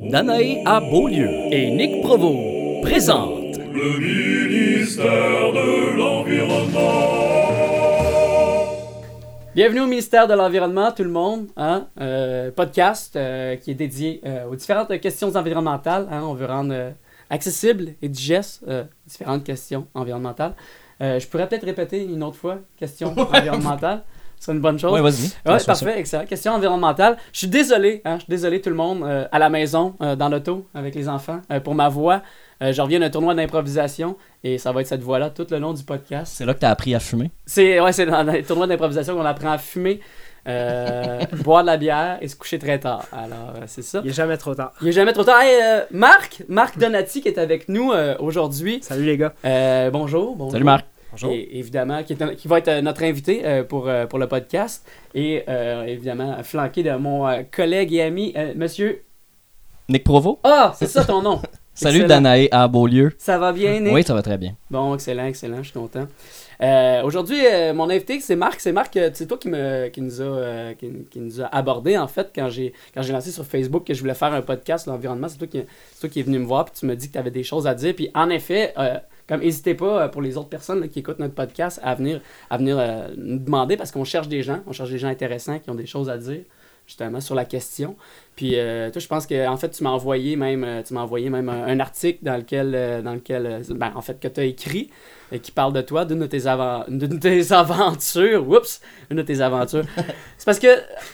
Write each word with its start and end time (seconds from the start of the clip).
Danae 0.00 0.62
à 0.64 0.80
Beaulieu 0.80 1.28
et 1.50 1.70
Nick 1.70 2.00
Provo 2.02 2.80
présentent 2.80 3.58
Le 3.58 3.98
ministère 3.98 5.52
de 5.52 5.96
l'Environnement. 5.96 6.80
Bienvenue 9.54 9.80
au 9.80 9.86
ministère 9.86 10.26
de 10.26 10.32
l'Environnement, 10.32 10.90
tout 10.92 11.04
le 11.04 11.10
monde. 11.10 11.48
Hein? 11.58 11.88
Euh, 12.00 12.50
podcast 12.50 13.14
euh, 13.16 13.56
qui 13.56 13.72
est 13.72 13.74
dédié 13.74 14.22
euh, 14.24 14.46
aux 14.46 14.56
différentes 14.56 14.98
questions 15.00 15.36
environnementales. 15.36 16.08
Hein? 16.10 16.22
On 16.24 16.32
veut 16.32 16.46
rendre 16.46 16.72
euh, 16.72 16.90
accessible 17.28 17.90
et 18.00 18.08
digeste 18.08 18.64
euh, 18.68 18.84
différentes 19.06 19.44
questions 19.44 19.86
environnementales. 19.92 20.54
Euh, 21.02 21.18
je 21.18 21.26
pourrais 21.26 21.46
peut-être 21.46 21.66
répéter 21.66 22.04
une 22.04 22.22
autre 22.22 22.36
fois, 22.36 22.58
question 22.78 23.14
environnementale. 23.18 24.02
C'est 24.40 24.52
une 24.52 24.60
bonne 24.60 24.78
chose. 24.78 24.92
Ouais, 24.92 25.02
vas-y. 25.02 25.24
Ouais, 25.46 25.52
Fais 25.52 25.58
ça. 25.58 25.66
parfait, 25.66 25.98
excellent. 26.00 26.24
Question 26.24 26.52
environnementale. 26.54 27.18
Je 27.32 27.38
suis 27.40 27.46
désolé, 27.48 28.00
hein, 28.06 28.14
je 28.16 28.20
suis 28.24 28.30
désolé 28.30 28.60
tout 28.62 28.70
le 28.70 28.74
monde, 28.76 29.02
euh, 29.04 29.26
à 29.30 29.38
la 29.38 29.50
maison, 29.50 29.94
euh, 30.00 30.16
dans 30.16 30.30
l'auto, 30.30 30.66
avec 30.74 30.94
les 30.94 31.08
enfants, 31.10 31.40
euh, 31.52 31.60
pour 31.60 31.74
ma 31.74 31.90
voix. 31.90 32.22
Euh, 32.62 32.72
je 32.72 32.80
reviens 32.80 33.00
d'un 33.00 33.10
tournoi 33.10 33.34
d'improvisation 33.34 34.16
et 34.42 34.56
ça 34.56 34.72
va 34.72 34.80
être 34.80 34.86
cette 34.86 35.02
voix-là 35.02 35.28
tout 35.30 35.46
le 35.50 35.58
long 35.58 35.74
du 35.74 35.82
podcast. 35.84 36.32
C'est 36.36 36.46
là 36.46 36.54
que 36.54 36.58
t'as 36.60 36.70
appris 36.70 36.94
à 36.94 37.00
fumer? 37.00 37.30
C'est 37.46 37.80
ouais, 37.80 37.92
c'est 37.92 38.06
dans 38.06 38.22
les 38.22 38.42
tournois 38.42 38.66
d'improvisation 38.66 39.14
qu'on 39.14 39.24
apprend 39.26 39.52
à 39.52 39.58
fumer, 39.58 40.00
euh, 40.48 41.20
boire 41.44 41.60
de 41.62 41.66
la 41.66 41.76
bière 41.76 42.16
et 42.22 42.28
se 42.28 42.34
coucher 42.36 42.58
très 42.58 42.78
tard. 42.78 43.04
Alors, 43.12 43.52
euh, 43.56 43.64
c'est 43.66 43.82
ça. 43.82 44.00
Il 44.04 44.10
est 44.10 44.14
jamais 44.14 44.38
trop 44.38 44.54
tard. 44.54 44.72
Il 44.80 44.88
est 44.88 44.92
jamais 44.92 45.12
trop 45.12 45.24
tard. 45.24 45.40
Hey, 45.42 45.58
euh, 45.62 45.80
Marc, 45.90 46.44
Marc 46.48 46.78
Donati 46.78 47.20
qui 47.20 47.28
est 47.28 47.38
avec 47.38 47.68
nous 47.68 47.92
euh, 47.92 48.14
aujourd'hui. 48.20 48.80
Salut 48.82 49.04
les 49.04 49.18
gars. 49.18 49.34
Euh, 49.44 49.90
bonjour, 49.90 50.34
bonjour. 50.34 50.52
Salut 50.52 50.64
Marc. 50.64 50.86
Bonjour. 51.12 51.32
Et 51.32 51.58
évidemment, 51.58 52.02
qui, 52.02 52.12
est 52.12 52.22
un- 52.22 52.34
qui 52.34 52.46
va 52.48 52.58
être 52.58 52.68
euh, 52.68 52.80
notre 52.82 53.02
invité 53.02 53.42
euh, 53.44 53.64
pour, 53.64 53.88
euh, 53.88 54.06
pour 54.06 54.18
le 54.18 54.26
podcast. 54.28 54.86
Et 55.14 55.42
euh, 55.48 55.84
évidemment, 55.84 56.42
flanqué 56.42 56.82
de 56.82 56.92
mon 56.96 57.26
collègue 57.50 57.92
et 57.94 58.02
ami, 58.02 58.34
monsieur. 58.54 59.02
Nick 59.88 60.04
Provo. 60.04 60.38
Ah, 60.44 60.72
c'est 60.76 60.86
ça 60.86 61.04
ton 61.04 61.20
nom. 61.22 61.40
Salut. 61.74 62.04
Danae 62.04 62.46
à 62.50 62.68
Beaulieu. 62.68 63.12
Ça 63.18 63.38
va 63.38 63.52
bien, 63.52 63.80
Nick? 63.80 63.92
Oui, 63.94 64.02
ça 64.02 64.12
va 64.14 64.22
très 64.22 64.36
bien. 64.36 64.54
Bon, 64.70 64.94
excellent, 64.94 65.24
excellent, 65.26 65.58
je 65.58 65.70
suis 65.70 65.72
content. 65.78 66.06
Euh, 66.62 67.02
Aujourd'hui, 67.04 67.38
euh, 67.46 67.72
mon 67.72 67.88
invité, 67.88 68.20
c'est 68.20 68.36
Marc. 68.36 68.60
C'est 68.60 68.72
Marc, 68.72 68.98
c'est 69.14 69.26
toi 69.26 69.38
qui, 69.38 69.48
me, 69.48 69.88
qui, 69.88 70.02
nous 70.02 70.20
a, 70.20 70.24
euh, 70.24 70.74
qui, 70.74 70.90
qui 71.10 71.18
nous 71.18 71.40
a 71.40 71.46
abordé, 71.46 71.96
en 71.96 72.06
fait, 72.06 72.30
quand 72.34 72.50
j'ai 72.50 72.74
quand 72.94 73.00
j'ai 73.00 73.12
lancé 73.14 73.30
sur 73.30 73.46
Facebook 73.46 73.84
que 73.86 73.94
je 73.94 74.00
voulais 74.00 74.14
faire 74.14 74.32
un 74.34 74.42
podcast 74.42 74.84
sur 74.84 74.92
l'environnement. 74.92 75.26
C'est 75.28 75.38
toi, 75.38 75.46
qui- 75.46 75.64
c'est 75.94 76.00
toi 76.00 76.08
qui 76.10 76.20
es 76.20 76.22
venu 76.22 76.38
me 76.38 76.44
voir, 76.44 76.66
puis 76.66 76.74
tu 76.78 76.84
me 76.86 76.94
dis 76.94 77.08
que 77.08 77.14
tu 77.14 77.18
avais 77.18 77.30
des 77.30 77.44
choses 77.44 77.66
à 77.66 77.74
dire. 77.74 77.94
Puis 77.96 78.10
en 78.14 78.28
effet, 78.28 78.74
comme 79.30 79.42
n'hésitez 79.42 79.74
pas, 79.74 80.02
euh, 80.02 80.08
pour 80.08 80.22
les 80.22 80.36
autres 80.36 80.48
personnes 80.48 80.88
qui 80.88 80.98
écoutent 80.98 81.20
notre 81.20 81.34
podcast, 81.34 81.78
à 81.84 81.94
venir, 81.94 82.20
à 82.50 82.58
venir 82.58 82.76
euh, 82.80 83.08
nous 83.16 83.38
demander, 83.38 83.76
parce 83.76 83.92
qu'on 83.92 84.02
cherche 84.02 84.26
des 84.26 84.42
gens, 84.42 84.58
on 84.66 84.72
cherche 84.72 84.90
des 84.90 84.98
gens 84.98 85.06
intéressants 85.06 85.60
qui 85.60 85.70
ont 85.70 85.76
des 85.76 85.86
choses 85.86 86.10
à 86.10 86.18
dire 86.18 86.42
justement 86.90 87.20
sur 87.20 87.36
la 87.36 87.44
question. 87.44 87.94
Puis 88.34 88.52
euh, 88.58 88.90
toi, 88.90 89.00
je 89.00 89.06
pense 89.06 89.26
que 89.26 89.46
en 89.46 89.56
fait, 89.56 89.70
tu 89.70 89.84
m'as 89.84 89.90
envoyé 89.90 90.34
même, 90.34 90.64
euh, 90.64 90.82
tu 90.82 90.92
m'as 90.92 91.02
envoyé 91.02 91.30
même 91.30 91.48
un, 91.48 91.62
un 91.64 91.78
article 91.78 92.18
dans 92.22 92.36
lequel, 92.36 92.72
euh, 92.74 93.00
dans 93.00 93.14
lequel, 93.14 93.46
euh, 93.46 93.60
ben, 93.70 93.92
en 93.94 94.00
fait, 94.00 94.18
que 94.18 94.26
tu 94.26 94.40
as 94.40 94.44
écrit 94.44 94.90
et 95.30 95.38
qui 95.38 95.52
parle 95.52 95.72
de 95.72 95.82
toi, 95.82 96.04
d'une 96.04 96.18
de 96.18 96.26
tes, 96.26 96.40
avan- 96.40 96.84
d'une 96.88 97.16
de 97.16 97.18
tes 97.18 97.52
aventures. 97.62 98.48
Oups, 98.48 98.80
une 99.10 99.18
de 99.18 99.22
tes 99.22 99.40
aventures. 99.40 99.84
C'est 100.36 100.44
parce 100.44 100.58
que, 100.58 100.66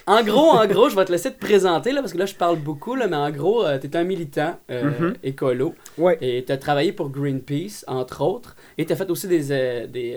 en 0.06 0.22
gros, 0.22 0.50
en 0.52 0.66
gros, 0.66 0.88
je 0.88 0.96
vais 0.96 1.04
te 1.04 1.12
laisser 1.12 1.30
te 1.30 1.38
présenter 1.38 1.92
là, 1.92 2.00
parce 2.00 2.14
que 2.14 2.18
là, 2.18 2.24
je 2.26 2.34
parle 2.34 2.56
beaucoup 2.58 2.94
là, 2.94 3.06
mais 3.08 3.16
en 3.16 3.30
gros, 3.30 3.64
tu 3.80 3.86
es 3.88 3.96
un 3.96 4.04
militant 4.04 4.58
Mhm. 4.70 5.14
écolo 5.22 5.74
Ouais. 5.98 6.16
et 6.22 6.42
tu 6.44 6.52
as 6.52 6.56
travaillé 6.56 6.92
pour 6.92 7.10
Greenpeace 7.10 7.84
entre 7.86 8.22
autres 8.22 8.56
et 8.78 8.86
tu 8.86 8.92
as 8.94 8.96
fait 8.96 9.10
aussi 9.10 9.28
des 9.28 9.86
des, 9.88 10.16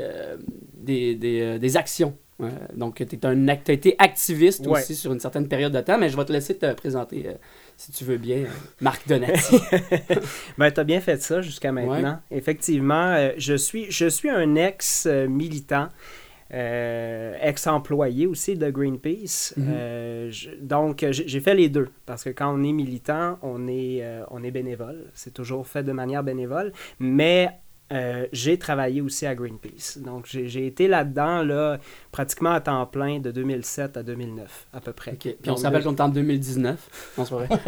des, 0.74 1.16
des, 1.16 1.60
des 1.60 1.78
actions. 1.78 2.16
Euh, 2.42 2.50
donc, 2.74 2.96
tu 2.96 3.04
as 3.28 3.72
été 3.74 3.96
activiste 3.98 4.66
Ouais. 4.66 4.80
aussi 4.80 4.96
sur 4.96 5.12
une 5.12 5.20
certaine 5.20 5.48
période 5.48 5.74
de 5.74 5.82
temps, 5.82 5.98
mais 5.98 6.10
je 6.10 6.16
vais 6.16 6.24
te 6.26 6.32
laisser 6.32 6.58
te 6.58 6.72
présenter, 6.74 7.28
euh, 7.28 7.34
si 7.76 7.92
tu 7.92 8.04
veux 8.06 8.18
bien, 8.18 8.38
euh, 8.38 8.48
Marc 8.82 9.08
Donati. 9.08 9.60
Ben, 10.58 10.72
t'as 10.72 10.84
bien 10.86 11.02
fait 11.02 11.22
ça 11.22 11.42
jusqu'à 11.42 11.72
maintenant. 11.72 12.20
Effectivement, 12.32 13.12
euh, 13.14 13.32
je, 13.38 13.56
suis, 13.56 13.92
je 13.92 14.08
suis 14.08 14.30
un 14.30 14.56
ex-militant, 14.56 15.90
ex-employé 17.42 18.26
aussi 18.28 18.56
de 18.56 18.70
Greenpeace. 18.70 19.54
Mhm. 19.58 20.30
Je- 20.32 20.50
donc, 20.62 21.06
j'ai 21.10 21.40
fait 21.40 21.56
les 21.56 21.70
deux. 21.70 21.90
Parce 22.06 22.24
que 22.24 22.30
quand 22.30 22.54
on 22.54 22.64
est 22.64 22.72
militant, 22.72 23.38
on 23.42 23.68
est, 23.68 24.04
on 24.32 24.44
est 24.44 24.52
bénévole. 24.52 25.06
C'est 25.14 25.34
toujours 25.34 25.68
fait 25.68 25.84
de 25.84 25.92
manière 25.92 26.24
bénévole. 26.24 26.72
Mais 27.00 27.50
euh, 27.92 28.28
j'ai 28.32 28.58
travaillé 28.58 29.02
aussi 29.02 29.26
à 29.26 29.36
Greenpeace. 29.36 29.98
Donc, 29.98 30.26
j'ai 30.28 30.68
été 30.68 30.88
là-dedans, 30.88 31.44
là, 31.44 31.80
pratiquement 32.12 32.52
à 32.52 32.62
temps 32.62 32.86
plein 32.86 33.20
de 33.20 33.32
2007 33.32 33.98
à 33.98 34.04
2009, 34.04 34.68
à 34.74 34.80
peu 34.80 34.94
près. 34.94 35.14
Puis 35.14 35.36
on 35.48 35.56
se 35.56 35.64
rappelle 35.64 35.84
qu'on 35.84 35.96
est 35.96 36.02
en 36.02 36.10
2019. 36.10 37.16
Non, 37.18 37.26
c'est 37.26 37.36
pas 37.36 37.44
vrai. 37.44 37.60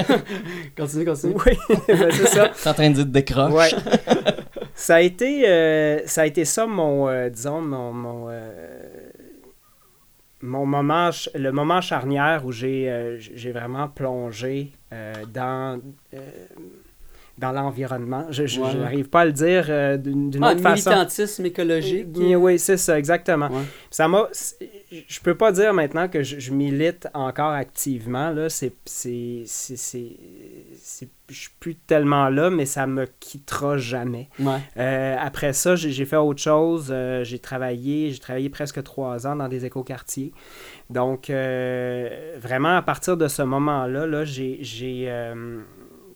continue, 0.77 1.05
continue. 1.05 1.35
Oui, 1.45 1.53
ben, 1.87 2.11
c'est 2.11 2.27
ça. 2.27 2.49
T'es 2.49 2.69
en 2.69 2.73
train 2.73 2.89
de 2.89 2.95
dire 2.95 3.05
décroche. 3.05 3.53
Ouais. 3.53 3.69
ça 4.75 4.95
a 4.95 5.01
été 5.01 5.47
euh, 5.47 6.01
ça 6.05 6.21
a 6.21 6.25
été 6.25 6.45
ça 6.45 6.65
mon 6.65 7.07
euh, 7.07 7.29
disons 7.29 7.61
mon 7.61 7.93
mon, 7.93 8.27
euh, 8.29 8.49
mon 10.41 10.65
moment 10.65 11.09
le 11.35 11.51
moment 11.51 11.81
charnière 11.81 12.45
où 12.45 12.51
j'ai 12.51 12.89
euh, 12.89 13.17
j'ai 13.19 13.51
vraiment 13.51 13.87
plongé 13.87 14.71
euh, 14.93 15.13
dans 15.31 15.79
euh, 16.13 16.17
dans 17.41 17.51
l'environnement. 17.51 18.25
Je 18.29 18.43
Ouais. 18.43 18.47
j'arrive 18.71 19.09
pas 19.09 19.21
à 19.21 19.25
le 19.25 19.31
dire 19.33 19.65
euh, 19.69 19.97
d'une 19.97 20.31
Ah, 20.41 20.51
autre 20.51 20.61
façon. 20.61 20.89
militantisme 20.91 21.45
écologique. 21.45 22.07
Oui, 22.15 22.35
oui, 22.35 22.59
c'est 22.59 22.77
ça, 22.77 22.97
exactement. 22.97 23.47
Ouais. 23.49 23.63
Ça 23.89 24.07
m'a. 24.07 24.29
Je 25.07 25.19
peux 25.21 25.35
pas 25.35 25.51
dire 25.51 25.73
maintenant 25.73 26.07
que 26.07 26.21
je, 26.21 26.39
je 26.39 26.51
milite 26.53 27.07
encore 27.13 27.51
activement. 27.51 28.29
Là. 28.31 28.49
C'est, 28.49 28.73
c'est, 28.85 29.43
c'est, 29.45 29.77
c'est- 29.77 30.17
je 31.29 31.39
suis 31.39 31.49
plus 31.61 31.75
tellement 31.75 32.27
là, 32.27 32.49
mais 32.49 32.65
ça 32.65 32.85
me 32.87 33.05
quittera 33.21 33.77
jamais. 33.77 34.27
Ouais. 34.37 34.57
Euh, 34.75 35.15
après 35.17 35.53
ça, 35.53 35.75
j'ai, 35.77 35.89
j'ai 35.91 36.03
fait 36.03 36.17
autre 36.17 36.41
chose. 36.41 36.89
Euh, 36.91 37.23
j'ai 37.23 37.39
travaillé, 37.39 38.11
j'ai 38.11 38.19
travaillé 38.19 38.49
presque 38.49 38.83
trois 38.83 39.25
ans 39.27 39.37
dans 39.37 39.47
des 39.47 39.63
écoquartiers. 39.65 40.33
Donc, 40.89 41.29
euh, 41.29 42.35
vraiment, 42.37 42.75
à 42.75 42.81
partir 42.81 43.15
de 43.15 43.29
ce 43.29 43.41
moment-là, 43.43 44.05
là, 44.07 44.25
j'ai, 44.25 44.57
j'ai, 44.61 45.05
euh, 45.07 45.61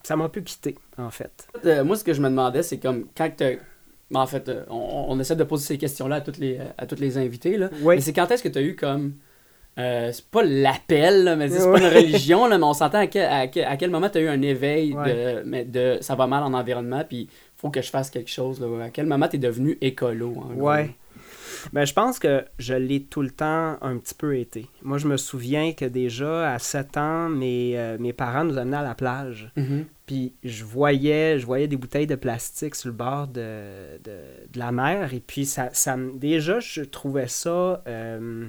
ça 0.06 0.16
m'a 0.16 0.28
pu 0.28 0.42
quitter, 0.42 0.76
en 0.98 1.10
fait. 1.10 1.48
Euh, 1.64 1.84
moi, 1.84 1.96
ce 1.96 2.04
que 2.04 2.12
je 2.14 2.20
me 2.22 2.28
demandais, 2.28 2.62
c'est 2.62 2.78
comme 2.78 3.06
quand 3.16 3.28
t'as- 3.36 3.56
ben, 4.10 4.20
En 4.20 4.26
fait, 4.26 4.48
euh, 4.48 4.64
on, 4.70 5.06
on 5.08 5.18
essaie 5.20 5.34
de 5.36 5.44
poser 5.44 5.66
ces 5.66 5.78
questions-là 5.78 6.16
à 6.16 6.20
toutes 6.20 6.38
les, 6.38 6.58
à 6.78 6.86
toutes 6.86 7.00
les 7.00 7.18
invités. 7.18 7.56
Là. 7.56 7.68
Oui. 7.82 7.96
Mais 7.96 8.00
c'est 8.00 8.12
quand 8.12 8.30
est-ce 8.30 8.42
que 8.42 8.48
tu 8.48 8.58
as 8.58 8.62
eu 8.62 8.76
comme. 8.76 9.14
euh, 9.78 10.10
c'est 10.12 10.24
pas 10.26 10.42
l'appel, 10.44 11.34
mais 11.36 11.48
c'est 11.48 11.70
pas 11.70 11.78
une 11.80 11.86
religion, 11.94 12.46
là, 12.46 12.56
mais 12.56 12.64
on 12.64 12.72
s'entend 12.72 12.98
à 12.98 13.06
quel, 13.08 13.26
à 13.30 13.46
quel, 13.48 13.64
à 13.64 13.76
quel 13.76 13.90
moment 13.90 14.08
tu 14.08 14.18
as 14.18 14.20
eu 14.22 14.28
un 14.28 14.40
éveil 14.42 14.94
de, 14.94 15.42
mais 15.44 15.64
de 15.64 15.98
ça 16.00 16.14
va 16.14 16.26
mal 16.26 16.42
en 16.44 16.54
environnement, 16.54 17.02
puis 17.06 17.28
faut 17.56 17.70
que 17.70 17.82
je 17.82 17.90
fasse 17.90 18.08
quelque 18.10 18.30
chose. 18.30 18.60
Là. 18.60 18.84
À 18.84 18.90
quel 18.90 19.06
moment 19.06 19.26
tu 19.28 19.36
es 19.36 19.38
devenu 19.38 19.76
écolo? 19.80 20.34
Ouais. 20.54 20.94
Ben, 21.72 21.84
je 21.84 21.92
pense 21.92 22.18
que 22.18 22.44
je 22.58 22.74
l'ai 22.74 23.02
tout 23.02 23.22
le 23.22 23.30
temps 23.30 23.76
un 23.80 23.98
petit 23.98 24.14
peu 24.14 24.36
été. 24.36 24.66
Moi, 24.82 24.98
je 24.98 25.06
me 25.06 25.16
souviens 25.16 25.72
que 25.72 25.84
déjà, 25.84 26.52
à 26.52 26.58
7 26.58 26.96
ans, 26.96 27.28
mes, 27.28 27.78
euh, 27.78 27.96
mes 27.98 28.12
parents 28.12 28.44
nous 28.44 28.58
amenaient 28.58 28.76
à 28.76 28.82
la 28.82 28.94
plage. 28.94 29.50
Mhm. 29.56 29.86
Puis 30.06 30.34
je 30.44 30.64
voyais, 30.64 31.38
je 31.38 31.46
voyais 31.46 31.66
des 31.66 31.76
bouteilles 31.76 32.06
de 32.06 32.14
plastique 32.14 32.76
sur 32.76 32.88
le 32.88 32.94
bord 32.94 33.26
de, 33.26 33.98
de, 34.04 34.18
de 34.52 34.58
la 34.58 34.70
mer. 34.70 35.12
Et 35.12 35.20
puis, 35.20 35.46
ça, 35.46 35.70
ça 35.72 35.96
déjà, 36.14 36.60
je 36.60 36.82
trouvais 36.82 37.28
ça, 37.28 37.82
euh, 37.86 38.48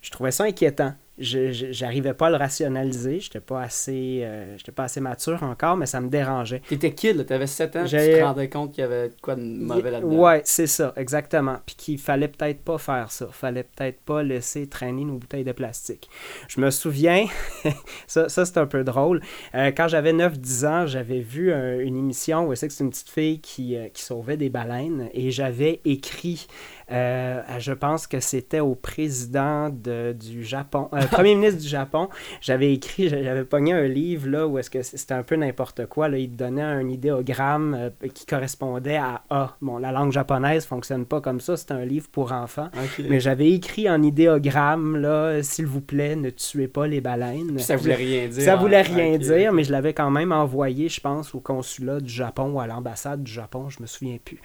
je 0.00 0.10
trouvais 0.10 0.32
ça 0.32 0.44
inquiétant. 0.44 0.94
J'arrivais 1.18 2.14
pas 2.14 2.28
à 2.28 2.30
le 2.30 2.36
rationaliser. 2.36 3.20
J'étais 3.20 3.40
pas 3.40 3.60
assez, 3.62 4.20
euh, 4.22 4.56
j'étais 4.56 4.72
pas 4.72 4.84
assez 4.84 5.00
mature 5.00 5.42
encore, 5.42 5.76
mais 5.76 5.86
ça 5.86 6.00
me 6.00 6.08
dérangeait. 6.08 6.62
T'étais 6.68 6.92
kid, 6.92 7.26
tu 7.26 7.32
avais 7.32 7.46
7 7.46 7.76
ans, 7.76 7.84
tu 7.84 7.90
te 7.90 8.22
rendais 8.22 8.48
compte 8.48 8.72
qu'il 8.72 8.80
y 8.82 8.84
avait 8.84 9.10
quoi 9.20 9.34
de 9.36 9.42
mauvais 9.42 9.90
là-dedans. 9.90 10.08
Ouais, 10.16 10.40
c'est 10.44 10.66
ça, 10.66 10.92
exactement. 10.96 11.58
Puis 11.66 11.74
qu'il 11.76 11.98
fallait 11.98 12.28
peut-être 12.28 12.60
pas 12.62 12.78
faire 12.78 13.12
ça. 13.12 13.28
Fallait 13.30 13.64
peut-être 13.64 14.00
pas 14.00 14.22
laisser 14.22 14.66
traîner 14.68 15.04
nos 15.04 15.14
bouteilles 15.18 15.44
de 15.44 15.52
plastique. 15.52 16.08
Je 16.48 16.60
me 16.60 16.70
souviens, 16.70 17.26
ça, 18.06 18.28
ça 18.28 18.44
c'est 18.46 18.58
un 18.58 18.66
peu 18.66 18.82
drôle. 18.82 19.20
Euh, 19.54 19.70
quand 19.76 19.88
j'avais 19.88 20.12
9-10 20.12 20.66
ans, 20.66 20.86
j'avais 20.86 21.20
vu 21.20 21.52
un- 21.52 21.78
une 21.78 21.96
émission 21.96 22.48
où 22.48 22.54
c'est 22.54 22.68
que 22.68 22.72
c'est 22.74 22.84
une 22.84 22.90
petite 22.90 23.10
fille 23.10 23.40
qui, 23.40 23.76
euh, 23.76 23.88
qui 23.92 24.02
sauvait 24.02 24.36
des 24.36 24.48
baleines 24.48 25.08
et 25.12 25.30
j'avais 25.30 25.80
écrit, 25.84 26.46
euh, 26.92 27.40
je 27.58 27.72
pense 27.72 28.06
que 28.06 28.20
c'était 28.20 28.60
au 28.60 28.74
président 28.74 29.70
de- 29.70 30.12
du 30.12 30.44
Japon, 30.44 30.88
euh, 30.92 31.00
premier 31.10 31.34
ministre 31.34 31.60
du 31.60 31.68
Japon, 31.68 32.08
j'avais 32.40 32.72
écrit, 32.72 33.08
j'avais 33.08 33.44
pogné 33.44 33.72
un 33.72 33.86
livre 33.88 34.28
là 34.28 34.46
où 34.46 34.58
est-ce 34.58 34.68
que 34.70 34.82
c'était 34.82 35.14
un 35.14 35.22
peu 35.22 35.36
n'importe 35.36 35.86
quoi. 35.86 36.08
Là, 36.08 36.18
il 36.18 36.30
te 36.30 36.36
donnait 36.36 36.62
un 36.62 36.88
idéogramme 36.88 37.74
euh, 37.78 38.08
qui 38.12 38.26
correspondait 38.26 38.96
à 38.96 39.22
A. 39.30 39.56
Bon, 39.62 39.78
la 39.78 39.92
langue 39.92 40.12
japonaise 40.12 40.66
fonctionne 40.66 41.06
pas 41.06 41.20
comme 41.20 41.40
ça, 41.40 41.56
c'est 41.56 41.72
un 41.72 41.84
livre 41.84 42.08
pour 42.12 42.32
enfants. 42.32 42.68
Mais 43.08 43.20
j'avais 43.20 43.50
écrit 43.50 43.88
en 43.88 44.02
idéogramme, 44.02 44.96
là, 44.96 45.42
s'il 45.42 45.66
vous 45.66 45.80
plaît, 45.80 46.16
ne 46.16 46.30
tuez 46.30 46.68
pas 46.68 46.86
les 46.86 47.00
baleines. 47.00 47.54
Puis 47.54 47.64
ça 47.64 47.76
voulait 47.76 47.94
rien 47.94 48.28
dire. 48.28 48.42
Ça 48.42 48.56
voulait 48.56 48.82
Ah, 48.84 48.94
rien 48.94 49.18
dire, 49.18 49.52
mais 49.52 49.64
je 49.64 49.72
l'avais 49.72 49.94
quand 49.94 50.10
même 50.10 50.32
envoyé, 50.32 50.88
je 50.88 51.00
pense, 51.00 51.34
au 51.34 51.40
consulat 51.40 52.00
du 52.00 52.12
Japon 52.12 52.50
ou 52.52 52.60
à 52.60 52.66
l'ambassade 52.66 53.22
du 53.22 53.32
Japon, 53.32 53.68
je 53.70 53.80
me 53.80 53.86
souviens 53.86 54.18
plus. 54.24 54.38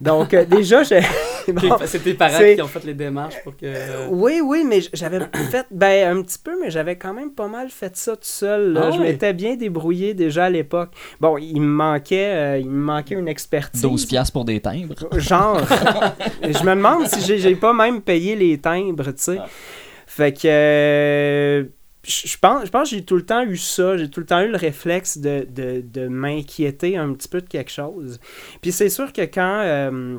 Donc, 0.00 0.34
euh, 0.34 0.44
déjà, 0.44 0.82
j'ai. 0.84 1.00
Ok, 1.48 1.54
Bon, 1.68 1.76
C'est 1.86 1.98
tes 2.02 2.14
parents 2.14 2.36
C'est- 2.38 2.56
qui 2.56 2.62
ont 2.62 2.66
fait 2.68 2.84
les 2.84 2.94
démarches 2.94 3.42
pour 3.44 3.56
que. 3.56 4.08
Oui, 4.10 4.40
oui, 4.42 4.64
mais 4.66 4.80
j'avais 4.92 5.20
fait, 5.50 5.66
ben 5.70 6.16
un 6.16 6.22
petit 6.22 6.38
peu, 6.38 6.52
mais 6.60 6.70
j'avais 6.70 6.96
quand 6.96 7.12
même 7.14 7.32
pas 7.32 7.48
mal 7.48 7.68
fait 7.70 7.96
ça 7.96 8.12
tout 8.16 8.22
seul. 8.22 8.72
là. 8.72 8.84
Ah 8.88 8.90
je 8.90 9.00
m'étais 9.00 9.32
bien 9.32 9.56
débrouillé 9.56 10.14
déjà 10.14 10.44
à 10.46 10.50
l'époque. 10.50 10.90
Bon, 11.20 11.36
il 11.38 11.60
me 11.60 11.66
manquait, 11.66 12.32
euh, 12.34 12.58
il 12.58 12.68
me 12.70 12.82
manquait 12.84 13.14
une 13.14 13.28
expertise. 13.28 13.82
12 13.82 14.06
piastres 14.06 14.32
pour 14.32 14.44
des 14.44 14.60
timbres. 14.60 14.94
Genre. 15.18 15.60
Et 16.42 16.52
je 16.52 16.62
me 16.64 16.74
demande 16.74 17.06
si 17.06 17.20
j'ai- 17.20 17.38
j'ai 17.38 17.56
pas 17.56 17.72
même 17.72 18.00
payé 18.02 18.36
les 18.36 18.58
timbres, 18.58 19.06
tu 19.12 19.22
sais. 19.22 19.36
Ah. 19.40 19.48
Fait 20.06 20.32
que. 20.32 20.46
euh, 20.46 21.64
je 22.04 22.26
je 22.28 22.36
pense, 22.38 22.64
je 22.66 22.70
pense 22.70 22.90
que 22.90 22.96
j'ai 22.96 23.04
tout 23.04 23.14
le 23.16 23.24
temps 23.24 23.42
eu 23.44 23.56
ça. 23.56 23.96
J'ai 23.96 24.10
tout 24.10 24.18
le 24.20 24.26
temps 24.26 24.40
eu 24.40 24.48
le 24.48 24.56
réflexe 24.56 25.18
de, 25.18 25.46
de, 25.48 25.82
de 25.82 26.08
m'inquiéter 26.08 26.96
un 26.96 27.12
petit 27.12 27.28
peu 27.28 27.40
de 27.40 27.48
quelque 27.48 27.70
chose. 27.70 28.18
Puis 28.60 28.72
c'est 28.72 28.88
sûr 28.88 29.12
que 29.12 29.22
quand. 29.22 29.60
euh, 29.62 30.18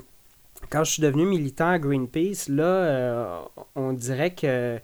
quand 0.70 0.84
je 0.84 0.92
suis 0.92 1.02
devenu 1.02 1.26
militant 1.26 1.70
à 1.70 1.80
Greenpeace, 1.80 2.50
là, 2.50 2.64
euh, 2.64 3.38
on 3.76 3.94
dirait 3.94 4.34
que. 4.34 4.80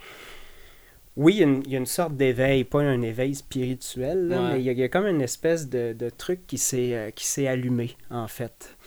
Oui, 1.15 1.33
il 1.35 1.39
y 1.39 1.43
a 1.43 1.47
une, 1.47 1.63
il 1.65 1.71
y 1.71 1.75
a 1.75 1.79
une 1.79 1.85
sorte 1.85 2.15
d'éveil, 2.15 2.63
pas 2.63 2.79
un 2.81 3.01
éveil 3.01 3.35
spirituel, 3.35 4.29
là, 4.29 4.41
Ouais. 4.41 4.49
mais 4.53 4.59
il 4.61 4.65
y, 4.65 4.69
a, 4.69 4.71
il 4.71 4.79
y 4.79 4.83
a 4.83 4.87
comme 4.89 5.05
une 5.07 5.21
espèce 5.21 5.67
de, 5.67 5.91
de 5.93 6.09
truc 6.09 6.47
qui 6.47 6.57
s'est 6.57 6.93
euh, 6.93 7.09
qui 7.11 7.25
s'est 7.27 7.47
allumé, 7.47 7.97
en 8.09 8.27
fait. 8.27 8.77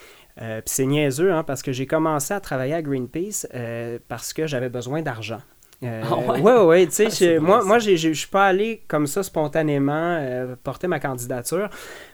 Euh, 0.40 0.62
c'est 0.64 0.86
niaiseux, 0.86 1.30
hein, 1.30 1.42
parce 1.44 1.62
que 1.62 1.72
j'ai 1.72 1.86
commencé 1.86 2.32
à 2.32 2.40
travailler 2.40 2.72
à 2.72 2.80
Greenpeace 2.80 3.46
euh, 3.54 3.98
parce 4.08 4.32
que 4.32 4.46
j'avais 4.46 4.70
besoin 4.70 5.02
d'argent. 5.02 5.42
Euh, 5.82 6.02
Ah 6.10 6.40
ouais? 6.40 6.60
ouais, 6.60 6.86
tu 6.86 7.10
sais, 7.10 7.36
Ah, 7.36 7.40
moi, 7.40 7.64
moi 7.64 7.78
je 7.78 8.12
suis 8.12 8.28
pas 8.28 8.46
allé 8.46 8.82
comme 8.88 9.06
ça 9.06 9.22
spontanément 9.22 10.16
euh, 10.20 10.54
porter 10.62 10.86
ma 10.86 11.00
candidature. 11.00 11.68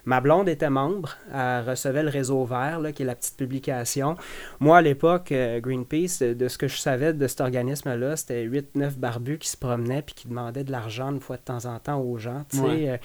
Ma 0.05 0.20
blonde 0.20 0.49
était 0.49 0.70
membre, 0.70 1.17
elle 1.32 1.69
recevait 1.69 2.03
le 2.03 2.09
réseau 2.09 2.44
vert, 2.44 2.81
là, 2.81 2.93
qui 2.93 3.03
est 3.03 3.06
la 3.06 3.15
petite 3.15 3.37
publication. 3.37 4.17
Moi, 4.61 4.79
à 4.79 4.82
l'époque, 4.82 5.32
euh, 5.32 5.61
Greenpeace, 5.61 6.20
de, 6.23 6.49
ce 6.49 6.56
que 6.56 6.69
je 6.69 6.79
savais 6.79 7.12
de 7.12 7.26
cet 7.26 7.41
organisme-là, 7.41 8.17
c'était 8.17 8.47
8-9 8.47 8.97
barbus 8.97 9.38
qui 9.38 9.49
se 9.49 9.56
promenaient 9.56 10.03
puis 10.03 10.15
qui 10.15 10.29
demandaient 10.29 10.65
de 10.65 10.73
l'argent 10.73 11.11
une 11.11 11.20
fois 11.20 11.37
de 11.37 11.43
temps 11.43 11.67
en 11.67 11.79
temps 11.79 12.00
aux 12.00 12.17
gens. 12.19 12.44
tu 12.50 12.59
sais. 12.59 12.62
Ouais. 12.62 13.00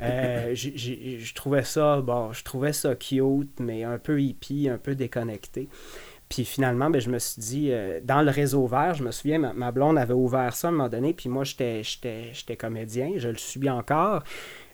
Euh, 0.00 0.54
je 0.54 1.34
trouvais 1.34 1.64
ça, 1.64 2.00
bon, 2.00 2.32
je 2.32 2.42
trouvais 2.44 2.72
ça 2.72 2.94
cute, 2.94 3.60
mais 3.60 3.84
un 3.84 3.98
peu 3.98 4.20
hippie, 4.20 4.68
un 4.68 4.78
peu 4.78 4.94
déconnecté. 4.94 5.68
Puis 6.28 6.44
finalement, 6.44 6.90
ben, 6.90 7.00
je 7.00 7.08
me 7.08 7.18
suis 7.18 7.40
dit, 7.40 7.68
euh, 7.72 8.00
dans 8.04 8.20
le 8.22 8.30
réseau 8.30 8.66
vert, 8.66 8.92
je 8.94 9.02
me 9.02 9.10
souviens, 9.10 9.38
ma, 9.38 9.52
ma 9.54 9.72
blonde 9.72 9.96
avait 9.96 10.12
ouvert 10.12 10.54
ça 10.54 10.68
à 10.68 10.70
un 10.70 10.74
moment 10.74 10.88
donné, 10.90 11.14
puis 11.14 11.28
moi, 11.30 11.42
j'étais 11.44 11.82
j'étais- 11.82 12.30
j'étais 12.34 12.56
comédien, 12.56 13.12
je 13.16 13.28
le 13.28 13.36
suis 13.38 13.68
encore. 13.70 14.22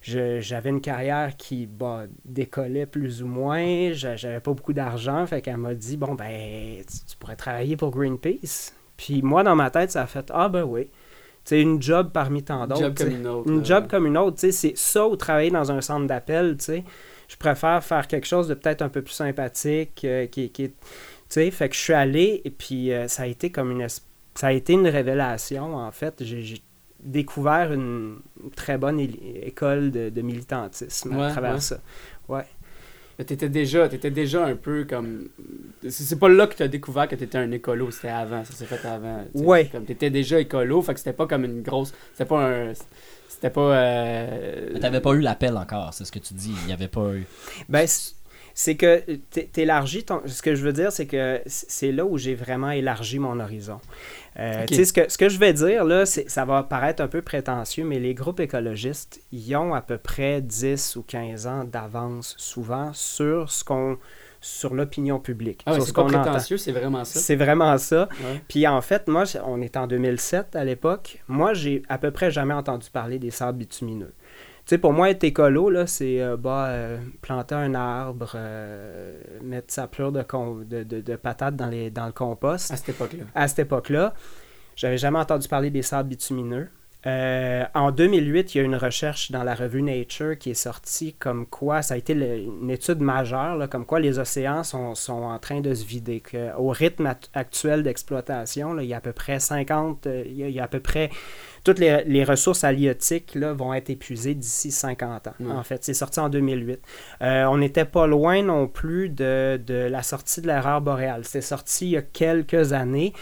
Je- 0.03 0.41
J'avais 0.41 0.71
une 0.71 0.81
carrière 0.81 1.37
qui 1.37 1.67
bah, 1.67 2.05
décollait 2.25 2.87
plus 2.87 3.23
ou 3.23 3.27
moins, 3.29 3.93
j'a- 3.93 4.17
j'avais 4.17 4.41
pas 4.41 4.53
beaucoup 4.53 4.73
d'argent, 4.73 5.25
fait 5.27 5.41
qu'elle 5.43 5.57
m'a 5.57 5.75
dit, 5.75 5.97
bon, 5.97 6.15
ben, 6.15 6.79
tu, 6.81 6.99
tu 7.13 7.17
pourrais 7.19 7.37
travailler 7.37 7.77
pour 7.77 7.91
Greenpeace. 7.91 8.73
Puis 8.97 9.23
moi, 9.23 9.43
dans 9.45 9.55
ma 9.57 9.71
tête, 9.71 9.93
ça 9.93 10.03
a 10.03 10.07
fait, 10.07 10.27
ah 10.35 10.49
ben 10.49 10.65
oui. 10.65 10.91
C'est 11.45 11.61
une 11.61 11.81
job 11.81 12.11
parmi 12.13 12.43
tant 12.43 12.67
d'autres. 12.67 12.81
job 12.81 12.95
comme 12.97 13.11
une 13.13 13.27
autre. 13.27 13.51
Une 13.51 13.65
job 13.65 13.87
comme 13.89 14.07
une 14.07 14.17
autre, 14.19 14.37
tu 14.37 14.51
sais, 14.51 14.53
c'est 14.53 14.77
ça 14.77 15.07
ou 15.07 15.15
travailler 15.17 15.51
dans 15.51 15.71
un 15.71 15.81
centre 15.81 16.07
d'appel, 16.07 16.57
tu 16.59 16.65
sais. 16.65 16.85
Je 17.29 17.37
préfère 17.37 17.83
faire 17.83 18.07
quelque 18.07 18.27
chose 18.27 18.49
de 18.49 18.55
peut-être 18.55 18.83
un 18.83 18.89
peu 18.89 19.03
plus 19.03 19.13
sympathique, 19.15 20.03
euh, 20.05 20.27
qui, 20.27 20.51
qui 20.51 20.65
est- 20.65 20.75
sais, 21.35 21.51
fait 21.51 21.69
que 21.69 21.75
je 21.75 21.81
suis 21.81 21.93
allé 21.93 22.43
et 22.45 22.51
puis 22.51 22.93
euh, 22.93 23.09
ça 23.09 23.25
a 23.25 23.27
été 23.27 23.51
comme 23.51 23.71
une, 23.71 23.83
es- 23.83 24.03
ça 24.35 24.49
a 24.49 24.53
été 24.53 24.73
une 24.73 24.87
révélation 24.89 25.75
en 25.77 25.91
fait. 25.93 26.23
J'ai 26.25 26.43
j'ai 26.43 26.63
découvert 27.01 27.73
une 27.73 28.17
très 28.57 28.79
bonne 28.79 28.99
é- 29.01 29.11
école 29.47 29.91
de, 29.91 30.09
de 30.09 30.23
militantisme 30.23 31.17
Ouais, 31.17 31.27
à 31.27 31.31
travers 31.31 31.55
ouais. 31.55 31.61
ça. 31.61 31.79
Mais 33.19 33.25
t'étais 33.25 33.49
déjà, 33.49 33.89
t'étais 33.89 34.11
déjà 34.11 34.45
un 34.45 34.57
peu 34.57 34.85
comme. 34.85 35.29
C'est 35.83 35.91
c'est 36.03 36.19
pas 36.19 36.29
là 36.29 36.49
que 36.49 36.55
t'as 36.57 36.67
découvert 36.67 37.07
que 37.07 37.15
t'étais 37.15 37.39
un 37.39 37.51
écolo, 37.53 37.93
c'était 37.93 38.09
avant, 38.09 38.43
ça 38.45 38.53
s'est 38.53 38.65
fait 38.65 38.85
avant. 38.89 39.25
tu 39.33 39.39
sais. 39.39 39.45
Ouais. 39.45 39.69
Comme 39.71 39.85
t'étais 39.85 40.11
déjà 40.11 40.41
écolo, 40.41 40.83
fait 40.83 40.95
que 40.95 40.99
c'était 40.99 41.13
pas 41.13 41.29
comme 41.29 41.45
une 41.45 41.63
grosse. 41.63 41.95
C'était 42.13 42.25
pas 42.25 42.45
un. 42.45 42.73
C'était 43.29 43.51
pas. 43.51 43.61
Euh... 43.77 44.71
Mais 44.75 44.81
T'avais 44.81 45.01
pas 45.01 45.13
eu 45.13 45.21
l'appel 45.21 45.57
encore, 45.57 45.95
c'est 45.95 46.05
ce 46.05 46.11
que 46.11 46.19
tu 46.19 46.35
dis. 46.35 46.55
Il 46.65 46.71
y 46.71 46.73
avait 46.73 46.89
pas 46.89 47.13
eu. 47.15 47.25
Ben, 47.69 47.87
c'est 48.55 48.77
que 48.77 49.03
t'é- 49.31 49.47
t'élargis 49.47 50.05
ton. 50.05 50.23
Ce 50.27 50.41
que 50.43 50.55
je 50.55 50.63
veux 50.65 50.73
dire, 50.73 50.93
c'est 50.93 51.07
que 51.07 51.41
c'est 51.47 51.93
là 51.93 52.05
où 52.05 52.17
j'ai 52.19 52.35
vraiment 52.35 52.71
élargi 52.71 53.19
mon 53.19 53.41
horizon. 53.41 53.81
Euh, 54.39 54.63
Ok. 54.63 54.67
Tu 54.69 54.75
sais, 54.77 54.85
ce 54.85 54.93
que, 54.93 55.09
ce 55.11 55.19
que 55.19 55.29
je 55.29 55.39
vais 55.39 55.53
dire, 55.53 55.85
là, 55.85 56.07
ça 56.07 56.45
va 56.45 56.63
paraître 56.63 57.03
un 57.03 57.09
peu 57.09 57.23
prétentieux, 57.23 57.85
mais 57.85 57.99
les 58.01 58.15
groupes 58.15 58.41
écologistes, 58.41 59.21
ils 59.33 59.55
ont 59.57 59.75
à 59.75 59.81
peu 59.81 59.99
près 59.99 60.41
10 60.41 60.97
ou 60.97 61.03
15 61.03 61.47
ans 61.47 61.65
d'avance, 61.65 62.35
souvent, 62.39 62.93
sur 62.95 63.51
ce 63.51 63.63
qu'on 63.65 63.99
sur 64.41 64.75
l'opinion 64.75 65.21
publique. 65.21 65.63
Ah 65.65 65.73
ouais, 65.73 65.81
c'est 65.81 65.87
ce 65.87 65.93
pas 65.95 66.05
prétentieux, 66.05 66.59
c'est 66.59 66.73
vraiment 66.73 67.03
ça. 67.07 67.19
C'est 67.19 67.35
vraiment 67.37 67.79
ça. 67.79 68.11
Ouais. 68.21 68.43
Puis 68.47 68.67
en 68.67 68.83
fait, 68.83 69.09
moi, 69.09 69.25
on 69.47 69.63
est 69.63 69.75
en 69.79 69.87
2007 69.87 70.55
à 70.55 70.65
l'époque. 70.65 71.23
Moi, 71.29 71.55
j'ai 71.55 71.83
à 71.89 71.97
peu 71.97 72.11
près 72.11 72.31
jamais 72.31 72.53
entendu 72.53 72.91
parler 72.93 73.19
des 73.19 73.31
sables 73.31 73.57
bitumineux. 73.57 74.13
Tu 74.65 74.71
sais, 74.71 74.79
pour 74.79 74.95
moi, 74.95 75.11
être 75.11 75.25
écolo, 75.25 75.69
là, 75.69 75.87
c'est 75.87 76.23
euh, 76.23 76.39
bah, 76.39 76.69
euh, 76.69 76.99
planter 77.21 77.55
un 77.55 77.75
arbre, 77.75 78.33
euh, 78.35 79.15
mettre 79.43 79.71
sa 79.73 79.87
pleure 79.87 80.11
de, 80.11 80.23
de, 80.65 81.01
de 81.03 81.17
patates 81.17 81.55
dans, 81.55 81.67
les, 81.67 81.91
dans 81.91 82.07
le 82.07 82.13
compost. 82.13 82.71
À 82.71 82.77
cette 82.77 82.89
époque-là. 82.89 83.25
À 83.35 83.47
cette 83.47 83.59
époque-là, 83.59 84.15
j'avais 84.75 84.97
jamais 84.97 85.19
entendu 85.19 85.49
parler 85.49 85.69
des 85.71 85.83
sables 85.83 86.09
bitumineux. 86.09 86.69
Euh, 87.07 87.65
en 87.75 87.91
2008, 87.91 88.55
il 88.55 88.59
y 88.59 88.61
a 88.63 88.65
une 88.65 88.77
recherche 88.77 89.31
dans 89.31 89.43
la 89.43 89.55
revue 89.55 89.83
Nature 89.83 90.39
qui 90.39 90.51
est 90.51 90.55
sortie 90.55 91.13
comme 91.15 91.45
quoi, 91.47 91.83
ça 91.83 91.95
a 91.95 91.97
été 91.99 92.15
le- 92.15 92.37
une 92.39 92.71
étude 92.71 93.01
majeure, 93.01 93.57
là, 93.57 93.69
comme 93.69 93.85
quoi 93.85 94.01
les 94.01 94.19
océans 94.19 94.65
sont, 94.65 94.95
sont 94.95 95.23
en 95.25 95.39
train 95.39 95.61
de 95.61 95.75
se 95.75 95.85
vider. 95.85 96.21
Que, 96.21 96.57
au 96.57 96.69
rythme 96.71 97.07
act- 97.07 97.31
actuel 97.35 97.83
d'exploitation, 97.83 98.73
là, 98.73 98.83
il 98.83 98.89
y 98.89 98.95
a 98.95 98.99
à 98.99 99.01
peu 99.01 99.13
près 99.13 99.39
50, 99.39 100.07
euh, 100.07 100.25
il 100.27 100.35
y 100.37 100.45
a, 100.45 100.49
il 100.49 100.55
y 100.55 100.61
a 100.61 100.65
à 100.65 100.69
peu 100.69 100.81
près 100.81 101.11
toutes 101.63 101.79
les, 101.79 102.05
les 102.05 102.25
ressources 102.25 102.63
halieutiques 102.65 103.35
là, 103.35 103.53
vont 103.55 103.73
être 103.75 103.89
épuisées 103.91 104.35
d'ici 104.35 104.71
50 104.71 105.29
ans. 105.29 105.35
En 105.51 105.63
fait, 105.63 105.83
c'est 105.85 105.95
sorti 105.95 106.21
en 106.21 106.29
2008. 106.29 106.79
Euh, 107.23 107.45
on 107.45 107.57
n'était 107.59 107.87
pas 107.87 108.07
loin 108.07 108.43
non 108.43 108.67
plus 108.69 109.09
de, 109.09 109.59
de 109.67 109.75
la 109.91 110.03
sortie 110.03 110.41
de 110.43 110.47
l'erreur 110.47 110.81
boréale. 110.83 111.23
C'est 111.25 111.41
sorti 111.41 111.87
il 111.87 111.91
y 111.93 111.97
a 111.97 112.03
quelques 112.03 112.73
années. 112.75 113.13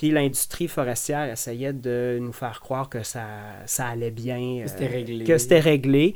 Puis 0.00 0.10
l'industrie 0.10 0.66
forestière 0.66 1.30
essayait 1.30 1.74
de 1.74 2.16
nous 2.22 2.32
faire 2.32 2.60
croire 2.62 2.88
que 2.88 3.02
ça, 3.02 3.22
ça 3.66 3.86
allait 3.88 4.10
bien. 4.10 4.62
Que 4.62 4.66
c'était 4.70 4.86
euh, 4.86 4.92
réglé. 4.92 5.24
Que 5.24 5.36
c'était 5.36 5.60
réglé. 5.60 6.14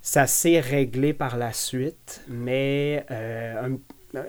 Ça 0.00 0.28
s'est 0.28 0.60
réglé 0.60 1.12
par 1.14 1.36
la 1.36 1.52
suite, 1.52 2.22
mais 2.28 3.04
euh, 3.10 3.70
un- 3.72 3.78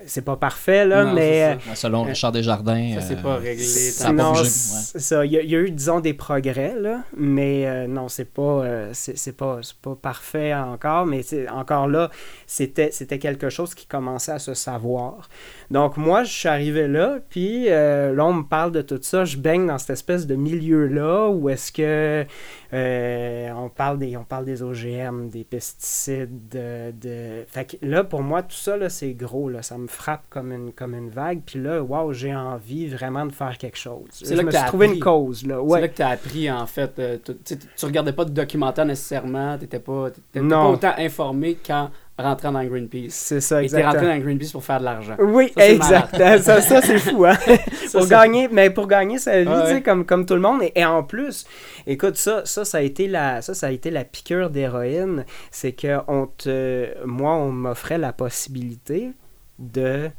c'est 0.06 0.24
pas 0.24 0.36
parfait, 0.36 0.84
là, 0.84 1.04
Non, 1.04 1.14
mais... 1.14 1.42
euh, 1.44 1.54
Ouais, 1.68 1.74
Selon 1.74 2.04
Euh, 2.04 2.08
Richard 2.08 2.32
Desjardins. 2.32 2.94
Ça, 2.96 3.00
c'est 3.02 3.18
euh, 3.18 3.22
pas 3.22 3.36
réglé. 3.36 3.62
ça 3.64 4.12
non, 4.12 4.32
ouais. 4.32 4.44
ça. 4.44 5.24
Il 5.24 5.32
y, 5.32 5.38
a, 5.38 5.42
il 5.42 5.50
y 5.50 5.56
a 5.56 5.60
eu, 5.60 5.70
disons, 5.70 6.00
des 6.00 6.14
progrès, 6.14 6.74
là, 6.78 7.00
mais 7.16 7.66
euh, 7.66 7.86
non, 7.86 8.08
c'est 8.08 8.24
pas, 8.24 8.42
euh, 8.42 8.90
c'est 8.92 9.36
pas, 9.36 9.58
c'est 9.62 9.76
pas 9.76 9.94
parfait 10.00 10.54
encore, 10.54 11.06
mais 11.06 11.22
encore 11.50 11.88
là, 11.88 12.10
c'était 12.46 12.90
c'était 12.92 13.18
quelque 13.18 13.48
chose 13.50 13.74
qui 13.74 13.86
commençait 13.86 14.32
à 14.32 14.38
se 14.38 14.54
savoir. 14.54 15.28
Donc, 15.70 15.96
moi, 15.96 16.24
je 16.24 16.32
suis 16.32 16.48
arrivé 16.48 16.86
là, 16.88 17.18
puis 17.28 17.66
euh, 17.68 18.14
là, 18.14 18.24
on 18.26 18.32
me 18.34 18.42
parle 18.44 18.72
de 18.72 18.82
tout 18.82 18.98
ça, 19.02 19.24
je 19.24 19.36
baigne 19.36 19.66
dans 19.66 19.78
cette 19.78 19.90
espèce 19.90 20.26
de 20.26 20.34
milieu-là 20.34 21.28
où 21.28 21.48
est-ce 21.48 21.72
que 21.72 22.24
euh, 22.72 23.50
on, 23.52 23.68
parle 23.68 23.98
des, 23.98 24.16
on 24.16 24.24
parle 24.24 24.44
des 24.44 24.62
OGM, 24.62 25.28
des 25.28 25.44
pesticides, 25.44 26.48
de, 26.48 26.90
de... 26.92 27.44
Fait 27.48 27.64
que 27.64 27.76
là, 27.86 28.04
pour 28.04 28.22
moi, 28.22 28.42
tout 28.42 28.56
ça, 28.56 28.76
là, 28.76 28.88
c'est 28.88 29.12
gros, 29.14 29.48
là, 29.48 29.62
ça 29.62 29.78
me 29.78 29.86
frappe 29.86 30.24
comme 30.30 30.52
une, 30.52 30.72
comme 30.72 30.94
une 30.94 31.10
vague, 31.10 31.40
puis 31.44 31.60
là, 31.62 31.82
waouh, 31.82 32.12
j'ai 32.12 32.34
envie 32.34 32.88
vraiment 32.88 33.26
de 33.26 33.32
faire 33.32 33.56
quelque 33.58 33.78
chose. 33.78 34.06
C'est 34.10 34.26
je 34.26 34.34
là 34.34 34.42
me 34.42 34.48
que 34.48 34.52
suis 34.54 34.62
t'as 34.62 34.68
trouvé 34.68 34.86
appris. 34.86 34.98
une 34.98 35.02
cause, 35.04 35.46
là, 35.46 35.60
C'est 35.68 35.80
là 35.80 35.88
que 35.88 35.96
tu 35.96 36.02
as 36.02 36.08
appris, 36.08 36.50
en 36.50 36.66
fait. 36.66 36.98
euh, 36.98 37.18
tu, 37.24 37.34
tu 37.44 37.56
tu 37.76 37.84
regardais 37.86 38.12
pas 38.12 38.24
de 38.24 38.30
documentaire 38.30 38.84
nécessairement, 38.84 39.58
t'étais 39.58 39.78
pas, 39.80 40.10
t'étais 40.10 40.40
Non. 40.40 40.48
pas 40.64 40.68
autant 40.70 40.94
informé 40.98 41.54
qu'en 41.54 41.90
rentrant 42.18 42.52
dans 42.52 42.64
Greenpeace. 42.64 43.10
C'est 43.10 43.40
ça, 43.40 43.62
Et 43.62 43.68
t'es 43.68 43.76
rentré 43.76 43.98
exactement. 43.98 44.14
dans 44.14 44.20
Greenpeace 44.24 44.52
pour 44.52 44.64
faire 44.64 44.80
de 44.80 44.84
l'argent. 44.84 45.16
Oui, 45.18 45.52
Ça, 45.56 45.68
exact. 45.68 46.16
ça, 46.42 46.60
ça 46.60 46.82
c'est 46.82 46.98
fou, 46.98 47.24
hein? 47.26 47.36
Ça, 47.88 47.98
pour 47.98 48.08
gagner, 48.08 48.48
mais 48.50 48.70
pour 48.70 48.86
gagner 48.86 49.18
sa 49.18 49.42
vie, 49.42 49.48
Ouais, 49.48 49.60
tu 49.62 49.66
sais, 49.66 49.74
ouais. 49.74 49.82
comme, 49.82 50.04
comme 50.06 50.26
tout 50.26 50.34
le 50.34 50.40
monde. 50.40 50.62
Et, 50.62 50.72
et 50.74 50.84
en 50.84 51.02
plus, 51.02 51.46
écoute, 51.86 52.16
ça, 52.16 52.42
ça, 52.44 52.64
ça 52.64 52.78
a 52.78 52.80
été 52.80 53.06
la, 53.08 53.42
ça, 53.42 53.54
ça 53.54 53.66
a 53.68 53.70
été 53.70 53.90
la 53.90 54.04
piqûre 54.04 54.50
d'héroïne. 54.50 55.24
C'est 55.50 55.72
que 55.72 55.98
on 56.08 56.26
te, 56.26 57.04
moi, 57.04 57.34
on 57.34 57.50
m'offrait 57.52 57.98
la 57.98 58.12
possibilité 58.12 59.12
de 59.58 60.10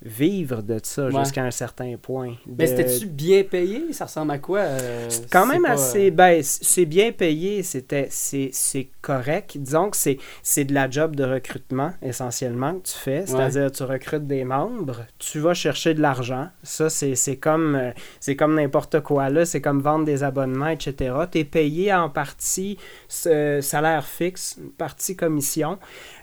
vivre 0.00 0.62
de 0.62 0.78
ça 0.82 1.06
Ouais. 1.08 1.12
jusqu'à 1.24 1.42
un 1.42 1.50
certain 1.50 1.96
point. 2.00 2.34
Mais 2.46 2.66
c'était-tu 2.68 3.06
bien 3.06 3.42
payé? 3.42 3.92
Ça 3.92 4.04
ressemble 4.04 4.30
à 4.30 4.38
quoi? 4.38 4.60
euh, 4.60 5.06
C'est 5.08 5.28
quand 5.28 5.44
même 5.46 5.62
pas, 5.62 5.70
assez 5.70 6.08
euh, 6.08 6.10
ben 6.12 6.40
c'est 6.42 6.86
bien 6.86 7.10
payé 7.12 7.62
c'était 7.64 8.06
c'est 8.10 8.50
c'est 8.52 8.90
correct 9.02 9.56
disons 9.58 9.90
que 9.90 9.96
c'est 9.96 10.18
c'est 10.42 10.64
de 10.64 10.72
la 10.74 10.88
job 10.88 11.16
de 11.16 11.24
recrutement 11.24 11.92
essentiellement 12.00 12.74
que 12.74 12.88
tu 12.88 12.94
fais 12.94 13.26
c'est-à-dire 13.26 13.72
tu 13.72 13.82
recrutes 13.82 14.26
des 14.26 14.44
membres 14.44 15.04
tu 15.18 15.40
vas 15.40 15.54
chercher 15.54 15.94
de 15.94 16.00
l'argent 16.00 16.48
ça 16.62 16.88
c'est 16.90 17.14
c'est 17.16 17.36
comme 17.36 17.74
euh, 17.74 17.90
c'est 18.20 18.36
comme 18.36 18.54
n'importe 18.54 19.00
quoi 19.00 19.30
là 19.30 19.44
c'est 19.44 19.60
comme 19.60 19.80
vendre 19.80 20.04
des 20.04 20.22
abonnements 20.22 20.68
etc 20.68 21.14
tu 21.32 21.38
es 21.38 21.44
payé 21.44 21.92
en 21.92 22.08
partie 22.08 22.78
salaire 23.08 24.06
fixe 24.06 24.58
partie 24.76 25.16
commission 25.16 25.78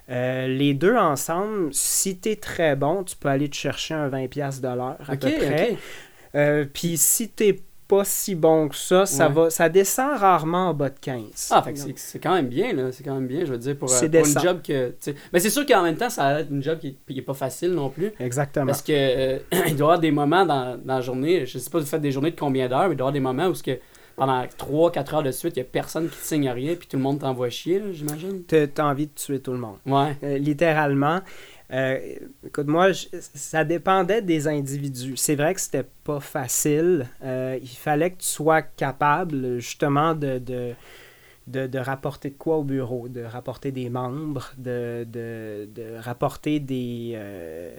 Euh, 0.08 0.46
les 0.46 0.72
deux 0.74 0.96
ensemble 0.96 1.74
si 1.74 2.18
tu 2.18 2.28
es 2.30 2.36
très 2.36 2.76
bon 2.76 3.02
tu 3.02 3.16
peux 3.16 3.28
aller 3.28 3.48
te 3.48 3.56
chercher 3.56 3.94
un 3.94 4.08
20$ 4.08 4.28
piastres 4.28 4.62
de 4.62 4.68
l'heure 4.68 4.96
à 5.08 5.16
peu 5.16 5.28
près. 5.36 5.76
Euh, 6.36 6.64
Puis 6.72 6.96
si 6.96 7.28
t'es 7.28 7.58
pas 7.88 8.04
si 8.04 8.34
bon 8.34 8.68
que 8.68 8.74
ça, 8.74 9.06
ça 9.06 9.28
va, 9.28 9.48
ça 9.48 9.68
descend 9.68 10.18
rarement 10.18 10.70
en 10.70 10.74
bas 10.74 10.90
de 10.90 10.98
15. 11.00 11.50
Ah, 11.52 11.62
fait 11.62 11.72
que 11.72 11.78
c'est- 11.96 12.18
quand 12.18 12.34
même 12.34 12.48
bien, 12.48 12.72
là. 12.72 12.90
C'est 12.90 13.04
quand 13.04 13.14
même 13.14 13.28
bien, 13.28 13.44
je 13.44 13.52
veux 13.52 13.58
dire, 13.58 13.76
pour, 13.76 13.88
euh, 13.92 14.08
pour 14.08 14.26
une 14.26 14.40
job 14.42 14.60
que. 14.66 14.94
Mais 15.32 15.38
c'est 15.38 15.50
sûr 15.50 15.64
qu'en 15.64 15.84
même 15.84 15.96
temps, 15.96 16.10
ça 16.10 16.32
va 16.34 16.40
être 16.40 16.50
une 16.50 16.62
job 16.64 16.80
qui, 16.80 16.98
qui 17.08 17.18
est 17.18 17.22
pas 17.22 17.34
facile 17.34 17.70
non 17.70 17.88
plus. 17.90 18.10
Exactement. 18.18 18.66
Parce 18.66 18.82
que 18.82 18.92
euh, 18.92 19.38
il 19.52 19.58
doit 19.60 19.68
y 19.70 19.82
avoir 19.82 19.98
des 20.00 20.10
moments 20.10 20.44
dans, 20.44 20.76
dans 20.84 20.94
la 20.96 21.00
journée, 21.00 21.46
je 21.46 21.58
sais 21.58 21.70
pas, 21.70 21.78
vous 21.78 21.86
faites 21.86 22.00
des 22.02 22.10
journées 22.10 22.32
de 22.32 22.38
combien 22.38 22.68
d'heures, 22.68 22.88
mais 22.88 22.94
il 22.94 22.96
doit 22.96 23.06
y 23.06 23.08
avoir 23.08 23.12
des 23.12 23.20
moments 23.20 23.46
où 23.46 23.54
ce 23.54 23.62
que 23.62 23.78
pendant 24.16 24.44
3-4 24.58 25.14
heures 25.16 25.22
de 25.22 25.30
suite, 25.30 25.56
il 25.56 25.60
y 25.60 25.62
a 25.62 25.64
personne 25.64 26.08
qui 26.08 26.16
te 26.16 26.24
signe 26.24 26.48
rien, 26.50 26.74
puis 26.74 26.88
tout 26.88 26.96
le 26.96 27.02
monde 27.02 27.20
t'envoie 27.20 27.50
chier, 27.50 27.82
j'imagine. 27.92 28.42
T'as 28.46 28.66
t'as 28.66 28.84
envie 28.84 29.06
de 29.06 29.12
tuer 29.14 29.40
tout 29.40 29.52
le 29.52 29.58
monde. 29.58 29.76
Ouais. 29.86 30.16
Euh, 30.22 30.38
littéralement. 30.38 31.20
Euh, 31.72 31.98
écoute, 32.46 32.68
moi, 32.68 32.92
je- 32.92 33.06
ça 33.34 33.64
dépendait 33.64 34.22
des 34.22 34.46
individus. 34.46 35.16
C'est 35.16 35.34
vrai 35.34 35.52
que 35.54 35.60
c'était 35.60 35.86
pas 36.04 36.20
facile. 36.20 37.06
Euh, 37.24 37.58
il 37.60 37.68
fallait 37.68 38.10
que 38.12 38.18
tu 38.20 38.26
sois 38.28 38.62
capable, 38.62 39.58
justement, 39.58 40.14
de, 40.14 40.38
de, 40.38 40.72
de, 41.46 41.66
de 41.66 41.78
rapporter 41.78 42.30
de 42.30 42.36
quoi 42.36 42.56
au 42.58 42.64
bureau, 42.64 43.08
de 43.08 43.22
rapporter 43.22 43.70
des 43.72 43.88
membres, 43.90 44.52
de, 44.58 45.04
de, 45.10 45.68
de 45.74 45.96
rapporter 46.00 46.58
des, 46.60 47.12
euh, 47.14 47.70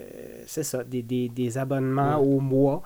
c'est 0.46 0.64
ça, 0.64 0.84
des, 0.84 1.02
des, 1.02 1.30
des 1.30 1.58
abonnements 1.58 2.20
Ouais. 2.20 2.38
au 2.38 2.40
mois. 2.40 2.82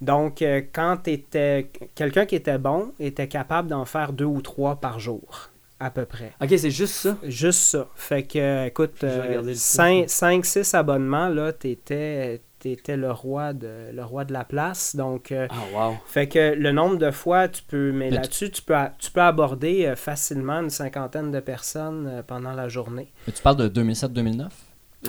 Donc, 0.00 0.42
euh, 0.42 0.62
quand 0.72 0.96
t'étais, 1.04 1.70
quelqu'un 1.94 2.26
qui 2.26 2.34
était 2.36 2.58
bon 2.58 2.92
était 2.98 3.28
capable 3.28 3.68
d'en 3.68 3.84
faire 3.84 4.12
deux 4.12 4.24
ou 4.24 4.40
trois 4.42 4.76
par 4.76 4.98
jour, 4.98 5.50
à 5.80 5.90
peu 5.90 6.04
près. 6.04 6.32
Ok, 6.40 6.54
c'est 6.56 6.70
juste 6.70 6.94
ça? 6.94 7.16
Juste 7.22 7.60
ça. 7.60 7.88
Fait 7.94 8.22
que, 8.24 8.38
euh, 8.38 8.66
écoute, 8.66 8.94
Je 9.00 9.06
vais 9.06 9.20
regarder 9.20 9.52
le 9.52 10.06
5-6 10.06 10.74
abonnements, 10.74 11.28
là, 11.28 11.52
t'étais 11.52 12.40
étais 12.72 12.96
le 12.96 13.10
roi 13.10 13.52
de 13.52 13.90
le 13.92 14.04
roi 14.04 14.24
de 14.24 14.32
la 14.32 14.44
place. 14.44 14.96
Donc, 14.96 15.32
euh, 15.32 15.46
Ah, 15.50 15.88
wow. 15.90 15.96
fait 16.06 16.28
que 16.28 16.54
le 16.54 16.72
nombre 16.72 16.96
de 16.96 17.10
fois, 17.10 17.48
tu 17.48 17.62
peux, 17.62 17.92
mais 17.92 18.10
là-dessus, 18.10 18.50
tu 18.50 18.62
peux, 18.62 18.74
tu 18.98 19.10
peux 19.10 19.20
aborder 19.22 19.86
euh, 19.86 19.96
facilement 19.96 20.60
une 20.60 20.70
cinquantaine 20.70 21.30
de 21.32 21.40
personnes 21.40 22.06
euh, 22.06 22.22
pendant 22.22 22.52
la 22.52 22.68
journée. 22.68 23.12
Mais 23.26 23.32
tu 23.32 23.42
parles 23.42 23.56
de 23.56 23.68
2007-2009 23.68 24.48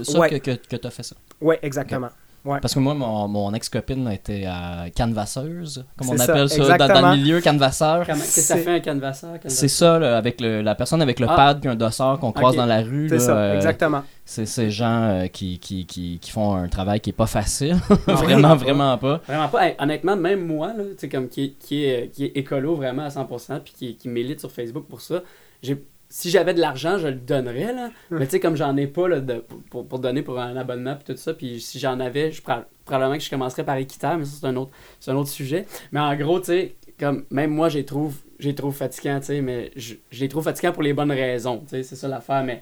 Ça 0.04 0.20
Ouais. 0.20 0.30
que, 0.30 0.36
que, 0.52 0.52
que 0.68 0.76
tu 0.76 0.88
as 0.88 0.92
fait 0.92 1.04
ça? 1.04 1.16
Oui, 1.42 1.56
exactement. 1.62 2.10
Ouais. 2.46 2.60
Parce 2.62 2.74
que 2.76 2.80
moi, 2.80 2.94
mon, 2.94 3.28
mon 3.28 3.54
ex-copine 3.54 4.08
était 4.12 4.46
à 4.46 4.86
canvasseuse, 4.96 5.84
comme 5.98 6.10
on 6.10 6.18
ça, 6.18 6.24
appelle 6.32 6.48
ça, 6.50 6.78
dans- 6.78 7.12
le 7.12 7.18
milieu, 7.18 7.42
canvasseur. 7.42 8.06
Qu'est-ce 8.06 8.36
que 8.36 8.42
ça 8.42 8.58
fait 8.58 8.76
un 8.76 8.80
canvasseur? 8.80 9.38
C'est 9.48 9.68
ça, 9.68 9.98
là, 9.98 10.18
avec 10.18 10.40
le- 10.42 10.62
la 10.62 10.76
personne 10.76 11.02
avec 11.02 11.20
le 11.20 11.28
Ah. 11.30 11.36
pad 11.36 11.60
puis 11.60 11.70
un 11.70 11.76
dossard 11.76 12.20
qu'on 12.20 12.32
croise 12.32 12.56
dans 12.56 12.66
la 12.66 12.82
rue. 12.82 13.10
C'est 13.10 13.20
ça, 13.20 13.36
euh, 13.36 13.56
exactement. 13.56 14.04
C'est 14.26 14.46
ces 14.46 14.70
gens 14.72 15.04
euh, 15.04 15.28
qui, 15.28 15.60
qui, 15.60 15.86
qui, 15.86 16.20
qui 16.20 16.32
font 16.32 16.56
un 16.56 16.68
travail 16.68 17.00
qui 17.00 17.10
est 17.12 17.14
pas 17.14 17.26
facile. 17.28 17.78
Ah, 18.08 18.14
vraiment, 18.14 18.56
vraiment 18.56 18.98
pas. 18.98 19.22
Vraiment 19.28 19.48
pas. 19.50 19.68
Hey, 19.68 19.76
honnêtement, 19.80 20.16
même 20.16 20.46
moi, 20.46 20.68
là, 20.68 20.84
tu 20.84 21.00
sais, 21.00 21.10
comme 21.10 21.28
qui, 21.28 21.44
est- 21.46 21.60
qui, 21.60 21.86
est, 21.86 22.12
qui 22.14 22.26
est 22.26 22.32
écolo 22.38 22.76
vraiment 22.76 23.04
à 23.06 23.10
100%, 23.10 23.60
puis 23.64 23.74
qui, 23.78 23.96
qui 23.96 24.08
milite 24.10 24.40
sur 24.40 24.52
Facebook 24.52 24.86
pour 24.88 25.02
ça, 25.02 25.22
j'ai 25.64 25.84
si 26.18 26.30
j'avais 26.30 26.54
de 26.54 26.62
l'argent, 26.62 26.98
je 26.98 27.08
le 27.08 27.16
donnerais, 27.16 27.74
là. 27.74 27.90
Mais 28.10 28.24
tu 28.26 28.32
sais, 28.32 28.40
comme 28.40 28.56
j'en 28.56 28.78
ai 28.78 28.88
pas 28.88 29.10
là, 29.10 29.20
de- 29.20 29.44
pour, 29.70 29.86
pour 29.86 30.00
donner 30.00 30.22
pour 30.22 30.40
un 30.40 30.56
abonnement 30.56 30.96
puis 30.96 31.14
tout 31.14 31.20
ça, 31.20 31.34
puis 31.34 31.60
si 31.60 31.78
j'en 31.78 32.00
avais, 32.00 32.32
je, 32.32 32.42
proba- 32.42 32.64
probablement 32.86 33.18
que 33.18 33.24
je 33.24 33.30
commencerais 33.30 33.66
par 33.66 33.76
équitaire, 33.76 34.18
mais 34.18 34.24
ça, 34.24 34.38
c'est 34.40 34.48
un 34.48 34.56
autre, 34.56 34.72
c'est 35.02 35.12
un 35.12 35.16
autre 35.18 35.30
sujet. 35.30 35.66
Mais 35.92 36.00
en 36.00 36.16
gros, 36.16 36.40
tu 36.40 36.46
sais, 36.46 36.76
comme 36.98 37.26
même 37.32 37.52
moi, 37.52 37.68
j'ai 37.68 37.84
trouve, 37.84 38.16
j'ai 38.40 38.56
trouve 38.56 38.74
fatigant, 38.74 39.20
tu 39.20 39.26
sais, 39.26 39.42
mais 39.42 39.72
je, 39.76 39.96
les 40.18 40.30
trouve 40.30 40.46
fatigants 40.46 40.72
pour 40.72 40.84
les 40.84 40.94
bonnes 40.94 41.12
raisons, 41.12 41.60
tu 41.68 41.72
sais, 41.72 41.84
c'est 41.84 41.98
ça 41.98 42.08
l'affaire. 42.08 42.46
Mais 42.46 42.62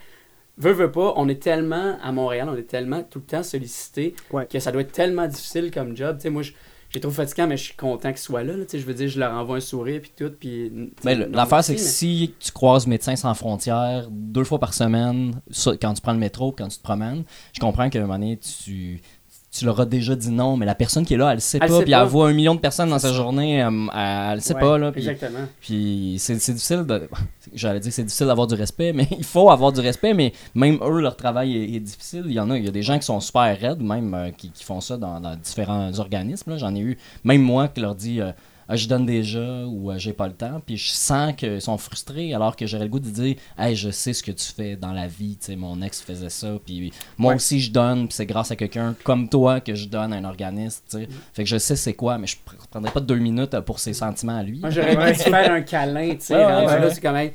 veux, 0.57 0.71
veux 0.71 0.91
pas, 0.91 1.13
on 1.17 1.29
est 1.29 1.39
tellement, 1.41 1.99
à 2.01 2.11
Montréal, 2.11 2.49
on 2.51 2.57
est 2.57 2.63
tellement 2.67 3.03
tout 3.03 3.19
le 3.19 3.25
temps 3.25 3.43
sollicité 3.43 4.15
Ouais. 4.31 4.47
que 4.47 4.57
ça 4.57 4.71
doit 4.71 4.81
être 4.81 4.91
tellement 4.91 5.27
difficile 5.27 5.69
comme 5.69 5.95
job. 5.95 6.17
Tu 6.17 6.23
sais, 6.23 6.29
moi, 6.31 6.41
je, 6.41 6.53
je 6.93 6.99
les 6.99 7.01
trouve 7.01 7.15
fatigants, 7.15 7.47
mais 7.47 7.57
je 7.57 7.63
suis 7.63 7.73
content 7.75 8.09
qu'ils 8.09 8.19
soient 8.19 8.43
là, 8.43 8.55
là, 8.55 8.65
je 8.71 8.77
veux 8.77 8.93
dire, 8.93 9.09
je 9.09 9.19
leur 9.19 9.33
envoie 9.33 9.57
un 9.57 9.61
sourire 9.61 9.99
puis 9.99 10.11
tout, 10.15 10.31
puis... 10.39 10.71
Mais 11.03 11.15
l'affaire, 11.15 11.63
c'est 11.63 11.73
que 11.73 11.79
mais- 11.79 11.85
si 11.85 12.35
tu 12.39 12.51
croises 12.51 12.85
Médecins 12.85 13.15
sans 13.15 13.33
frontières 13.33 14.09
deux 14.11 14.43
fois 14.43 14.59
par 14.59 14.75
semaine, 14.75 15.41
quand 15.81 15.93
tu 15.95 16.01
prends 16.03 16.13
le 16.13 16.19
métro, 16.19 16.51
quand 16.51 16.67
tu 16.67 16.77
te 16.77 16.83
promènes, 16.83 17.23
je 17.51 17.59
comprends 17.59 17.89
qu'à 17.89 17.97
un 17.97 18.03
moment 18.03 18.19
donné, 18.19 18.37
tu, 18.37 19.01
tu 19.53 19.65
leur 19.65 19.79
as 19.79 19.85
déjà 19.85 20.15
dit 20.15 20.31
non, 20.31 20.57
mais 20.57 20.65
la 20.65 20.73
personne 20.73 21.05
qui 21.05 21.13
est 21.13 21.17
là, 21.17 21.31
elle 21.31 21.39
sait 21.39 21.59
Elle 21.61 21.69
pas, 21.69 21.81
puis 21.83 21.91
elle 21.93 22.03
voit 22.07 22.27
un 22.27 22.33
million 22.33 22.55
de 22.55 22.59
personnes 22.59 22.89
dans 22.89 22.97
sa 22.97 23.13
journée, 23.13 23.57
elle, 23.57 23.71
elle 23.95 24.41
sait 24.41 24.55
Ouais, 24.55 24.59
pas, 24.59 24.77
là, 24.79 24.91
puis, 24.91 25.07
Exactement. 25.07 25.45
puis 25.61 26.15
c'est 26.17 26.33
difficile 26.33 26.83
de... 26.85 27.07
J'allais 27.53 27.79
dire 27.79 27.93
c'est 27.93 28.03
difficile 28.03 28.27
d'avoir 28.27 28.47
du 28.47 28.55
respect, 28.55 28.93
mais 28.93 29.07
il 29.17 29.23
faut 29.23 29.51
avoir 29.51 29.71
du 29.71 29.79
respect, 29.79 30.13
mais 30.15 30.33
même 30.55 30.79
eux, 30.81 31.01
leur 31.01 31.15
travail 31.15 31.55
est, 31.55 31.75
est 31.75 31.79
difficile. 31.79 32.23
Il 32.25 32.33
y 32.33 32.39
en 32.39 32.49
a, 32.49 32.57
il 32.57 32.65
y 32.65 32.67
a 32.67 32.71
des 32.71 32.81
gens 32.81 32.97
qui 32.97 33.05
sont 33.05 33.19
super 33.19 33.57
raides, 33.59 33.81
même, 33.81 34.13
euh, 34.13 34.31
qui, 34.31 34.49
qui 34.49 34.63
font 34.63 34.81
ça 34.81 34.97
dans, 34.97 35.19
dans 35.19 35.35
différents 35.35 35.91
organismes. 35.99 36.57
J'en 36.57 36.73
ai 36.73 36.79
eu, 36.79 36.97
même 37.23 37.41
moi, 37.41 37.67
qui 37.67 37.81
leur 37.81 37.93
dit... 37.95 38.21
euh, 38.21 38.31
ah, 38.69 38.75
je 38.75 38.87
donne 38.87 39.05
déjà 39.05 39.65
ou 39.65 39.91
euh, 39.91 39.97
j'ai 39.97 40.13
pas 40.13 40.27
le 40.27 40.33
temps 40.33 40.61
puis 40.65 40.77
je 40.77 40.89
sens 40.89 41.33
qu'ils 41.35 41.61
sont 41.61 41.77
frustrés 41.77 42.33
alors 42.33 42.55
que 42.55 42.65
j'aurais 42.65 42.85
le 42.85 42.89
goût 42.89 42.99
de 42.99 43.09
dire 43.09 43.35
hey 43.57 43.75
je 43.75 43.89
sais 43.89 44.13
ce 44.13 44.23
que 44.23 44.31
tu 44.31 44.45
fais 44.51 44.75
dans 44.75 44.93
la 44.93 45.07
vie 45.07 45.37
tu 45.39 45.47
sais 45.47 45.55
mon 45.55 45.81
ex 45.81 46.01
faisait 46.01 46.29
ça 46.29 46.53
puis 46.65 46.91
moi 47.17 47.31
Ouais. 47.31 47.35
aussi 47.35 47.59
je 47.59 47.71
donne 47.71 48.07
puis 48.07 48.15
c'est 48.15 48.25
grâce 48.25 48.51
à 48.51 48.55
quelqu'un 48.55 48.95
comme 49.03 49.27
toi 49.29 49.59
que 49.59 49.75
je 49.75 49.87
donne 49.87 50.13
à 50.13 50.17
un 50.17 50.23
organisme 50.25 50.81
tu 50.89 50.97
sais 50.99 51.07
fait 51.33 51.43
que 51.43 51.49
je 51.49 51.57
sais 51.57 51.75
c'est 51.75 51.93
quoi 51.93 52.17
mais 52.17 52.27
je 52.27 52.35
pr- 52.37 52.67
prendrais 52.69 52.91
pas 52.91 52.99
deux 53.01 53.17
minutes 53.17 53.53
euh, 53.53 53.61
pour 53.61 53.79
ses 53.79 53.93
sentiments 53.93 54.37
à 54.37 54.43
lui 54.43 54.59
Moi, 54.59 54.69
j'aurais 54.69 54.93
aimé 55.01 55.13
te 55.13 55.23
faire 55.23 55.51
un 55.51 55.61
câlin, 55.61 56.09
tu 56.15 56.21
sais. 56.21 56.35
Ouais, 56.35 56.45
ouais, 56.45 56.53
rendu 56.53 56.65
ouais, 56.67 56.79
là, 56.79 56.87
ouais. 56.87 56.93
c'est 56.93 57.01
comme, 57.01 57.15
hey, 57.15 57.31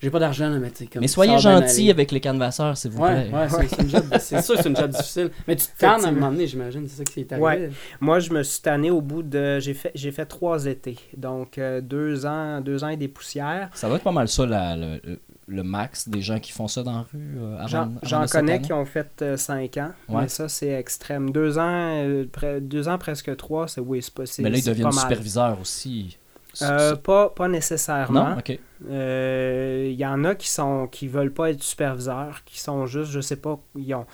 j'ai 0.00 0.10
pas 0.10 0.18
d'argent, 0.18 0.48
là, 0.50 0.58
mais 0.58 0.70
tu 0.70 0.78
sais, 0.78 0.86
comme. 0.86 1.00
mais 1.00 1.08
soyez 1.08 1.32
aller. 1.32 1.90
avec 1.90 2.12
les 2.12 2.20
canvasseurs 2.20 2.76
s'il 2.76 2.90
vous 2.90 3.02
Ouais, 3.02 3.28
plaît 3.30 3.32
ouais, 3.38 3.48
c'est- 3.48 3.68
c'est 3.76 3.82
une 3.82 3.88
job. 3.90 4.04
C'est 4.20 4.42
sûr, 4.42 4.56
que 4.56 4.62
c'est 4.62 4.68
une 4.68 4.76
job 4.76 4.90
difficile. 4.90 5.30
Mais 5.48 5.56
tu 5.56 5.66
te 5.66 5.78
tannes 5.78 6.04
à 6.04 6.08
un 6.08 6.12
moment 6.12 6.30
donné, 6.30 6.46
j'imagine. 6.46 6.86
C'est 6.86 6.98
ça 6.98 7.04
qui 7.04 7.20
est 7.20 7.32
arrivé. 7.32 7.44
Ouais. 7.46 7.70
Moi, 8.00 8.18
je 8.20 8.30
me 8.32 8.42
suis 8.42 8.60
tanné 8.60 8.90
au 8.90 9.00
bout 9.00 9.22
de. 9.22 9.58
J'ai 9.58 9.72
fait, 9.74 9.92
j'ai 9.94 10.10
fait 10.12 10.26
trois 10.26 10.66
étés. 10.66 10.98
Donc, 11.16 11.56
euh, 11.58 11.80
deux 11.80 12.26
ans, 12.26 12.60
deux 12.60 12.84
ans 12.84 12.88
et 12.88 12.96
des 12.98 13.08
poussières. 13.08 13.70
ça 13.74 13.88
doit 13.88 13.96
être 13.96 14.02
pas 14.04 14.12
mal 14.12 14.28
ça 14.28 14.44
la- 14.46 14.76
le, 14.76 15.00
le- 15.48 15.62
max 15.62 16.08
des 16.08 16.20
gens 16.20 16.40
qui 16.40 16.52
font 16.52 16.68
ça 16.68 16.82
dans 16.82 16.92
la 16.92 17.06
rue 17.12 17.38
euh, 17.38 17.56
avant, 17.58 17.92
J'en 18.02 18.26
connais 18.26 18.60
qui 18.60 18.72
ont 18.72 18.84
fait 18.84 19.22
euh, 19.22 19.36
cinq 19.36 19.76
ans, 19.78 19.92
Ouais. 20.08 20.22
mais 20.22 20.28
ça, 20.28 20.48
c'est 20.48 20.68
extrême. 20.70 21.30
Deux 21.30 21.56
ans, 21.58 21.62
euh, 22.04 22.24
pre- 22.26 22.60
deux 22.60 22.88
ans 22.88 22.98
presque 22.98 23.34
trois, 23.36 23.66
c'est 23.68 23.80
oui, 23.80 24.02
c'est 24.02 24.26
c'est- 24.26 24.42
mais 24.42 24.50
là 24.50 24.58
ils 24.58 24.64
deviennent 24.64 24.92
superviseurs 24.92 25.58
aussi 25.60 26.18
Euh, 26.62 26.96
pas, 26.96 27.30
pas 27.30 27.48
nécessairement. 27.48 28.30
non? 28.30 28.38
Ok 28.38 28.58
Euh, 28.90 29.88
Il 29.90 29.96
y 29.98 30.06
en 30.06 30.24
a 30.24 30.34
qui 30.34 30.48
sont 30.48 30.86
qui 30.86 31.08
veulent 31.08 31.32
pas 31.32 31.50
être 31.50 31.62
superviseurs, 31.62 32.42
qui 32.44 32.60
sont 32.60 32.86
juste, 32.86 33.10
je 33.10 33.20
sais 33.20 33.36
pas, 33.36 33.58
ils 33.76 33.94
ont 33.94 34.06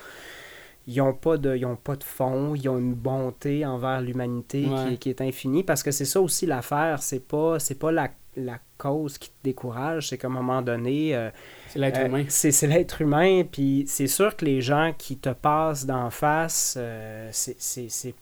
ils 0.85 0.99
ont 1.01 1.13
pas 1.13 1.37
de 1.37 1.55
ils 1.55 1.65
ont 1.65 1.75
pas 1.77 1.95
de 1.95 2.03
fond, 2.03 2.55
ils 2.55 2.67
ont 2.69 2.77
une 2.77 2.93
bonté 2.93 3.65
envers 3.65 4.01
l'humanité 4.01 4.67
Ouais. 4.67 4.91
qui, 4.91 4.97
qui 4.97 5.09
est 5.09 5.21
infinie 5.21 5.63
parce 5.63 5.81
que 5.83 5.91
c'est 5.91 6.05
ça 6.05 6.19
aussi 6.21 6.45
l'affaire, 6.45 7.01
c'est 7.01 7.25
pas 7.25 7.59
c'est 7.59 7.79
pas 7.79 7.91
la, 7.91 8.09
la 8.35 8.59
cause 8.77 9.17
qui 9.17 9.29
te 9.29 9.35
décourage, 9.43 10.09
c'est 10.09 10.17
qu'à 10.17 10.27
un 10.27 10.31
moment 10.31 10.61
donné 10.61 11.15
euh, 11.15 11.29
C'est 11.67 11.79
l'être 11.79 11.99
euh, 12.01 12.07
humain. 12.07 12.25
c'est 12.27 12.51
c'est 12.51 12.67
l'être 12.67 13.01
humain, 13.01 13.43
puis 13.49 13.85
c'est 13.87 14.07
sûr 14.07 14.35
que 14.35 14.43
les 14.43 14.59
gens 14.61 14.91
qui 14.97 15.17
te 15.17 15.29
passent 15.29 15.85
d'en 15.85 16.09
face, 16.09 16.75
euh, 16.77 17.29
c'est- 17.31 17.55
c'est 17.59 17.87
c'est- 17.89 18.15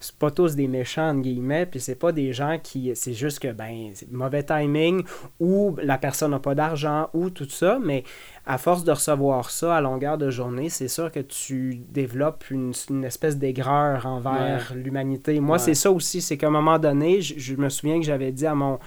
c'est 0.00 0.14
pas 0.18 0.30
tous 0.30 0.54
des 0.56 0.68
méchants, 0.68 1.08
entre 1.10 1.22
guillemets, 1.22 1.64
puis 1.66 1.80
c'est 1.80 1.94
pas 1.94 2.12
des 2.12 2.32
gens 2.32 2.58
qui. 2.62 2.92
C'est 2.94 3.14
juste 3.14 3.38
que, 3.38 3.52
ben, 3.52 3.92
c'est 3.94 4.10
mauvais 4.12 4.42
timing, 4.42 5.02
ou 5.40 5.76
la 5.82 5.96
personne 5.96 6.32
n'a 6.32 6.40
pas 6.40 6.54
d'argent, 6.54 7.08
ou 7.14 7.30
tout 7.30 7.48
ça, 7.48 7.78
mais 7.82 8.04
à 8.44 8.58
force 8.58 8.82
de 8.84 8.90
recevoir 8.90 9.50
ça 9.50 9.76
à 9.76 9.80
longueur 9.80 10.18
de 10.18 10.28
journée, 10.30 10.68
c'est 10.68 10.88
sûr 10.88 11.10
que 11.12 11.20
tu 11.20 11.76
développes 11.90 12.50
une, 12.50 12.72
une 12.90 13.04
espèce 13.04 13.38
d'aigreur 13.38 14.04
envers 14.04 14.72
l'humanité. 14.74 15.38
Moi, 15.40 15.56
Ouais. 15.56 15.62
c'est 15.62 15.74
ça 15.74 15.90
aussi, 15.92 16.20
c'est 16.20 16.36
qu'à 16.36 16.48
un 16.48 16.50
moment 16.50 16.78
donné, 16.78 17.20
je, 17.22 17.38
je 17.38 17.54
me 17.54 17.68
souviens 17.68 17.98
que 18.00 18.04
j'avais 18.04 18.32
dit 18.32 18.46
à 18.46 18.54
mon, 18.56 18.78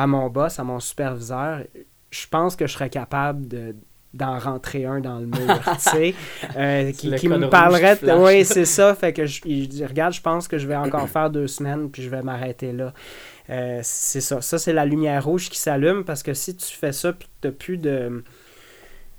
à 0.00 0.06
mon 0.06 0.30
boss, 0.30 0.58
à 0.58 0.64
mon 0.64 0.80
superviseur, 0.80 1.62
je 2.10 2.26
pense 2.26 2.56
que 2.56 2.66
je 2.66 2.72
serais 2.72 2.88
capable 2.88 3.46
de 3.46 3.76
d'en 4.12 4.40
rentrer 4.40 4.86
un 4.86 4.98
dans 4.98 5.20
le 5.20 5.26
mur, 5.26 5.38
tu 5.84 5.90
sais, 5.90 6.14
euh, 6.56 6.90
qui, 6.90 7.28
me 7.28 7.48
parlerait. 7.48 7.96
Oui, 8.16 8.44
c'est 8.44 8.64
ça. 8.64 8.92
Fait 8.96 9.12
que 9.12 9.24
je, 9.24 9.40
dit, 9.40 9.86
regarde, 9.86 10.12
je 10.12 10.20
pense 10.20 10.48
que 10.48 10.58
je 10.58 10.66
vais 10.66 10.74
encore 10.74 11.08
faire 11.10 11.30
deux 11.30 11.46
semaines, 11.46 11.90
puis 11.92 12.02
je 12.02 12.10
vais 12.10 12.20
m'arrêter 12.20 12.72
là. 12.72 12.92
Euh, 13.50 13.78
c'est 13.84 14.20
ça. 14.20 14.40
Ça, 14.40 14.58
c'est 14.58 14.72
la 14.72 14.84
lumière 14.84 15.24
rouge 15.24 15.48
qui 15.48 15.60
s'allume 15.60 16.02
parce 16.02 16.24
que 16.24 16.34
si 16.34 16.56
tu 16.56 16.74
fais 16.74 16.90
ça, 16.90 17.12
puis 17.12 17.28
que 17.40 17.48
tu 17.48 17.54
plus 17.54 17.78
de. 17.78 18.24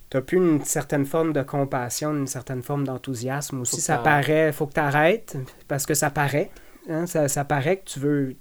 T'as 0.09 0.19
plus 0.19 0.39
une 0.39 0.61
certaine 0.65 1.05
forme 1.05 1.31
de 1.31 1.41
compassion, 1.41 2.11
une 2.11 2.27
certaine 2.27 2.61
forme 2.61 2.83
d'enthousiasme 2.83 3.61
aussi. 3.61 3.79
Ça 3.79 3.97
paraît, 3.97 4.51
faut 4.51 4.67
que 4.67 4.73
tu 4.73 4.81
arrêtes 4.81 5.37
parce 5.69 5.85
que 5.85 5.93
ça 5.93 6.09
paraît. 6.09 6.51
hein, 6.89 7.05
ça, 7.05 7.29
ça 7.29 7.45
paraît 7.45 7.77
que 7.77 7.85
tu 7.85 7.99
veux. 7.99 8.35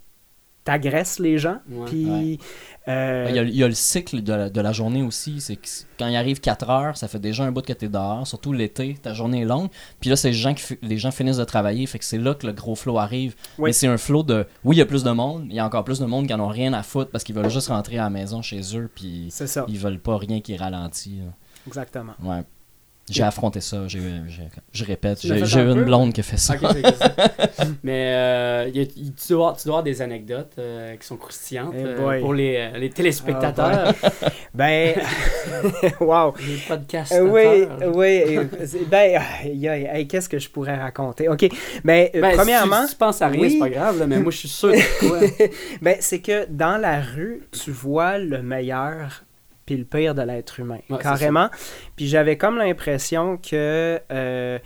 T'agresses 0.65 1.19
les 1.19 1.39
gens. 1.39 1.59
Ouais. 1.71 1.87
Puis. 1.87 2.39
euh, 2.89 3.27
Il 3.31 3.35
y, 3.35 3.39
a, 3.39 3.43
il 3.43 3.57
y 3.57 3.65
a 3.65 3.69
le 3.69 3.75
cycle 3.75 4.23
de 4.23 4.33
la, 4.33 4.51
de 4.51 4.61
la 4.61 4.73
journée 4.73 5.03
aussi. 5.03 5.41
C'est 5.41 5.59
quand 5.99 6.07
il 6.07 6.17
arrive 6.17 6.41
4 6.41 6.69
heures, 6.71 6.97
ça 6.97 7.09
fait 7.09 7.19
déjà 7.19 7.45
un 7.45 7.51
bout 7.53 7.65
que 7.65 7.73
tu 7.73 7.87
es 7.87 7.89
dehors, 7.89 8.27
surtout 8.27 8.53
l'été, 8.53 8.95
ta 9.01 9.15
journée 9.15 9.41
est 9.43 9.45
longue. 9.47 9.69
Puis 10.01 10.11
là, 10.11 10.17
c'est 10.17 10.29
les 10.29 10.35
gens, 10.35 10.53
qui, 10.55 10.77
les 10.83 10.99
gens 10.99 11.11
finissent 11.11 11.39
de 11.39 11.45
travailler, 11.45 11.87
fait 11.87 11.99
que 11.99 12.05
c'est 12.05 12.19
là 12.19 12.35
que 12.35 12.47
le 12.47 12.53
gros 12.53 12.75
flow 12.75 12.99
arrive. 12.99 13.35
Oui. 13.59 13.69
Mais 13.71 13.73
c'est 13.73 13.87
un 13.87 13.97
flow 13.99 14.23
de. 14.23 14.47
Oui, 14.65 14.77
il 14.77 14.79
y 14.79 14.83
a 14.83 14.87
plus 14.87 15.03
de 15.03 15.11
monde, 15.11 15.47
il 15.49 15.55
y 15.55 15.59
a 15.61 15.65
encore 15.65 15.85
plus 15.85 15.99
de 15.99 16.07
monde 16.07 16.27
qui 16.27 16.35
en 16.35 16.41
ont 16.41 16.49
rien 16.49 16.73
à 16.75 16.83
foutre 16.83 17.11
parce 17.11 17.25
qu'ils 17.25 17.35
veulent 17.35 17.49
juste 17.51 17.69
rentrer 17.69 17.99
à 17.99 18.05
la 18.05 18.11
maison 18.11 18.43
chez 18.43 18.61
eux, 18.77 18.91
puis 18.95 19.33
ils 19.69 19.79
veulent 19.79 20.01
pas 20.01 20.19
rien 20.19 20.41
qui 20.41 20.57
ralentit. 20.57 21.21
là. 21.25 21.33
exactement. 21.67 22.13
Ouais. 22.23 22.43
J'ai 23.11 23.23
affronté 23.23 23.61
ça. 23.61 23.83
j'ai- 23.89 24.01
j'ai- 24.29 24.49
Je 24.73 24.85
répète, 24.85 25.19
j'ai 25.23 25.45
j'ai 25.45 25.61
un 25.61 25.69
une 25.71 25.75
peu? 25.81 25.85
blonde 25.85 26.13
qui 26.13 26.21
a 26.21 26.23
fait 26.23 26.37
ça. 26.37 26.55
Ok, 26.55 26.71
c'est 26.73 26.95
ça. 26.97 27.15
Mais 27.83 28.13
euh, 28.15 28.71
y 28.73 28.81
a- 28.81 28.83
y- 28.83 29.13
tu, 29.13 29.33
dois, 29.33 29.55
tu 29.59 29.65
dois 29.67 29.75
avoir 29.79 29.83
des 29.83 30.01
anecdotes 30.03 30.53
euh, 30.59 30.97
qui 30.97 31.07
sont 31.07 31.17
croustillantes 31.17 31.75
Eh 31.77 31.83
euh, 31.85 32.21
pour 32.21 32.35
les, 32.35 32.57
euh, 32.57 32.79
les 32.79 32.91
téléspectateurs, 32.91 33.93
Ben, 34.55 34.95
wow. 36.01 36.35
les 36.47 36.57
podcasts. 36.69 37.13
Euh, 37.13 37.23
oui, 37.23 37.67
oui. 37.95 38.39
Ben, 38.91 39.21
aïe, 39.93 40.07
qu'est-ce 40.09 40.29
que 40.29 40.39
je 40.39 40.49
pourrais 40.49 40.77
raconter? 40.77 41.29
OK. 41.29 41.47
Ben, 41.85 42.09
euh, 42.15 42.33
premièrement, 42.35 42.85
Si 42.87 42.93
tu, 42.93 42.97
penses 42.97 43.23
à 43.23 43.29
rien, 43.29 43.41
oui. 43.41 43.51
c'est 43.53 43.59
pas 43.59 43.69
grave, 43.71 43.99
là, 43.99 44.07
mais 44.07 44.19
moi 44.21 44.31
je 44.33 44.39
suis 44.39 44.49
sûr 44.49 44.71
de 44.71 45.09
quoi. 45.09 45.19
ben, 45.83 45.97
c'est 46.01 46.21
que 46.21 46.47
dans 46.49 46.77
la 46.79 47.01
rue, 47.01 47.43
tu 47.53 47.71
vois 47.71 48.19
le 48.19 48.43
meilleur 48.43 49.25
puis 49.71 49.77
le 49.79 49.85
pire 49.85 50.17
de 50.17 50.23
l'être 50.23 50.59
humain, 50.59 50.81
Ouais, 50.91 50.99
carrément. 50.99 51.49
Puis 51.95 52.09
j'avais 52.09 52.37
comme 52.37 52.57
l'impression 52.59 53.37
que 53.37 54.01
euh, 54.11 54.59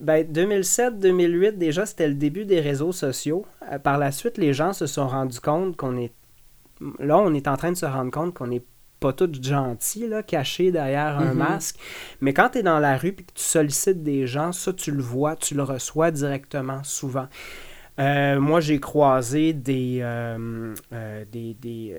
ben, 0.00 0.22
2007-2008, 0.30 1.52
déjà, 1.56 1.86
c'était 1.86 2.08
le 2.08 2.14
début 2.14 2.44
des 2.44 2.60
réseaux 2.60 2.92
sociaux. 2.92 3.46
Euh, 3.72 3.78
par 3.78 3.96
la 3.96 4.12
suite, 4.12 4.36
les 4.36 4.52
gens 4.52 4.74
se 4.74 4.86
sont 4.86 5.08
rendus 5.08 5.40
compte 5.40 5.76
qu'on 5.78 5.96
est... 5.96 6.12
Là, 6.98 7.16
on 7.16 7.32
est 7.32 7.48
en 7.48 7.56
train 7.56 7.72
de 7.72 7.76
se 7.76 7.86
rendre 7.86 8.10
compte 8.10 8.34
qu'on 8.34 8.48
n'est 8.48 8.62
pas 9.00 9.14
tous 9.14 9.32
gentils, 9.42 10.06
là, 10.06 10.22
cachés 10.22 10.70
derrière 10.72 11.18
un 11.18 11.32
Mhm. 11.32 11.38
masque. 11.38 11.76
Mais 12.20 12.34
quand 12.34 12.50
tu 12.50 12.58
es 12.58 12.62
dans 12.62 12.78
la 12.80 12.98
rue 12.98 13.08
et 13.08 13.14
que 13.14 13.32
tu 13.34 13.42
sollicites 13.44 14.02
des 14.02 14.26
gens, 14.26 14.52
ça, 14.52 14.74
tu 14.74 14.90
le 14.90 15.02
vois, 15.02 15.36
tu 15.36 15.54
le 15.54 15.62
reçois 15.62 16.10
directement, 16.10 16.82
souvent. 16.84 17.28
Euh, 17.98 18.38
moi, 18.40 18.60
j'ai 18.60 18.78
croisé 18.78 19.52
des, 19.54 20.00
euh, 20.02 20.74
euh, 20.92 21.24
des, 21.32 21.54
des, 21.54 21.94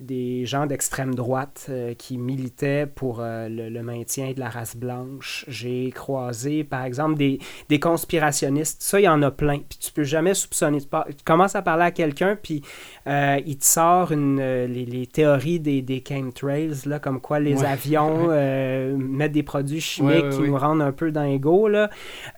des 0.00 0.46
gens 0.46 0.66
d'extrême 0.66 1.14
droite 1.14 1.70
qui 1.98 2.18
militaient 2.18 2.86
pour 2.86 3.20
le, 3.22 3.68
le 3.68 3.82
maintien 3.82 4.32
de 4.32 4.40
la 4.40 4.48
race 4.48 4.76
blanche. 4.76 5.44
J'ai 5.48 5.90
croisé, 5.90 6.62
par 6.64 6.84
exemple, 6.84 7.16
des, 7.18 7.38
des 7.68 7.80
conspirationnistes. 7.80 8.82
Ça, 8.82 9.00
il 9.00 9.04
y 9.04 9.08
en 9.08 9.22
a 9.22 9.30
plein. 9.30 9.58
Puis 9.58 9.78
tu 9.80 9.92
peux 9.92 10.04
jamais 10.04 10.34
soupçonner. 10.34 10.80
Tu, 10.80 10.86
par- 10.86 11.06
tu 11.06 11.24
commences 11.24 11.56
à 11.56 11.62
parler 11.62 11.84
à 11.84 11.90
quelqu'un, 11.90 12.36
puis 12.40 12.62
il 13.06 13.58
te 13.58 13.64
sort 13.64 14.12
une, 14.12 14.36
les, 14.40 14.84
les 14.86 15.06
théories 15.06 15.58
des, 15.60 15.82
des 15.82 16.02
chemtrails, 16.06 16.72
là, 16.86 16.98
comme 17.00 17.20
quoi 17.20 17.40
les 17.40 17.50
Ouais. 17.60 17.66
avions 17.66 18.28
mettent 18.98 19.32
des 19.32 19.42
produits 19.42 19.80
chimiques 19.80 20.10
Ouais, 20.24 20.28
qui 20.30 20.40
nous 20.42 20.56
rendent 20.56 20.82
un 20.82 20.92
peu 20.92 21.10
dingos. 21.10 21.68
Là. 21.68 21.90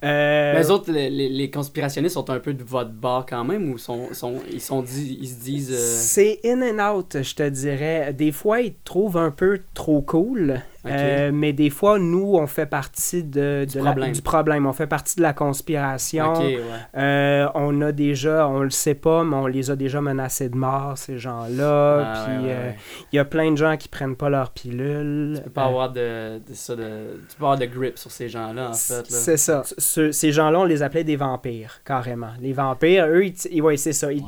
Mais 0.02 0.58
les 0.58 0.70
autres, 0.70 0.90
les, 0.90 1.10
les- 1.10 1.28
les 1.28 1.50
conspirationnistes 1.50 2.14
sont 2.14 2.30
un 2.30 2.40
peu 2.40 2.54
de 2.54 2.64
votre 2.64 2.90
bord 3.02 3.26
quand 3.28 3.44
même 3.44 3.70
ou 3.70 3.76
sont, 3.76 4.08
ils, 4.50 4.60
sont 4.60 4.82
ils 4.84 5.28
se 5.28 5.34
disent. 5.42 5.72
euh, 5.72 5.76
C'est 6.00 6.40
in 6.46 6.62
and 6.62 6.96
out, 6.96 7.18
je 7.20 7.34
te 7.34 7.46
dirais. 7.48 8.14
Des 8.14 8.32
fois, 8.32 8.60
ils 8.62 8.72
te 8.72 8.84
trouvent 8.84 9.18
un 9.18 9.30
peu 9.30 9.60
trop 9.74 10.00
cool, 10.00 10.62
Euh, 10.86 11.30
mais 11.32 11.52
des 11.52 11.70
fois, 11.70 11.98
nous, 11.98 12.34
on 12.36 12.46
fait 12.46 12.66
partie 12.66 13.22
de, 13.22 13.64
Du 13.68 13.78
la- 13.78 13.84
problème. 13.84 14.12
du 14.12 14.22
problème. 14.22 14.66
On 14.66 14.72
fait 14.72 14.86
partie 14.88 15.16
de 15.16 15.22
la 15.22 15.32
conspiration. 15.32 16.32
Ouais. 16.40 16.58
Euh, 16.96 17.48
on 17.54 17.80
a 17.82 17.92
déjà, 17.92 18.48
on 18.48 18.60
le 18.60 18.70
sait 18.70 18.94
pas, 18.94 19.22
mais 19.24 19.36
on 19.36 19.46
les 19.46 19.70
a 19.70 19.76
déjà 19.76 20.00
menacés 20.00 20.48
de 20.48 20.56
mort, 20.56 20.98
ces 20.98 21.18
gens-là. 21.18 22.02
Ah, 22.14 22.24
Puis 22.26 22.36
ouais, 22.38 22.42
ouais, 22.44 22.50
euh, 22.56 22.70
il 23.12 23.16
y 23.16 23.18
a 23.18 23.24
plein 23.24 23.50
de 23.52 23.56
gens 23.56 23.76
qui 23.76 23.88
prennent 23.88 24.16
pas 24.16 24.28
leur 24.28 24.50
pilule. 24.50 25.34
Tu 25.36 25.42
peux 25.42 25.50
pas 25.50 25.64
avoir 25.66 25.90
de, 25.92 26.38
de 26.38 26.54
ça 26.54 26.74
de. 26.74 27.20
Tu 27.28 27.36
peux 27.36 27.44
avoir 27.44 27.58
de 27.58 27.66
grip 27.66 27.98
sur 27.98 28.10
ces 28.10 28.28
gens-là, 28.28 28.70
en 28.70 28.72
fait. 28.72 29.06
C'est 29.08 29.36
ça. 29.36 29.62
Ce- 29.78 30.10
ces 30.12 30.32
gens-là, 30.32 30.60
on 30.60 30.64
les 30.64 30.82
appelait 30.82 31.04
des 31.04 31.16
vampires, 31.16 31.80
carrément. 31.84 32.32
Les 32.40 32.52
vampires, 32.52 33.06
eux, 33.06 33.24
ils, 33.50 33.62
ouais, 33.62 33.76
c'est 33.76 33.92
ça. 33.92 34.12
Ils, 34.12 34.24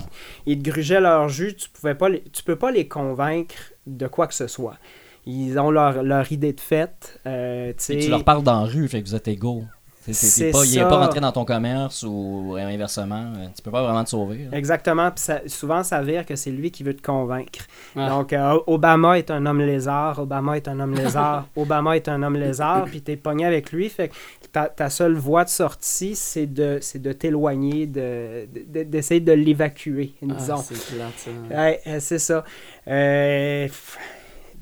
ils 0.47 0.63
te 0.63 0.71
grugeaient 0.71 1.01
leur 1.01 1.29
jus. 1.29 1.55
Tu 1.57 1.69
pouvais 1.69 1.95
pas, 1.95 2.09
les- 2.09 2.23
tu 2.33 2.43
peux 2.43 2.57
pas 2.57 2.71
les 2.71 2.87
convaincre 2.87 3.55
de 3.87 4.07
quoi 4.07 4.27
que 4.27 4.35
ce 4.35 4.47
soit. 4.47 4.77
Ils 5.27 5.59
ont 5.59 5.71
leur, 5.71 6.03
leur 6.03 6.31
idée 6.33 6.53
de 6.53 6.61
fête. 6.61 7.19
euh, 7.27 7.73
tu 7.79 8.09
leur 8.09 8.25
parles 8.25 8.43
dans 8.43 8.61
la 8.65 8.67
rue, 8.71 8.89
fait 8.89 9.03
que 9.03 9.09
vous 9.09 9.15
êtes 9.15 9.29
égaux. 9.29 9.65
C'est- 10.07 10.13
c'est- 10.13 10.27
C'est 10.27 10.51
pas, 10.51 10.67
il 10.67 10.77
est 10.77 10.83
ça. 10.83 10.87
pas 10.87 10.99
rentré 10.99 11.19
dans 11.21 11.33
ton 11.33 11.47
commerce 11.47 12.03
ou 12.07 12.57
inversement. 12.59 13.33
euh, 13.39 13.47
Tu 13.57 13.63
peux 13.63 13.71
pas 13.71 13.83
vraiment 13.83 14.05
te 14.05 14.11
sauver. 14.11 14.47
là. 14.51 14.59
Exactement. 14.59 15.11
Puis 15.11 15.25
ça- 15.25 15.41
souvent, 15.47 15.83
ça 15.83 15.97
s'avère 15.97 16.27
que 16.27 16.37
c'est 16.37 16.51
lui 16.51 16.71
qui 16.71 16.83
veut 16.83 16.93
te 16.95 17.01
convaincre. 17.01 17.61
Ah. 17.97 18.11
Donc, 18.11 18.35
euh, 18.35 18.59
Obama 18.67 19.17
est 19.19 19.31
un 19.31 19.47
homme 19.47 19.63
lézard. 19.63 20.19
Obama 20.19 20.59
est 20.59 20.69
un 20.69 20.79
homme 20.79 20.93
lézard. 20.95 21.47
Obama 21.57 21.97
est 21.97 22.07
un 22.11 22.23
homme 22.23 22.37
lézard. 22.37 22.85
Puis 22.85 23.01
t'es 23.01 23.17
pogné 23.17 23.47
avec 23.47 23.73
lui. 23.73 23.89
Fait 23.89 24.09
que 24.09 24.15
ta, 24.53 24.67
ta 24.67 24.91
seule 24.91 25.15
voie 25.15 25.45
de 25.45 25.49
sortie, 25.49 26.15
c'est 26.15 26.53
de, 26.53 26.77
c'est 26.83 27.01
de 27.01 27.13
t'éloigner, 27.13 27.87
de, 27.87 28.47
de- 28.75 28.83
d'essayer 28.83 29.21
de 29.21 29.33
l'évacuer, 29.33 30.13
Ah, 30.23 30.35
disons. 30.35 30.57
c'est 30.59 30.97
plate, 30.97 31.13
ça. 31.17 31.31
Ouais, 31.57 31.81
c'est 32.01 32.19
ça. 32.19 32.45
Euh, 32.89 33.69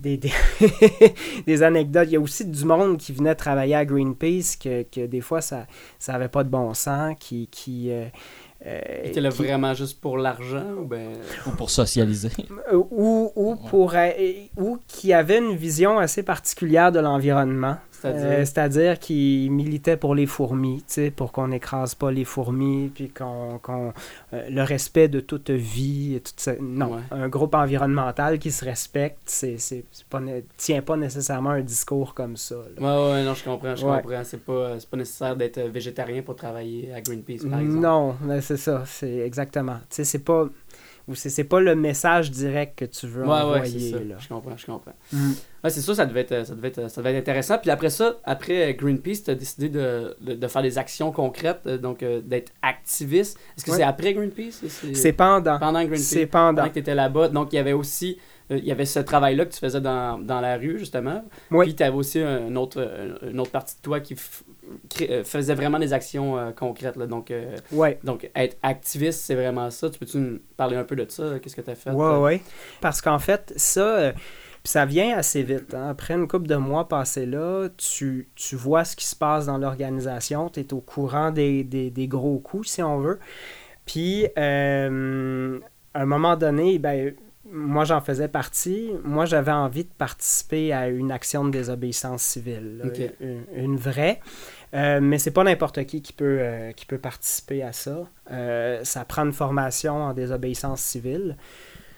des, 0.02 0.16
des, 0.18 0.32
des 1.46 1.62
anecdotes. 1.62 2.08
Il 2.08 2.12
y 2.12 2.16
a 2.16 2.20
aussi 2.20 2.44
du 2.44 2.64
monde 2.64 2.98
qui 2.98 3.12
venait 3.12 3.34
travailler 3.34 3.74
à 3.76 3.84
Greenpeace 3.84 4.56
que, 4.62 4.82
que 4.82 5.06
des 5.06 5.20
fois, 5.20 5.40
ça 5.40 5.66
ça 5.98 6.14
avait 6.14 6.28
pas 6.28 6.44
de 6.44 6.48
bon 6.50 6.74
sens, 6.74 7.14
qui... 7.18 7.48
qui 7.50 7.90
euh, 7.90 8.06
euh, 8.66 8.80
Était 9.04 9.20
là 9.20 9.30
qui- 9.30 9.38
vraiment 9.42 9.74
juste 9.74 10.00
pour 10.00 10.16
l'argent 10.18 10.64
ou 10.78 10.84
ben. 10.84 11.08
Ou 11.46 11.50
pour 11.50 11.68
socialiser. 11.70 12.30
euh, 12.72 12.76
ou, 12.90 13.32
ou, 13.34 13.56
pour, 13.56 13.94
euh, 13.94 14.10
ou 14.56 14.78
qui 14.86 15.12
avait 15.12 15.38
une 15.38 15.56
vision 15.56 15.98
assez 15.98 16.22
particulière 16.22 16.92
de 16.92 17.00
l'environnement. 17.00 17.76
C'est-à-dire? 18.02 18.26
Euh, 18.26 18.44
C'est-à-dire 18.44 18.98
qui 18.98 19.48
militait 19.50 19.96
pour 19.96 20.14
les 20.14 20.26
fourmis, 20.26 20.84
pour 21.16 21.32
qu'on 21.32 21.48
n'écrase 21.48 21.94
pas 21.94 22.10
les 22.10 22.24
fourmis, 22.24 22.90
puis 22.94 23.08
qu'on, 23.10 23.58
qu'on- 23.62 23.92
euh, 24.34 24.48
le 24.50 24.62
respect 24.62 25.08
de 25.08 25.20
toute 25.20 25.50
vie, 25.50 26.16
et 26.16 26.20
tout 26.20 26.32
ça. 26.36 26.52
Non, 26.60 26.94
Ouais. 26.94 27.00
un 27.12 27.28
groupe 27.28 27.54
environnemental 27.54 28.38
qui 28.38 28.50
se 28.50 28.64
respecte, 28.64 29.18
c'est, 29.26 29.56
pas, 30.10 30.20
ne- 30.20 30.40
tient 30.56 30.82
pas 30.82 30.96
nécessairement 30.96 31.50
un 31.50 31.60
discours 31.62 32.14
comme 32.14 32.36
ça. 32.36 32.56
là. 32.76 32.82
Ouais, 33.06 33.12
ouais, 33.12 33.24
non, 33.24 33.34
je 33.34 33.44
comprends, 33.44 33.76
je 33.76 33.86
Ouais. 33.86 34.02
comprends. 34.02 34.24
C'est 34.24 34.44
pas, 34.44 34.78
c'est 34.78 34.88
pas 34.90 34.96
nécessaire 34.96 35.36
d'être 35.36 35.58
euh, 35.58 35.68
végétarien 35.68 36.22
pour 36.22 36.36
travailler 36.36 36.92
à 36.92 37.00
Greenpeace, 37.00 37.44
par 37.48 37.60
exemple. 37.60 37.80
Non, 37.80 38.16
mais 38.22 38.40
c'est 38.40 38.56
ça, 38.56 38.82
c'est 38.86 39.18
exactement. 39.18 39.76
C'est 39.88 40.24
pas, 40.24 40.48
ou 41.08 41.14
c'est, 41.14 41.30
c'est 41.30 41.44
pas 41.44 41.60
le 41.60 41.74
message 41.74 42.30
direct 42.30 42.78
que 42.78 42.84
tu 42.84 43.06
veux 43.06 43.22
Ouais, 43.22 43.28
ouais, 43.28 43.34
envoyer. 43.40 43.78
c'est 43.78 43.98
ça. 43.98 44.04
là. 44.04 44.14
Je 44.18 44.28
comprends, 44.28 44.56
je 44.56 44.66
comprends. 44.66 44.92
Mm. 45.12 45.30
Ouais, 45.64 45.70
c'est 45.70 45.80
sûr, 45.80 45.94
ça 45.94 46.06
devait, 46.06 46.20
être, 46.20 46.46
ça, 46.46 46.54
devait 46.54 46.68
être, 46.68 46.88
ça 46.90 47.00
devait 47.00 47.12
être 47.14 47.22
intéressant. 47.22 47.58
Puis 47.58 47.70
après 47.70 47.90
ça, 47.90 48.16
après 48.24 48.70
euh, 48.70 48.72
Greenpeace, 48.76 49.24
tu 49.24 49.30
as 49.30 49.34
décidé 49.34 49.68
de, 49.68 50.16
de, 50.20 50.34
de 50.34 50.46
faire 50.48 50.62
des 50.62 50.78
actions 50.78 51.12
concrètes, 51.12 51.60
euh, 51.66 51.78
donc 51.78 52.02
euh, 52.02 52.20
d'être 52.20 52.52
activiste. 52.62 53.38
Est-ce 53.56 53.64
que 53.64 53.70
Ouais. 53.72 53.76
c'est 53.78 53.82
après 53.82 54.14
Greenpeace 54.14 54.62
ou 54.62 54.94
C'est 54.94 55.12
pendant. 55.12 55.58
pendant 55.58 55.80
Greenpeace? 55.80 55.98
C'est 56.02 56.26
pendant. 56.26 56.54
Pendant 56.54 56.68
que 56.68 56.74
tu 56.74 56.78
étais 56.80 56.94
là-bas. 56.94 57.28
Donc, 57.28 57.52
il 57.52 57.56
y 57.56 57.58
avait 57.58 57.72
aussi 57.72 58.18
euh, 58.50 58.58
il 58.58 58.64
y 58.64 58.72
avait 58.72 58.84
ce 58.86 58.98
travail-là 58.98 59.44
que 59.46 59.52
tu 59.52 59.60
faisais 59.60 59.80
dans, 59.80 60.18
dans 60.18 60.40
la 60.40 60.56
rue, 60.56 60.78
justement. 60.78 61.24
Oui. 61.52 61.66
Puis 61.66 61.74
tu 61.76 61.82
avais 61.84 61.94
aussi 61.96 62.20
un 62.20 62.54
autre, 62.56 62.86
une 63.28 63.38
autre 63.40 63.52
partie 63.52 63.76
de 63.76 63.80
toi 63.82 64.00
qui 64.00 64.14
faisait 65.24 65.54
vraiment 65.54 65.78
des 65.78 65.92
actions 65.92 66.38
euh, 66.38 66.50
concrètes. 66.52 66.96
Là. 66.96 67.06
Donc, 67.06 67.30
euh, 67.30 67.56
Ouais. 67.72 67.98
donc, 68.04 68.30
être 68.34 68.56
activiste, 68.62 69.20
c'est 69.20 69.34
vraiment 69.34 69.70
ça. 69.70 69.90
Tu 69.90 69.98
peux-tu 69.98 70.18
nous 70.18 70.38
parler 70.56 70.76
un 70.76 70.84
peu 70.84 70.96
de 70.96 71.06
ça? 71.08 71.38
Qu'est-ce 71.40 71.56
que 71.56 71.60
tu 71.60 71.70
as 71.70 71.74
fait? 71.74 71.90
Ouais, 71.90 72.16
ouais. 72.18 72.42
Parce 72.80 73.00
qu'en 73.00 73.18
fait, 73.18 73.52
ça, 73.56 73.80
euh, 73.98 74.12
ça 74.64 74.84
vient 74.84 75.16
assez 75.16 75.42
vite. 75.42 75.74
hein. 75.74 75.88
Après 75.90 76.14
une 76.14 76.28
couple 76.28 76.46
de 76.46 76.56
mois 76.56 76.88
passés 76.88 77.26
là, 77.26 77.68
tu, 77.76 78.28
tu 78.36 78.56
vois 78.56 78.84
ce 78.84 78.94
qui 78.96 79.06
se 79.06 79.16
passe 79.16 79.46
dans 79.46 79.58
l'organisation, 79.58 80.48
tu 80.48 80.60
es 80.60 80.72
au 80.72 80.80
courant 80.80 81.30
des, 81.30 81.64
des, 81.64 81.90
des 81.90 82.06
gros 82.08 82.38
coups, 82.38 82.68
si 82.68 82.82
on 82.82 82.98
veut. 82.98 83.18
Puis, 83.86 84.26
euh, 84.38 85.58
à 85.94 86.02
un 86.02 86.06
moment 86.06 86.36
donné, 86.36 86.78
ben, 86.78 87.14
moi, 87.44 87.84
j'en 87.84 88.00
faisais 88.00 88.28
partie. 88.28 88.92
Moi, 89.04 89.24
j'avais 89.26 89.50
envie 89.52 89.84
de 89.84 89.90
participer 89.98 90.72
à 90.72 90.88
une 90.88 91.10
action 91.10 91.44
de 91.44 91.50
désobéissance 91.50 92.22
civile, 92.22 92.80
une 93.54 93.76
vraie. 93.76 94.20
Euh, 94.74 95.00
mais 95.02 95.18
c'est 95.18 95.30
pas 95.32 95.44
n'importe 95.44 95.84
qui 95.84 96.00
qui 96.00 96.12
peut, 96.12 96.38
euh, 96.40 96.72
qui 96.72 96.86
peut 96.86 96.98
participer 96.98 97.62
à 97.62 97.72
ça. 97.72 98.06
Euh, 98.30 98.80
ça 98.84 99.04
prend 99.04 99.24
une 99.24 99.32
formation 99.32 99.94
en 99.96 100.14
désobéissance 100.14 100.80
civile. 100.80 101.36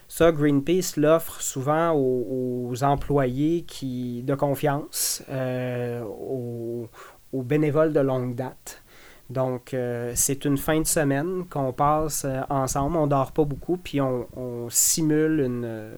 Ça, 0.08 0.32
Greenpeace 0.32 0.96
l'offre 0.96 1.40
souvent 1.40 1.92
aux, 1.94 2.82
employés 2.82 3.62
qui, 3.62 4.22
de 4.22 4.34
confiance, 4.34 5.22
euh, 5.30 6.02
aux, 6.02 6.88
bénévoles 7.32 7.92
de 7.92 8.00
longue 8.00 8.34
date. 8.34 8.82
Donc, 9.30 9.74
c'est 10.14 10.44
une 10.44 10.58
fin 10.58 10.80
de 10.80 10.86
semaine 10.86 11.46
qu'on 11.48 11.72
passe 11.72 12.26
ensemble. 12.50 12.96
On 12.96 13.06
dort 13.06 13.32
pas 13.32 13.44
beaucoup, 13.44 13.78
puis 13.78 14.00
on, 14.00 14.68
simule 14.68 15.40
une, 15.40 15.90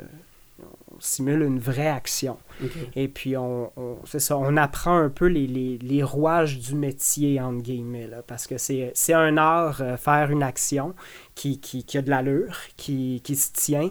simule 0.98 1.42
une 1.42 1.58
vraie 1.58 1.88
action. 1.88 2.38
Et 2.94 3.08
puis, 3.08 3.36
on, 3.36 3.70
on- 3.76 3.98
c'est 4.04 4.18
ça, 4.20 4.36
on 4.38 4.56
apprend 4.56 4.96
un 4.96 5.08
peu 5.10 5.26
les, 5.26 5.46
les, 5.46 5.78
les 5.78 6.02
rouages 6.02 6.58
du 6.58 6.74
métier, 6.74 7.40
entre 7.40 7.62
guillemets, 7.62 8.06
là, 8.06 8.22
parce 8.26 8.46
que 8.46 8.58
c'est, 8.58 8.92
c'est 8.94 9.12
un 9.12 9.36
art, 9.36 9.80
euh, 9.82 9.96
faire 9.96 10.30
une 10.30 10.42
action 10.42 10.94
qui, 11.34 11.60
qui, 11.60 11.84
qui 11.84 11.98
a 11.98 12.02
de 12.02 12.10
l'allure, 12.10 12.56
qui, 12.76 13.20
qui 13.24 13.36
se 13.36 13.52
tient. 13.52 13.90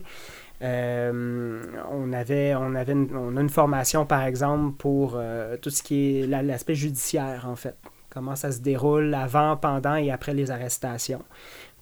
Euh, 0.62 1.62
on, 1.92 2.12
avait, 2.14 2.56
on, 2.56 2.76
avait 2.76 2.94
une, 2.94 3.16
on 3.16 3.36
a 3.38 3.42
une 3.42 3.50
formation, 3.50 4.06
par 4.06 4.24
exemple, 4.24 4.76
pour 4.78 5.14
euh, 5.16 5.58
tout 5.58 5.70
ce 5.70 5.84
qui 5.84 6.20
est 6.22 6.28
la- 6.28 6.42
l'aspect 6.44 6.76
judiciaire, 6.76 7.46
en 7.48 7.56
fait. 7.56 7.76
Comment 8.10 8.36
ça 8.38 8.52
se 8.54 8.62
déroule 8.62 9.14
avant, 9.14 9.58
pendant 9.58 9.96
et 9.96 10.10
après 10.10 10.34
les 10.34 10.50
arrestations. 10.50 11.22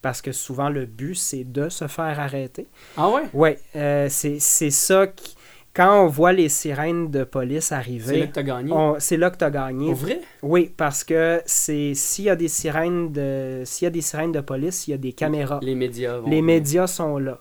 Parce 0.04 0.22
que 0.22 0.32
souvent, 0.32 0.70
le 0.70 0.86
but, 0.86 1.16
c'est 1.16 1.46
de 1.46 1.70
se 1.70 1.88
faire 1.88 2.20
arrêter. 2.20 2.68
Ah 2.98 3.10
ouais? 3.10 3.24
Oui, 3.34 3.52
c'est 3.74 4.38
c'est 4.40 4.70
ça 4.70 5.08
qui. 5.08 5.36
quand 5.74 6.04
on 6.04 6.08
voit 6.08 6.34
les 6.34 6.50
sirènes 6.50 7.10
de 7.10 7.24
police 7.24 7.66
C'est 7.70 7.74
là 7.76 7.80
arriver, 7.80 8.28
que 8.28 8.34
t'as 8.34 8.44
gagné. 8.44 8.72
c'est 9.00 9.18
là 9.18 9.32
que 9.32 9.38
tu 9.38 9.46
as 9.46 9.50
gagné. 9.50 9.86
Pour 9.88 9.96
vrai? 9.96 10.20
Oui, 10.44 10.72
parce 10.78 11.04
que 11.04 11.42
c'est 11.48 11.94
s'il 11.96 12.26
y 12.26 12.30
a 12.30 12.36
des 12.36 12.50
sirènes 12.50 13.12
de 13.12 13.64
s'il 13.66 13.86
y 13.86 13.88
a 13.88 13.90
des 13.90 14.02
sirènes 14.02 14.34
de 14.34 14.42
police, 14.42 14.88
il 14.88 14.92
y 14.92 14.94
a 14.94 14.98
des 14.98 15.14
caméras. 15.14 15.60
Les 15.64 15.74
médias 15.74 16.18
vont. 16.18 16.30
Les 16.30 16.42
médias 16.44 16.86
sont 16.88 17.18
là. 17.18 17.40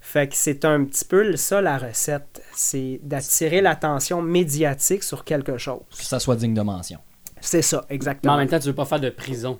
Fait 0.00 0.28
que 0.28 0.36
c'est 0.36 0.64
un 0.64 0.84
petit 0.84 1.04
peu 1.04 1.36
ça 1.36 1.60
la 1.60 1.76
recette, 1.76 2.40
c'est 2.54 3.00
d'attirer 3.02 3.60
l'attention 3.60 4.22
médiatique 4.22 5.02
sur 5.02 5.24
quelque 5.24 5.58
chose. 5.58 5.82
Que 5.90 6.04
ça 6.04 6.18
soit 6.20 6.36
digne 6.36 6.54
de 6.54 6.62
mention. 6.62 6.98
C'est 7.40 7.60
ça, 7.62 7.84
Mais 7.90 7.96
exactement. 7.96 8.34
en 8.34 8.36
même 8.38 8.48
temps, 8.48 8.58
tu 8.60 8.68
veux 8.68 8.74
pas 8.74 8.84
faire 8.86 9.00
de 9.00 9.10
prison. 9.10 9.58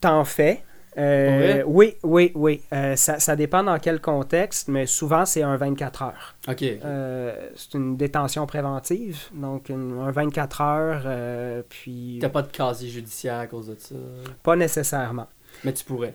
T'en 0.00 0.24
fais. 0.24 0.62
Euh, 0.98 1.62
oui, 1.66 1.94
oui, 2.02 2.32
oui. 2.34 2.60
Euh, 2.72 2.96
ça, 2.96 3.20
ça 3.20 3.36
dépend 3.36 3.62
dans 3.62 3.78
quel 3.78 4.00
contexte, 4.00 4.68
mais 4.68 4.86
souvent 4.86 5.24
c'est 5.24 5.42
un 5.42 5.56
24 5.56 6.02
heures. 6.02 6.34
Ok. 6.48 6.62
Euh, 6.62 7.48
c'est 7.54 7.74
une 7.74 7.96
détention 7.96 8.46
préventive, 8.46 9.18
donc 9.32 9.68
une- 9.68 9.98
un 10.00 10.10
24 10.10 10.60
heures, 10.60 11.02
euh, 11.06 11.62
puis 11.68 12.18
T'as 12.20 12.28
pas 12.28 12.42
de 12.42 12.48
casier 12.48 12.88
judiciaire 12.90 13.38
à 13.38 13.46
cause 13.46 13.68
de 13.68 13.76
ça? 13.78 13.94
pas 14.42 14.56
nécessairement. 14.56 15.28
Mais 15.64 15.72
tu 15.72 15.84
pourrais. 15.84 16.14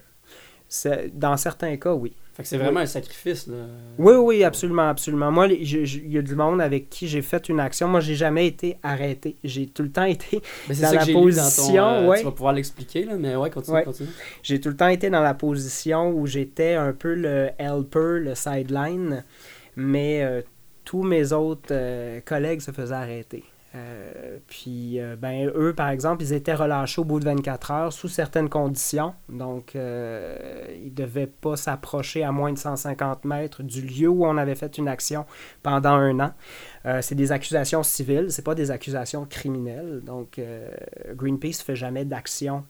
Dans 1.14 1.38
certains 1.38 1.78
cas, 1.78 1.94
oui. 1.94 2.16
Fait 2.36 2.44
que 2.44 2.50
c'est 2.50 2.58
vraiment 2.58 2.82
un 2.82 2.86
sacrifice, 2.86 3.48
là. 3.48 3.56
Oui, 3.98 4.14
oui, 4.16 4.44
absolument, 4.44 4.90
absolument. 4.90 5.32
Moi, 5.32 5.48
il 5.48 6.12
y 6.12 6.18
a 6.18 6.22
du 6.22 6.36
monde 6.36 6.60
avec 6.60 6.90
qui 6.90 7.08
j'ai 7.08 7.22
fait 7.22 7.48
une 7.48 7.62
action. 7.62 7.88
Moi, 7.88 8.02
j'ai 8.02 8.16
jamais 8.16 8.46
été 8.46 8.76
arrêté. 8.84 9.38
J'ai 9.42 9.68
tout 9.68 9.84
le 9.84 9.90
temps 9.90 10.04
été, 10.04 10.42
Mais 10.68 10.76
c'est 10.76 10.82
Dans 10.82 10.90
ça 10.90 10.96
la 10.96 11.06
lu 11.06 11.14
dans 11.14 11.20
ton... 11.20 11.26
position, 11.26 11.86
euh, 11.88 12.08
ouais. 12.10 12.20
Tu 12.20 12.26
vas 12.26 12.32
pouvoir 12.32 12.52
l'expliquer, 12.52 13.06
là, 13.06 13.16
mais 13.18 13.38
ouais, 13.38 13.50
continue, 13.50 13.78
Ouais. 13.78 13.84
continue. 13.86 14.10
j'ai 14.44 14.60
tout 14.60 14.68
le 14.68 14.76
temps 14.76 14.90
été 14.90 15.10
dans 15.10 15.22
la 15.22 15.34
position 15.34 16.10
où 16.12 16.28
j'étais 16.28 16.74
un 16.74 16.92
peu 16.92 17.14
le 17.14 17.52
helper, 17.58 18.20
le 18.20 18.36
sideline, 18.36 19.24
mais 19.78 20.22
euh, 20.22 20.42
tous 20.84 21.04
mes 21.04 21.32
autres 21.32 21.70
euh, 21.72 22.20
collègues 22.26 22.60
se 22.60 22.72
faisaient 22.72 22.94
arrêter. 22.96 23.46
Euh, 23.76 24.38
puis, 24.48 25.00
euh, 25.02 25.16
ben, 25.18 25.52
eux, 25.54 25.74
par 25.76 25.90
exemple, 25.90 26.24
ils 26.24 26.32
étaient 26.34 26.54
relâchés 26.54 27.02
au 27.02 27.04
bout 27.04 27.20
de 27.20 27.26
24 27.26 27.72
heures 27.72 27.94
sous 27.94 28.08
certaines 28.08 28.48
conditions. 28.48 29.14
Donc, 29.28 29.76
euh, 29.76 30.66
ils 30.82 30.92
ne 30.92 30.96
devaient 30.96 31.28
pas 31.28 31.58
s'approcher 31.58 32.24
à 32.24 32.32
moins 32.32 32.54
de 32.54 32.58
150 32.58 33.26
mètres 33.26 33.64
du 33.64 33.82
lieu 33.82 34.08
où 34.08 34.26
on 34.26 34.38
avait 34.38 34.56
fait 34.56 34.78
une 34.78 34.88
action 34.88 35.26
pendant 35.62 35.92
un 35.96 36.20
an. 36.22 36.34
C'est 37.02 37.16
des 37.16 37.32
accusations 37.32 37.82
civiles, 37.84 38.28
c'est 38.30 38.44
pas 38.46 38.56
des 38.56 38.72
accusations 38.72 39.26
criminelles. 39.26 40.02
Donc, 40.06 40.40
euh, 40.40 40.70
Greenpeace 41.16 41.60
ne 41.60 41.64
fait 41.64 41.76
jamais 41.76 42.06
d'action 42.06 42.64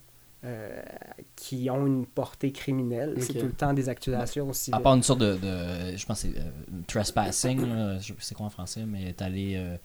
euh, 0.46 0.82
qui 1.36 1.70
ont 1.70 1.86
une 1.86 2.06
portée 2.06 2.52
criminelle. 2.52 3.16
C'est 3.20 3.34
tout 3.34 3.46
le 3.46 3.52
temps 3.52 3.74
des 3.74 3.90
accusations 3.90 4.50
À 4.50 4.54
civiles. 4.54 4.82
part 4.82 4.96
une 4.96 5.04
sorte 5.04 5.20
de, 5.20 5.34
de- 5.36 5.98
je 5.98 6.06
pense 6.06 6.24
que 6.24 6.30
c'est 6.30 6.40
euh, 6.40 6.44
trespassing, 6.88 7.68
là, 7.68 8.00
je 8.00 8.14
sais 8.20 8.34
quoi 8.36 8.46
en 8.46 8.50
français, 8.50 8.86
mais 8.88 9.12
t'es 9.14 9.24
allé 9.26 9.56
euh, 9.58 9.76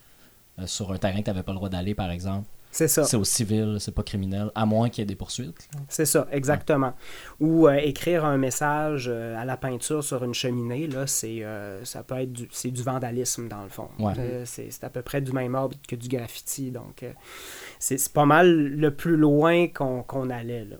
sur 0.66 0.92
un 0.92 0.98
terrain 0.98 1.18
que 1.20 1.26
t'avais 1.26 1.42
pas 1.42 1.52
le 1.52 1.56
droit 1.56 1.68
d'aller, 1.68 1.94
par 1.94 2.10
exemple. 2.10 2.48
C'est 2.72 2.86
ça. 2.86 3.02
C'est 3.02 3.16
au 3.16 3.24
civil, 3.24 3.78
c'est 3.80 3.94
pas 3.94 4.04
criminel, 4.04 4.52
à 4.54 4.64
moins 4.64 4.88
qu'il 4.90 5.02
y 5.02 5.02
ait 5.02 5.06
des 5.06 5.16
poursuites. 5.16 5.68
C'est 5.88 6.04
ça, 6.04 6.28
exactement. 6.30 6.92
Ou 7.40 7.66
euh, 7.66 7.74
écrire 7.74 8.24
un 8.24 8.36
message 8.36 9.06
euh, 9.08 9.36
à 9.36 9.44
la 9.44 9.56
peinture 9.56 10.04
sur 10.04 10.22
une 10.22 10.34
cheminée, 10.34 10.86
là, 10.86 11.08
c'est, 11.08 11.42
euh, 11.42 11.84
ça 11.84 12.04
peut 12.04 12.20
être 12.20 12.32
du, 12.32 12.48
c'est 12.52 12.70
du 12.70 12.82
vandalisme 12.84 13.48
dans 13.48 13.64
le 13.64 13.70
fond. 13.70 13.88
Ouais. 13.98 14.12
Euh, 14.16 14.42
c'est, 14.44 14.70
c'est 14.70 14.84
à 14.84 14.88
peu 14.90 15.02
près 15.02 15.20
du 15.20 15.32
même 15.32 15.56
ordre 15.56 15.76
que 15.88 15.96
du 15.96 16.08
graffiti. 16.08 16.70
Donc, 16.70 17.02
euh, 17.02 17.12
c'est, 17.80 17.98
c'est 17.98 18.12
pas 18.12 18.26
mal 18.26 18.48
le 18.48 18.94
plus 18.94 19.16
loin 19.16 19.66
qu'on, 19.66 20.04
qu'on 20.04 20.30
allait. 20.30 20.64
Là. 20.64 20.76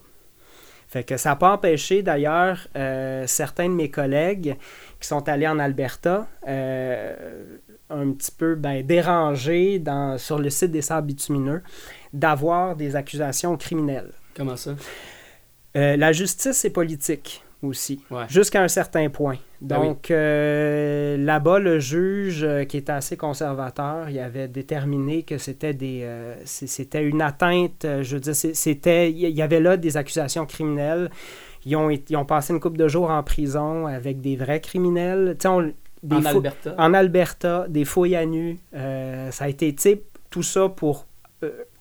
Fait 0.87 1.03
que 1.03 1.17
ça 1.17 1.29
n'a 1.29 1.35
pas 1.37 1.53
empêché 1.53 2.03
d'ailleurs 2.03 2.67
euh, 2.75 3.25
certains 3.25 3.67
de 3.69 3.73
mes 3.73 3.89
collègues 3.89 4.57
qui 4.99 5.07
sont 5.07 5.27
allés 5.29 5.47
en 5.47 5.57
Alberta 5.57 6.27
euh, 6.47 7.57
un 7.91 8.11
petit 8.11 8.31
peu 8.31 8.55
ben, 8.55 8.85
dérangés 8.85 9.79
dans, 9.79 10.17
sur 10.17 10.39
le 10.39 10.49
site 10.49 10.71
des 10.71 10.81
sables 10.81 11.07
bitumineux 11.07 11.61
d'avoir 12.13 12.75
des 12.75 12.95
accusations 12.95 13.57
criminelles. 13.57 14.11
Comment 14.35 14.55
ça? 14.55 14.75
Euh, 15.77 15.95
la 15.97 16.11
justice 16.11 16.65
est 16.65 16.69
politique 16.69 17.43
aussi, 17.61 18.03
Ouais. 18.09 18.23
jusqu'à 18.27 18.61
un 18.63 18.67
certain 18.67 19.09
point. 19.09 19.37
Ben 19.61 19.79
oui. 19.79 19.87
Donc 19.89 20.09
euh, 20.11 21.15
là-bas, 21.17 21.59
le 21.59 21.79
juge, 21.79 22.43
euh, 22.43 22.63
qui 22.65 22.77
était 22.77 22.91
assez 22.91 23.15
conservateur, 23.15 24.09
il 24.09 24.17
avait 24.19 24.47
déterminé 24.47 25.21
que 25.23 25.37
c'était 25.37 25.73
des, 25.73 25.99
euh, 26.03 26.33
c'est- 26.43 26.65
c'était 26.67 27.03
une 27.03 27.21
atteinte. 27.21 27.85
je 28.01 28.15
veux 28.15 28.19
dire, 28.19 28.35
c'était, 28.35 29.11
il 29.11 29.19
y 29.29 29.41
avait 29.43 29.59
là 29.59 29.77
des 29.77 29.95
accusations 29.97 30.45
criminelles. 30.47 31.11
Ils 31.65 31.75
ont, 31.75 31.91
ils 31.91 32.17
ont 32.17 32.25
passé 32.25 32.51
une 32.53 32.59
couple 32.59 32.77
de 32.77 32.87
jours 32.87 33.11
en 33.11 33.21
prison 33.21 33.85
avec 33.85 34.19
des 34.19 34.35
vrais 34.35 34.59
criminels. 34.61 35.35
Tu 35.39 35.43
sais, 35.43 35.47
on- 35.47 35.71
des 36.03 36.15
En 36.15 36.25
Alberta? 36.25 36.75
en 36.77 36.93
Alberta, 36.93 37.65
des 37.69 37.85
fouilles 37.85 38.15
à 38.15 38.25
nu. 38.25 38.59
Euh, 38.73 39.31
ça 39.31 39.45
a 39.45 39.47
été, 39.47 39.73
tu 39.75 39.81
sais, 39.81 40.03
tout 40.29 40.43
ça 40.43 40.69
pour 40.69 41.07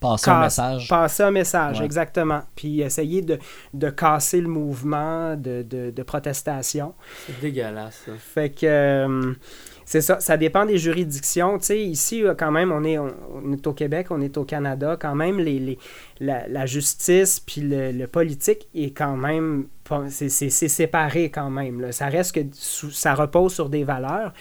Passer 0.01 0.31
un 0.31 0.41
message. 0.41 0.89
Passer 0.89 1.23
un 1.23 1.31
message, 1.31 1.81
Ouais. 1.81 1.85
exactement. 1.85 2.41
Puis 2.57 2.81
essayer 2.81 3.21
de, 3.21 3.39
de 3.75 3.91
casser 3.91 4.41
le 4.41 4.49
mouvement 4.49 5.37
de, 5.37 5.61
de, 5.61 5.91
de 5.91 6.03
protestation. 6.03 6.95
C'est 7.27 7.39
dégueulasse, 7.43 8.05
ça. 8.07 8.13
Fait 8.19 8.49
que 8.49 8.65
euh, 8.65 9.35
c'est 9.85 10.01
ça, 10.01 10.19
ça 10.19 10.39
dépend 10.39 10.65
des 10.65 10.79
juridictions. 10.79 11.59
Tu 11.59 11.65
sais, 11.67 11.83
ici, 11.85 12.25
euh, 12.25 12.35
quand 12.35 12.51
même, 12.51 12.73
on 12.73 12.83
est, 12.85 12.97
on, 12.97 13.15
on 13.35 13.53
est 13.53 13.67
au 13.67 13.75
Québec, 13.75 14.07
on 14.09 14.23
est 14.23 14.39
au 14.39 14.47
Canada. 14.47 14.97
Quand 14.99 15.15
même, 15.15 15.39
les, 15.39 15.59
les- 15.59 15.79
la, 16.21 16.49
la 16.49 16.65
justice 16.65 17.39
puis 17.39 17.61
le, 17.61 17.93
le 17.93 18.07
politique 18.07 18.67
est 18.75 18.97
quand 18.97 19.19
même. 19.19 19.67
C'est 20.11 20.29
séparé 20.51 21.31
quand 21.31 21.51
même. 21.51 21.81
là. 21.81 21.93
Ça 21.93 22.07
reste 22.07 22.35
que 22.35 22.41
sous- 22.53 22.91
ça 22.91 23.15
repose 23.15 23.53
sur 23.55 23.69
des 23.69 23.85
valeurs. 23.85 24.33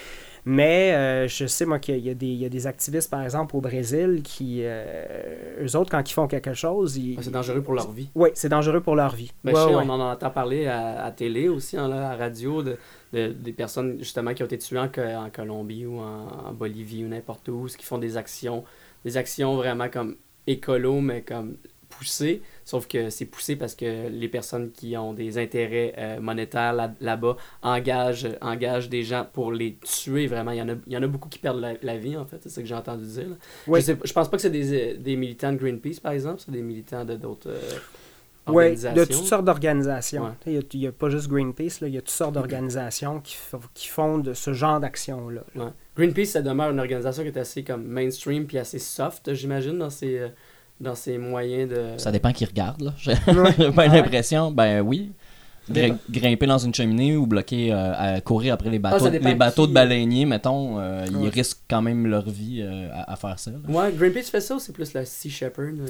Mais 0.46 0.94
euh, 0.94 1.28
je 1.28 1.46
sais, 1.48 1.66
moi, 1.66 1.80
qu'il 1.80 1.98
y, 1.98 2.10
y 2.10 2.46
a 2.46 2.50
des- 2.50 2.66
activistes, 2.66 3.10
par 3.12 3.22
exemple, 3.24 3.56
au 3.58 3.62
Brésil, 3.62 4.22
qui, 4.24 4.62
euh, 4.64 5.66
eux 5.66 5.76
autres, 5.76 5.92
quand 5.92 6.10
ils 6.10 6.14
font 6.14 6.28
quelque 6.28 6.54
chose, 6.54 6.96
ils... 6.98 7.16
Ah, 7.20 7.22
C'est 7.24 7.30
dangereux 7.32 7.62
pour 7.62 7.74
leur 7.74 7.92
vie. 7.92 8.10
Oui, 8.16 8.30
c'est 8.34 8.48
dangereux 8.50 8.80
pour 8.82 8.96
leur 8.96 9.14
vie. 9.14 9.32
Ben, 9.44 9.54
Ouais, 9.54 9.60
je 9.62 9.68
sais, 9.68 9.76
ouais. 9.76 9.84
on 9.86 9.90
en 9.90 10.00
entend 10.12 10.30
parler 10.30 10.66
à, 10.66 11.04
à 11.04 11.12
télé 11.12 11.50
aussi, 11.50 11.78
hein, 11.78 11.88
là, 11.90 12.08
à 12.08 12.12
la 12.12 12.16
radio, 12.16 12.64
de, 12.64 12.78
de- 13.14 13.28
des 13.34 13.52
personnes 13.52 13.98
justement 14.00 14.34
qui 14.34 14.42
ont 14.42 14.46
été 14.48 14.58
tuées 14.58 14.80
en, 14.80 14.88
Co- 14.88 15.02
en 15.02 15.30
Colombie 15.30 15.86
ou 15.86 16.00
en, 16.00 16.28
en 16.48 16.54
Bolivie 16.54 17.04
ou 17.04 17.10
n'importe 17.10 17.50
où, 17.50 17.66
qui 17.78 17.86
font 17.86 17.98
des 17.98 18.16
actions, 18.18 18.64
des 19.04 19.18
actions 19.18 19.56
vraiment 19.58 19.90
comme 19.90 20.16
écolo, 20.48 21.02
mais 21.02 21.22
comme 21.22 21.58
poussées. 21.90 22.42
Sauf 22.70 22.88
que 22.88 23.10
c'est 23.10 23.26
poussé 23.26 23.56
parce 23.56 23.74
que 23.74 24.10
les 24.10 24.28
personnes 24.28 24.70
qui 24.72 24.96
ont 24.96 25.14
des 25.14 25.40
intérêts 25.40 25.96
euh, 25.98 26.20
monétaires 26.20 26.72
là- 26.74 26.94
là-bas 27.02 27.36
engagent, 27.64 28.28
engagent 28.42 28.90
des 28.90 29.02
gens 29.02 29.26
pour 29.34 29.52
les 29.52 29.80
tuer 29.84 30.28
vraiment. 30.28 30.52
Il 30.52 30.58
y 30.60 30.62
en 30.62 30.70
a, 30.70 30.74
il 30.86 30.94
y 30.94 30.98
en 30.98 31.02
a 31.02 31.08
beaucoup 31.08 31.30
qui 31.30 31.40
perdent 31.40 31.62
la, 31.62 31.74
la 31.82 31.98
vie, 31.98 32.16
en 32.16 32.26
fait, 32.26 32.38
c'est 32.44 32.50
ce 32.50 32.60
que 32.60 32.68
j'ai 32.68 32.76
entendu 32.76 33.06
dire. 33.06 33.26
Oui. 33.66 33.80
Je, 33.82 33.86
sais, 33.88 33.98
je 34.04 34.14
pense 34.14 34.30
pas 34.30 34.38
que 34.38 34.42
c'est 34.44 34.52
des, 34.52 34.94
des 34.98 35.16
militants 35.16 35.52
de 35.52 35.58
Greenpeace, 35.58 36.00
par 36.00 36.12
exemple, 36.12 36.42
c'est 36.46 36.52
des 36.52 36.62
militants 36.62 37.06
de 37.06 37.16
d'autres. 37.16 37.50
euh, 37.50 37.60
Oui, 38.48 38.76
de 38.76 39.06
toutes 39.06 39.14
sortes 39.26 39.46
d'organisations. 39.46 40.26
Ouais. 40.46 40.62
Il 40.74 40.80
n'y 40.80 40.86
a, 40.88 40.92
pas 40.92 41.10
juste 41.10 41.28
Greenpeace, 41.28 41.80
il 41.82 41.90
y 41.90 41.98
a 41.98 42.02
toutes 42.02 42.10
sortes 42.12 42.34
d'organisations 42.34 43.20
qui, 43.20 43.36
f- 43.36 43.60
qui 43.74 43.88
font 43.88 44.20
de 44.20 44.34
ce 44.36 44.54
genre 44.54 44.80
d'action-là. 44.80 45.42
là. 45.56 45.64
Ouais. 45.66 45.72
Greenpeace, 45.98 46.26
ça 46.34 46.42
demeure 46.44 46.70
une 46.70 46.80
organisation 46.80 47.24
qui 47.24 47.30
est 47.30 47.38
assez 47.40 47.64
comme 47.64 47.84
mainstream 47.84 48.46
puis 48.46 48.60
assez 48.60 48.78
soft, 48.80 49.34
j'imagine, 49.34 49.80
dans 49.80 49.90
ses, 49.90 50.20
euh, 50.20 50.28
dans 50.80 50.96
ses 50.96 51.18
moyens 51.18 51.70
de. 51.70 51.86
Ça 51.98 52.12
dépend 52.12 52.32
qui 52.32 52.46
regarde, 52.46 52.82
là. 52.82 52.94
J'ai 52.98 53.12
Ouais. 53.12 53.52
j'ai 53.58 53.72
pas 53.72 53.88
ouais? 53.88 53.88
l'impression. 53.90 54.52
Ben 54.52 54.82
oui. 54.82 55.12
Gri- 55.72 55.94
grimper 56.10 56.48
dans 56.48 56.58
une 56.58 56.74
cheminée 56.74 57.16
ou 57.16 57.28
bloquer, 57.28 57.72
euh, 57.72 57.94
à 57.96 58.22
courir 58.22 58.56
après 58.56 58.72
les 58.72 58.80
bateaux, 58.80 59.06
Ah, 59.06 59.10
dépend 59.12 59.30
les 59.30 59.36
bateaux 59.36 59.62
qui- 59.64 59.68
de 59.70 59.74
baleiniers, 59.76 60.26
mettons, 60.26 60.80
euh, 60.80 61.06
ils 61.08 61.30
risquent 61.30 61.60
quand 61.70 61.84
même 61.84 62.08
leur 62.08 62.28
vie 62.28 62.62
euh, 62.64 62.90
à, 62.92 63.14
à 63.14 63.16
faire 63.16 63.38
ça. 63.38 63.52
là. 63.52 63.58
Ouais, 63.68 63.92
Greenpeace 63.96 64.32
fait 64.32 64.42
ça 64.42 64.56
ou 64.56 64.60
c'est 64.60 64.74
plus 64.74 64.92
la 64.96 65.06
Sea 65.06 65.30
Shepherd 65.30 65.80
euh, 65.80 65.86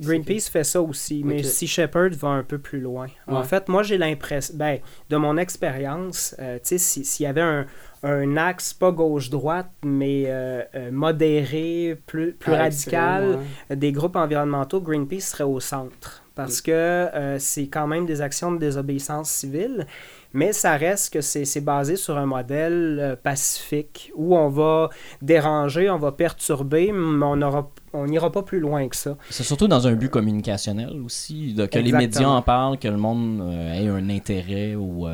Greenpeace 0.00 0.48
fait 0.50 0.64
ça 0.64 0.80
aussi, 0.80 1.22
mais. 1.26 1.42
Sea 1.42 1.66
Shepherd 1.66 2.14
va 2.14 2.28
un 2.28 2.42
peu 2.42 2.56
plus 2.56 2.80
loin. 2.80 3.08
En 3.26 3.42
fait, 3.42 3.68
moi, 3.68 3.82
j'ai 3.82 3.98
l'impression, 3.98 4.54
ben, 4.56 4.78
de 5.10 5.16
mon 5.18 5.36
expérience, 5.36 6.34
euh, 6.38 6.54
tu 6.56 6.60
sais, 6.68 6.78
si- 6.78 7.04
s'il 7.04 7.24
y 7.24 7.26
avait 7.26 7.42
un, 7.42 7.66
un 8.02 8.36
axe, 8.36 8.72
pas 8.72 8.90
gauche-droite, 8.92 9.70
mais 9.84 10.24
euh, 10.26 10.62
euh, 10.74 10.90
modéré, 10.92 11.98
plus, 12.06 12.32
plus 12.32 12.52
à 12.54 12.58
radical, 12.58 13.38
ouais. 13.70 13.76
des 13.76 13.92
groupes 13.92 14.16
environnementaux, 14.16 14.80
Greenpeace 14.80 15.20
serait 15.30 15.44
au 15.44 15.60
centre. 15.60 16.22
Parce 16.34 16.60
que 16.60 16.70
euh, 16.70 17.36
c'est 17.40 17.66
quand 17.66 17.88
même 17.88 18.06
des 18.06 18.20
actions 18.20 18.52
de 18.52 18.58
désobéissance 18.58 19.28
civile, 19.28 19.88
mais 20.32 20.52
ça 20.52 20.76
reste 20.76 21.12
que 21.12 21.20
c'est 21.20 21.44
c'est 21.44 21.60
basé 21.60 21.96
sur 21.96 22.16
un 22.16 22.26
modèle 22.26 22.98
euh, 23.00 23.16
pacifique 23.16 24.12
où 24.14 24.36
on 24.36 24.48
va 24.48 24.88
déranger, 25.20 25.90
on 25.90 25.98
va 25.98 26.12
perturber, 26.12 26.92
mais 26.92 27.24
on 27.26 27.34
n'aura- 27.34 27.68
on 27.92 28.06
n'ira 28.06 28.30
pas 28.30 28.42
plus 28.44 28.60
loin 28.60 28.86
que 28.86 28.94
ça. 28.94 29.16
C'est 29.30 29.42
surtout 29.42 29.66
dans 29.66 29.88
un 29.88 29.94
but 29.94 30.10
communicationnel 30.10 31.00
aussi, 31.04 31.54
de- 31.54 31.66
que 31.66 31.80
les 31.80 31.90
médias 31.90 32.28
en 32.28 32.42
parlent, 32.42 32.78
que 32.78 32.86
le 32.86 32.98
monde 32.98 33.40
euh, 33.40 33.72
ait 33.74 33.88
un 33.88 34.08
intérêt 34.08 34.76
ou 34.76 35.08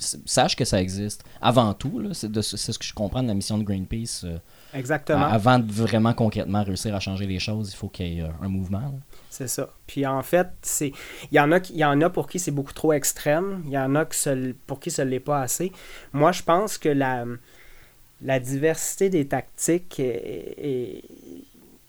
sache 0.00 0.56
que 0.56 0.64
ça 0.64 0.80
existe. 0.80 1.24
Avant 1.40 1.72
tout, 1.74 1.98
là, 2.00 2.10
c'est 2.14 2.28
ce 2.72 2.78
que 2.78 2.84
je 2.84 2.94
comprends 2.94 3.22
de 3.22 3.28
la 3.28 3.34
mission 3.34 3.58
de 3.58 3.64
Greenpeace. 3.64 4.22
euh, 4.24 4.38
Exactement. 4.72 5.24
avant 5.26 5.58
de 5.58 5.70
vraiment 5.72 6.12
concrètement 6.14 6.62
réussir 6.62 6.94
à 6.94 7.00
changer 7.00 7.26
les 7.26 7.38
choses, 7.40 7.72
il 7.72 7.76
faut 7.76 7.88
qu'il 7.88 8.06
y 8.06 8.18
ait 8.18 8.22
euh, 8.22 8.28
un 8.42 8.48
mouvement. 8.48 8.94
C'est 9.28 9.48
ça. 9.48 9.68
Puis 9.86 10.06
en 10.06 10.22
fait, 10.22 10.48
c'est 10.62 10.92
il 11.30 11.34
y 11.36 11.40
en 11.40 11.50
a 11.52 11.60
qui- 11.60 11.72
il 11.72 11.78
y 11.78 11.84
en 11.84 12.00
a 12.00 12.08
pour 12.10 12.28
qui 12.28 12.38
c'est 12.38 12.50
beaucoup 12.50 12.72
trop 12.72 12.92
extrême, 12.92 13.62
il 13.66 13.72
y 13.72 13.78
en 13.78 13.94
a 13.94 14.06
pour 14.66 14.78
qui 14.80 14.90
ce 14.90 15.02
l'est 15.02 15.20
pas 15.20 15.40
assez. 15.42 15.72
Moi, 16.12 16.32
je 16.32 16.42
pense 16.42 16.78
que 16.78 16.88
la 16.88 17.24
la 18.22 18.38
diversité 18.38 19.08
des 19.08 19.26
tactiques 19.26 19.98
est, 19.98 20.54
est- 20.58 21.02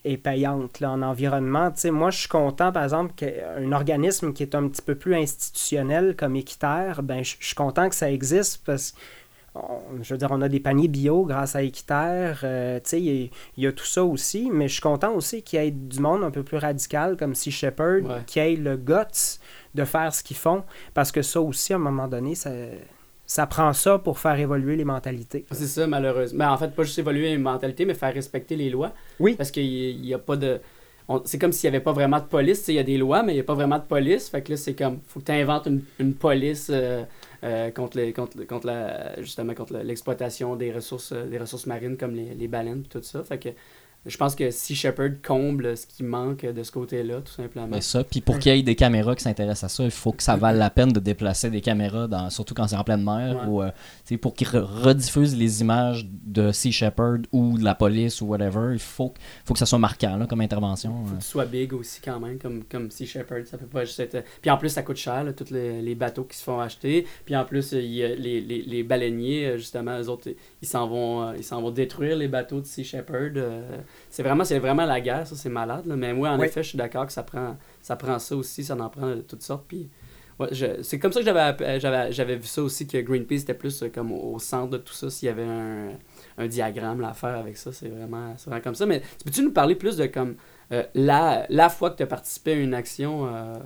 est 0.03 0.17
payante 0.17 0.79
là, 0.79 0.91
en 0.91 1.01
environnement. 1.01 1.69
Tu 1.71 1.81
sais, 1.81 1.91
moi, 1.91 2.09
je 2.09 2.19
suis 2.19 2.27
content, 2.27 2.71
par 2.71 2.83
exemple, 2.83 3.13
qu'un 3.15 3.71
organisme 3.71 4.33
qui 4.33 4.43
est 4.43 4.55
un 4.55 4.67
petit 4.67 4.81
peu 4.81 4.95
plus 4.95 5.15
institutionnel 5.15 6.15
comme 6.17 6.35
Équiterre, 6.35 7.03
ben, 7.03 7.23
je 7.23 7.35
suis 7.39 7.55
content 7.55 7.87
que 7.89 7.95
ça 7.95 8.11
existe 8.11 8.63
parce 8.65 8.91
que, 8.91 8.97
je 10.01 10.13
veux 10.13 10.17
dire, 10.17 10.29
on 10.31 10.41
a 10.41 10.49
des 10.49 10.59
paniers 10.59 10.87
bio 10.87 11.23
grâce 11.25 11.55
à 11.55 11.61
Équiterre. 11.61 12.39
euh, 12.43 12.79
tu 12.79 12.89
sais, 12.89 13.01
il 13.01 13.05
y, 13.05 13.25
a- 13.25 13.29
il 13.57 13.63
y 13.63 13.67
a 13.67 13.71
tout 13.71 13.85
ça 13.85 14.03
aussi, 14.03 14.49
mais 14.51 14.67
je 14.67 14.73
suis 14.73 14.81
content 14.81 15.11
aussi 15.13 15.43
qu'il 15.43 15.61
y 15.61 15.67
ait 15.67 15.71
du 15.71 15.99
monde 15.99 16.23
un 16.23 16.31
peu 16.31 16.41
plus 16.43 16.57
radical 16.57 17.17
comme 17.17 17.35
Sea 17.35 17.51
Shepherd, 17.51 18.05
Ouais. 18.05 18.21
qui 18.25 18.39
ait 18.39 18.55
le 18.55 18.77
guts 18.77 19.39
de 19.75 19.85
faire 19.85 20.13
ce 20.13 20.23
qu'ils 20.23 20.37
font, 20.37 20.63
parce 20.93 21.11
que 21.11 21.21
ça 21.21 21.41
aussi, 21.41 21.73
à 21.73 21.75
un 21.75 21.79
moment 21.79 22.07
donné, 22.07 22.33
ça, 22.35 22.49
ça 23.31 23.47
prend 23.47 23.71
ça 23.71 23.97
pour 23.97 24.19
faire 24.19 24.37
évoluer 24.37 24.75
les 24.75 24.83
mentalités. 24.83 25.45
C'est 25.51 25.65
ça, 25.65 25.87
malheureusement. 25.87 26.39
Ben, 26.39 26.51
en 26.51 26.57
fait, 26.57 26.75
pas 26.75 26.83
juste 26.83 26.99
évoluer 26.99 27.29
les 27.29 27.37
mentalités, 27.37 27.85
mais 27.85 27.93
faire 27.93 28.13
respecter 28.13 28.57
les 28.57 28.69
lois. 28.69 28.91
Oui. 29.21 29.35
Parce 29.35 29.51
qu'il 29.51 30.01
n'y 30.01 30.13
a 30.13 30.19
pas 30.19 30.35
de. 30.35 30.59
C'est 31.23 31.39
comme 31.39 31.53
s'il 31.53 31.69
n'y 31.69 31.77
avait 31.77 31.83
pas 31.83 31.93
vraiment 31.93 32.19
de 32.19 32.25
police. 32.25 32.67
Il 32.67 32.75
y 32.75 32.79
a 32.79 32.83
des 32.83 32.97
lois, 32.97 33.23
mais 33.23 33.31
il 33.31 33.35
n'y 33.35 33.41
a 33.41 33.45
pas 33.45 33.53
vraiment 33.53 33.77
de 33.77 33.85
police. 33.85 34.27
Fait 34.27 34.41
que 34.41 34.51
là, 34.51 34.57
c'est 34.57 34.73
comme. 34.73 34.99
faut 35.07 35.21
que 35.21 35.25
tu 35.27 35.31
inventes 35.31 35.67
une, 35.67 35.81
une 35.99 36.13
police 36.13 36.67
euh, 36.73 37.05
euh, 37.45 37.71
contre, 37.71 37.95
les, 37.99 38.11
contre, 38.11 38.45
contre 38.45 38.67
la, 38.67 39.21
justement 39.21 39.53
contre 39.53 39.77
l'exploitation 39.77 40.57
des 40.57 40.73
ressources, 40.73 41.13
euh, 41.13 41.25
des 41.25 41.37
ressources 41.37 41.67
marines 41.67 41.95
comme 41.95 42.13
les, 42.13 42.33
les 42.33 42.49
baleines 42.49 42.83
et 42.85 42.89
tout 42.89 43.01
ça. 43.01 43.23
Fait 43.23 43.37
que 43.37 43.49
je 44.05 44.17
pense 44.17 44.33
que 44.35 44.49
Sea 44.49 44.73
Shepherd 44.75 45.21
comble 45.21 45.77
ce 45.77 45.85
qui 45.85 46.03
manque 46.03 46.43
de 46.45 46.63
ce 46.63 46.71
côté-là, 46.71 47.21
tout 47.21 47.31
simplement. 47.31 47.67
Mais 47.69 47.81
ça, 47.81 48.03
puis 48.03 48.19
pour 48.21 48.39
qu'il 48.39 48.55
y 48.55 48.59
ait 48.59 48.63
des 48.63 48.75
caméras 48.75 49.15
qui 49.15 49.23
s'intéressent 49.23 49.65
à 49.71 49.75
ça, 49.75 49.83
il 49.83 49.91
faut 49.91 50.11
que 50.11 50.23
ça 50.23 50.35
vale 50.35 50.57
la 50.57 50.69
peine 50.71 50.91
de 50.91 50.99
déplacer 50.99 51.49
des 51.49 51.61
caméras, 51.61 52.07
dans, 52.07 52.29
surtout 52.31 52.53
quand 52.55 52.67
c'est 52.67 52.75
en 52.75 52.83
pleine 52.83 53.03
mer, 53.03 53.37
Ouais. 53.41 53.47
ou 53.47 53.61
euh, 53.61 53.69
tu 54.05 54.15
sais, 54.15 54.17
pour 54.17 54.33
qu'ils 54.33 54.47
re- 54.47 54.59
rediffusent 54.63 55.35
les 55.37 55.61
images 55.61 56.07
de 56.25 56.51
Sea 56.51 56.71
Shepherd 56.71 57.27
ou 57.31 57.57
de 57.57 57.63
la 57.63 57.75
police 57.75 58.21
ou 58.21 58.25
whatever. 58.27 58.73
Il 58.73 58.79
faut, 58.79 59.13
faut 59.45 59.53
que 59.53 59.59
ça 59.59 59.65
soit 59.67 59.77
marquant 59.79 60.17
là, 60.17 60.25
comme 60.25 60.41
intervention. 60.41 61.05
Faut 61.05 61.13
euh. 61.13 61.17
que 61.17 61.21
tu 61.23 61.27
sois 61.27 61.45
big 61.45 61.73
aussi 61.73 62.01
quand 62.01 62.19
même, 62.19 62.39
comme, 62.39 62.63
comme 62.63 62.89
Sea 62.89 63.05
Shepherd. 63.05 63.45
Ça 63.45 63.57
peut 63.57 63.67
pas 63.67 63.85
juste 63.85 63.99
être... 63.99 64.23
Puis 64.41 64.49
en 64.49 64.57
plus, 64.57 64.69
ça 64.69 64.81
coûte 64.83 64.97
cher, 64.97 65.23
là, 65.23 65.33
tous 65.33 65.51
les, 65.53 65.81
les 65.81 65.95
bateaux 65.95 66.23
qui 66.23 66.37
se 66.37 66.43
font 66.43 66.59
acheter. 66.59 67.05
Puis 67.25 67.35
en 67.35 67.45
plus, 67.45 67.71
il 67.73 67.85
y 67.93 68.03
a 68.03 68.15
les, 68.15 68.41
les, 68.41 68.61
les 68.63 68.83
baleiniers, 68.83 69.45
euh, 69.45 69.57
justement, 69.57 69.99
eux 69.99 70.09
autres, 70.09 70.29
ils 70.61 70.67
s'en 70.67 70.87
vont, 70.87 71.21
euh, 71.23 71.33
ils 71.37 71.43
s'en 71.43 71.61
vont 71.61 71.71
détruire 71.71 72.15
les 72.17 72.27
bateaux 72.27 72.61
de 72.61 72.65
Sea 72.65 72.83
Shepherd. 72.83 73.37
euh. 73.37 73.77
C'est 74.09 74.23
vraiment, 74.23 74.43
c'est 74.43 74.59
vraiment 74.59 74.85
la 74.85 74.99
guerre, 75.01 75.25
ça, 75.27 75.35
c'est 75.35 75.49
malade. 75.49 75.85
là. 75.85 75.95
Mais 75.95 76.13
moi, 76.13 76.29
en 76.31 76.39
Oui. 76.39 76.47
effet, 76.47 76.63
je 76.63 76.69
suis 76.69 76.77
d'accord 76.77 77.05
que 77.05 77.13
ça 77.13 77.23
prend, 77.23 77.57
ça 77.81 77.95
prend 77.95 78.19
ça 78.19 78.35
aussi, 78.35 78.63
ça 78.63 78.75
en 78.75 78.89
prend 78.89 79.07
de 79.15 79.21
toutes 79.21 79.41
sortes. 79.43 79.65
Puis 79.67 79.89
ouais, 80.39 80.47
je- 80.51 80.81
c'est 80.81 80.99
comme 80.99 81.11
ça 81.13 81.19
que 81.21 81.25
j'avais, 81.25 81.79
j'avais, 81.79 82.11
j'avais 82.11 82.35
vu 82.35 82.45
ça 82.47 82.61
aussi, 82.63 82.87
que 82.87 82.97
Greenpeace 82.97 83.41
était 83.43 83.53
plus 83.53 83.83
euh, 83.83 83.89
comme 83.89 84.11
au, 84.11 84.33
au 84.35 84.39
centre 84.39 84.69
de 84.71 84.77
tout 84.77 84.93
ça, 84.93 85.09
s'il 85.09 85.27
y 85.27 85.29
avait 85.29 85.43
un, 85.45 85.89
un 86.37 86.47
diagramme 86.47 86.99
là, 87.01 87.09
à 87.09 87.13
faire 87.13 87.37
avec 87.37 87.55
ça. 87.57 87.71
C'est 87.71 87.87
vraiment, 87.89 88.33
c'est 88.37 88.49
vraiment 88.49 88.63
comme 88.63 88.75
ça. 88.75 88.85
Mais 88.85 89.01
peux-tu 89.23 89.43
nous 89.43 89.51
parler 89.53 89.75
plus 89.75 89.95
de 89.97 90.05
comme 90.07 90.35
euh, 90.73 90.83
la, 90.93 91.45
la 91.49 91.69
fois 91.69 91.91
que 91.91 91.97
tu 91.97 92.03
as 92.03 92.07
participé 92.07 92.51
à 92.53 92.55
une 92.55 92.73
action 92.73 93.27
euh, 93.27 93.59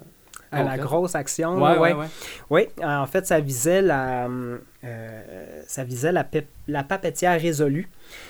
À 0.60 0.64
la 0.64 0.78
grosse 0.78 1.16
action, 1.16 1.56
Ouais, 1.56 1.74
là, 1.76 1.82
ouais, 1.82 1.94
ouais. 1.94 2.00
ouais. 2.00 2.08
Oui, 2.50 2.68
euh, 2.84 2.98
en 2.98 3.06
fait, 3.06 3.26
ça 3.28 3.40
visait 3.40 3.82
la, 3.82 4.28
euh, 4.84 5.62
ça 5.68 5.84
visait 5.84 6.12
la, 6.12 6.26
la 6.68 6.84
papetière 6.84 7.40
résolue. 7.40 7.90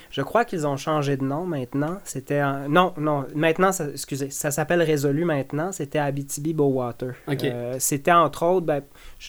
Je 0.09 0.21
crois 0.21 0.45
qu'ils 0.45 0.65
ont 0.65 0.77
changé 0.77 1.17
de 1.17 1.23
nom 1.23 1.45
maintenant. 1.45 1.97
C'était 2.05 2.41
non, 2.69 2.93
non. 2.97 3.25
Maintenant, 3.35 3.71
ça, 3.73 3.87
excusez, 3.89 4.29
ça 4.29 4.49
s'appelle 4.51 4.81
Résolu 4.81 5.25
maintenant. 5.25 5.71
C'était 5.73 5.99
Abitibi 5.99 6.53
Bowater. 6.53 7.15
Euh, 7.27 7.75
c'était 7.79 8.13
entre 8.13 8.43
autres, 8.43 8.65
ben, 8.65 8.81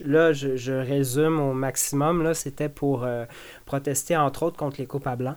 là, 0.04 0.32
je, 0.32 0.56
je 0.56 0.72
résume 0.72 1.40
au 1.40 1.52
maximum. 1.52 2.22
Là, 2.22 2.35
c'était 2.35 2.68
pour 2.68 3.02
euh, 3.04 3.24
protester 3.64 4.16
entre 4.16 4.44
autres 4.44 4.56
contre 4.56 4.76
les 4.78 4.87
coupes 4.87 5.06
à 5.09 5.16
blanc. 5.16 5.35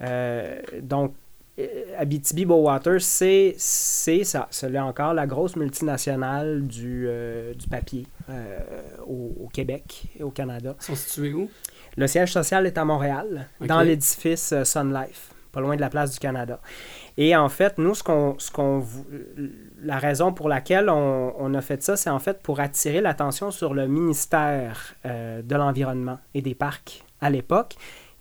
Euh, 0.00 0.60
donc 0.80 1.12
euh, 1.58 1.66
Abitibi 1.98 2.44
Bowater, 2.44 3.00
c'est, 3.00 3.54
c'est 3.58 4.24
ça, 4.24 4.46
c'est 4.50 4.68
là 4.70 4.84
encore 4.84 5.14
la 5.14 5.26
grosse 5.26 5.56
multinationale 5.56 6.66
du, 6.66 7.06
euh, 7.08 7.54
du 7.54 7.66
papier 7.68 8.06
euh, 8.30 8.58
au, 9.06 9.34
au 9.44 9.48
Québec 9.48 10.04
et 10.18 10.22
au 10.22 10.30
Canada. 10.30 10.74
Ils 10.80 10.84
sont 10.84 10.94
situés 10.96 11.32
où? 11.32 11.50
Le 11.96 12.06
siège 12.06 12.32
social 12.32 12.66
est 12.66 12.78
à 12.78 12.84
Montréal, 12.84 13.48
dans 13.60 13.80
l'édifice 13.80 14.54
Sun 14.62 14.94
Life, 14.94 15.32
pas 15.50 15.60
loin 15.60 15.74
de 15.74 15.80
la 15.80 15.90
place 15.90 16.12
du 16.12 16.18
Canada. 16.20 16.60
Et 17.16 17.34
en 17.34 17.48
fait, 17.48 17.78
nous, 17.78 17.94
ce 17.96 18.04
qu'on, 18.04 18.36
ce 18.38 18.52
qu'on, 18.52 18.78
vou- 18.78 19.04
la 19.82 19.98
raison 19.98 20.32
pour 20.32 20.48
laquelle 20.48 20.88
on, 20.88 21.34
on 21.36 21.54
a 21.54 21.60
fait 21.60 21.82
ça, 21.82 21.96
c'est 21.96 22.10
en 22.10 22.20
fait 22.20 22.40
pour 22.40 22.60
attirer 22.60 23.00
l'attention 23.00 23.50
sur 23.50 23.74
le 23.74 23.88
ministère 23.88 24.94
euh, 25.06 25.42
de 25.42 25.54
l'Environnement 25.56 26.18
et 26.34 26.42
des 26.42 26.54
Parcs 26.54 27.02
à 27.20 27.30
l'époque, 27.30 27.74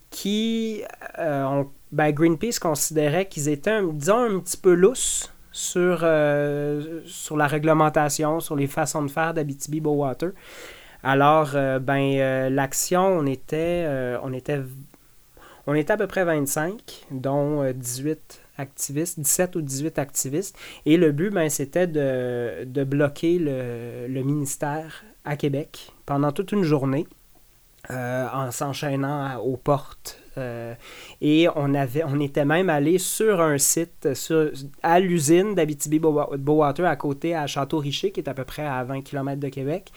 qui, 0.10 0.82
ont- 1.20 1.70
ben, 1.92 2.12
Greenpeace 2.12 2.60
considérait 2.60 3.28
qu'ils 3.28 3.50
étaient, 3.50 3.82
disons, 3.94 4.24
un 4.24 4.40
petit 4.40 4.58
peu 4.58 4.74
lousses 4.74 5.32
sur, 5.52 6.02
euh, 6.04 7.02
sur 7.06 7.38
la 7.38 7.48
réglementation, 7.48 8.40
sur 8.40 8.56
les 8.56 8.68
façons 8.68 9.04
de 9.04 9.10
faire 9.10 9.34
d'Abitibi 9.34 9.80
Bowater. 9.80 10.32
Alors, 11.04 11.52
euh, 11.56 11.80
ben, 11.80 12.18
euh, 12.20 12.50
l'action, 12.50 13.06
on 13.06 13.26
était, 13.26 13.88
on 14.24 14.34
était, 14.34 14.60
on 15.66 15.74
était 15.74 15.94
à 15.94 15.98
peu 15.98 16.08
près 16.08 16.26
25, 16.26 17.06
dont 17.12 17.64
euh, 17.64 17.74
18 17.74 18.42
activistes, 18.58 19.20
17 19.20 19.56
ou 19.56 19.62
18 19.62 20.00
activistes. 20.00 20.58
Et 20.86 20.98
le 20.98 21.12
but, 21.12 21.30
ben, 21.30 21.50
c'était 21.50 21.88
de, 21.88 22.66
de 22.66 22.84
bloquer 22.84 23.40
le, 23.40 24.22
ministère 24.24 25.04
à 25.24 25.38
Québec 25.38 25.92
pendant 26.06 26.32
toute 26.32 26.52
une 26.52 26.64
journée 26.64 27.08
en 27.90 28.52
s'enchaînant 28.52 29.38
aux 29.38 29.56
portes. 29.56 30.20
Euh, 30.38 30.74
et 31.22 31.48
on, 31.56 31.74
avait, 31.74 32.04
on 32.04 32.20
était 32.20 32.46
même 32.46 32.70
allé 32.70 32.98
sur 32.98 33.42
un 33.42 33.58
site, 33.58 34.14
sur, 34.14 34.52
à 34.84 35.00
l'usine 35.00 35.56
d'Abitibi 35.56 36.00
Bowater, 36.00 36.86
à 36.86 36.96
côté 36.96 37.36
à 37.36 37.48
Château-Richer, 37.48 38.12
qui 38.12 38.20
est 38.20 38.30
à 38.30 38.34
peu 38.34 38.44
près 38.44 38.66
à 38.66 38.84
20 38.84 39.02
km 39.02 39.40
de 39.40 39.50
Québec, 39.50 39.92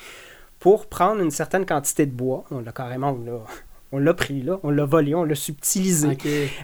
pour 0.58 0.86
prendre 0.86 1.20
une 1.22 1.30
certaine 1.30 1.64
quantité 1.66 2.06
de 2.06 2.12
bois. 2.12 2.44
On 2.50 2.60
l'a 2.60 2.72
carrément, 2.72 3.10
on 3.18 3.24
l'a, 3.24 3.38
on 3.92 3.98
l'a 3.98 4.14
pris 4.14 4.42
là, 4.42 4.58
on 4.62 4.70
l'a 4.70 4.84
volé, 4.84 5.14
on 5.14 5.24
l'a 5.24 5.34
subtilisé. 5.34 6.16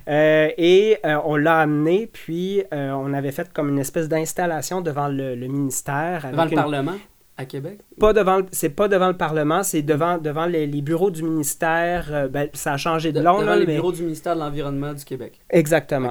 Euh, 0.09 0.49
et 0.57 0.99
euh, 1.05 1.19
on 1.25 1.37
l'a 1.37 1.59
amené, 1.61 2.07
puis 2.07 2.62
euh, 2.73 2.91
on 2.93 3.12
avait 3.12 3.33
fait 3.33 3.53
comme 3.53 3.69
une 3.71 3.79
espèce 3.79 4.09
d'installation 4.09 4.81
devant 4.81 5.09
le, 5.09 5.35
le 5.35 5.47
ministère. 5.49 6.29
Devant 6.31 6.45
le 6.45 6.51
une- 6.51 6.57
Parlement 6.57 6.95
à 7.38 7.44
Québec? 7.44 7.81
pas 8.01 8.12
devant, 8.12 8.40
c'est 8.53 8.70
pas 8.70 8.88
devant 8.88 9.09
le 9.09 9.16
Parlement, 9.16 9.62
c'est 9.62 9.83
devant, 9.83 10.18
devant 10.18 10.46
les, 10.46 10.66
les 10.66 10.81
bureaux 10.83 11.11
du 11.11 11.22
ministère. 11.22 12.07
euh, 12.11 12.29
ben, 12.29 12.49
ça 12.55 12.72
a 12.72 12.77
changé 12.77 13.12
de 13.12 13.18
De- 13.20 13.25
nom, 13.25 13.40
devant 13.40 13.51
là, 13.51 13.57
les 13.57 13.66
mais- 13.66 13.75
bureaux 13.77 13.92
du 13.92 14.03
ministère 14.03 14.35
de 14.35 14.40
l'Environnement 14.40 14.94
du 14.94 15.05
Québec. 15.05 15.38
Exactement. 15.51 16.11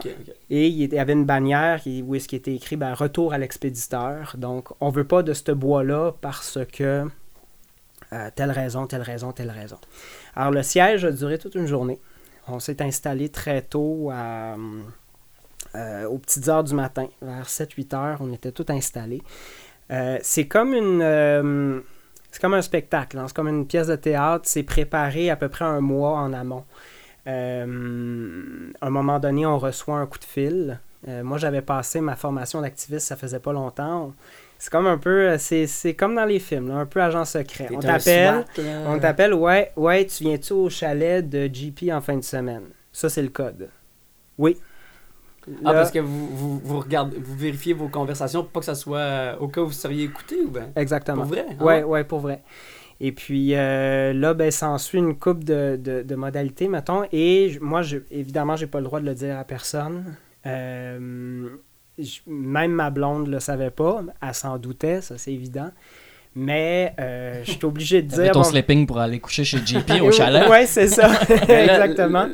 Et 0.49 0.67
il 0.67 0.93
y 0.93 0.99
avait 0.99 1.13
une 1.13 1.25
bannière 1.25 1.81
où 2.03 2.15
est-ce 2.15 2.27
qui 2.27 2.35
était 2.35 2.53
écrit 2.53 2.75
ben, 2.75 2.93
Retour 2.93 3.33
à 3.33 3.37
l'expéditeur. 3.37 4.35
Donc, 4.37 4.69
on 4.81 4.89
veut 4.89 5.07
pas 5.07 5.23
de 5.23 5.33
ce 5.33 5.51
bois-là 5.51 6.13
parce 6.21 6.59
que 6.71 7.05
euh, 8.13 8.29
telle 8.35 8.51
raison, 8.51 8.85
telle 8.85 9.01
raison, 9.01 9.31
telle 9.31 9.49
raison. 9.49 9.77
Alors, 10.35 10.51
le 10.51 10.61
siège 10.63 11.05
a 11.05 11.11
duré 11.11 11.37
toute 11.39 11.55
une 11.55 11.65
journée. 11.65 11.99
On 12.47 12.59
s'est 12.59 12.81
installé 12.83 13.29
très 13.29 13.63
tôt 13.63 14.11
à, 14.13 14.55
euh, 15.73 16.05
aux 16.05 16.19
petites 16.19 16.47
heures 16.47 16.63
du 16.63 16.75
matin, 16.75 17.07
vers 17.21 17.47
7-8 17.49 17.95
heures. 17.95 18.17
On 18.21 18.31
était 18.31 18.51
tout 18.51 18.65
installés. 18.69 19.23
Euh, 19.91 20.17
c'est 20.21 20.47
comme 20.47 20.73
une. 20.73 21.01
euh, 21.01 21.79
c'est 22.31 22.41
comme 22.41 22.53
un 22.53 22.61
spectacle, 22.61 23.17
hein. 23.17 23.25
c'est 23.27 23.35
comme 23.35 23.47
une 23.47 23.65
pièce 23.65 23.87
de 23.87 23.95
théâtre. 23.95 24.43
C'est 24.47 24.63
préparé 24.63 25.29
à 25.29 25.35
peu 25.35 25.47
près 25.47 25.65
un 25.65 25.81
mois 25.81 26.11
en 26.17 26.33
amont. 26.33 26.65
Euh, 27.27 28.71
à 28.81 28.87
un 28.87 28.89
moment 28.89 29.19
donné, 29.19 29.45
on 29.45 29.57
reçoit 29.57 29.97
un 29.97 30.05
coup 30.05 30.19
de 30.19 30.25
fil. 30.25 30.79
Moi, 31.07 31.37
j'avais 31.37 31.61
passé 31.61 32.01
ma 32.01 32.15
formation 32.15 32.61
d'activiste, 32.61 33.05
ça 33.05 33.15
faisait 33.15 33.39
pas 33.39 33.53
longtemps. 33.53 34.11
C'est 34.57 34.71
comme 34.71 34.87
un 34.87 34.97
peu, 34.97 35.37
c'est, 35.37 35.93
comme 35.93 36.15
dans 36.15 36.25
les 36.25 36.39
films, 36.39 36.69
là, 36.69 36.77
un 36.77 36.87
peu 36.87 36.99
agent 36.99 37.25
secret. 37.25 37.67
On 37.71 37.77
t'appelle, 37.77 38.43
on 38.87 38.97
t'appelle, 38.97 39.35
ouais, 39.35 39.71
ouais, 39.75 40.07
tu 40.07 40.23
viens-tu 40.23 40.53
au 40.53 40.67
chalet 40.67 41.21
de 41.29 41.45
JP 41.45 41.91
en 41.91 42.01
fin 42.01 42.17
de 42.17 42.23
semaine? 42.23 42.63
Ça, 42.91 43.07
c'est 43.09 43.21
le 43.21 43.29
code. 43.29 43.69
Oui. 44.39 44.57
Ah, 45.63 45.73
parce 45.73 45.91
que 45.91 45.99
vous, 45.99 46.27
vous, 46.27 46.59
vous 46.59 46.79
regardez, 46.79 47.17
vous 47.17 47.35
vérifiez 47.35 47.73
vos 47.73 47.87
conversations 47.87 48.41
pour 48.43 48.51
pas 48.51 48.59
que 48.61 48.65
ça 48.65 48.75
soit 48.75 48.97
euh, 48.97 49.37
au 49.37 49.47
cas 49.47 49.61
où 49.61 49.67
vous 49.67 49.71
seriez 49.71 50.05
écouté 50.05 50.37
ou 50.41 50.49
bien? 50.49 50.69
Exactement. 50.75 51.17
Pour 51.23 51.31
vrai? 51.31 51.45
Ah 51.59 51.63
Ouais, 51.63 51.83
ouais, 51.83 52.03
pour 52.03 52.19
vrai. 52.19 52.43
Et 52.99 53.11
puis 53.11 53.55
euh, 53.55 54.13
là, 54.13 54.33
ben, 54.33 54.49
s'ensuit 54.51 54.99
une 54.99 55.17
coupe 55.17 55.43
de, 55.43 55.77
de, 55.81 56.01
de 56.01 56.15
modalités, 56.15 56.67
mettons. 56.67 57.03
Et 57.11 57.57
moi, 57.61 57.81
je, 57.81 57.97
évidemment, 58.09 58.55
j'ai 58.55 58.67
pas 58.67 58.79
le 58.79 58.85
droit 58.85 58.99
de 58.99 59.05
le 59.05 59.13
dire 59.13 59.37
à 59.37 59.43
personne. 59.43 60.15
Euh, 60.45 61.49
même 62.27 62.71
ma 62.71 62.89
blonde 62.89 63.27
le 63.27 63.39
savait 63.39 63.71
pas. 63.71 64.03
Elle 64.21 64.33
s'en 64.33 64.57
doutait, 64.57 65.01
ça 65.01 65.17
c'est 65.17 65.33
évident. 65.33 65.71
Mais 66.37 66.93
euh, 66.99 67.39
je 67.45 67.51
suis 67.51 67.65
obligé 67.65 68.01
de 68.01 68.09
dire. 68.09 68.31
ton 68.33 68.39
bon- 68.41 68.43
sleeping 68.43 68.85
pour 68.85 68.99
aller 68.99 69.19
coucher 69.19 69.45
chez 69.45 69.57
JP 69.65 70.01
au 70.01 70.11
chalet. 70.11 70.49
Ouais, 70.49 70.65
c'est 70.65 70.87
ça. 70.89 71.09
Exactement. 71.47 72.27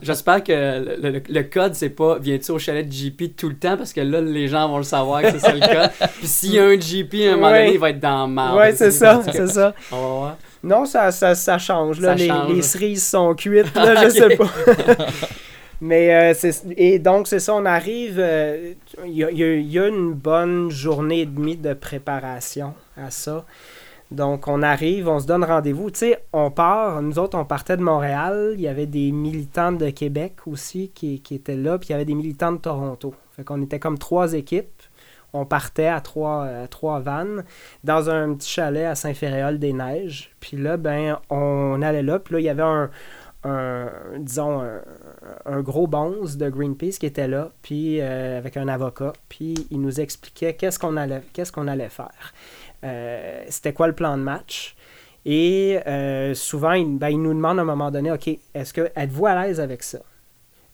J'espère 0.00 0.42
que 0.42 0.52
le, 0.52 1.10
le- 1.10 1.22
le 1.28 1.42
code, 1.42 1.74
c'est 1.74 1.90
pas 1.90 2.18
viens-tu 2.18 2.52
au 2.52 2.58
chalet 2.58 2.88
de 2.88 2.92
JP 2.92 3.36
tout 3.36 3.50
le 3.50 3.56
temps? 3.56 3.76
Parce 3.76 3.92
que 3.92 4.00
là, 4.00 4.20
les 4.22 4.48
gens 4.48 4.66
vont 4.68 4.78
le 4.78 4.82
savoir 4.82 5.20
que 5.20 5.30
c'est 5.32 5.40
ça 5.40 5.52
le 5.52 5.60
code. 5.60 5.90
Puis 6.18 6.26
s'il 6.26 6.54
y 6.54 6.58
a 6.58 6.64
un 6.64 6.80
JP, 6.80 7.14
à 7.14 7.32
un 7.32 7.36
moment 7.36 7.46
Ouais. 7.48 7.64
donné, 7.64 7.74
il 7.74 7.78
va 7.80 7.90
être 7.90 8.00
dans 8.00 8.26
le 8.26 8.32
marde. 8.32 8.56
Ouais, 8.58 8.72
c'est 8.74 8.90
ça, 8.90 9.20
c'est 9.30 9.46
ça. 9.48 9.74
On 9.92 9.96
va 9.96 10.08
voir. 10.08 10.36
Non, 10.64 10.84
ça, 10.86 11.10
ça, 11.12 11.34
ça 11.34 11.58
change. 11.58 12.00
Là. 12.00 12.08
Ça 12.08 12.14
les, 12.14 12.28
change. 12.28 12.52
les 12.54 12.62
cerises 12.62 13.06
sont 13.06 13.34
cuites, 13.34 13.74
là, 13.76 14.04
je 14.04 14.08
sais 14.08 14.36
pas. 14.36 14.48
Mais 15.82 16.14
euh, 16.14 16.34
c'est 16.34 16.54
et 16.78 16.98
donc 16.98 17.26
c'est 17.28 17.38
ça, 17.40 17.54
on 17.54 17.66
arrive. 17.66 18.16
euh, 18.18 18.72
Il 19.04 19.12
y, 19.12 19.22
a, 19.24 19.30
il 19.30 19.36
y 19.38 19.44
a- 19.44 19.54
il 19.56 19.70
y 19.70 19.78
a 19.78 19.86
une 19.88 20.14
bonne 20.14 20.70
journée 20.70 21.20
et 21.20 21.26
demie 21.26 21.56
de 21.58 21.74
préparation 21.74 22.72
à 22.96 23.10
ça. 23.10 23.44
Donc 24.10 24.46
on 24.46 24.62
arrive, 24.62 25.08
on 25.08 25.18
se 25.18 25.26
donne 25.26 25.44
rendez-vous. 25.44 25.90
Tu 25.90 25.98
sais, 25.98 26.24
on 26.32 26.50
part. 26.50 27.02
Nous 27.02 27.18
autres, 27.18 27.36
on 27.38 27.44
partait 27.44 27.76
de 27.76 27.82
Montréal. 27.82 28.52
Il 28.54 28.60
y 28.60 28.68
avait 28.68 28.86
des 28.86 29.10
militants 29.10 29.72
de 29.72 29.90
Québec 29.90 30.34
aussi 30.46 30.90
qui, 30.94 31.22
étaient 31.30 31.56
là, 31.56 31.78
puis 31.78 31.88
il 31.88 31.92
y 31.92 31.94
avait 31.94 32.04
des 32.04 32.14
militants 32.14 32.52
de 32.52 32.58
Toronto. 32.58 33.14
Fait 33.32 33.44
qu'on 33.44 33.60
était 33.62 33.80
comme 33.80 33.98
trois 33.98 34.34
équipes. 34.34 34.82
On 35.32 35.44
partait 35.44 35.88
à 35.88 36.00
trois, 36.00 36.44
à 36.44 36.68
trois 36.68 37.00
vannes 37.00 37.44
dans 37.84 38.08
un 38.08 38.32
petit 38.34 38.48
chalet 38.48 38.86
à 38.86 38.94
Saint-Féréol-des-Neiges. 38.94 40.30
Puis 40.40 40.56
là, 40.56 40.76
ben, 40.76 41.18
on 41.28 41.82
allait 41.82 42.02
là. 42.04 42.18
Puis 42.18 42.34
là, 42.34 42.40
il 42.40 42.44
y 42.44 42.48
avait 42.48 42.62
un, 42.62 43.90
disons, 44.18 44.62
un, 44.62 44.80
un 45.44 45.60
gros 45.60 45.86
bonze 45.86 46.36
de 46.36 46.48
Greenpeace 46.48 46.98
qui 46.98 47.06
était 47.06 47.28
là, 47.28 47.50
puis 47.62 48.00
euh, 48.00 48.38
avec 48.38 48.56
un 48.56 48.68
avocat. 48.68 49.12
Puis 49.28 49.66
il 49.70 49.80
nous 49.80 50.00
expliquait 50.00 50.54
qu'est-ce 50.54 50.78
qu'on 50.78 50.96
allait, 50.96 51.22
qu'est-ce 51.32 51.52
qu'on 51.52 51.68
allait 51.68 51.88
faire. 51.88 52.32
Euh, 52.86 53.44
C'était 53.48 53.72
quoi 53.72 53.86
le 53.86 53.94
plan 53.94 54.16
de 54.16 54.22
match? 54.22 54.76
Et 55.24 55.80
euh, 55.86 56.34
souvent, 56.34 56.72
il, 56.72 56.98
ben, 56.98 57.08
il 57.08 57.20
nous 57.20 57.34
demande 57.34 57.58
à 57.58 57.62
un 57.62 57.64
moment 57.64 57.90
donné, 57.90 58.12
OK, 58.12 58.28
est-ce 58.54 58.72
que 58.72 58.92
êtes-vous 58.94 59.26
à 59.26 59.42
l'aise 59.42 59.58
avec 59.60 59.82
ça? 59.82 59.98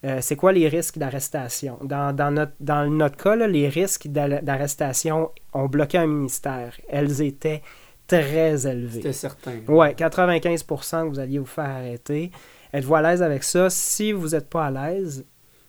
Euh, 0.04 0.18
c'est 0.20 0.36
quoi 0.36 0.52
les 0.52 0.68
risques 0.68 0.98
d'arrestation? 0.98 1.78
Dans, 1.82 2.14
dans 2.14 2.30
notre, 2.30 2.52
dans 2.60 2.90
notre 2.90 3.16
cas, 3.16 3.34
là, 3.34 3.46
les 3.46 3.68
risques 3.68 4.08
d'arrestation 4.08 5.30
ont 5.54 5.66
bloqué 5.66 5.96
un 5.96 6.06
ministère. 6.06 6.74
Elles 6.88 7.22
étaient 7.22 7.62
très 8.06 8.66
élevées. 8.66 8.94
C'était 8.94 9.12
certain. 9.12 9.52
Ouais, 9.68 9.94
95% 9.94 11.04
que 11.04 11.08
vous 11.08 11.18
alliez 11.18 11.38
vous 11.38 11.46
faire 11.46 11.64
arrêter. 11.70 12.30
Êtes-vous 12.72 12.94
à 12.94 13.02
l'aise 13.02 13.22
avec 13.22 13.44
ça? 13.44 13.70
Si 13.70 14.12
vous 14.12 14.30
n'êtes 14.30 14.50
pas 14.50 14.66
à 14.66 14.70
l'aise, 14.70 15.24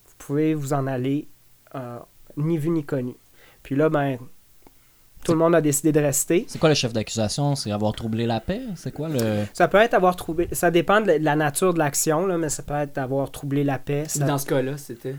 vous 0.08 0.16
pouvez 0.18 0.54
vous 0.56 0.74
en 0.74 0.88
aller 0.88 1.30
euh, 1.76 2.00
ni 2.36 2.58
vu 2.58 2.70
ni 2.70 2.84
connu. 2.84 3.16
Puis 3.62 3.76
là, 3.76 3.90
ben, 3.90 4.18
tout 5.24 5.32
le 5.34 5.38
monde 5.38 5.56
a 5.56 5.62
décidé 5.62 5.92
de 5.92 6.00
rester. 6.00 6.46
C'est 6.48 6.60
quoi 6.60 6.70
le 6.70 6.76
chef 6.76 6.94
d'accusation? 6.94 7.56
C'est 7.56 7.72
avoir 7.72 7.94
troublé 7.94 8.26
la 8.26 8.40
paix? 8.40 8.62
C'est 8.76 8.92
quoi 8.92 9.10
le. 9.10 9.46
Ça 9.54 9.68
peut 9.68 9.78
être 9.78 9.94
avoir 9.94 10.16
troublé, 10.16 10.48
ça 10.52 10.70
dépend 10.72 11.02
de 11.02 11.14
la- 11.20 11.36
nature 11.36 11.74
de 11.74 11.80
l'action, 11.80 12.26
là, 12.28 12.38
mais 12.38 12.50
ça 12.50 12.64
peut 12.64 12.74
être 12.76 12.98
avoir 12.98 13.32
troublé 13.32 13.64
la 13.64 13.80
paix. 13.80 14.04
Ça- 14.08 14.26
Dans 14.26 14.38
ce 14.38 14.46
cas-là, 14.46 14.78
c'était? 14.78 15.16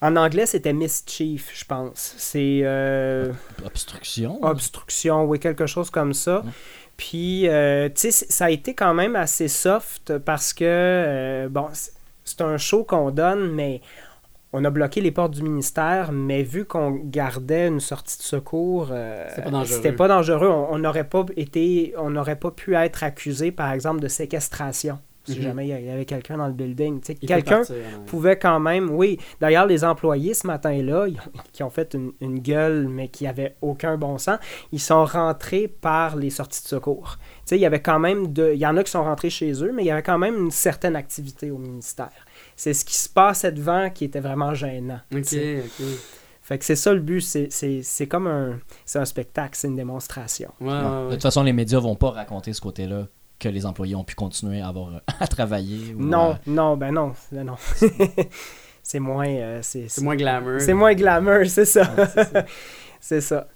En 0.00 0.16
anglais, 0.16 0.46
c'était 0.46 0.72
mischief, 0.72 1.50
je 1.54 1.64
pense. 1.64 2.14
C'est 2.18 2.60
euh, 2.64 3.32
Obstruction 3.64 4.42
obstruction, 4.42 5.24
oui, 5.24 5.38
quelque 5.38 5.66
chose 5.66 5.90
comme 5.90 6.12
ça. 6.12 6.40
Ouais. 6.40 6.50
Puis, 6.96 7.48
euh, 7.48 7.88
tu 7.88 8.10
sais, 8.10 8.26
ça 8.28 8.46
a 8.46 8.50
été 8.50 8.74
quand 8.74 8.94
même 8.94 9.14
assez 9.16 9.46
soft 9.48 10.18
parce 10.18 10.52
que, 10.52 10.64
euh, 10.66 11.48
bon, 11.48 11.68
c'est 12.24 12.40
un 12.40 12.58
show 12.58 12.82
qu'on 12.84 13.10
donne, 13.12 13.52
mais 13.52 13.80
on 14.52 14.64
a 14.64 14.70
bloqué 14.70 15.00
les 15.00 15.10
portes 15.10 15.32
du 15.34 15.42
ministère, 15.42 16.12
mais 16.12 16.42
vu 16.42 16.64
qu'on 16.64 16.90
gardait 17.04 17.68
une 17.68 17.80
sortie 17.80 18.18
de 18.18 18.22
secours, 18.22 18.88
euh, 18.90 19.26
C'était 19.66 19.92
pas 19.92 20.08
dangereux. 20.08 20.48
On 20.48 20.78
n'aurait 20.78 21.08
pas 21.08 21.24
été, 21.36 21.94
on 21.98 22.10
n'aurait 22.10 22.36
pas 22.36 22.50
pu 22.50 22.74
être 22.74 23.02
accusé, 23.02 23.50
par 23.52 23.72
exemple, 23.72 24.00
de 24.00 24.08
séquestration. 24.08 24.98
Si 25.24 25.36
Mhm. 25.36 25.42
jamais 25.42 25.68
il 25.68 25.86
y 25.86 25.88
avait 25.90 26.04
quelqu'un 26.04 26.36
dans 26.36 26.48
le 26.48 26.52
building. 26.52 27.00
Quelqu'un 27.00 27.62
pouvait 28.06 28.36
quand 28.36 28.58
même, 28.58 28.90
oui. 28.90 29.18
D'ailleurs, 29.40 29.66
les 29.66 29.84
employés 29.84 30.34
ce 30.34 30.48
matin-là, 30.48 31.06
qui 31.52 31.62
ont 31.62 31.70
fait 31.70 31.94
une, 31.94 32.10
une 32.20 32.40
gueule, 32.40 32.88
mais 32.88 33.06
qui 33.06 33.22
n'avaient 33.22 33.54
aucun 33.62 33.96
bon 33.96 34.18
sens, 34.18 34.38
ils 34.72 34.80
sont 34.80 35.04
rentrés 35.04 35.68
par 35.68 36.16
les 36.16 36.30
sorties 36.30 36.64
de 36.64 36.66
secours. 36.68 37.18
Tu 37.20 37.40
sais, 37.50 37.56
il 37.56 37.60
y 37.60 37.66
avait 37.66 37.80
quand 37.80 38.00
même 38.00 38.32
de. 38.32 38.50
Il 38.52 38.58
y 38.58 38.66
en 38.66 38.76
a 38.76 38.82
qui 38.82 38.90
sont 38.90 39.04
rentrés 39.04 39.30
chez 39.30 39.52
eux, 39.62 39.70
mais 39.72 39.84
il 39.84 39.86
y 39.86 39.90
avait 39.92 40.02
quand 40.02 40.18
même 40.18 40.36
une 40.36 40.50
certaine 40.50 40.96
activité 40.96 41.52
au 41.52 41.58
ministère. 41.58 42.10
C'est 42.56 42.74
ce 42.74 42.84
qui 42.84 42.94
se 42.94 43.08
passait 43.08 43.52
devant 43.52 43.90
qui 43.90 44.04
était 44.04 44.20
vraiment 44.20 44.54
gênant. 44.54 45.00
Ok, 45.14 45.20
ok. 45.34 45.86
Fait 46.44 46.58
que 46.58 46.64
c'est 46.64 46.76
ça 46.76 46.92
le 46.92 47.00
but, 47.00 47.20
c'est- 47.20 47.48
c'est 47.50 47.82
c'est 47.82 48.06
comme 48.08 48.26
un, 48.26 48.58
c'est 48.84 48.98
un 48.98 49.04
spectacle, 49.04 49.50
c'est 49.56 49.68
une 49.68 49.76
démonstration. 49.76 50.50
Ouais, 50.60 50.68
Ouais. 50.68 50.74
ouais, 50.74 51.06
De 51.08 51.12
toute 51.12 51.22
façon, 51.22 51.42
les 51.44 51.52
médias 51.52 51.78
vont 51.78 51.94
pas 51.96 52.10
raconter 52.10 52.52
ce 52.52 52.60
côté-là 52.60 53.06
que 53.38 53.48
les 53.48 53.64
employés 53.64 53.94
ont 53.94 54.04
pu 54.04 54.14
continuer 54.14 54.60
à 54.60 54.68
avoir 54.68 55.00
à 55.20 55.26
travailler. 55.28 55.94
ou, 55.94 56.02
Non, 56.02 56.32
euh, 56.32 56.34
non, 56.46 56.76
ben 56.76 56.92
non, 56.92 57.12
ben 57.30 57.44
non. 57.44 57.56
c'est 58.82 58.98
moins, 59.00 59.28
euh, 59.28 59.58
c'est 59.62 59.88
C'est 59.88 60.02
moins 60.02 60.16
glamour. 60.16 60.60
C'est 60.60 60.74
moins 60.74 60.94
glamour, 60.94 61.46
c'est 61.46 61.64
ça. 61.64 61.82
Ouais, 61.96 62.06
c'est 62.14 62.24
ça. 62.32 62.44
c'est 63.00 63.20
ça. 63.20 63.48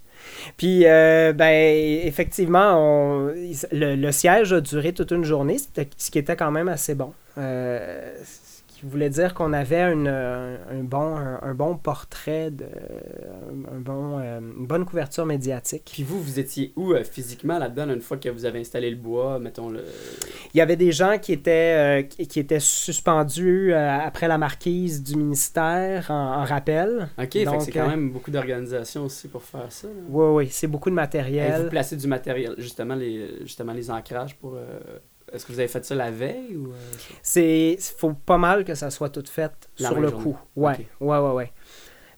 Puis, 0.55 0.85
euh, 0.85 1.33
ben, 1.33 1.99
effectivement, 2.05 2.75
on- 2.77 3.27
le, 3.71 3.95
le 3.95 4.11
siège 4.11 4.53
a 4.53 4.61
duré 4.61 4.93
toute 4.93 5.11
une 5.11 5.23
journée, 5.23 5.57
ce 5.97 6.09
qui 6.11 6.19
était 6.19 6.35
quand 6.35 6.51
même 6.51 6.67
assez 6.69 6.95
bon. 6.95 7.13
Euh, 7.37 8.13
qui 8.79 8.85
voulait 8.85 9.09
dire 9.09 9.33
qu'on 9.33 9.53
avait 9.53 9.81
une, 9.91 10.07
euh, 10.07 10.55
un, 10.69 10.83
bon, 10.83 11.15
un, 11.17 11.39
un 11.41 11.53
bon 11.55 11.75
portrait, 11.77 12.51
de, 12.51 12.65
un 13.73 13.79
bon, 13.79 14.19
euh, 14.19 14.39
une 14.39 14.67
bonne 14.67 14.85
couverture 14.85 15.25
médiatique. 15.25 15.89
Puis 15.91 16.03
vous, 16.03 16.21
vous 16.21 16.39
étiez 16.39 16.73
où 16.75 16.93
euh, 16.93 17.03
physiquement 17.03 17.57
là-dedans, 17.57 17.87
là, 17.87 17.93
une 17.93 18.01
fois 18.01 18.17
que 18.17 18.29
vous 18.29 18.45
avez 18.45 18.59
installé 18.59 18.89
le 18.91 18.97
bois, 18.97 19.39
mettons 19.39 19.69
le. 19.69 19.83
Il 20.53 20.57
y 20.57 20.61
avait 20.61 20.75
des 20.75 20.91
gens 20.91 21.17
qui 21.19 21.33
étaient, 21.33 22.01
euh, 22.01 22.03
qui, 22.03 22.39
étaient 22.39 22.59
suspendus 22.59 23.73
euh, 23.73 23.97
après 23.99 24.27
la 24.27 24.37
marquise 24.37 25.01
du 25.01 25.15
ministère 25.15 26.11
en, 26.11 26.41
en 26.41 26.43
rappel. 26.43 27.09
Ok, 27.17 27.43
Donc, 27.45 27.61
c'est 27.63 27.71
quand 27.71 27.85
euh, 27.85 27.89
même 27.89 28.11
beaucoup 28.11 28.29
d'organisation 28.31 29.05
aussi 29.05 29.27
pour 29.27 29.41
faire 29.43 29.71
ça. 29.71 29.87
là. 29.87 29.93
Oui, 30.09 30.25
oui, 30.45 30.47
c'est 30.51 30.67
beaucoup 30.67 30.89
de 30.89 30.95
Et 30.95 30.95
matériel. 30.95 31.63
vous 31.63 31.69
placez 31.69 31.95
du 31.95 32.07
matériel, 32.07 32.53
justement 32.57 32.95
les, 32.95 33.39
justement 33.41 33.73
les 33.73 33.89
ancrages 33.89 34.35
pour. 34.35 34.55
euh, 34.55 34.79
Est-ce 35.33 35.45
que 35.45 35.51
vous 35.51 35.59
avez 35.59 35.67
fait 35.67 35.83
ça 35.85 35.93
la 35.95 36.09
veille 36.11 36.55
ou. 36.55 36.67
euh, 36.71 36.75
C'est 37.21 37.77
faut 37.97 38.13
pas 38.13 38.37
mal 38.37 38.63
que 38.63 38.75
ça 38.75 38.89
soit 38.89 39.09
tout 39.09 39.23
fait 39.29 39.51
La 39.79 39.89
sur 39.89 39.99
le 39.99 40.09
journée. 40.09 40.23
coup. 40.23 40.37
Ouais, 40.55 40.73
Ok. 40.73 40.85
ouais, 41.01 41.17
ouais, 41.19 41.31
ouais. 41.33 41.51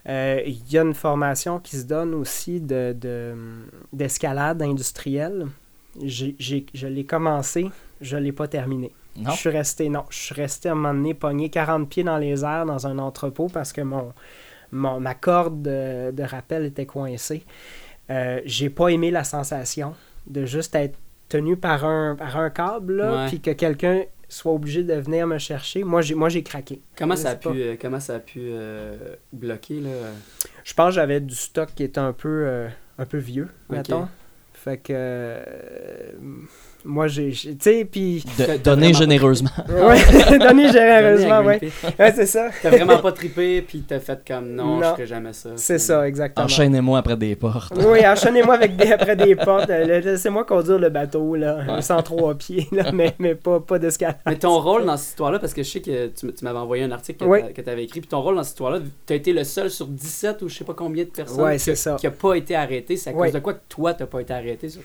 Euh, 0.08 0.42
Il 0.46 0.72
y 0.72 0.78
a 0.78 0.82
une 0.84 0.94
formation 0.94 1.60
qui 1.60 1.76
se 1.78 1.86
donne 1.86 2.14
aussi 2.14 2.62
de, 2.62 2.96
de- 3.00 3.36
d'escalade 3.94 4.62
industrielle. 4.62 5.48
J'ai, 6.04 6.36
j'ai- 6.40 6.66
je 6.74 6.88
l'ai 6.88 7.04
commencé, 7.06 7.70
je 8.00 8.16
l'ai 8.18 8.32
pas 8.32 8.48
terminé. 8.48 8.92
Non? 9.18 9.32
Je 9.32 9.36
suis 9.38 9.50
resté, 9.50 9.90
non, 9.90 10.06
je 10.10 10.18
suis 10.18 10.36
resté 10.36 10.70
à 10.70 10.72
un 10.72 10.76
moment 10.76 10.94
donné 10.94 11.14
pogné 11.14 11.50
40 11.50 11.90
pieds 11.90 12.04
dans 12.04 12.18
les 12.18 12.46
airs 12.46 12.66
dans 12.66 12.88
un 12.88 12.98
entrepôt 13.00 13.48
parce 13.52 13.74
que 13.74 13.82
mon, 13.82 14.14
mon- 14.72 15.00
ma 15.00 15.16
corde 15.16 15.62
de, 15.64 16.12
de 16.12 16.24
rappel 16.24 16.66
était 16.66 16.86
coincée. 16.86 17.44
Euh, 18.10 18.40
j'ai 18.46 18.70
pas 18.70 18.90
aimé 18.90 19.12
la 19.12 19.24
sensation 19.24 19.96
de 20.28 20.46
juste 20.46 20.74
être 20.76 20.98
tenu 21.30 21.56
par 21.56 21.86
un, 21.86 22.16
par 22.16 22.38
un 22.38 22.50
câble, 22.50 23.08
puis 23.28 23.40
que 23.40 23.52
quelqu'un 23.52 24.04
soit 24.30 24.52
obligé 24.54 24.84
de 24.84 24.94
venir 24.94 25.28
me 25.28 25.38
chercher. 25.38 25.84
Moi, 25.84 26.02
j'ai, 26.02 26.16
moi, 26.16 26.30
j'ai 26.30 26.44
craqué. 26.44 26.82
Comment 26.98 27.16
ça 27.16 27.36
pu, 27.36 27.50
euh, 27.50 27.76
comment 27.82 28.00
ça 28.00 28.16
a 28.16 28.20
pu 28.20 28.40
euh, 28.42 29.16
bloquer 29.34 29.82
là? 29.82 29.90
Je 30.64 30.74
pense 30.74 30.90
que 30.90 30.96
j'avais 30.96 31.20
du 31.20 31.36
stock 31.36 31.70
qui 31.76 31.84
était 31.84 32.00
un 32.00 32.14
peu, 32.14 32.44
euh, 32.46 32.68
un 32.98 33.06
peu 33.06 33.18
vieux, 33.18 33.50
mettons. 33.70 34.08
Fait 34.54 34.78
que. 34.78 35.40
Moi, 36.86 37.08
j'ai. 37.08 37.32
Tu 37.32 37.58
sais, 37.60 37.86
puis. 37.86 38.24
T'as- 38.38 38.46
t'as 38.46 38.58
donner 38.58 38.94
généreusement. 38.94 39.50
Ouais, 39.68 40.38
donné 40.40 40.72
généreusement, 40.72 41.42
ouais. 41.42 41.60
Ouais, 42.00 42.12
c'est 42.16 42.26
ça. 42.26 42.50
T'as 42.62 42.70
vraiment 42.70 42.98
pas 43.00 43.12
trippé, 43.12 43.62
puis 43.62 43.84
t'as 43.88 44.00
fait 44.00 44.20
comme 44.28 44.50
non, 44.56 44.80
je 44.80 44.84
Non. 44.86 44.92
ferai 44.94 45.08
jamais 45.08 45.34
ça. 45.34 45.50
C'est 45.56 45.78
ça, 45.80 46.08
exactement. 46.08 46.46
Enchaînez-moi 46.46 47.00
après 47.00 47.18
des 47.18 47.36
portes. 47.36 47.74
Oui, 47.86 48.06
enchaînez-moi 48.08 48.56
avec 48.56 48.76
des, 48.76 48.92
après 48.92 49.16
des 49.16 49.36
portes. 49.36 49.70
Euh, 49.70 50.00
Laissez-moi 50.00 50.44
conduire 50.46 50.80
le 50.80 50.90
bateau, 50.90 51.36
là, 51.36 51.82
103 51.82 52.36
pieds, 52.36 52.68
là, 52.72 52.92
mais, 52.92 53.14
mais 53.20 53.36
pas, 53.36 53.60
pas 53.60 53.78
d'escalade. 53.80 54.18
Mais 54.26 54.38
ton 54.38 54.60
rôle 54.60 54.86
dans 54.86 54.98
cette 54.98 55.10
histoire-là, 55.10 55.40
parce 55.40 55.54
que 55.54 55.64
je 55.64 55.70
sais 55.70 55.82
que 55.82 56.08
tu, 56.08 56.26
m'avais 56.44 56.60
envoyé 56.60 56.84
un 56.84 56.92
article 56.92 57.20
que 57.20 57.26
Oui. 57.30 57.42
t'a- 57.42 57.54
que 57.54 57.62
tu 57.62 57.70
avais 57.70 57.84
écrit, 57.84 58.00
puis 58.02 58.10
ton 58.10 58.22
rôle 58.22 58.36
dans 58.36 58.44
cette 58.44 58.52
histoire-là, 58.54 58.80
tu 59.06 59.14
as 59.14 59.16
été 59.16 59.34
le 59.34 59.44
seul 59.44 59.70
sur 59.70 59.88
17 59.88 60.42
ou 60.42 60.50
je 60.50 60.56
sais 60.56 60.64
pas 60.64 60.74
combien 60.74 61.04
de 61.04 61.10
personnes 61.10 61.42
Ouais, 61.42 61.54
qui, 61.58 61.64
c'est 61.64 61.76
ça. 61.76 61.96
qui 62.00 62.08
a 62.08 62.12
pas 62.12 62.36
été 62.36 62.56
arrêté. 62.56 62.96
C'est 62.98 63.10
à 63.10 63.14
cause 63.14 63.32
de 63.34 63.40
quoi 63.40 63.54
que 63.54 63.62
toi, 63.68 63.94
t'as 63.94 64.06
pas 64.06 64.22
été 64.22 64.34
arrêté? 64.34 64.70
ça? 64.70 64.80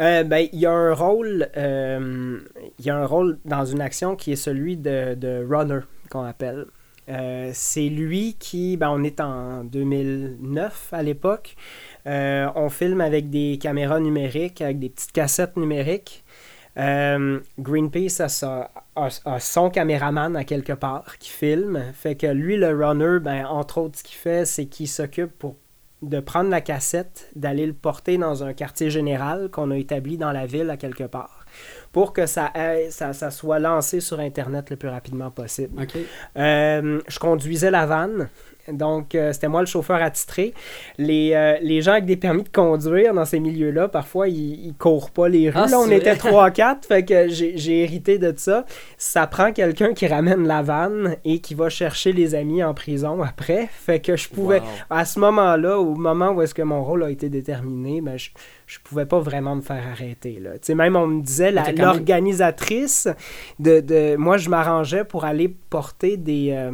Euh, 0.00 0.22
ben, 0.22 0.48
il 0.52 0.60
y 0.60 0.66
a 0.66 0.70
un 0.70 0.94
rôle, 0.94 1.48
euh, 1.56 2.38
il 2.78 2.84
y 2.86 2.90
a 2.90 2.96
un 2.96 3.04
rôle 3.06 3.38
dans 3.44 3.64
une 3.64 3.80
action 3.80 4.14
qui 4.14 4.30
est 4.32 4.36
celui 4.36 4.76
de, 4.76 5.14
de 5.14 5.44
runner 5.48 5.80
qu'on 6.10 6.22
appelle. 6.22 6.66
Euh, 7.08 7.50
c'est 7.54 7.88
lui 7.88 8.36
qui, 8.38 8.76
ben, 8.76 8.90
on 8.90 9.02
est 9.02 9.18
en 9.20 9.64
2009 9.64 10.90
à 10.92 11.02
l'époque. 11.02 11.56
On 12.06 12.68
filme 12.70 13.00
avec 13.00 13.28
des 13.30 13.58
caméras 13.60 13.98
numériques, 14.00 14.62
avec 14.62 14.78
des 14.78 14.88
petites 14.88 15.12
cassettes 15.12 15.56
numériques. 15.56 16.24
Greenpeace 16.76 18.20
a, 18.20 18.70
a- 18.96 19.08
a 19.24 19.40
son 19.40 19.68
caméraman 19.70 20.36
à 20.36 20.44
quelque 20.44 20.72
part 20.74 21.18
qui 21.18 21.30
filme. 21.30 21.82
Fait 21.92 22.14
que 22.14 22.26
lui, 22.28 22.56
le 22.56 22.68
runner, 22.68 23.18
ben, 23.20 23.46
entre 23.46 23.78
autres, 23.78 23.98
ce 23.98 24.04
qu'il 24.04 24.16
fait, 24.16 24.44
c'est 24.44 24.66
qu'il 24.66 24.88
s'occupe 24.88 25.32
pour 25.38 25.56
de 26.02 26.20
prendre 26.20 26.48
la 26.50 26.60
cassette, 26.60 27.28
d'aller 27.34 27.66
le 27.66 27.72
porter 27.72 28.18
dans 28.18 28.44
un 28.44 28.52
quartier 28.52 28.88
général 28.88 29.50
qu'on 29.50 29.70
a 29.72 29.76
établi 29.76 30.16
dans 30.16 30.30
la 30.30 30.46
ville 30.46 30.70
à 30.70 30.76
quelque 30.76 31.02
part, 31.04 31.44
pour 31.90 32.12
que 32.12 32.26
ça, 32.26 32.46
aille- 32.46 32.92
ça, 32.92 33.12
ça 33.12 33.30
soit 33.32 33.58
lancé 33.58 33.98
sur 34.00 34.20
Internet 34.20 34.70
le 34.70 34.76
plus 34.76 34.88
rapidement 34.88 35.30
possible. 35.32 35.82
Euh, 36.36 37.00
je 37.08 37.18
conduisais 37.18 37.70
la 37.72 37.86
vanne. 37.86 38.28
Donc, 38.72 39.14
euh, 39.14 39.32
c'était 39.32 39.48
moi 39.48 39.60
le 39.60 39.66
chauffeur 39.66 40.02
attitré. 40.02 40.54
Les, 40.98 41.32
euh, 41.34 41.56
les 41.62 41.82
gens 41.82 41.92
avec 41.92 42.04
des 42.04 42.16
permis 42.16 42.42
de 42.42 42.48
conduire 42.48 43.14
dans 43.14 43.24
ces 43.24 43.40
milieux-là, 43.40 43.88
parfois, 43.88 44.28
ils, 44.28 44.66
ils 44.66 44.74
courent 44.74 45.10
pas 45.10 45.28
les 45.28 45.50
rues. 45.50 45.56
Ah, 45.58 45.66
là, 45.66 45.78
on 45.78 45.90
était 45.90 46.14
vrai. 46.14 46.30
3-4, 46.50 46.84
fait 46.88 47.04
que 47.04 47.28
j'ai 47.28 47.82
hérité 47.82 48.18
de 48.18 48.32
ça. 48.36 48.64
Ça 48.96 49.26
prend 49.26 49.52
quelqu'un 49.52 49.94
qui 49.94 50.06
ramène 50.06 50.46
la 50.46 50.62
vanne 50.62 51.16
et 51.24 51.40
qui 51.40 51.54
va 51.54 51.68
chercher 51.68 52.12
les 52.12 52.34
amis 52.34 52.62
en 52.62 52.74
prison 52.74 53.22
après. 53.22 53.68
Fait 53.72 54.00
que 54.00 54.16
je 54.16 54.28
pouvais, 54.28 54.58
Wow. 54.60 54.64
à 54.90 55.04
ce 55.04 55.18
moment-là, 55.20 55.78
au 55.78 55.94
moment 55.94 56.30
où 56.30 56.42
est-ce 56.42 56.54
que 56.54 56.62
mon 56.62 56.82
rôle 56.84 57.04
a 57.04 57.10
été 57.10 57.28
déterminé, 57.28 58.00
ben, 58.00 58.16
je, 58.18 58.30
je 58.66 58.78
pouvais 58.82 59.06
pas 59.06 59.20
vraiment 59.20 59.56
me 59.56 59.60
faire 59.62 59.82
arrêter. 59.90 60.38
Là. 60.40 60.52
Tu 60.54 60.58
sais, 60.62 60.74
même 60.74 60.96
on 60.96 61.06
me 61.06 61.22
disait, 61.22 61.52
l'organisatrice, 61.52 63.08
de, 63.58 63.80
de, 63.80 64.16
moi 64.16 64.36
je 64.36 64.48
m'arrangeais 64.48 65.04
pour 65.04 65.24
aller 65.24 65.48
porter 65.70 66.16
des, 66.16 66.50
euh, 66.52 66.72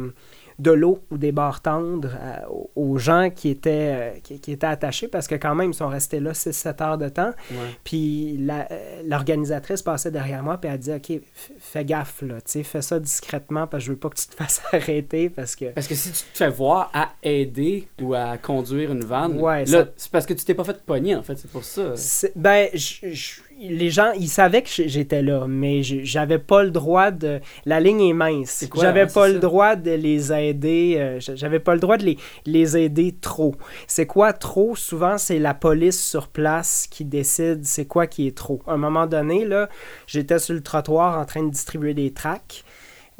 de 0.57 0.71
l'eau 0.71 0.99
ou 1.11 1.17
des 1.17 1.31
barres 1.33 1.61
tendres 1.61 2.11
euh, 2.21 2.37
aux- 2.75 2.97
gens 2.97 3.29
qui 3.29 3.49
étaient, 3.49 4.13
euh, 4.15 4.19
qui, 4.23 4.39
qui 4.39 4.53
étaient 4.53 4.65
attachés 4.67 5.07
parce 5.09 5.27
que 5.27 5.35
quand 5.35 5.53
même 5.53 5.71
ils 5.71 5.73
sont 5.75 5.89
restés 5.89 6.19
là 6.21 6.31
6-7 6.33 6.81
heures 6.81 6.97
de 6.97 7.09
temps. 7.09 7.31
Ouais. 7.51 7.57
Puis 7.83 8.37
la- 8.39 8.67
euh, 8.71 9.01
l'organisatrice 9.05 9.81
passait 9.81 10.11
derrière 10.11 10.41
moi 10.43 10.57
puis 10.57 10.69
elle 10.71 10.79
dit 10.79 10.91
OK, 10.93 11.11
fais 11.59 11.83
gaffe 11.83 12.21
là, 12.21 12.35
tu 12.35 12.51
sais, 12.53 12.63
fais 12.63 12.81
ça 12.81 12.99
discrètement 12.99 13.67
parce 13.67 13.83
que 13.83 13.87
je 13.87 13.91
veux 13.91 13.97
pas 13.99 14.09
que 14.09 14.15
tu 14.15 14.27
te 14.27 14.35
fasses 14.35 14.61
arrêter 14.71 15.29
parce 15.29 15.55
que 15.55 15.65
Parce 15.65 15.87
que 15.87 15.95
si 15.95 16.11
tu 16.11 16.23
te 16.31 16.37
fais 16.37 16.49
voir 16.49 16.89
à 16.93 17.09
aider 17.23 17.87
ou 18.01 18.13
à 18.13 18.37
conduire 18.37 18.91
une 18.91 19.03
vanne, 19.03 19.39
Ouais, 19.39 19.65
là, 19.65 19.83
ça- 19.85 19.89
c'est 19.97 20.11
parce 20.11 20.25
que 20.25 20.33
tu 20.33 20.45
t'es 20.45 20.53
pas 20.53 20.63
fait 20.63 20.81
pogner, 20.83 21.15
en 21.15 21.23
fait, 21.23 21.35
c'est 21.37 21.51
pour 21.51 21.63
ça. 21.65 21.93
Ben, 22.35 22.69
je- 22.73 23.41
les 23.57 23.89
gens, 23.89 24.11
ils 24.19 24.27
savaient 24.27 24.61
que 24.61 24.69
j'étais 24.69 25.21
là, 25.21 25.45
mais 25.47 25.81
j'avais 25.83 26.39
pas 26.39 26.63
le 26.63 26.71
droit 26.71 27.11
de. 27.11 27.39
La 27.65 27.79
ligne 27.79 28.01
est 28.01 28.13
mince. 28.13 28.65
J'avais 28.75 29.07
pas 29.07 29.27
le 29.27 29.35
ça. 29.35 29.39
droit 29.39 29.75
de 29.75 29.91
les 29.91 30.33
aider. 30.33 30.95
euh, 30.97 31.19
j'avais 31.19 31.59
pas 31.59 31.73
le 31.73 31.79
droit 31.79 31.97
de 31.97 32.03
les, 32.03 32.17
les 32.45 32.77
aider 32.77 33.15
trop. 33.19 33.55
C'est 33.87 34.05
quoi 34.05 34.33
trop? 34.33 34.75
Souvent, 34.75 35.17
c'est 35.17 35.39
la 35.39 35.53
police 35.53 36.03
sur 36.03 36.27
place 36.27 36.87
qui 36.89 37.05
décide 37.05 37.65
c'est 37.65 37.85
quoi 37.85 38.07
qui 38.07 38.27
est 38.27 38.35
trop. 38.35 38.61
À 38.67 38.73
un 38.73 38.77
moment 38.77 39.07
donné, 39.07 39.45
là, 39.45 39.69
j'étais 40.07 40.39
sur 40.39 40.53
le 40.53 40.61
trottoir 40.61 41.17
en 41.19 41.25
train 41.25 41.43
de 41.43 41.49
distribuer 41.51 41.93
des 41.93 42.11
tracts. 42.11 42.63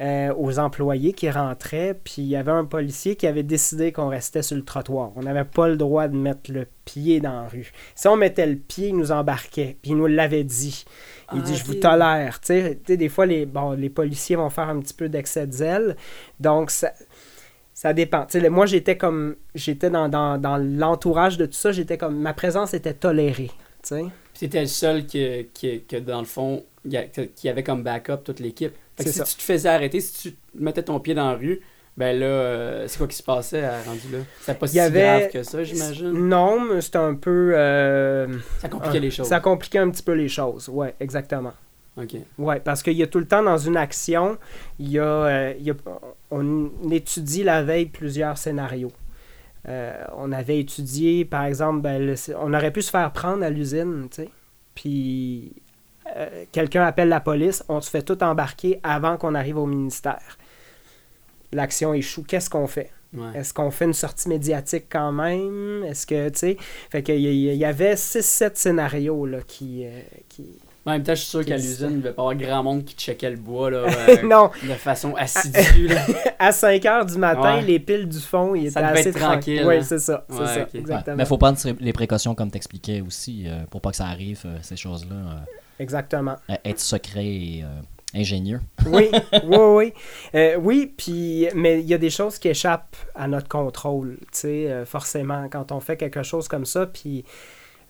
Euh, 0.01 0.33
aux 0.37 0.59
employés 0.59 1.13
qui 1.13 1.29
rentraient, 1.29 1.97
puis 2.03 2.15
il 2.17 2.25
y 2.27 2.35
avait 2.35 2.51
un 2.51 2.65
policier 2.65 3.15
qui 3.15 3.27
avait 3.27 3.43
décidé 3.43 3.91
qu'on 3.93 4.09
restait 4.09 4.41
sur 4.41 4.57
le 4.57 4.63
trottoir. 4.63 5.11
On 5.15 5.21
n'avait 5.21 5.45
pas 5.45 5.67
le 5.69 5.77
droit 5.77 6.07
de 6.09 6.17
mettre 6.17 6.51
le 6.51 6.67
pied 6.83 7.19
dans 7.21 7.43
la 7.43 7.47
rue. 7.47 7.71
Si 7.95 8.07
on 8.07 8.17
mettait 8.17 8.45
le 8.45 8.57
pied, 8.57 8.89
il 8.89 8.97
nous 8.97 9.11
embarquait, 9.11 9.77
puis 9.81 9.91
il 9.91 9.97
nous 9.97 10.07
l'avait 10.07 10.43
dit. 10.43 10.83
Il 11.33 11.39
Ah, 11.39 11.43
dit, 11.45 11.55
je 11.55 11.61
ok. 11.61 11.67
vous 11.67 11.73
tolère. 11.75 12.39
Tu 12.41 12.47
sais, 12.47 12.97
des 12.97 13.09
fois, 13.09 13.25
les, 13.25 13.45
bon, 13.45 13.71
les 13.71 13.89
policiers 13.89 14.35
vont 14.35 14.49
faire 14.49 14.67
un 14.69 14.79
petit 14.81 14.93
peu 14.93 15.07
d'excès 15.09 15.47
de 15.47 15.53
zèle. 15.53 15.95
Donc, 16.39 16.71
ça, 16.71 16.91
ça 17.73 17.93
dépend. 17.93 18.25
Tu 18.25 18.33
sais, 18.33 18.39
le- 18.41 18.49
moi, 18.49 18.65
j'étais 18.65 18.97
comme, 18.97 19.35
j'étais 19.55 19.89
dans, 19.89 20.09
dans, 20.09 20.37
dans 20.37 20.57
l'entourage 20.57 21.37
de 21.37 21.45
tout 21.45 21.53
ça, 21.53 21.71
j'étais 21.71 21.97
comme, 21.97 22.17
ma 22.19 22.33
présence 22.33 22.73
était 22.73 22.93
tolérée. 22.93 23.51
Tu 24.33 24.41
t'étais 24.41 24.61
le 24.61 24.67
seul 24.67 25.05
qui, 25.05 25.47
qui, 25.53 25.83
que 25.83 25.97
dans 25.97 26.19
le 26.19 26.25
fond, 26.25 26.57
que- 26.57 26.63
qui 27.35 27.49
avait 27.49 27.63
comme 27.63 27.83
backup 27.83 28.17
toute 28.23 28.39
l'équipe. 28.39 28.73
Si 28.99 29.11
ça. 29.11 29.23
tu 29.23 29.35
te 29.35 29.41
faisais 29.41 29.69
arrêter, 29.69 29.99
si 30.01 30.29
tu 30.31 30.35
mettais 30.57 30.83
ton 30.83 30.99
pied 30.99 31.13
dans 31.13 31.29
la 31.31 31.35
rue, 31.37 31.61
ben 31.97 32.17
là, 32.19 32.25
euh, 32.25 32.87
c'est 32.87 32.97
quoi 32.97 33.07
qui 33.07 33.15
se 33.15 33.23
passait 33.23 33.63
à 33.63 33.81
rendu 33.83 34.07
là? 34.11 34.19
C'était 34.41 34.53
pas 34.59 34.67
si 34.67 34.79
avait- 34.79 35.01
grave 35.01 35.31
que 35.31 35.43
ça, 35.43 35.63
j'imagine. 35.63 36.11
Non, 36.11 36.59
mais 36.61 36.81
c'était 36.81 36.97
un 36.97 37.15
peu... 37.15 37.53
euh, 37.55 38.27
Ça 38.59 38.69
compliquait 38.69 38.99
les 38.99 39.11
choses. 39.11 39.27
Ça 39.27 39.39
compliquait 39.39 39.79
un 39.79 39.89
petit 39.89 40.03
peu 40.03 40.13
les 40.13 40.27
choses, 40.29 40.67
ouais, 40.69 40.93
exactement. 40.99 41.53
Ok. 41.97 42.15
Oui, 42.37 42.55
parce 42.63 42.83
qu'il 42.83 42.93
y 42.97 43.03
a 43.03 43.07
tout 43.07 43.19
le 43.19 43.27
temps 43.27 43.41
dans 43.43 43.57
une 43.57 43.77
action, 43.77 44.37
il 44.79 44.91
y 44.91 44.99
a, 44.99 45.03
euh, 45.05 45.53
il 45.57 45.65
y 45.65 45.71
a- 45.71 45.75
on 46.31 46.69
étudie 46.91 47.43
la 47.43 47.63
veille 47.63 47.85
plusieurs 47.85 48.37
scénarios. 48.37 48.91
On 50.17 50.31
avait 50.31 50.59
étudié, 50.59 51.25
par 51.25 51.45
exemple, 51.45 51.81
ben, 51.81 52.05
le- 52.05 52.15
on 52.39 52.53
aurait 52.53 52.71
pu 52.71 52.81
se 52.81 52.91
faire 52.91 53.11
prendre 53.11 53.43
à 53.43 53.49
l'usine, 53.49 54.07
tu 54.11 54.23
sais, 54.23 54.29
puis 54.75 55.53
euh, 56.15 56.45
quelqu'un 56.51 56.83
appelle 56.85 57.09
la 57.09 57.19
police, 57.19 57.63
on 57.69 57.81
se 57.81 57.89
fait 57.89 58.01
tout 58.03 58.23
embarquer 58.23 58.79
avant 58.83 59.17
qu'on 59.17 59.35
arrive 59.35 59.57
au 59.57 59.65
ministère. 59.65 60.37
L'action 61.51 61.93
échoue, 61.93 62.23
qu'est-ce 62.23 62.49
qu'on 62.49 62.67
fait? 62.67 62.91
Ouais. 63.15 63.29
Est-ce 63.39 63.53
qu'on 63.53 63.71
fait 63.71 63.85
une 63.85 63.93
sortie 63.93 64.27
médiatique 64.27 64.85
quand 64.89 65.11
même? 65.11 65.83
Est-ce 65.87 66.05
que, 66.05 66.27
tu 66.29 66.39
sais, 66.39 66.57
fait 66.89 67.01
qu'il 67.01 67.19
y, 67.19 67.47
il 67.47 67.55
y 67.55 67.65
avait 67.65 67.93
6-7 67.93 68.51
scénarios 68.55 69.25
là, 69.25 69.37
qui, 69.47 69.85
euh, 69.85 70.01
qui... 70.27 70.43
En 70.87 70.91
même 70.91 71.01
temps, 71.03 71.15
je 71.15 71.21
suis 71.21 71.29
sûr 71.29 71.45
qu'à 71.45 71.55
l'usine, 71.55 71.87
il 71.91 71.97
devait 72.01 72.11
pas 72.13 72.21
avoir 72.23 72.35
grand 72.35 72.61
monde 72.61 72.83
qui 72.83 72.93
checkait 72.95 73.31
le 73.31 73.37
bois 73.37 73.71
là, 73.71 73.77
euh, 74.09 74.21
non, 74.23 74.51
de 74.61 74.73
façon 74.73 75.15
assidue. 75.15 75.87
là. 75.87 76.01
à 76.39 76.51
5 76.51 76.85
heures 76.85 77.05
du 77.05 77.17
matin, 77.17 77.55
Ouais. 77.55 77.61
les 77.63 77.79
piles 77.79 78.07
du 78.07 78.19
fond, 78.19 78.53
Ça 78.69 78.81
devait 78.81 78.99
assez 78.99 79.09
être 79.09 79.17
tranquille, 79.19 79.63
Oui, 79.65 79.77
hein. 79.77 79.81
c'est 79.81 79.97
ça. 79.99 80.25
Ouais. 80.29 80.37
Ouais, 80.73 81.03
mais 81.15 81.23
il 81.23 81.25
faut 81.25 81.37
prendre 81.37 81.57
les 81.79 81.93
précautions 81.93 82.35
comme 82.35 82.51
t'expliquais 82.51 83.01
aussi 83.01 83.45
euh, 83.47 83.63
pour 83.71 83.81
pas 83.81 83.91
que 83.91 83.97
ça 83.97 84.05
arrive, 84.05 84.41
euh, 84.45 84.57
ces 84.61 84.75
choses-là. 84.75 85.45
Euh, 85.79 85.83
Exactement. 85.83 86.35
être 86.63 86.79
secret 86.79 87.25
et 87.25 87.63
euh, 87.63 88.19
ingénieux. 88.19 88.61
Oui, 88.87 89.09
oui, 89.43 89.57
oui. 89.57 89.93
Euh, 90.33 90.57
oui, 90.57 90.93
puis, 90.95 91.47
mais 91.55 91.79
il 91.81 91.87
y 91.87 91.93
a 91.93 91.97
des 91.97 92.09
choses 92.09 92.37
qui 92.37 92.47
échappent 92.49 92.95
à 93.13 93.27
notre 93.27 93.47
contrôle, 93.47 94.17
tu 94.19 94.27
sais, 94.31 94.71
euh, 94.71 94.85
forcément, 94.85 95.47
quand 95.49 95.71
on 95.71 95.79
fait 95.79 95.97
quelque 95.97 96.23
chose 96.23 96.47
comme 96.47 96.65
ça, 96.65 96.85
puis 96.85 97.25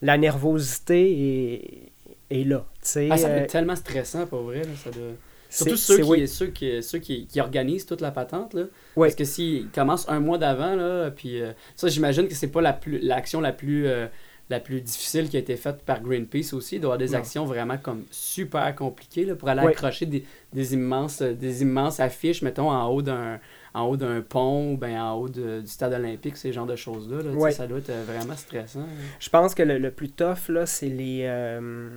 la 0.02 0.18
nervosité 0.18 1.92
est, 2.32 2.40
est 2.40 2.44
là, 2.44 2.66
tu 2.82 2.90
sais. 2.90 3.10
Ah, 3.12 3.18
ça 3.18 3.28
doit 3.28 3.38
euh, 3.38 3.44
être 3.44 3.52
tellement 3.52 3.76
stressant, 3.76 4.26
pour 4.26 4.42
vrai. 4.44 4.60
Là, 4.60 4.70
ça 4.84 4.92
doit... 4.92 5.12
Surtout 5.48 5.78
ceux, 5.78 5.98
qui, 5.98 6.04
oui. 6.04 6.28
ceux, 6.28 6.48
qui, 6.48 6.84
ceux 6.84 7.00
qui, 7.00 7.28
qui 7.28 7.40
organisent 7.40 7.86
toute 7.86 8.02
la 8.02 8.12
patente. 8.12 8.54
Là. 8.56 8.64
Oui. 8.98 9.08
Parce 9.08 9.16
que 9.16 9.24
s'ils 9.24 9.70
commencent 9.70 10.10
un 10.10 10.20
mois 10.20 10.38
d'avant, 10.38 10.76
là, 10.76 11.12
puis 11.12 11.40
euh, 11.42 11.54
ça, 11.78 11.88
j'imagine 11.88 12.28
que 12.28 12.34
c'est 12.34 12.50
pas 12.50 12.62
la 12.62 12.74
plus- 12.74 13.00
l'action 13.00 13.40
la, 13.40 13.54
plus 13.54 13.88
euh, 13.88 14.08
la 14.50 14.60
plus 14.60 14.80
difficile 14.82 15.28
qui 15.30 15.38
a 15.38 15.40
été 15.40 15.56
faite 15.56 15.82
par 15.84 16.02
Greenpeace 16.02 16.54
aussi. 16.54 16.76
Il 16.76 16.82
doit 16.82 16.90
y 16.90 16.94
avoir 16.94 16.98
des 17.00 17.16
actions 17.18 17.46
vraiment 17.46 17.78
comme 17.78 18.04
super 18.12 18.76
compliquées 18.76 19.26
là, 19.26 19.36
pour 19.36 19.50
aller 19.50 19.62
accrocher 19.72 20.06
des, 20.06 20.24
des, 20.54 20.74
immenses, 20.76 21.22
euh, 21.24 21.34
des 21.34 21.64
immenses 21.64 22.00
affiches, 22.00 22.42
mettons, 22.44 22.70
en 22.70 22.88
haut 22.90 23.02
d'un 23.02 23.40
en 23.74 23.88
haut 23.90 23.98
d'un 23.98 24.22
pont 24.22 24.72
ou 24.72 24.78
ben 24.78 24.98
en 25.02 25.16
haut 25.16 25.28
de- 25.28 25.60
du 25.60 25.68
stade 25.68 25.92
olympique, 25.92 26.38
ces 26.38 26.54
genres 26.54 26.66
de 26.66 26.78
choses-là. 26.78 27.18
là. 27.24 27.32
Ça 27.52 27.68
doit 27.68 27.80
être 27.80 27.90
euh, 27.90 28.04
vraiment 28.08 28.38
stressant. 28.38 28.80
là. 28.80 28.86
Je 29.20 29.30
pense 29.30 29.54
que 29.54 29.64
le, 29.64 29.80
le 29.80 29.92
plus 29.92 30.10
tough, 30.12 30.50
c'est 30.66 30.88
les, 30.88 31.24
euh, 31.26 31.90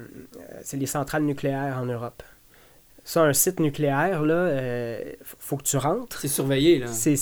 les 0.73 0.87
centrales 0.87 1.23
nucléaires 1.23 1.79
en 1.81 1.85
Europe. 1.87 2.23
Ça, 3.05 3.23
un 3.23 3.33
site 3.33 3.61
nucléaire, 3.61 4.23
là, 4.23 4.35
euh, 4.35 5.13
faut 5.25 5.57
que 5.57 5.63
tu 5.63 5.77
rentres. 5.77 6.21
C'est 6.21 6.27
surveillé. 6.29 6.81
Là. 6.81 6.89
C'est 6.89 7.15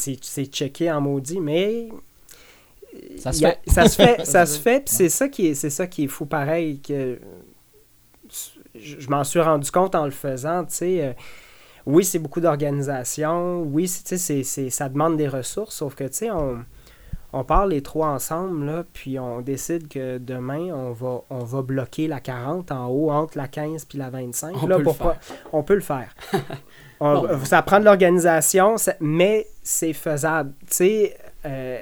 checké 0.47 0.91
en 0.91 1.01
maudit, 1.03 1.39
mais. 1.39 1.89
Ça 3.19 3.33
se 3.33 3.45
a- 3.45 3.51
fait. 3.51 3.59
Ça 3.67 3.89
se 3.89 3.97
fait, 4.03 4.25
ça 4.27 4.47
se 4.47 4.59
fait, 4.61 4.81
puis 4.85 4.95
c'est 4.95 5.09
ça 5.09 5.29
qui 5.29 5.49
est, 5.49 5.55
c'est 5.55 5.71
ça 5.71 5.87
qui 5.87 6.05
est 6.05 6.09
fou 6.09 6.27
pareil. 6.27 6.81
Que 6.81 7.19
je, 8.75 9.01
je 9.01 9.09
m'en 9.11 9.25
suis 9.25 9.41
rendu 9.41 9.71
compte 9.71 9.95
en 9.95 10.05
le 10.05 10.11
faisant, 10.11 10.65
tu 10.65 10.75
sais. 10.75 11.05
euh, 11.05 11.13
oui, 11.87 12.05
c'est 12.05 12.19
beaucoup 12.19 12.41
d'organisation. 12.41 13.63
Oui, 13.63 13.91
tu 14.05 14.19
sais, 14.19 14.43
ça 14.71 14.89
demande 14.89 15.17
des 15.17 15.29
ressources, 15.29 15.77
sauf 15.77 15.95
que, 15.95 16.05
tu 16.05 16.13
sais, 16.15 16.31
on, 16.33 16.59
on 17.33 17.45
part 17.45 17.67
les 17.69 17.81
trois 17.81 18.09
ensemble, 18.09 18.67
là, 18.67 18.85
puis 18.93 19.19
on 19.21 19.41
décide 19.41 19.87
que 19.87 20.19
demain, 20.19 20.73
on 20.75 20.91
va, 20.93 21.21
on 21.31 21.45
va 21.45 21.63
bloquer 21.63 22.09
la 22.09 22.19
40 22.19 22.73
en 22.73 22.89
haut, 22.89 23.11
entre 23.13 23.39
la 23.39 23.47
15 23.47 23.85
puis 23.85 23.99
la 23.99 24.11
25. 24.11 24.57
On 24.63 24.67
là, 24.67 24.75
peut 24.77 24.81
le 24.81 24.85
pour 24.85 24.97
faire. 24.97 25.07
pas- 25.07 25.19
on 25.53 25.63
peut 25.63 25.75
le 25.75 25.81
faire. 25.81 26.13
On- 26.99 27.21
Bon. 27.27 27.45
Ça 27.45 27.61
prend 27.61 27.79
de 27.79 27.85
l'organisation, 27.85 28.77
mais 29.01 29.47
c'est 29.63 29.93
faisable. 29.93 30.55
Tu 30.63 30.67
sais, 30.77 31.17
euh, 31.45 31.79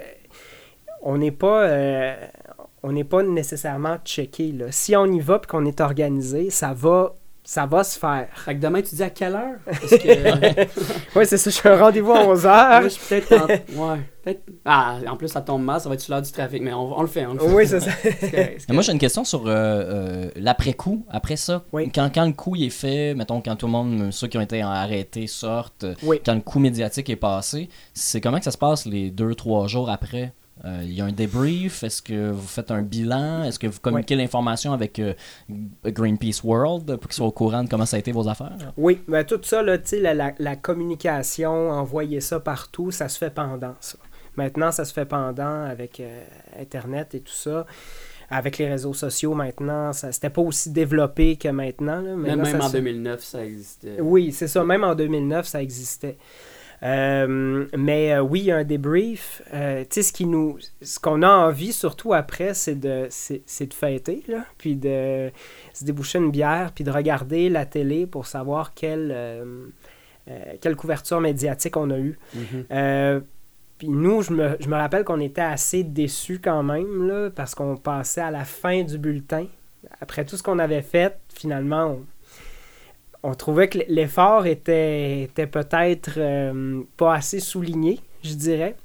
on 1.05 1.17
n'est 1.19 1.31
pas, 1.31 1.61
euh, 1.67 2.15
on 2.83 2.91
n'est 2.91 3.03
pas 3.03 3.23
nécessairement 3.23 3.97
checké. 4.03 4.51
Là. 4.51 4.65
Si 4.71 4.95
on 4.95 5.05
y 5.05 5.19
va 5.19 5.39
et 5.41 5.47
qu'on 5.47 5.65
est 5.65 5.79
organisé, 5.79 6.49
ça 6.49 6.73
va, 6.73 7.13
ça 7.43 7.67
va 7.67 7.83
se 7.83 7.97
faire. 7.99 8.27
Fait 8.33 8.55
que 8.55 8.59
demain, 8.59 8.81
tu 8.81 8.95
dis 8.95 9.03
à 9.03 9.11
quelle 9.11 9.35
heure? 9.35 9.59
Que... 9.65 10.65
Oui, 11.17 11.25
c'est 11.27 11.37
ça. 11.37 11.49
Je 11.51 11.55
suis 11.55 11.69
un 11.69 11.77
rendez-vous 11.77 12.11
à 12.11 12.25
11 12.25 12.43
Moi, 12.43 12.51
h 12.53 12.83
je 12.83 12.87
suis 12.89 13.01
peut-être 13.07 13.33
en... 13.33 13.85
Ouais. 13.87 14.39
Ah, 14.65 14.97
en 15.07 15.15
plus, 15.15 15.27
ça 15.27 15.41
tombe 15.41 15.63
mal, 15.63 15.79
ça 15.79 15.87
va 15.87 15.93
être 15.93 16.01
sur 16.01 16.11
l'heure 16.11 16.23
du 16.23 16.31
trafic, 16.31 16.59
mais 16.63 16.73
on, 16.73 16.97
on 16.97 17.01
le 17.03 17.07
fait, 17.07 17.27
on 17.27 17.33
le 17.33 17.39
fait. 17.39 17.53
Oui, 17.53 17.67
c'est 17.67 17.79
ça. 17.79 17.91
Moi, 18.73 18.81
j'ai 18.81 18.91
une 18.91 18.97
question 18.97 19.23
sur 19.23 19.45
euh, 19.45 19.51
euh, 19.53 20.31
l'après-coup. 20.35 21.05
Après 21.11 21.35
ça, 21.35 21.63
Oui. 21.71 21.91
quand, 21.93 22.09
quand 22.13 22.25
le 22.25 22.33
coup 22.33 22.55
il 22.55 22.63
est 22.65 22.69
fait, 22.71 23.13
mettons, 23.13 23.41
quand 23.41 23.55
tout 23.55 23.67
le 23.67 23.71
monde, 23.71 24.11
ceux 24.11 24.27
qui 24.27 24.39
ont 24.39 24.41
été 24.41 24.63
arrêtés 24.63 25.27
sortent, 25.27 25.85
Oui. 26.01 26.19
quand 26.25 26.33
le 26.33 26.41
coup 26.41 26.57
médiatique 26.57 27.11
est 27.11 27.15
passé, 27.15 27.69
c'est 27.93 28.19
comment 28.21 28.39
que 28.39 28.45
ça 28.45 28.51
se 28.51 28.57
passe 28.57 28.87
les 28.87 29.11
deux, 29.11 29.35
trois 29.35 29.67
jours 29.67 29.91
après? 29.91 30.33
Il 30.65 30.93
y 30.93 31.01
a 31.01 31.05
un 31.05 31.11
débrief 31.11 31.83
Est-ce 31.83 32.01
que 32.01 32.31
vous 32.31 32.47
faites 32.47 32.71
un 32.71 32.81
bilan? 32.81 33.43
Est-ce 33.43 33.59
que 33.59 33.67
vous 33.67 33.79
communiquez 33.79 34.15
l'information 34.15 34.73
avec 34.73 34.97
euh, 34.99 35.13
Greenpeace 35.85 36.41
World 36.43 36.85
pour 36.97 37.07
qu'ils 37.07 37.13
soient 37.13 37.27
au 37.27 37.31
courant 37.31 37.63
de 37.63 37.69
comment 37.69 37.85
ça 37.85 37.97
a 37.97 37.99
été 37.99 38.11
vos 38.11 38.27
affaires? 38.27 38.57
Oui, 38.77 39.01
ben, 39.07 39.23
tout 39.23 39.39
ça, 39.43 39.61
là, 39.61 39.77
tu 39.77 39.89
sais, 39.89 39.99
la, 40.01 40.13
la- 40.13 40.33
la 40.39 40.55
communication, 40.55 41.69
envoyer 41.71 42.21
ça 42.21 42.39
partout, 42.39 42.91
ça 42.91 43.09
se 43.09 43.17
fait 43.17 43.29
pendant 43.33 43.75
ça. 43.79 43.97
Maintenant, 44.37 44.71
ça 44.71 44.85
se 44.85 44.93
fait 44.93 45.05
pendant 45.05 45.63
avec 45.65 45.99
euh, 45.99 46.23
Internet 46.59 47.15
et 47.15 47.19
tout 47.21 47.31
ça. 47.33 47.65
Avec 48.27 48.57
les 48.57 48.67
réseaux 48.67 48.95
sociaux 48.95 49.35
maintenant, 49.35 49.93
ça 49.93 50.11
c'était 50.11 50.31
pas 50.31 50.41
aussi 50.41 50.71
développé 50.71 51.35
que 51.35 51.47
maintenant. 51.47 51.97
là, 52.01 52.15
Même, 52.15 52.21
Maintenant, 52.21 52.43
même 52.43 52.59
ça 52.59 52.65
en 52.65 52.69
se- 52.69 52.77
2009, 52.77 53.23
ça 53.23 53.45
existait. 53.45 54.01
Oui, 54.01 54.31
c'est 54.31 54.47
ça. 54.47 54.63
Même 54.63 54.83
en 54.83 54.95
2009, 54.95 55.45
ça 55.45 55.61
existait. 55.61 56.17
Euh, 56.83 57.65
mais 57.77 58.13
euh, 58.13 58.21
oui, 58.21 58.41
il 58.41 58.45
y 58.45 58.51
a 58.51 58.57
un 58.57 58.63
débrief. 58.63 59.41
Euh, 59.53 59.81
tu 59.81 59.87
sais, 59.91 60.03
ce 60.03 60.13
qui 60.13 60.25
nous, 60.25 60.57
ce 60.81 60.99
qu'on 60.99 61.21
a 61.21 61.29
envie 61.29 61.73
surtout 61.73 62.13
après, 62.13 62.53
c'est 62.53 62.75
de, 62.75 63.07
c'est, 63.09 63.67
de 63.67 63.73
fêter, 63.73 64.23
là, 64.27 64.45
puis 64.57 64.75
de 64.75 65.31
se 65.73 65.85
déboucher 65.85 66.19
une 66.19 66.31
bière, 66.31 66.71
puis 66.73 66.83
de 66.83 66.91
regarder 66.91 67.49
la 67.49 67.65
télé 67.65 68.05
pour 68.05 68.27
savoir 68.27 68.73
quelle, 68.73 69.15
quelle 70.61 70.75
couverture 70.75 71.21
médiatique 71.21 71.77
on 71.77 71.89
a 71.89 71.97
eue. 71.97 72.17
Mhm. 72.33 72.65
Euh, 72.71 73.19
puis 73.77 73.89
nous, 73.89 74.21
je 74.21 74.31
me, 74.31 74.55
je 74.59 74.69
me 74.69 74.75
rappelle 74.75 75.03
qu'on 75.03 75.19
était 75.19 75.41
assez 75.41 75.83
déçus 75.83 76.39
quand 76.39 76.63
même, 76.63 77.07
là, 77.07 77.29
parce 77.29 77.55
qu'on 77.55 77.75
passait 77.75 78.21
à 78.21 78.31
la 78.31 78.45
fin 78.45 78.83
du 78.83 78.97
bulletin. 78.97 79.47
Après 79.99 80.25
tout 80.25 80.37
ce 80.37 80.43
qu'on 80.43 80.59
avait 80.59 80.81
fait, 80.81 81.17
finalement, 81.33 81.99
on, 83.27 83.33
trouvait 83.33 83.67
que 83.67 83.79
l'effort 83.87 84.45
était, 84.45 85.21
était 85.23 85.47
peut-être 85.47 86.13
euh, 86.17 86.83
pas 86.97 87.13
assez 87.15 87.39
souligné, 87.39 87.99
je 88.23 88.33
dirais. 88.33 88.75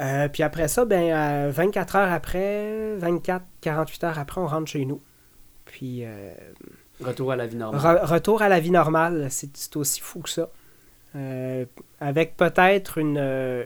Euh, 0.00 0.28
puis 0.28 0.42
après 0.42 0.68
ça, 0.68 0.84
ben, 0.84 1.12
euh, 1.12 1.50
24 1.52 1.96
heures 1.96 2.12
après, 2.12 2.96
24, 2.96 3.44
48 3.60 4.04
heures 4.04 4.18
après, 4.18 4.40
on 4.40 4.46
rentre 4.46 4.68
chez 4.68 4.84
nous. 4.84 5.00
Puis 5.64 6.04
euh, 6.04 6.32
Retour 7.00 7.32
à 7.32 7.36
la 7.36 7.46
vie 7.46 7.56
normale. 7.56 7.80
Re- 7.80 8.04
retour 8.06 8.42
à 8.42 8.48
la 8.48 8.60
vie 8.60 8.70
normale, 8.70 9.28
c'est 9.30 9.76
aussi 9.76 10.00
fou 10.00 10.20
que 10.20 10.30
ça. 10.30 10.48
Euh, 11.16 11.64
avec 12.00 12.36
peut-être 12.36 12.98
une, 12.98 13.18
euh, 13.18 13.64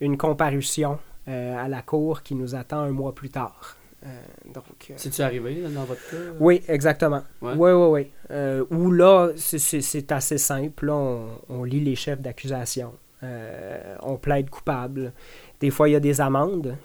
une 0.00 0.16
comparution 0.16 0.98
euh, 1.28 1.56
à 1.56 1.68
la 1.68 1.82
cour 1.82 2.22
qui 2.22 2.34
nous 2.34 2.54
attend 2.54 2.80
un 2.80 2.90
mois 2.90 3.14
plus 3.14 3.30
tard. 3.30 3.76
Euh, 4.06 4.08
donc, 4.54 4.64
euh, 4.90 4.94
C'est-tu 4.96 5.22
arrivé 5.22 5.56
là, 5.56 5.68
dans 5.70 5.84
votre 5.84 6.00
cas? 6.10 6.16
oui, 6.38 6.62
exactement. 6.68 7.22
Ouais. 7.42 7.54
Oui, 7.56 7.70
oui, 7.72 7.86
oui. 8.02 8.06
Euh, 8.30 8.64
où 8.70 8.92
là, 8.92 9.30
c'est- 9.36 9.58
c'est 9.58 9.80
c'est 9.80 10.12
assez 10.12 10.38
simple. 10.38 10.86
Là, 10.86 10.94
on, 10.94 11.26
on 11.48 11.64
lit 11.64 11.80
les 11.80 11.96
chefs 11.96 12.20
d'accusation. 12.20 12.92
Euh, 13.24 13.96
on 14.02 14.16
plaide 14.16 14.48
coupable. 14.50 15.12
Des 15.60 15.70
fois, 15.70 15.88
il 15.88 15.92
y 15.92 15.96
a 15.96 16.00
des 16.00 16.20
amendes. 16.20 16.76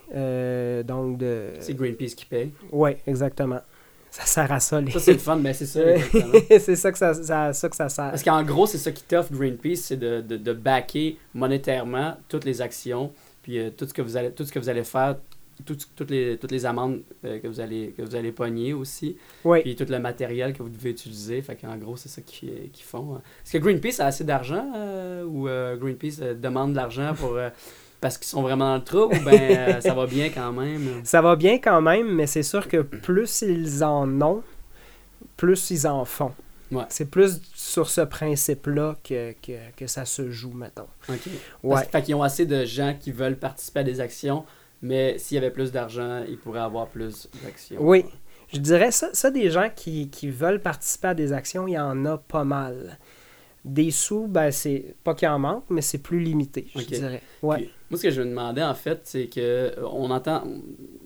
donc, 0.87 1.17
de. 1.19 1.49
C'est 1.59 1.75
Greenpeace 1.75 2.15
qui 2.15 2.25
paye. 2.25 2.51
Oui, 2.71 2.91
exactement. 3.05 3.59
Ça 4.09 4.25
sert 4.25 4.51
à 4.51 4.59
ça. 4.59 4.79
Les... 4.81 4.91
Ça, 4.91 4.99
c'est 4.99 5.13
le 5.13 5.19
fun, 5.19 5.35
mais 5.37 5.53
c'est 5.53 5.65
ça. 5.65 5.79
C'est 6.59 6.75
ça 6.75 6.91
que 6.91 6.97
ça, 6.99 7.13
ça- 7.15 7.53
ça 7.53 7.69
que 7.69 7.75
ça 7.75 7.89
sert. 7.89 8.09
Parce 8.11 8.23
qu'en 8.23 8.43
gros, 8.43 8.67
c'est 8.67 8.77
ça 8.77 8.91
qui 8.91 9.01
t'offre 9.03 9.33
Greenpeace, 9.33 9.77
c'est 9.77 9.97
de, 9.97 10.21
de, 10.21 10.37
de 10.37 10.53
backer 10.53 11.17
monétairement 11.33 12.15
toutes 12.29 12.45
les 12.45 12.61
actions, 12.61 13.11
puis 13.41 13.57
euh, 13.59 13.69
tout, 13.75 13.87
ce 13.87 13.93
que 13.93 14.03
vous 14.03 14.15
allez, 14.15 14.29
tout 14.31 14.45
ce 14.45 14.51
que 14.51 14.59
vous 14.59 14.69
allez 14.69 14.83
faire, 14.83 15.15
tout- 15.65 15.77
toutes, 15.95 16.09
les, 16.11 16.37
toutes 16.37 16.51
les 16.51 16.65
amendes 16.65 17.01
euh, 17.25 17.39
que, 17.39 17.47
vous 17.47 17.59
allez, 17.59 17.93
que 17.97 18.01
vous 18.01 18.15
allez 18.15 18.31
pogner 18.31 18.73
aussi, 18.73 19.17
Oui. 19.45 19.61
puis 19.61 19.75
tout 19.75 19.85
le 19.89 19.99
matériel 19.99 20.53
que 20.53 20.63
vous 20.63 20.69
devez 20.69 20.89
utiliser. 20.91 21.41
Fait 21.41 21.55
qu'en 21.55 21.75
gros, 21.77 21.95
c'est 21.97 22.09
ça 22.09 22.21
qu'ils 22.21 22.69
font. 22.83 23.15
hein. 23.15 23.21
Est-ce 23.45 23.53
que 23.53 23.57
Greenpeace 23.59 23.99
a 24.01 24.05
assez 24.07 24.23
d'argent 24.23 24.71
euh, 24.75 25.23
ou 25.25 25.47
euh, 25.47 25.75
Greenpeace 25.77 26.19
demande 26.35 26.71
de 26.71 26.77
l'argent 26.77 27.13
pour. 27.15 27.37
parce 28.01 28.17
qu'ils 28.17 28.27
sont 28.27 28.41
vraiment 28.41 28.65
dans 28.71 28.75
le 28.75 28.83
trou 28.83 29.05
ou 29.05 29.23
ben 29.23 29.79
ça 29.79 29.93
va 29.93 30.05
bien 30.07 30.29
quand 30.29 30.51
même? 30.51 31.01
Ça 31.05 31.21
va 31.21 31.37
bien 31.37 31.57
quand 31.59 31.81
même, 31.81 32.13
mais 32.13 32.27
c'est 32.27 32.43
sûr 32.43 32.67
que 32.67 32.81
plus 32.81 33.43
ils 33.43 33.81
en 33.83 34.21
ont, 34.21 34.43
plus 35.37 35.69
ils 35.71 35.87
en 35.87 36.03
font. 36.05 36.33
Ouais. 36.71 36.83
C'est 36.89 37.09
plus 37.09 37.39
sur 37.53 37.89
ce 37.89 38.01
principe-là 38.01 38.95
que, 39.03 39.33
que, 39.41 39.53
que 39.77 39.85
ça 39.87 40.05
se 40.05 40.29
joue, 40.31 40.51
mettons. 40.53 40.87
OK. 41.07 41.19
Ouais. 41.63 41.75
Parce- 41.75 41.87
Fait 41.87 42.01
qu'ils 42.01 42.15
ont 42.15 42.23
assez 42.23 42.45
de 42.45 42.65
gens 42.65 42.95
qui 42.99 43.11
veulent 43.11 43.37
participer 43.37 43.81
à 43.81 43.83
des 43.83 43.99
actions, 44.01 44.43
mais 44.83 45.17
s'il 45.17 45.35
y 45.35 45.37
avait 45.39 45.49
plus 45.49 45.71
d'argent, 45.71 46.23
ils 46.29 46.37
pourraient 46.37 46.59
avoir 46.59 46.87
plus 46.87 47.27
d'actions. 47.43 47.77
Oui. 47.79 48.05
Je 48.53 48.59
dirais 48.59 48.91
ça, 48.91 49.09
ça 49.13 49.31
des 49.31 49.49
gens 49.49 49.69
qui, 49.75 50.09
qui 50.09 50.29
veulent 50.29 50.61
participer 50.61 51.07
à 51.07 51.13
des 51.15 51.33
actions, 51.33 51.67
il 51.67 51.71
y 51.71 51.79
en 51.79 52.05
a 52.05 52.19
pas 52.19 52.43
mal. 52.43 52.99
Des 53.65 53.91
sous, 53.91 54.27
ben 54.27 54.51
c'est 54.51 54.93
pas 55.05 55.15
qu'il 55.15 55.29
en 55.29 55.39
manque, 55.39 55.63
mais 55.69 55.81
c'est 55.81 55.97
plus 55.99 56.19
limité, 56.19 56.67
je 56.75 56.81
dirais. 56.81 57.21
Ouais. 57.41 57.57
Puis, 57.59 57.69
moi, 57.89 57.97
ce 57.97 58.03
que 58.03 58.11
je 58.11 58.21
me 58.21 58.27
demandais, 58.27 58.61
en 58.61 58.73
fait, 58.75 58.99
c'est 59.05 59.27
que 59.27 59.39
euh, 59.39 59.71
on 59.89 60.11
entend, 60.11 60.43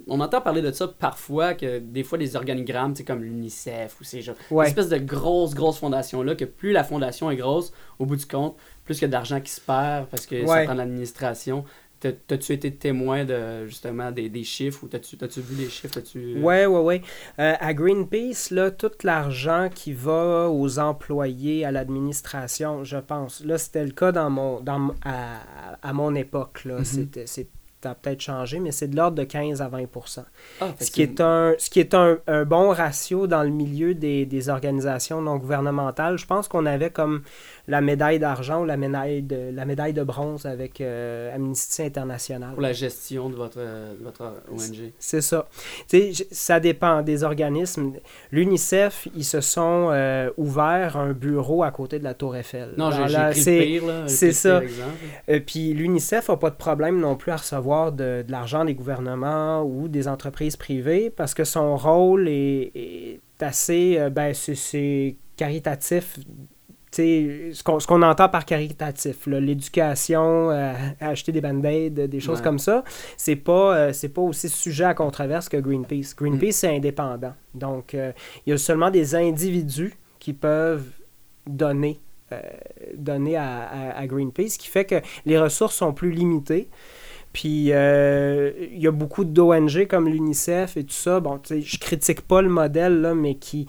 on 0.07 0.19
entend 0.19 0.41
parler 0.41 0.63
de 0.63 0.71
ça 0.71 0.87
parfois, 0.87 1.53
que 1.53 1.77
des 1.77 2.03
fois, 2.03 2.17
des 2.17 2.35
organigrammes, 2.35 2.95
sais, 2.95 3.03
comme 3.03 3.21
l'UNICEF 3.21 4.01
ou 4.01 4.03
ces 4.03 4.23
gens, 4.23 4.33
Ouais. 4.49 4.65
une 4.65 4.69
espèce 4.69 4.89
de 4.89 4.97
grosse, 4.97 5.53
grosse 5.53 5.77
fondation-là, 5.77 6.33
que 6.33 6.45
plus 6.45 6.71
la 6.71 6.83
fondation 6.83 7.29
est 7.29 7.35
grosse, 7.35 7.71
au 7.99 8.07
bout 8.07 8.15
du 8.15 8.25
compte, 8.25 8.57
plus 8.85 8.97
il 8.97 9.01
y 9.03 9.05
a 9.05 9.09
d'argent 9.09 9.39
qui 9.39 9.51
se 9.51 9.61
perd 9.61 10.07
parce 10.07 10.25
que 10.25 10.43
ça 10.43 10.51
Ouais. 10.51 10.63
prend 10.65 10.73
de 10.73 10.79
l'administration. 10.79 11.63
T'as- 11.99 12.11
T'as-tu 12.11 12.53
été 12.53 12.71
témoin 12.75 13.25
de 13.25 13.65
justement 13.65 14.11
des, 14.11 14.29
des 14.29 14.43
chiffres 14.43 14.83
ou 14.83 14.87
t'as-tu 14.87 15.17
as 15.19 15.27
vu 15.39 15.55
les 15.55 15.69
chiffres? 15.69 15.93
T'as-tu- 15.95 16.39
Ouais, 16.41 16.65
ouais, 16.65 16.79
ouais. 16.81 17.01
Euh, 17.39 17.53
à 17.59 17.73
Greenpeace, 17.73 18.51
là, 18.51 18.69
tout 18.71 18.91
l'argent 19.03 19.69
qui 19.73 19.93
va 19.93 20.47
aux 20.49 20.77
employés, 20.79 21.65
à 21.65 21.71
l'administration, 21.71 22.83
je 22.83 22.97
pense. 22.97 23.43
Là, 23.43 23.57
c'était 23.57 23.83
le 23.85 23.91
cas 23.91 24.11
dans 24.11 24.29
mon, 24.29 24.59
dans, 24.61 24.93
à, 25.03 25.39
à 25.81 25.93
mon 25.93 26.13
époque. 26.15 26.65
Là. 26.65 26.77
Mhm. 26.79 26.83
C'était- 26.85 27.27
c'est- 27.27 27.49
Ça 27.83 27.91
a 27.91 27.95
peut-être 27.95 28.21
changé, 28.21 28.59
mais 28.59 28.71
c'est 28.71 28.87
de 28.87 28.95
l'ordre 28.95 29.17
de 29.17 29.23
15 29.23 29.61
à 29.61 29.67
20 29.67 29.83
Ah, 30.61 30.73
Ce 30.79 30.89
qui 30.89 31.03
est 31.03 31.21
un, 31.21 31.53
ce 31.59 31.69
qui 31.69 31.79
est 31.79 31.93
un, 31.93 32.17
un 32.25 32.43
bon 32.43 32.69
ratio 32.71 33.27
dans 33.27 33.43
le 33.43 33.49
milieu 33.49 33.93
des, 33.93 34.25
des 34.25 34.49
organisations 34.49 35.21
non 35.21 35.37
gouvernementales. 35.37 36.17
Je 36.17 36.25
pense 36.25 36.47
qu'on 36.47 36.65
avait 36.65 36.89
comme 36.89 37.21
la 37.67 37.81
médaille 37.81 38.17
d'argent 38.17 38.61
ou 38.61 38.65
la 38.65 38.77
médaille 38.77 39.21
de, 39.21 39.51
la 39.53 39.65
médaille 39.65 39.93
de 39.93 40.03
bronze 40.03 40.47
avec 40.47 40.81
euh, 40.81 41.35
Amnesty 41.35 41.83
International. 41.83 42.53
pour 42.53 42.61
la 42.61 42.73
gestion 42.73 43.29
de 43.29 43.35
votre, 43.35 43.57
de 43.59 44.03
votre 44.03 44.23
ONG. 44.51 44.91
C'est 44.97 45.21
ça. 45.21 45.47
Tu 45.87 45.97
sais, 45.99 46.13
j- 46.13 46.27
ça 46.31 46.59
dépend 46.59 47.03
des 47.03 47.23
organismes. 47.23 47.93
L'UNICEF, 48.31 49.07
ils 49.15 49.25
se 49.25 49.41
sont 49.41 49.89
euh, 49.91 50.29
ouverts 50.37 50.97
un 50.97 51.11
bureau 51.13 51.63
à 51.63 51.71
côté 51.71 51.99
de 51.99 52.03
la 52.03 52.13
Tour 52.13 52.35
Eiffel. 52.35 52.73
Non, 52.77 52.89
j'ai 52.91 53.03
pris 53.31 53.39
le 53.39 53.79
pire, 53.79 53.83
c'est 54.07 54.31
ça. 54.31 54.63
exemple. 54.63 54.89
euh, 55.29 55.39
Puis 55.45 55.73
l'UNICEF 55.73 56.29
n'a 56.29 56.37
pas 56.37 56.49
de 56.49 56.55
problème 56.55 56.99
non 56.99 57.15
plus 57.15 57.31
à 57.31 57.35
recevoir 57.37 57.66
de, 57.91 58.23
de 58.25 58.31
l'argent 58.31 58.65
des 58.65 58.73
gouvernements 58.75 59.63
ou 59.63 59.87
des 59.87 60.07
entreprises 60.07 60.55
privées 60.55 61.09
parce 61.09 61.33
que 61.33 61.43
son 61.43 61.75
rôle 61.77 62.27
est, 62.27 62.71
est 62.75 63.19
assez. 63.41 63.97
euh, 63.99 64.09
ben, 64.09 64.33
c'est- 64.33 65.15
caritatif. 65.35 66.17
Ce 66.91 67.61
qu'on 67.61 67.77
qu'on 67.77 68.01
entend 68.01 68.27
par 68.27 68.43
caritatif, 68.45 69.27
l'éducation, 69.27 70.49
euh, 70.49 70.73
acheter 70.99 71.31
des 71.31 71.41
band-aids, 71.41 71.91
des 71.91 72.19
choses 72.19 72.39
Ouais. 72.39 72.43
comme 72.43 72.57
ça, 72.57 72.83
c'est 73.17 73.35
pas, 73.35 73.75
euh, 73.91 73.91
pas 74.15 74.21
aussi 74.21 74.49
sujet 74.49 74.85
à 74.85 74.95
controverse 74.95 75.47
que 75.47 75.57
Greenpeace. 75.57 76.15
Greenpeace, 76.17 76.53
c'est 76.53 76.75
indépendant. 76.75 77.33
Donc, 77.53 77.93
euh, 77.93 78.11
il 78.45 78.49
y 78.49 78.53
a 78.53 78.57
seulement 78.57 78.89
des 78.89 79.13
individus 79.13 79.93
qui 80.17 80.33
peuvent 80.33 80.89
donner 81.45 81.99
à, 82.31 83.63
à- 83.67 83.97
à 83.99 84.07
Greenpeace, 84.07 84.53
ce 84.53 84.57
qui 84.57 84.67
fait 84.67 84.85
que 84.85 84.95
les 85.25 85.37
ressources 85.37 85.75
sont 85.75 85.93
plus 85.93 86.11
limitées. 86.11 86.67
Puis 87.37 87.71
euh, 87.71 88.51
il 88.71 88.79
y 88.79 88.87
a 88.87 88.91
beaucoup 88.91 89.23
d'ONG 89.23 89.85
comme 89.87 90.09
l'UNICEF 90.09 90.75
et 90.75 90.83
tout 90.83 90.95
ça. 90.95 91.19
Bon, 91.19 91.39
je 91.47 91.77
critique 91.77 92.21
pas 92.21 92.41
le 92.41 92.49
modèle, 92.49 92.99
là, 92.99 93.13
mais 93.13 93.35
qui, 93.35 93.67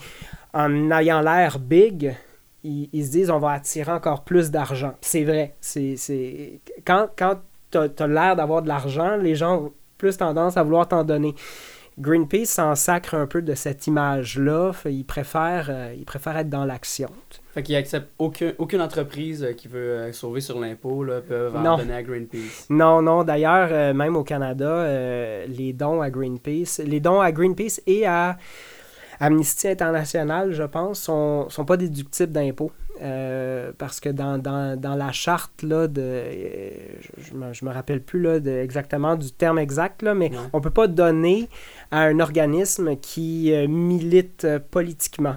en 0.55 0.91
ayant 0.91 1.21
l'air 1.21 1.59
big, 1.59 2.17
ils, 2.65 2.89
se 3.05 3.11
disent 3.11 3.29
on 3.29 3.39
va 3.39 3.51
attirer 3.51 3.93
encore 3.93 4.25
plus 4.25 4.51
d'argent. 4.51 4.95
C'est 5.03 5.23
vrai. 5.23 5.55
C'est. 5.61 6.61
Quand, 6.87 7.09
quand 7.15 7.41
tu 7.71 7.79
l'air 8.09 8.37
d'avoir 8.37 8.63
de 8.63 8.69
l'argent, 8.69 9.19
les 9.19 9.35
gens 9.35 9.65
ont 9.65 9.73
plus 9.99 10.17
tendance 10.17 10.57
à 10.57 10.63
vouloir 10.63 10.89
t'en 10.89 11.05
donner. 11.05 11.35
Greenpeace 11.99 12.47
s'en 12.47 12.75
sacre 12.77 13.15
un 13.15 13.27
peu 13.27 13.43
de 13.43 13.55
cette 13.55 13.87
image-là. 13.89 14.73
Euh, 14.87 14.91
ils 14.91 15.05
préfèrent 15.05 16.37
être 16.37 16.49
dans 16.49 16.65
l'action. 16.65 17.11
Fait 17.53 17.63
qu'ils 17.63 17.75
acceptent 17.77 18.13
aucun, 18.19 18.53
aucune 18.59 18.81
entreprise 18.81 19.43
euh, 19.43 19.53
qui 19.53 19.67
veut 19.69 19.79
euh, 19.91 20.13
sauver 20.13 20.41
sur 20.41 20.61
l'impôt, 20.61 21.03
là, 21.03 21.21
peuvent 21.21 21.57
en 21.57 21.61
Non. 21.61 21.77
donner 21.77 21.95
à 21.95 22.03
Greenpeace. 22.03 22.67
Non, 22.71 23.03
non. 23.03 23.25
D'ailleurs, 23.25 23.95
même 23.95 24.17
au 24.17 24.23
Canada, 24.25 24.87
les 25.47 25.73
dons 25.73 26.01
à 26.01 26.11
Greenpeace, 26.11 26.81
les 26.85 27.01
dons 27.01 27.21
à 27.21 27.33
Greenpeace 27.33 27.81
et 27.87 28.07
à 28.07 28.37
Amnesty 29.21 29.67
International, 29.69 30.53
je 30.53 30.63
pense, 30.63 31.01
sont, 31.01 31.49
sont 31.51 31.65
pas 31.65 31.77
déductibles 31.77 32.33
d'impôts. 32.33 32.71
Euh, 33.01 33.73
parce 33.79 34.01
que 34.01 34.09
dans, 34.09 34.39
dans, 34.39 34.79
dans 34.79 34.95
la 34.95 35.13
charte, 35.13 35.63
là, 35.63 35.87
de, 35.87 36.01
euh, 36.03 36.71
je, 37.19 37.33
je 37.53 37.65
me, 37.65 37.71
rappelle 37.71 38.03
plus 38.03 38.21
là, 38.21 38.41
de, 38.41 38.51
exactement 38.51 39.17
du 39.17 39.31
terme 39.31 39.59
exact, 39.59 40.03
là, 40.03 40.15
mais 40.15 40.31
on 40.53 40.61
peut 40.61 40.71
pas 40.71 40.89
donner 40.89 41.49
à 41.91 42.03
un 42.03 42.19
organisme 42.21 42.97
qui 42.97 43.53
euh, 43.53 43.69
milite 43.69 44.47
politiquement. 44.71 45.37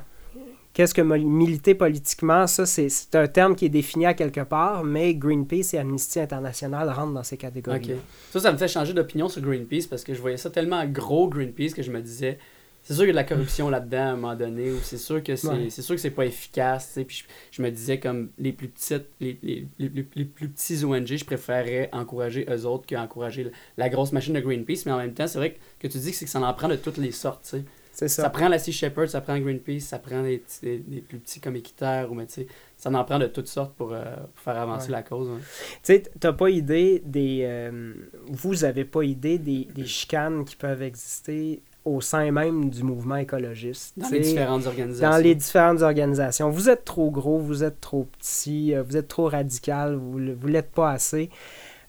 Qu'est-ce 0.73 0.93
que 0.93 1.01
militer 1.01 1.75
politiquement? 1.75 2.47
Ça, 2.47 2.65
c'est 2.65 3.13
un 3.13 3.27
terme 3.27 3.55
qui 3.55 3.65
est 3.65 3.69
défini 3.69 4.05
à 4.05 4.13
quelque 4.13 4.41
part, 4.41 4.85
mais 4.85 5.13
Greenpeace 5.13 5.73
et 5.73 5.77
Amnesty 5.77 6.19
International 6.21 6.89
rentrent 6.89 7.13
dans 7.13 7.23
ces 7.23 7.35
catégories. 7.35 7.97
Ça, 8.31 8.39
ça 8.39 8.51
me 8.53 8.57
fait 8.57 8.69
changer 8.69 8.93
d'opinion 8.93 9.27
sur 9.27 9.41
Greenpeace 9.41 9.87
parce 9.89 10.05
que 10.05 10.13
je 10.13 10.21
voyais 10.21 10.37
ça 10.37 10.49
tellement 10.49 10.85
gros 10.85 11.27
Greenpeace 11.27 11.73
que 11.75 11.81
je 11.81 11.91
me 11.91 11.99
disais, 11.99 12.39
c'est 12.83 12.93
sûr 12.93 13.03
qu'il 13.03 13.07
y 13.07 13.09
a 13.09 13.13
de 13.13 13.15
la 13.17 13.23
corruption 13.23 13.69
là-dedans 13.69 13.97
à 13.97 14.09
un 14.11 14.15
moment 14.15 14.35
donné, 14.35 14.71
ou 14.71 14.77
c'est 14.81 14.97
sûr 14.97 15.21
que 15.23 15.35
c'est 15.35 15.47
Ouais. 15.47 15.69
c'est 15.69 15.81
sûr 15.81 15.95
que 15.95 16.01
c'est 16.01 16.09
pas 16.11 16.25
efficace. 16.25 16.97
Puis 17.07 17.17
je, 17.17 17.57
je 17.57 17.61
me 17.61 17.69
disais 17.69 17.99
comme 17.99 18.29
les 18.39 18.51
plus 18.53 18.67
petites, 18.69 19.05
les, 19.19 19.37
les, 19.43 19.67
les, 19.79 19.89
les- 19.89 20.07
les 20.15 20.25
plus 20.25 20.47
petits 20.49 20.83
ONG, 20.83 21.05
je 21.07 21.25
préférerais 21.25 21.89
encourager 21.93 22.45
eux 22.49 22.65
autres 22.65 22.85
qu'encourager 22.87 23.43
la, 23.45 23.51
la 23.77 23.89
grosse 23.89 24.11
machine 24.11 24.33
de 24.33 24.39
Greenpeace. 24.39 24.83
Mais 24.85 24.91
en 24.91 24.97
même 24.97 25.13
temps, 25.13 25.27
c'est 25.27 25.37
vrai 25.37 25.53
que, 25.53 25.59
que 25.87 25.91
tu 25.91 25.97
dis 25.99 26.11
que 26.11 26.17
c'est 26.17 26.25
que 26.25 26.31
ça 26.31 26.41
en 26.41 26.53
prend 26.53 26.67
de 26.69 26.75
toutes 26.75 26.97
les 26.97 27.11
sortes. 27.11 27.43
tu 27.43 27.49
sais. 27.57 27.63
C'est 27.93 28.07
ça. 28.07 28.23
ça. 28.23 28.29
prend 28.29 28.47
la 28.47 28.57
Sea 28.57 28.71
Shepherd, 28.71 29.09
ça 29.09 29.19
prend 29.19 29.37
Greenpeace, 29.37 29.81
ça 29.81 29.99
prend 29.99 30.23
petits- 30.23 30.39
des, 30.61 30.77
des 30.77 31.01
plus 31.01 31.19
petits 31.19 31.41
comme 31.41 31.57
Équiterre, 31.57 32.09
ou 32.09 32.15
mais 32.15 32.25
tu 32.25 32.33
sais, 32.35 32.47
ça 32.77 32.89
en 32.89 33.03
prend 33.03 33.19
de 33.19 33.27
toutes 33.27 33.49
sortes 33.49 33.75
pour, 33.75 33.91
euh, 33.93 34.01
pour 34.33 34.41
faire 34.43 34.55
avancer 34.57 34.85
Ouais. 34.87 34.91
la 34.93 35.03
cause. 35.03 35.27
hein. 35.29 35.39
Tu 35.41 35.79
sais, 35.83 36.03
t'as 36.19 36.31
pas 36.31 36.49
idée 36.49 37.03
des. 37.05 37.41
euh, 37.43 37.93
vous 38.27 38.63
avez 38.63 38.85
pas 38.85 39.03
idée 39.03 39.37
des, 39.37 39.65
des 39.75 39.85
chicanes 39.85 40.45
qui 40.45 40.55
peuvent 40.55 40.81
exister 40.81 41.61
au 41.83 41.99
sein 42.01 42.31
même 42.31 42.69
du 42.69 42.83
mouvement 42.83 43.15
écologiste. 43.15 43.97
Dans 43.97 44.09
les 44.09 44.19
différentes 44.19 44.67
organisations. 44.67 45.09
dans 45.09 45.17
les 45.17 45.35
différentes 45.35 45.81
organisations. 45.81 46.49
Vous 46.49 46.69
êtes 46.69 46.85
trop 46.85 47.09
gros, 47.09 47.39
vous 47.39 47.63
êtes 47.63 47.81
trop 47.81 48.07
petit, 48.19 48.75
euh, 48.75 48.83
vous 48.83 48.97
êtes 48.97 49.07
trop 49.07 49.27
radical, 49.27 49.95
vous 49.95 50.19
ne 50.19 50.35
l'êtes 50.47 50.71
pas 50.71 50.91
assez. 50.91 51.29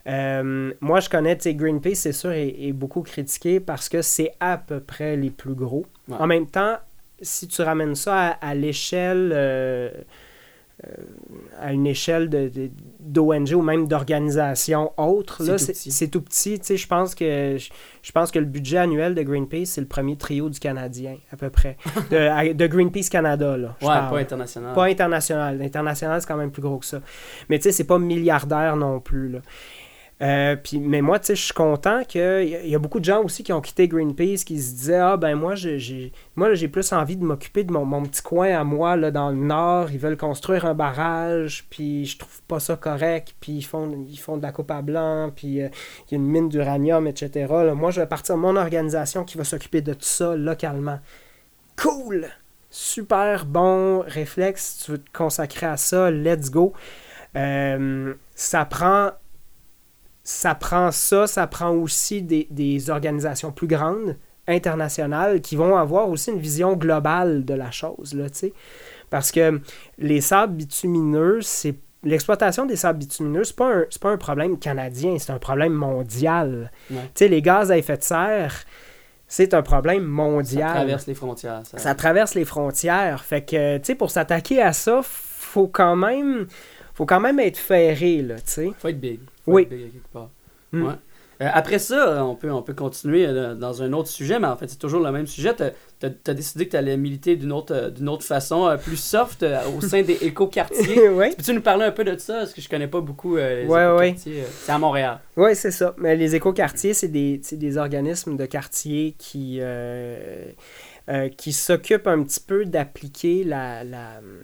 Euh, 0.07 0.73
moi, 0.81 0.99
je 0.99 1.09
connais, 1.09 1.37
tu 1.37 1.53
Greenpeace, 1.53 1.95
c'est 1.95 2.11
sûr, 2.11 2.31
est, 2.31 2.55
est 2.59 2.73
beaucoup 2.73 3.01
critiqué 3.01 3.59
parce 3.59 3.87
que 3.87 4.01
c'est 4.01 4.31
à 4.39 4.57
peu 4.57 4.79
près 4.79 5.15
les 5.15 5.29
plus 5.29 5.53
gros. 5.53 5.85
Ouais. 6.07 6.17
En 6.19 6.27
même 6.27 6.47
temps, 6.47 6.77
si 7.21 7.47
tu 7.47 7.61
ramènes 7.61 7.95
ça 7.95 8.31
à, 8.31 8.49
à 8.49 8.55
l'échelle, 8.55 9.31
euh, 9.33 9.89
à 11.59 11.71
une 11.73 11.87
échelle 11.87 12.29
de, 12.29 12.49
de- 12.49 12.69
d'ONG 12.99 13.51
ou 13.55 13.61
même 13.61 13.87
d'organisation 13.87 14.91
autre, 14.97 15.37
C'est 15.43 15.45
là, 15.51 15.57
tout 15.57 15.63
c'est, 15.65 15.73
petit. 16.07 16.19
petit. 16.19 16.59
Tu 16.59 16.65
sais, 16.65 16.77
je 16.77 16.87
pense 16.87 17.15
que 17.15 17.55
je, 17.57 17.69
je 18.01 18.11
pense 18.11 18.31
que 18.31 18.39
le 18.39 18.45
budget 18.45 18.77
annuel 18.77 19.15
de 19.15 19.21
Greenpeace, 19.23 19.65
c'est 19.67 19.81
le 19.81 19.87
premier 19.87 20.15
trio 20.17 20.49
du 20.49 20.59
Canadien, 20.59 21.17
à 21.31 21.37
peu 21.37 21.49
près. 21.49 21.77
De, 22.11 22.17
à- 22.17 22.53
de 22.53 22.67
Greenpeace 22.67 23.09
Canada, 23.09 23.55
là. 23.57 23.75
Ouais, 23.81 23.87
parle. 23.87 24.09
pas 24.11 24.19
international. 24.19 24.73
Pas 24.73 24.85
international. 24.85 25.61
International, 25.61 26.21
c'est 26.21 26.27
quand 26.27 26.37
même 26.37 26.51
plus 26.51 26.61
gros 26.61 26.77
que 26.79 26.85
ça. 26.85 27.01
Mais 27.49 27.57
tu 27.59 27.63
sais, 27.63 27.71
c'est 27.71 27.83
pas 27.85 27.99
milliardaire 27.99 28.75
non 28.75 28.99
plus. 28.99 29.29
Là. 29.29 29.39
Euh, 30.23 30.55
mais 30.79 31.01
moi, 31.01 31.19
tu 31.19 31.27
sais, 31.27 31.35
je 31.35 31.43
suis 31.43 31.53
content 31.53 32.03
qu'il 32.05 32.21
y, 32.65 32.69
y 32.69 32.75
a 32.75 32.79
beaucoup 32.79 33.01
de 33.01 33.05
gens 33.05 33.21
aussi 33.23 33.43
qui 33.43 33.51
ont 33.51 33.59
quitté 33.59 33.89
Greenpeace 33.89 34.45
qui 34.45 34.57
se 34.61 34.73
disaient 34.73 34.95
Ah, 34.95 35.17
ben 35.17 35.35
moi, 35.35 35.55
j'ai- 35.55 35.79
j'ai 35.79 36.67
plus 36.69 36.93
envie 36.93 37.17
de 37.17 37.25
m'occuper 37.25 37.65
de 37.65 37.73
mon, 37.73 38.03
petit 38.03 38.21
coin 38.21 38.57
à 38.57 38.63
moi 38.63 38.95
là, 38.95 39.11
dans 39.11 39.31
le 39.31 39.35
nord. 39.35 39.91
Ils 39.91 39.99
veulent 39.99 40.15
construire 40.15 40.65
un 40.65 40.73
barrage, 40.75 41.65
puis 41.69 42.05
je 42.05 42.17
trouve 42.17 42.41
pas 42.43 42.61
ça 42.61 42.77
correct. 42.77 43.35
Puis 43.41 43.51
ils 43.51 43.63
font, 43.63 43.91
ils 44.07 44.17
font 44.17 44.37
de 44.37 44.43
la 44.43 44.53
coupe 44.53 44.71
à 44.71 44.81
blanc, 44.81 45.29
puis 45.35 45.61
euh, 45.61 45.67
il 46.07 46.11
y 46.11 46.15
a 46.15 46.17
une 46.23 46.27
mine 46.29 46.47
d'uranium, 46.47 47.05
etc. 47.05 47.45
Moi, 47.75 47.91
je 47.91 47.99
vais 47.99 48.07
partir 48.07 48.35
de 48.35 48.39
mon 48.39 48.55
organisation 48.55 49.25
qui 49.25 49.37
va 49.37 49.43
s'occuper 49.43 49.81
de 49.81 49.93
tout 49.93 49.99
ça 50.05 50.37
localement. 50.37 50.99
Cool! 51.75 52.27
Super 52.69 53.45
bon 53.45 53.99
réflexe. 54.07 54.83
Tu 54.85 54.91
veux 54.91 54.97
te 54.99 55.11
consacrer 55.11 55.65
à 55.65 55.75
ça, 55.77 56.09
let's 56.11 56.49
go. 56.49 56.71
Euh, 57.35 58.13
ça 58.35 58.63
prend 58.65 59.11
ça 60.23 60.55
prend 60.55 60.91
ça, 60.91 61.27
ça 61.27 61.47
prend 61.47 61.71
aussi 61.71 62.21
des, 62.21 62.47
des 62.49 62.89
organisations 62.89 63.51
plus 63.51 63.67
grandes, 63.67 64.15
internationales, 64.47 65.41
qui 65.41 65.55
vont 65.55 65.77
avoir 65.77 66.09
aussi 66.09 66.31
une 66.31 66.39
vision 66.39 66.73
globale 66.75 67.45
de 67.45 67.53
la 67.53 67.71
chose, 67.71 68.13
là, 68.13 68.29
tu 68.29 68.39
sais. 68.39 68.53
Parce 69.09 69.31
que 69.31 69.61
les 69.97 70.21
sables 70.21 70.55
bitumineux, 70.55 71.39
c'est 71.41 71.75
l'exploitation 72.03 72.65
des 72.65 72.75
sables 72.75 72.99
bitumineux, 72.99 73.43
c'est 73.43 73.55
pas 73.55 73.73
un, 73.73 73.85
pas 74.01 74.09
un 74.09 74.17
problème 74.17 74.57
canadien, 74.59 75.17
c'est 75.19 75.31
un 75.31 75.39
problème 75.39 75.73
mondial. 75.73 76.71
Ouais. 76.91 76.97
Tu 76.97 77.09
sais, 77.15 77.27
les 77.27 77.41
gaz 77.41 77.71
à 77.71 77.77
effet 77.77 77.97
de 77.97 78.03
serre, 78.03 78.63
c'est 79.27 79.53
un 79.53 79.61
problème 79.61 80.03
Ça 80.03 80.07
mondial. 80.09 80.73
traverse 80.75 81.07
les 81.07 81.15
frontières. 81.15 81.61
Ça. 81.63 81.77
Ça 81.77 81.95
traverse 81.95 82.35
les 82.35 82.45
frontières. 82.45 83.23
Fait 83.23 83.43
que, 83.43 83.77
tu 83.77 83.85
sais, 83.85 83.95
pour 83.95 84.11
s'attaquer 84.11 84.61
à 84.61 84.73
ça, 84.73 85.01
faut 85.03 85.67
quand 85.67 85.95
même, 85.95 86.47
faut 86.93 87.05
quand 87.05 87.19
même 87.21 87.39
être 87.39 87.57
ferré, 87.57 88.21
là, 88.21 88.35
tu 88.35 88.41
sais. 88.45 88.71
faut 88.77 88.89
être 88.89 88.99
big. 88.99 89.19
Faut 89.45 89.51
Oui. 89.53 89.63
être 89.63 89.69
big 89.69 89.83
à 89.83 89.89
quelque 89.89 90.07
part. 90.13 90.29
Mm. 90.71 90.83
Ouais. 90.87 90.93
Euh, 91.41 91.49
après 91.51 91.79
ça, 91.79 92.23
on 92.23 92.35
peut, 92.35 92.51
on 92.51 92.61
peut 92.61 92.75
continuer 92.75 93.25
euh, 93.25 93.55
dans 93.55 93.81
un 93.81 93.91
autre 93.93 94.07
sujet, 94.07 94.39
mais 94.39 94.47
en 94.47 94.55
fait, 94.55 94.67
c'est 94.69 94.77
toujours 94.77 95.01
le 95.01 95.11
même 95.11 95.25
sujet. 95.25 95.53
Tu 95.55 95.63
as, 96.05 96.33
décidé 96.33 96.65
que 96.67 96.71
tu 96.71 96.77
allais 96.77 96.95
militer 96.95 97.35
d'une 97.35 97.51
autre, 97.51 97.73
euh, 97.73 97.89
d'une 97.89 98.07
autre 98.07 98.23
façon, 98.23 98.67
euh, 98.67 98.77
plus 98.77 98.97
soft, 98.97 99.41
euh, 99.41 99.59
au 99.75 99.81
sein 99.81 100.03
des 100.03 100.13
éco-quartiers. 100.21 101.09
oui, 101.09 101.31
Peux-tu 101.35 101.53
nous 101.53 101.61
parler 101.61 101.85
un 101.85 101.91
peu 101.91 102.03
de 102.03 102.15
ça? 102.17 102.35
Parce 102.39 102.53
que 102.53 102.61
je 102.61 102.69
connais 102.69 102.87
pas 102.87 103.01
beaucoup 103.01 103.35
euh, 103.37 103.63
les 103.63 103.67
Ouais, 103.67 103.83
éco-quartiers. 103.83 104.41
euh, 104.43 104.47
C'est 104.61 104.71
à 104.71 104.77
Montréal. 104.77 105.19
ouais, 105.35 105.55
c'est 105.55 105.71
ça. 105.71 105.95
Mais 105.97 106.15
les 106.15 106.35
écoquartiers, 106.35 106.93
c'est 106.93 107.07
des, 107.07 107.41
des 107.51 107.77
organismes 107.77 108.37
de 108.37 108.45
quartier 108.45 109.15
qui, 109.17 109.57
euh, 109.59 110.45
euh, 111.09 111.29
qui 111.29 111.51
s'occupent 111.51 112.07
un 112.07 112.21
petit 112.23 112.41
peu 112.41 112.63
d'appliquer 112.65 113.43
la, 113.43 113.83
la, 113.83 114.17
euh, 114.23 114.43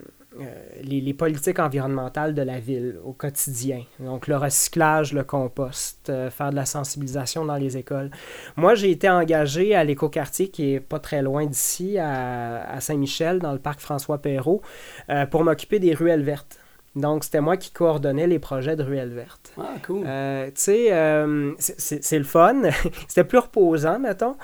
les, 0.84 1.02
les 1.02 1.14
politiques 1.14 1.60
environnementales 1.60 2.34
de 2.36 2.42
la 2.44 2.60
ville 2.60 2.98
au 3.04 3.14
quotidien. 3.14 3.82
Donc 4.00 4.28
le 4.28 4.38
recyclage, 4.38 5.12
le 5.14 5.24
compost, 5.24 6.10
euh, 6.10 6.30
faire 6.30 6.52
de 6.52 6.56
la 6.56 6.66
sensibilisation 6.66 7.46
dans 7.46 7.56
les 7.56 7.78
écoles. 7.78 8.12
Moi, 8.56 8.76
j'ai 8.76 8.92
été 8.92 9.10
engagé 9.10 9.74
à 9.76 9.84
l'écoquartier 9.84 10.50
qui 10.50 10.74
est 10.76 10.80
pas 10.80 11.00
très 11.00 11.22
loin 11.22 11.46
d'ici, 11.46 11.98
à, 11.98 12.64
à 12.70 12.80
Saint-Michel, 12.80 13.40
dans 13.40 13.54
le 13.54 13.60
parc 13.60 13.80
François 13.80 14.20
Perrault, 14.20 14.62
euh, 15.10 15.26
pour 15.26 15.44
m'occuper 15.44 15.80
des 15.80 15.94
ruelles 15.94 16.24
vertes. 16.24 16.60
Donc, 16.96 17.24
c'était 17.24 17.42
moi 17.42 17.58
qui 17.58 17.72
coordonnais 17.72 18.28
les 18.28 18.40
projets 18.40 18.76
de 18.76 18.84
ruelles 18.84 19.14
vertes. 19.14 19.52
Ah, 19.58 19.76
cool. 19.86 20.04
Euh, 20.06 20.46
tu 20.48 20.52
sais, 20.56 20.94
euh, 20.94 21.54
c'est- 21.60 22.18
le 22.18 22.24
fun. 22.24 22.62
C'était 23.08 23.24
plus 23.24 23.38
reposant, 23.40 24.00
mettons. 24.00 24.36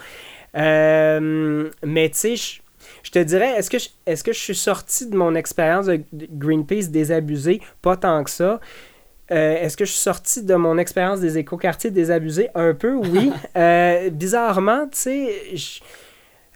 Euh, 0.56 1.70
mais 1.84 2.10
tu 2.10 2.38
sais, 2.38 2.62
je- 3.06 3.12
te 3.12 3.20
dirais, 3.20 3.52
est-ce 3.58 3.70
que, 3.70 3.80
je- 3.80 3.90
est-ce 4.06 4.24
que 4.24 4.34
je 4.34 4.40
suis 4.40 4.56
sorti 4.56 5.08
de 5.08 5.16
mon 5.16 5.36
expérience 5.36 5.86
de 5.86 6.02
Greenpeace 6.14 6.90
désabusé? 6.90 7.62
Pas 7.82 7.96
tant 7.98 8.24
que 8.24 8.30
ça. 8.30 8.60
Euh, 9.32 9.56
est-ce 9.56 9.76
que 9.78 9.86
je 9.86 9.92
suis 9.92 10.02
sorti 10.02 10.44
de 10.44 10.54
mon 10.56 10.78
expérience 10.78 11.20
des 11.20 11.38
écoquartiers 11.38 11.92
désabusés? 11.92 12.50
Un 12.56 12.74
peu, 12.74 12.94
oui. 12.94 13.32
Euh, 13.58 14.10
bizarrement, 14.10 14.86
tu 14.88 14.98
sais, 14.98 15.36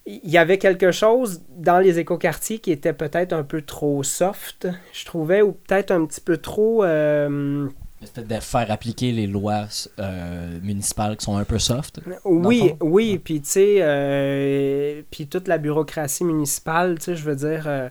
il 0.05 0.29
y 0.29 0.37
avait 0.37 0.57
quelque 0.57 0.91
chose 0.91 1.41
dans 1.55 1.79
les 1.79 1.99
écoquartiers 1.99 2.59
qui 2.59 2.71
était 2.71 2.93
peut-être 2.93 3.33
un 3.33 3.43
peu 3.43 3.61
trop 3.61 4.01
soft, 4.03 4.67
je 4.93 5.05
trouvais, 5.05 5.41
ou 5.41 5.51
peut-être 5.53 5.91
un 5.91 6.05
petit 6.05 6.21
peu 6.21 6.37
trop... 6.37 6.83
euh, 6.83 7.67
C'était 8.01 8.35
de 8.35 8.39
faire 8.41 8.71
appliquer 8.71 9.11
les 9.11 9.27
lois 9.27 9.65
euh, 9.99 10.57
municipales 10.63 11.17
qui 11.17 11.25
sont 11.25 11.35
un 11.35 11.43
peu 11.43 11.59
soft. 11.59 11.99
Oui, 12.23 12.73
oui, 12.79 13.19
puis 13.19 13.41
tu 13.41 13.49
sais, 13.49 13.77
euh, 13.81 15.01
puis 15.11 15.27
toute 15.27 15.47
la 15.49 15.57
bureaucratie 15.57 16.23
municipale, 16.23 16.97
tu 16.97 17.05
sais, 17.05 17.15
je 17.17 17.23
veux 17.23 17.35
dire, 17.35 17.63
euh, 17.67 17.89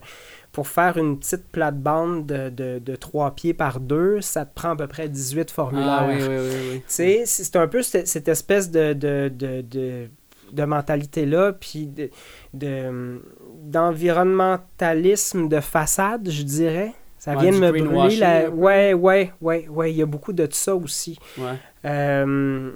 pour 0.50 0.66
faire 0.66 0.96
une 0.96 1.18
petite 1.18 1.44
plate-bande 1.52 2.24
de, 2.26 2.48
de, 2.48 2.78
de 2.78 2.96
3 2.96 3.32
pieds 3.34 3.52
par 3.52 3.80
deux, 3.80 4.22
ça 4.22 4.46
te 4.46 4.54
prend 4.54 4.70
à 4.70 4.76
peu 4.76 4.86
près 4.86 5.11
18 5.11 5.50
formulaires. 5.50 5.98
Ah, 6.00 6.06
oui, 6.09 6.16
oui, 6.22 6.26
oui. 6.28 6.56
oui. 6.72 6.78
Tu 6.78 6.84
sais, 6.88 7.22
c'est 7.26 7.44
c'est 7.44 7.56
un 7.56 7.68
peu 7.68 7.82
cette, 7.82 8.09
cette 8.09 8.28
espèce 8.28 8.70
de, 8.70 8.94
de, 8.94 9.28
de, 9.28 9.61
de, 9.61 10.09
de 10.52 10.64
mentalité-là, 10.64 11.52
puis 11.52 11.86
de, 11.86 12.09
de- 12.54 13.20
d'environnementalisme 13.64 15.48
de 15.48 15.61
façade, 15.61 16.30
je 16.30 16.42
dirais. 16.42 16.94
Ça 17.18 17.36
Ouais, 17.36 17.36
vient 17.36 17.52
de 17.52 17.58
me 17.58 17.72
brûler 17.72 18.16
la... 18.16 18.48
Ouais, 18.50 18.94
ouais, 18.94 19.32
ouais, 19.40 19.68
ouais, 19.68 19.92
il 19.92 19.96
y 19.96 20.02
a 20.02 20.06
beaucoup 20.06 20.32
de 20.32 20.48
ça 20.50 20.74
aussi. 20.76 21.18
Ouais. 21.36 21.58
Euh, 21.84 22.70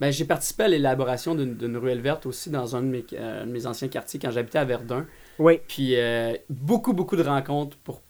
Ben, 0.00 0.10
j'ai 0.10 0.24
participé 0.24 0.62
à 0.64 0.68
l'élaboration 0.68 1.34
d'une 1.34 1.76
ruelle 1.76 2.00
verte 2.00 2.24
aussi 2.26 2.50
dans 2.50 2.74
un 2.76 2.82
de 2.82 2.86
mes, 2.86 3.04
euh, 3.14 3.44
de 3.44 3.50
mes 3.50 3.66
anciens 3.66 3.88
quartiers 3.88 4.18
quand 4.20 4.30
j'habitais 4.30 4.58
à 4.58 4.64
Verdun. 4.64 5.06
oui, 5.38 5.60
Puis 5.68 5.96
euh, 5.96 6.34
beaucoup, 6.48 6.92
beaucoup 6.94 7.16
de 7.16 7.22
rencontres 7.22 7.76
pour, 7.78 8.02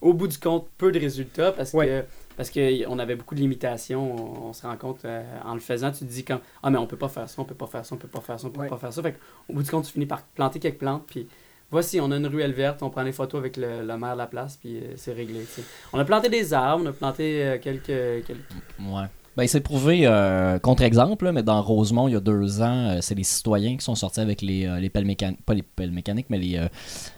au 0.00 0.14
bout 0.14 0.28
du 0.28 0.38
compte, 0.38 0.68
peu 0.78 0.92
de 0.92 0.98
résultats 0.98 1.52
parce 1.52 1.74
que 1.74 2.04
parce 2.36 2.50
qu'on 2.50 2.98
avait 3.00 3.16
beaucoup 3.16 3.34
de 3.34 3.40
limitations. 3.40 4.14
On, 4.46 4.48
on 4.48 4.52
se 4.52 4.62
rend 4.66 4.76
compte 4.76 5.04
euh, 5.04 5.22
en 5.44 5.54
le 5.54 5.60
faisant, 5.60 5.90
tu 5.92 6.00
te 6.00 6.04
dis 6.10 6.24
comme 6.24 6.40
Ah, 6.62 6.70
mais 6.70 6.78
on 6.78 6.86
peut 6.86 6.96
pas 6.96 7.08
faire 7.08 7.28
ça, 7.28 7.40
on 7.42 7.44
peut 7.44 7.54
pas 7.56 7.66
faire 7.66 7.84
ça, 7.84 7.94
on 7.94 7.98
peut 7.98 8.08
pas 8.08 8.20
faire 8.20 8.38
ça, 8.40 8.46
on 8.46 8.50
peut 8.50 8.66
pas 8.66 8.78
faire 8.78 8.92
ça. 8.92 9.02
Fait 9.02 9.16
au 9.48 9.54
bout 9.54 9.62
du 9.62 9.70
compte, 9.70 9.84
tu 9.86 9.92
finis 9.92 10.06
par 10.06 10.22
planter 10.22 10.60
quelques 10.60 10.78
plantes. 10.78 11.04
Puis 11.08 11.28
voici, 11.70 12.00
on 12.00 12.10
a 12.10 12.16
une 12.16 12.26
ruelle 12.26 12.52
verte, 12.52 12.82
on 12.82 12.90
prend 12.90 13.04
des 13.04 13.12
photos 13.12 13.38
avec 13.38 13.56
le, 13.56 13.84
maire 13.96 14.12
de 14.12 14.18
la 14.18 14.26
place, 14.26 14.56
puis 14.56 14.78
euh, 14.78 14.94
c'est 14.96 15.12
réglé. 15.12 15.44
On 15.92 15.98
a 15.98 16.04
planté 16.04 16.28
des 16.28 16.52
arbres, 16.52 16.84
on 16.84 16.88
a 16.88 16.92
planté 16.92 17.44
euh, 17.44 17.58
quelques, 17.58 18.26
quelques. 18.26 18.50
Ouais. 18.80 19.06
Ben, 19.38 19.44
il 19.44 19.48
s'est 19.48 19.60
prouvé, 19.60 20.00
euh, 20.02 20.58
contre-exemple, 20.58 21.30
mais 21.30 21.44
dans 21.44 21.62
Rosemont, 21.62 22.08
il 22.08 22.14
y 22.14 22.16
a 22.16 22.20
deux 22.20 22.60
ans, 22.60 22.88
euh, 22.88 22.98
c'est 23.00 23.14
les 23.14 23.22
citoyens 23.22 23.76
qui 23.76 23.84
sont 23.84 23.94
sortis 23.94 24.18
avec 24.18 24.42
les, 24.42 24.66
euh, 24.66 24.80
les 24.80 24.90
pelles 24.90 25.04
mécaniques, 25.04 25.44
pas 25.46 25.54
les 25.54 25.62
pelles 25.62 25.92
mécaniques, 25.92 26.26
mais 26.28 26.38
les, 26.38 26.56
euh, 26.58 26.66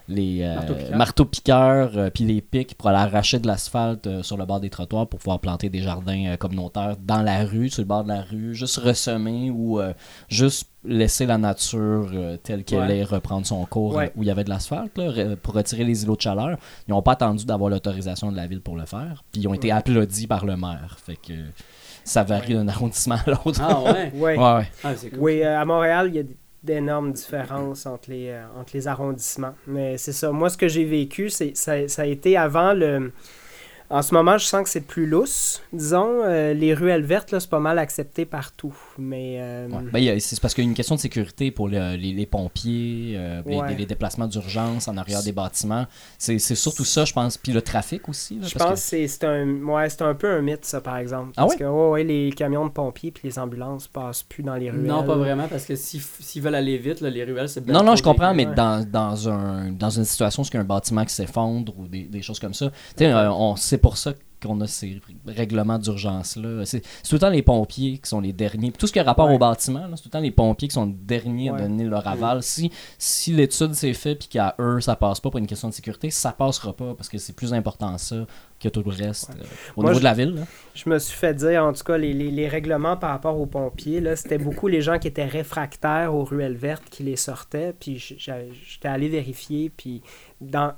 les 0.06 0.46
Marteaux-piqueurs. 0.94 2.10
puis 2.12 2.24
les 2.24 2.42
pics 2.42 2.74
pour 2.76 2.88
aller 2.88 2.98
arracher 2.98 3.38
de 3.38 3.46
l'asphalte 3.46 4.22
sur 4.22 4.36
le 4.36 4.44
bord 4.44 4.60
des 4.60 4.68
trottoirs 4.68 5.06
pour 5.08 5.18
pouvoir 5.18 5.40
planter 5.40 5.70
des 5.70 5.80
jardins 5.80 6.36
communautaires 6.38 6.96
dans 7.02 7.22
la 7.22 7.42
rue, 7.46 7.70
sur 7.70 7.80
le 7.80 7.86
bord 7.88 8.04
de 8.04 8.08
la 8.10 8.20
rue, 8.20 8.54
juste 8.54 8.76
ressemer 8.76 9.50
ou 9.50 9.80
juste 10.28 10.68
laisser 10.84 11.24
la 11.26 11.38
nature 11.38 12.10
telle 12.42 12.64
qu'elle 12.64 12.80
Ouais. 12.80 12.98
est 12.98 13.04
reprendre 13.04 13.46
son 13.46 13.64
cours 13.64 13.94
Ouais. 13.94 14.12
où 14.16 14.22
il 14.22 14.26
y 14.26 14.30
avait 14.30 14.44
de 14.44 14.50
l'asphalte 14.50 15.00
pour 15.42 15.54
retirer 15.54 15.84
les 15.84 16.02
îlots 16.02 16.16
de 16.16 16.20
chaleur. 16.22 16.58
Ils 16.86 16.90
n'ont 16.90 17.02
pas 17.02 17.12
attendu 17.12 17.44
d'avoir 17.46 17.70
l'autorisation 17.70 18.30
de 18.30 18.36
la 18.36 18.46
ville 18.46 18.60
pour 18.60 18.76
le 18.76 18.84
faire, 18.84 19.22
puis 19.32 19.40
ils 19.42 19.48
ont 19.48 19.54
été 19.54 19.68
Ouais. 19.68 19.72
applaudis 19.78 20.26
par 20.26 20.44
le 20.44 20.56
maire. 20.56 20.98
Fait 21.02 21.16
que 21.16 21.32
ça 22.04 22.22
varie 22.22 22.54
d'un 22.54 22.68
arrondissement 22.68 23.16
à 23.26 23.30
l'autre. 23.30 23.60
Ah 23.62 23.80
ouais? 23.82 24.12
ouais. 24.14 24.36
Ouais, 24.36 24.54
ouais. 24.56 24.68
Ah, 24.84 24.94
cool. 24.94 25.18
Oui, 25.18 25.42
euh, 25.42 25.60
à 25.60 25.64
Montréal, 25.64 26.08
il 26.08 26.16
y 26.16 26.18
a 26.20 26.24
d'énormes 26.62 27.12
différences 27.12 27.86
entre 27.86 28.10
les, 28.10 28.28
euh, 28.28 28.42
entre 28.58 28.72
les 28.74 28.86
arrondissements. 28.86 29.54
Mais 29.66 29.98
c'est 29.98 30.12
ça. 30.12 30.30
Moi, 30.30 30.50
ce 30.50 30.56
que 30.56 30.68
j'ai 30.68 30.84
vécu, 30.84 31.30
c'est 31.30 31.56
ça, 31.56 31.88
ça 31.88 32.02
a 32.02 32.06
été 32.06 32.36
avant 32.36 32.72
le. 32.72 33.12
En 33.92 34.02
ce 34.02 34.14
moment, 34.14 34.38
je 34.38 34.44
sens 34.44 34.62
que 34.62 34.68
c'est 34.68 34.86
plus 34.86 35.06
lousse. 35.06 35.62
Disons, 35.72 36.22
euh, 36.22 36.54
les 36.54 36.74
ruelles 36.74 37.02
vertes, 37.02 37.32
là, 37.32 37.40
c'est 37.40 37.50
pas 37.50 37.58
mal 37.58 37.76
accepté 37.76 38.24
partout. 38.24 38.76
Mais 39.00 39.36
euh, 39.40 39.68
Ouais. 39.68 39.82
Ben, 39.92 40.20
c'est 40.20 40.40
parce 40.40 40.54
qu'il 40.54 40.64
y 40.64 40.66
a 40.66 40.70
une 40.70 40.76
question 40.76 40.94
de 40.94 41.00
sécurité 41.00 41.50
pour 41.50 41.68
le- 41.68 41.96
les, 41.96 42.12
les 42.12 42.26
pompiers, 42.26 43.14
euh, 43.16 43.42
les- 43.46 43.56
Ouais. 43.56 43.68
les, 43.70 43.76
les 43.76 43.86
déplacements 43.86 44.26
d'urgence 44.26 44.88
en 44.88 44.96
arrière 44.96 45.22
des 45.22 45.32
bâtiments. 45.32 45.86
C'est 46.18 46.38
c'est 46.38 46.54
surtout 46.54 46.84
ça, 46.84 47.04
je 47.04 47.12
pense. 47.12 47.36
Puis 47.38 47.52
le 47.52 47.62
trafic 47.62 48.08
aussi. 48.08 48.38
là, 48.38 48.46
je 48.46 48.54
parce 48.54 48.70
pense 48.70 48.80
que 48.80 48.86
c'est 48.86 49.08
c'est 49.08 49.24
un, 49.24 49.46
ouais, 49.64 49.88
c'est 49.88 50.02
un 50.02 50.14
peu 50.14 50.30
un 50.30 50.42
mythe, 50.42 50.64
ça, 50.64 50.80
par 50.80 50.96
exemple. 50.98 51.32
Ah 51.36 51.42
Parce 51.42 51.56
que 51.56 51.64
ouais, 51.64 52.04
les 52.04 52.30
camions 52.32 52.66
de 52.66 52.70
pompiers 52.70 53.10
puis 53.10 53.26
les 53.28 53.38
ambulances 53.38 53.88
passent 53.88 54.22
plus 54.22 54.42
dans 54.42 54.54
les 54.56 54.70
ruelles. 54.70 54.84
Non, 54.86 55.02
pas 55.04 55.16
vraiment, 55.16 55.48
parce 55.48 55.64
que 55.64 55.74
s'ils 55.76 56.42
veulent 56.42 56.54
aller 56.54 56.76
vite, 56.78 57.00
là, 57.00 57.10
les 57.10 57.24
ruelles, 57.24 57.48
c'est 57.48 57.66
Non, 57.66 57.82
non, 57.82 57.96
je 57.96 58.02
comprends, 58.02 58.34
mais 58.34 58.46
dans, 58.46 58.84
dans, 58.88 59.28
un, 59.28 59.70
dans 59.72 59.90
une 59.90 60.04
situation 60.04 60.42
où 60.42 60.46
il 60.46 60.54
y 60.54 60.56
a 60.56 60.60
un 60.60 60.64
bâtiment 60.64 61.04
qui 61.04 61.14
s'effondre 61.14 61.72
ou 61.78 61.86
des, 61.88 62.02
des 62.04 62.22
choses 62.22 62.38
comme 62.38 62.54
ça, 62.54 62.70
tu 62.96 63.04
sais, 63.04 63.12
euh, 63.12 63.32
on- 63.32 63.56
c'est 63.56 63.78
pour 63.78 63.96
ça 63.96 64.12
qu'on 64.40 64.60
a 64.60 64.66
ces 64.66 65.00
règlements 65.26 65.78
d'urgence-là. 65.78 66.64
C'est 66.64 66.80
tout 66.80 67.14
le 67.14 67.18
temps 67.18 67.30
les 67.30 67.42
pompiers 67.42 67.98
qui 67.98 68.08
sont 68.08 68.20
les 68.20 68.32
derniers. 68.32 68.72
Tout 68.72 68.86
ce 68.86 68.92
qui 68.92 68.98
a 68.98 69.02
rapport 69.02 69.28
Ouais. 69.28 69.34
au 69.34 69.38
bâtiment, 69.38 69.84
c'est 69.94 70.02
tout 70.02 70.08
le 70.08 70.10
temps 70.10 70.20
les 70.20 70.30
pompiers 70.30 70.68
qui 70.68 70.74
sont 70.74 70.86
les 70.86 70.92
derniers 70.92 71.50
à 71.50 71.52
donner 71.54 71.84
leur 71.84 72.06
aval. 72.06 72.42
Si, 72.42 72.70
si 72.98 73.32
l'étude 73.32 73.74
s'est 73.74 73.92
faite 73.92 74.20
puis 74.20 74.28
qu'à 74.28 74.54
eux, 74.58 74.80
ça 74.80 74.96
passe 74.96 75.20
pas 75.20 75.30
pour 75.30 75.38
une 75.38 75.46
question 75.46 75.68
de 75.68 75.74
sécurité, 75.74 76.10
ça 76.10 76.32
passera 76.32 76.72
pas 76.72 76.94
parce 76.94 77.08
que 77.08 77.18
c'est 77.18 77.34
plus 77.34 77.52
important 77.52 77.96
ça 77.98 78.26
que 78.58 78.68
tout 78.68 78.82
le 78.84 78.90
reste 78.90 79.30
euh, 79.30 79.42
au 79.76 79.82
Moi, 79.82 79.90
niveau 79.90 79.94
je- 79.94 79.98
de 80.00 80.04
la 80.04 80.12
ville. 80.14 80.34
là. 80.34 80.42
Je 80.74 80.88
me 80.90 80.98
suis 80.98 81.16
fait 81.16 81.32
dire, 81.34 81.64
en 81.64 81.72
tout 81.72 81.82
cas, 81.82 81.96
les, 81.96 82.12
les- 82.12 82.30
les 82.30 82.46
règlements 82.48 82.96
par 82.96 83.10
rapport 83.10 83.38
aux 83.40 83.46
pompiers, 83.46 84.02
c'était 84.16 84.36
beaucoup 84.38 84.68
les 84.68 84.82
gens 84.82 84.98
qui 84.98 85.08
étaient 85.08 85.24
réfractaires 85.24 86.14
aux 86.14 86.24
ruelles 86.24 86.56
vertes 86.56 86.84
qui 86.90 87.02
les 87.02 87.16
sortaient. 87.16 87.74
Puis 87.78 87.98
j'étais 87.98 88.88
allé 88.88 89.08
vérifier. 89.08 89.70
Puis 89.74 90.02
dans. 90.40 90.72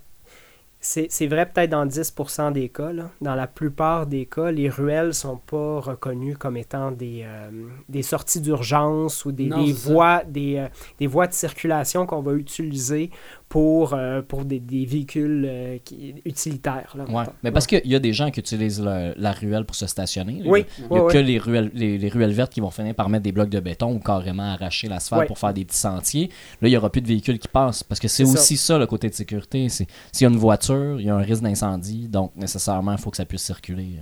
C'est 0.84 1.06
c'est 1.10 1.28
vrai 1.28 1.46
peut-être 1.46 1.70
dans 1.70 1.86
10% 1.86 2.50
des 2.52 2.68
cas. 2.68 2.92
là. 2.92 3.08
Dans 3.20 3.36
la 3.36 3.46
plupart 3.46 4.08
des 4.08 4.26
cas, 4.26 4.50
les 4.50 4.68
ruelles 4.68 5.14
sont 5.14 5.36
pas 5.36 5.78
reconnues 5.78 6.36
comme 6.36 6.56
étant 6.56 6.90
des, 6.90 7.22
euh, 7.24 7.50
des 7.88 8.02
sorties 8.02 8.40
d'urgence 8.40 9.24
ou 9.24 9.30
des, 9.30 9.46
Non, 9.46 9.62
des 9.64 9.72
voies, 9.72 10.24
des, 10.24 10.56
euh, 10.58 10.66
des 10.98 11.06
voies 11.06 11.28
de 11.28 11.34
circulation 11.34 12.04
qu'on 12.04 12.20
va 12.20 12.32
utiliser 12.32 13.10
pour, 13.52 13.92
euh, 13.92 14.22
pour 14.22 14.46
des, 14.46 14.60
des 14.60 14.86
véhicules 14.86 15.44
euh, 15.46 15.76
qui- 15.84 16.14
utilitaires. 16.24 16.94
là, 16.96 17.04
Ouais. 17.04 17.24
Mais 17.42 17.50
parce 17.50 17.66
qu'il 17.66 17.82
y 17.86 17.94
a 17.94 17.98
des 17.98 18.14
gens 18.14 18.30
qui 18.30 18.40
utilisent 18.40 18.80
la 18.80 19.32
ruelle 19.32 19.66
pour 19.66 19.76
se 19.76 19.86
stationner. 19.86 20.40
Oui, 20.46 20.64
Il 20.78 20.84
n'y 20.84 20.88
ouais, 20.88 20.98
a 21.00 21.04
ouais. 21.04 21.12
que 21.12 21.18
les 21.18 21.36
ruelles, 21.36 21.70
les, 21.74 21.98
les 21.98 22.08
ruelles 22.08 22.32
vertes 22.32 22.50
qui 22.54 22.60
vont 22.62 22.70
finir 22.70 22.94
par 22.94 23.10
mettre 23.10 23.24
des 23.24 23.32
blocs 23.32 23.50
de 23.50 23.60
béton 23.60 23.92
ou 23.92 23.98
carrément 23.98 24.54
arracher 24.54 24.88
l'asphalte 24.88 25.20
Ouais. 25.20 25.26
pour 25.26 25.38
faire 25.38 25.52
des 25.52 25.66
petits 25.66 25.76
sentiers. 25.76 26.30
Là, 26.62 26.68
il 26.68 26.70
n'y 26.70 26.78
aura 26.78 26.88
plus 26.88 27.02
de 27.02 27.06
véhicules 27.08 27.38
qui 27.38 27.48
passent 27.48 27.82
parce 27.82 28.00
que 28.00 28.08
c'est 28.08 28.24
ça. 28.24 28.32
aussi 28.32 28.56
ça. 28.56 28.78
le 28.78 28.86
côté 28.86 29.10
de 29.10 29.14
sécurité. 29.14 29.68
S'il 29.68 29.86
y 30.22 30.24
a 30.24 30.28
une 30.30 30.36
voiture, 30.38 30.98
il 30.98 31.04
y 31.04 31.10
a 31.10 31.14
un 31.14 31.18
risque 31.20 31.42
d'incendie, 31.42 32.08
donc 32.08 32.34
nécessairement, 32.36 32.92
il 32.92 32.98
faut 32.98 33.10
que 33.10 33.18
ça 33.18 33.26
puisse 33.26 33.42
circuler. 33.42 33.96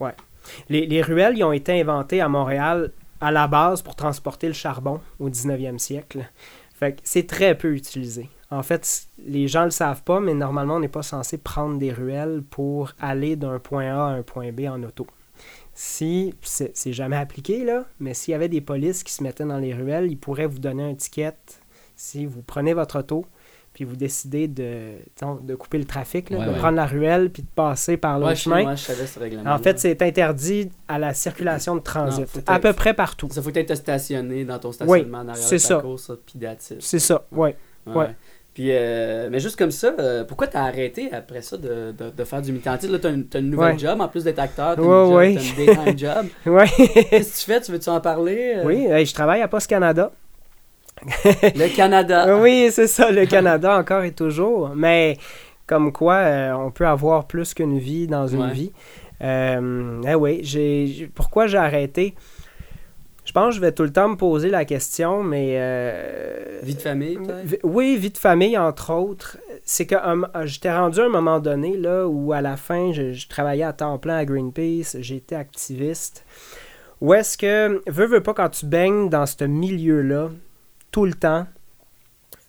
euh. 0.00 0.10
Les, 0.70 0.86
les 0.86 1.02
ruelles, 1.02 1.36
ils 1.36 1.44
ont 1.44 1.52
été 1.52 1.78
inventées 1.78 2.22
à 2.22 2.28
Montréal 2.30 2.90
à 3.20 3.30
la 3.30 3.46
base 3.48 3.82
pour 3.82 3.96
transporter 3.96 4.46
le 4.46 4.52
charbon 4.54 5.00
au 5.18 5.28
19e 5.28 5.76
siècle. 5.78 6.26
Fait 6.78 7.00
c'est 7.02 7.26
très 7.26 7.58
peu 7.58 7.74
utilisé. 7.74 8.28
En 8.50 8.62
fait, 8.62 9.08
les 9.26 9.48
gens 9.48 9.64
le 9.64 9.70
savent 9.70 10.04
pas, 10.04 10.20
mais 10.20 10.32
normalement, 10.32 10.76
on 10.76 10.80
n'est 10.80 10.88
pas 10.88 11.02
censé 11.02 11.36
prendre 11.36 11.76
des 11.76 11.92
ruelles 11.92 12.42
pour 12.48 12.92
aller 13.00 13.34
d'un 13.34 13.58
point 13.58 13.86
A 13.86 14.06
à 14.06 14.12
un 14.12 14.22
point 14.22 14.52
B 14.52 14.60
en 14.60 14.82
auto. 14.84 15.06
Si, 15.74 16.34
c'est 16.40 16.76
c'est 16.76 16.92
jamais 16.92 17.16
appliqué, 17.16 17.64
là, 17.64 17.84
mais 17.98 18.14
s'il 18.14 18.32
y 18.32 18.34
avait 18.34 18.48
des 18.48 18.60
polices 18.60 19.02
qui 19.02 19.12
se 19.12 19.22
mettaient 19.24 19.44
dans 19.44 19.58
les 19.58 19.74
ruelles, 19.74 20.10
ils 20.10 20.16
pourraient 20.16 20.46
vous 20.46 20.60
donner 20.60 20.84
un 20.84 20.94
ticket 20.94 21.34
si 21.96 22.26
vous 22.26 22.42
prenez 22.42 22.74
votre 22.74 23.00
auto, 23.00 23.26
puis 23.78 23.84
vous 23.84 23.94
décidez 23.94 24.48
de, 24.48 24.94
de 25.44 25.54
couper 25.54 25.78
le 25.78 25.84
trafic, 25.84 26.30
là, 26.30 26.38
Ouais, 26.38 26.46
de 26.46 26.50
ouais. 26.50 26.58
prendre 26.58 26.74
la 26.74 26.84
ruelle, 26.84 27.30
puis 27.30 27.42
de 27.44 27.48
passer 27.54 27.96
par 27.96 28.20
Ouais, 28.20 28.34
je, 28.34 28.40
chemin. 28.40 28.62
moi, 28.62 28.74
je 28.74 28.82
savais 28.82 29.06
ce 29.06 29.20
règlement. 29.20 29.48
En 29.52 29.58
fait, 29.60 29.78
c'est 29.78 30.02
interdit 30.02 30.68
à 30.88 30.98
la 30.98 31.14
circulation 31.14 31.76
de 31.76 31.80
transit. 31.80 32.26
Non, 32.34 32.42
à 32.48 32.58
peu 32.58 32.72
près 32.72 32.92
partout. 32.92 33.28
Ça 33.30 33.40
faut 33.40 33.50
être 33.54 33.76
stationné 33.76 34.44
dans 34.44 34.58
ton 34.58 34.72
stationnement 34.72 35.18
en 35.18 35.28
arrière 35.28 35.36
c'est 35.36 35.58
de 35.58 35.60
ta 35.62 35.68
ça. 35.68 35.76
course, 35.76 36.10
puis. 36.26 36.40
C'est 36.80 36.98
ça, 36.98 37.24
ouais. 37.30 37.54
Ouais. 37.86 37.94
Ouais. 37.94 38.06
Puis, 38.52 38.70
euh, 38.72 39.28
mais 39.30 39.38
juste 39.38 39.54
comme 39.56 39.70
ça, 39.70 39.94
euh, 40.00 40.24
pourquoi 40.24 40.48
t'as 40.48 40.62
arrêté 40.64 41.12
après 41.12 41.42
ça 41.42 41.56
de, 41.56 41.94
de, 41.96 42.10
de 42.10 42.24
faire 42.24 42.42
du 42.42 42.50
mi-temps? 42.50 42.76
Tu 42.78 42.86
sais, 42.86 42.92
là, 42.92 42.98
t'as 42.98 43.10
une, 43.12 43.50
nouvelle 43.50 43.74
Ouais. 43.74 43.78
job, 43.78 44.00
en 44.00 44.08
plus 44.08 44.24
d'être 44.24 44.40
acteur, 44.40 44.74
t'as 44.74 44.82
Ouais, 44.82 45.34
une, 45.34 45.38
job, 45.38 45.56
ouais. 45.58 45.74
t'as 45.76 45.80
une 45.84 45.94
daytime 45.94 45.98
job. 45.98 46.26
Ouais. 46.46 46.66
Qu'est-ce 47.10 47.32
que 47.34 47.38
tu 47.38 47.44
fais? 47.44 47.60
Tu 47.60 47.70
veux-tu 47.70 47.88
en 47.90 48.00
parler? 48.00 48.54
euh? 48.56 48.64
oui, 48.64 48.88
je 49.06 49.14
travaille 49.14 49.40
à 49.42 49.46
Post 49.46 49.68
Canada. 49.68 50.10
Le 51.04 51.74
Canada. 51.74 52.36
Oui, 52.40 52.68
c'est 52.72 52.86
ça, 52.86 53.10
le 53.10 53.26
Canada 53.26 53.76
encore 53.78 54.02
et 54.04 54.12
toujours. 54.12 54.70
Mais 54.74 55.16
comme 55.66 55.92
quoi, 55.92 56.14
euh, 56.14 56.52
on 56.52 56.70
peut 56.70 56.86
avoir 56.86 57.26
plus 57.26 57.54
qu'une 57.54 57.78
vie 57.78 58.06
dans 58.06 58.26
une 58.26 58.42
Ouais. 58.42 58.52
vie. 58.52 58.72
Euh, 59.22 60.00
eh 60.08 60.14
oui, 60.14 60.40
j'ai, 60.42 61.10
pourquoi 61.14 61.46
j'ai 61.46 61.58
arrêté? 61.58 62.14
Je 63.24 63.32
pense 63.32 63.48
que 63.50 63.56
je 63.56 63.60
vais 63.60 63.72
tout 63.72 63.82
le 63.82 63.92
temps 63.92 64.08
me 64.08 64.16
poser 64.16 64.48
la 64.48 64.64
question, 64.64 65.22
mais... 65.22 65.56
euh, 65.58 66.60
Vie 66.62 66.74
de 66.76 66.80
famille, 66.80 67.16
peut-être? 67.18 67.60
Oui, 67.62 67.96
vie 67.98 68.10
de 68.10 68.16
famille, 68.16 68.56
entre 68.56 68.94
autres. 68.94 69.36
C'est 69.64 69.84
que 69.84 69.96
um, 69.96 70.26
j'étais 70.44 70.72
rendu 70.74 71.00
à 71.00 71.04
un 71.04 71.08
moment 71.10 71.38
donné 71.38 71.76
là, 71.76 72.06
où 72.06 72.32
à 72.32 72.40
la 72.40 72.56
fin, 72.56 72.90
je, 72.92 73.12
je 73.12 73.28
travaillais 73.28 73.64
à 73.64 73.74
temps 73.74 73.98
plein 73.98 74.16
à 74.16 74.24
Greenpeace, 74.24 74.96
j'étais 75.00 75.34
activiste. 75.34 76.24
Où 77.02 77.12
est-ce 77.12 77.36
que, 77.36 77.82
veux, 77.86 78.06
veux 78.06 78.22
pas, 78.22 78.32
quand 78.32 78.48
tu 78.48 78.64
baignes 78.64 79.10
dans 79.10 79.26
ce 79.26 79.44
milieu-là, 79.44 80.30
tout 80.98 81.04
le 81.06 81.14
temps, 81.14 81.46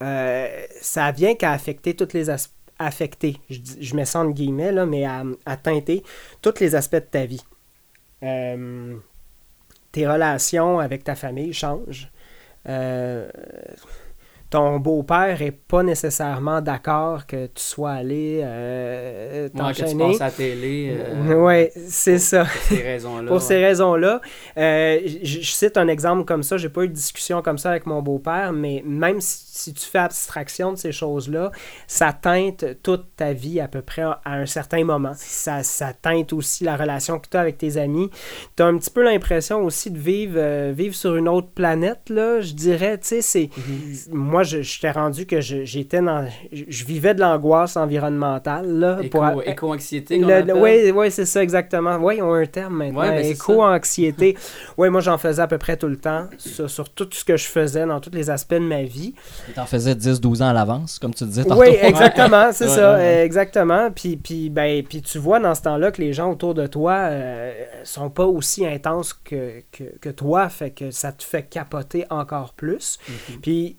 euh, 0.02 0.66
ça 0.82 1.12
vient 1.12 1.36
qu'à 1.36 1.52
affecter 1.52 1.95
toutes 1.95 2.14
les 2.14 2.32
aspects 2.32 2.56
affecter, 2.80 3.38
je, 3.47 3.60
je 3.80 3.95
mets 3.95 4.06
ça 4.06 4.22
entre 4.22 4.34
guillemets, 4.34 4.72
là, 4.72 4.88
mais 4.88 5.06
à, 5.06 5.24
à 5.45 5.56
teinter 5.56 6.02
tous 6.41 6.60
les 6.60 6.74
aspects 6.74 6.95
de 6.95 7.00
ta 7.02 7.28
vie. 7.28 7.43
Euh, 8.24 8.95
tes 9.91 10.08
relations 10.08 10.80
avec 10.80 11.04
ta 11.04 11.14
famille 11.14 11.54
changent. 11.54 12.10
Euh, 12.68 13.30
ton 14.50 14.80
beau-père 14.80 15.41
est 15.41 15.52
pas 15.52 15.84
nécessairement 15.84 16.62
d'accord 16.62 17.28
que 17.28 17.45
tu 17.47 17.62
sois 17.62 17.91
allé 17.91 18.41
euh, 18.43 19.47
Ouais, 19.54 19.74
que 19.74 19.78
tu 19.78 19.84
à 20.24 20.26
la 20.26 20.32
télé. 20.32 20.97
euh, 21.00 21.36
ouais, 21.36 21.72
c'est 21.88 22.18
ça. 22.18 22.45
Pour 22.45 22.62
ces 22.78 22.82
raisons-là. 22.82 23.28
Pour 23.28 23.38
ouais. 23.38 23.43
ces 23.43 23.58
raisons-là, 23.64 24.22
euh, 24.58 25.00
je 25.24 25.39
je 25.41 25.52
cite 25.52 25.78
un 25.78 25.88
exemple 25.88 26.26
comme 26.26 26.43
ça. 26.43 26.58
J'ai 26.58 26.70
pas 26.70 26.84
eu 26.84 26.88
de 26.88 26.93
discussion 26.93 27.41
comme 27.41 27.58
ça 27.58 27.70
avec 27.72 27.86
mon 27.86 28.02
beau-père, 28.02 28.52
mais 28.54 28.82
même 28.86 29.22
si, 29.22 29.43
si 29.47 29.74
tu 29.74 29.86
fais 29.86 30.00
abstraction 30.00 30.74
de 30.74 30.78
ces 30.78 30.91
choses-là, 30.91 31.52
ça 31.88 32.12
teinte 32.14 32.66
toute 32.82 33.06
ta 33.16 33.34
vie 33.34 33.60
à 33.60 33.68
peu 33.68 33.82
près 33.82 34.02
à 34.02 34.20
un 34.26 34.45
certain 34.45 34.84
moment. 34.84 35.14
Ça, 35.16 35.64
ça 35.64 35.93
teinte 35.93 36.34
aussi 36.34 36.64
la 36.64 36.76
relation 36.76 37.20
que 37.20 37.28
tu 37.30 37.38
as 37.38 37.41
avec 37.41 37.58
tes 37.58 37.78
amis. 37.78 38.10
Tu 38.56 38.64
as 38.64 38.66
un 38.66 38.78
petit 38.78 38.89
peu 38.91 39.04
l'impression 39.04 39.64
aussi 39.64 39.91
de 39.91 39.97
vivre, 40.00 40.36
euh, 40.38 40.72
vivre 40.76 40.95
sur 40.95 41.16
une 41.16 41.28
autre 41.28 41.50
planète, 41.50 42.10
là, 42.10 42.41
je 42.41 42.54
dirais. 42.54 42.97
Tu 42.97 43.08
sais, 43.08 43.22
c'est 43.22 43.50
Mhm. 43.58 43.95
moi, 44.16 44.38
je, 44.43 44.61
je 44.61 44.79
t'ai 44.79 44.91
rendu 44.91 45.25
que 45.25 45.41
je- 45.41 45.63
j'étais 45.65 46.01
dans. 46.01 46.27
Je, 46.51 46.63
je 46.67 46.85
vivais 46.85 47.13
de 47.13 47.19
l'angoisse 47.21 47.77
environnementale. 47.77 48.67
Là, 48.79 48.99
Éco- 49.01 49.19
pour- 49.19 49.43
Éco-anxiété. 49.45 50.21
Oui, 50.55 50.91
ouais, 50.91 51.09
c'est 51.09 51.25
ça 51.25 51.41
exactement. 51.43 51.97
Oui, 51.97 52.21
on 52.21 52.33
a 52.33 52.37
un 52.39 52.45
terme 52.45 52.77
maintenant. 52.77 53.01
Ouais, 53.01 53.21
ben, 53.21 53.25
Éco-anxiété. 53.25 54.37
oui, 54.77 54.89
moi 54.89 55.01
j'en 55.01 55.17
faisais 55.17 55.41
à 55.41 55.47
peu 55.47 55.57
près 55.57 55.77
tout 55.77 55.87
le 55.87 55.97
temps 55.97 56.27
sur, 56.37 56.69
sur 56.69 56.89
tout 56.89 57.07
ce 57.11 57.23
que 57.23 57.37
je 57.37 57.45
faisais 57.45 57.85
dans 57.85 57.99
tous 57.99 58.11
les 58.13 58.29
aspects 58.29 58.53
de 58.53 58.59
ma 58.59 58.83
vie. 58.83 59.13
Et 59.49 59.53
T'en 59.53 59.65
faisais 59.65 59.93
10-12 59.93 60.41
ans 60.43 60.49
à 60.49 60.53
l'avance, 60.53 60.99
comme 60.99 61.13
tu 61.13 61.23
disais 61.25 61.43
tantôt. 61.43 61.61
Oui, 61.61 61.69
exactement, 61.81 62.51
c'est 62.51 62.65
Ouais, 62.65 62.75
ça, 62.75 62.91
ouais, 62.93 62.97
ouais. 62.99 63.25
exactement. 63.25 63.91
Puis, 63.91 64.17
puis, 64.17 64.49
ben, 64.49 64.83
puis 64.83 65.01
tu 65.01 65.17
vois 65.17 65.39
dans 65.39 65.55
ce 65.55 65.61
temps-là 65.63 65.91
que 65.91 66.01
les 66.01 66.13
gens 66.13 66.31
autour 66.31 66.53
de 66.53 66.67
toi 66.67 66.93
euh, 67.09 67.51
sont 67.83 68.09
pas 68.09 68.25
aussi 68.25 68.65
intenses 68.65 69.13
que, 69.13 69.61
que, 69.71 69.83
que 69.99 70.09
toi, 70.09 70.49
fait 70.49 70.71
que 70.71 70.91
ça 70.91 71.11
te 71.11 71.23
fait 71.23 71.43
capoter 71.43 72.05
encore 72.09 72.53
plus. 72.53 72.99
Mhm. 73.07 73.39
Puis 73.41 73.77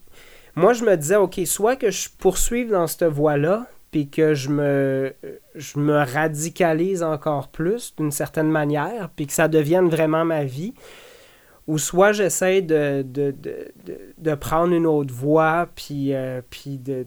moi, 0.57 0.72
je 0.72 0.84
me 0.84 0.96
disais, 0.96 1.16
OK, 1.16 1.40
soit 1.44 1.76
que 1.76 1.90
je 1.90 2.09
poursuive 2.18 2.70
dans 2.70 2.86
cette 2.86 3.05
voie-là, 3.05 3.66
puis 3.90 4.09
que 4.09 4.34
je 4.34 4.51
me, 4.51 5.12
je 5.55 5.78
me 5.78 5.96
radicalise 5.96 7.03
encore 7.03 7.48
plus 7.48 7.94
d'une 7.96 8.12
certaine 8.12 8.51
manière, 8.51 9.11
puis 9.14 9.26
que 9.26 9.32
ça 9.32 9.48
devienne 9.48 9.88
vraiment 9.88 10.24
ma 10.24 10.44
vie, 10.44 10.74
ou 11.66 11.78
soit 11.78 12.12
j'essaie 12.12 12.62
de, 12.62 13.03
de, 13.03 13.32
de, 13.32 13.72
de, 14.18 14.34
prendre 14.34 14.72
une 14.72 14.86
autre 14.86 15.12
voie, 15.12 15.68
puis, 15.74 16.14
euh, 16.14 16.40
puis 16.51 16.78
de, 16.78 17.05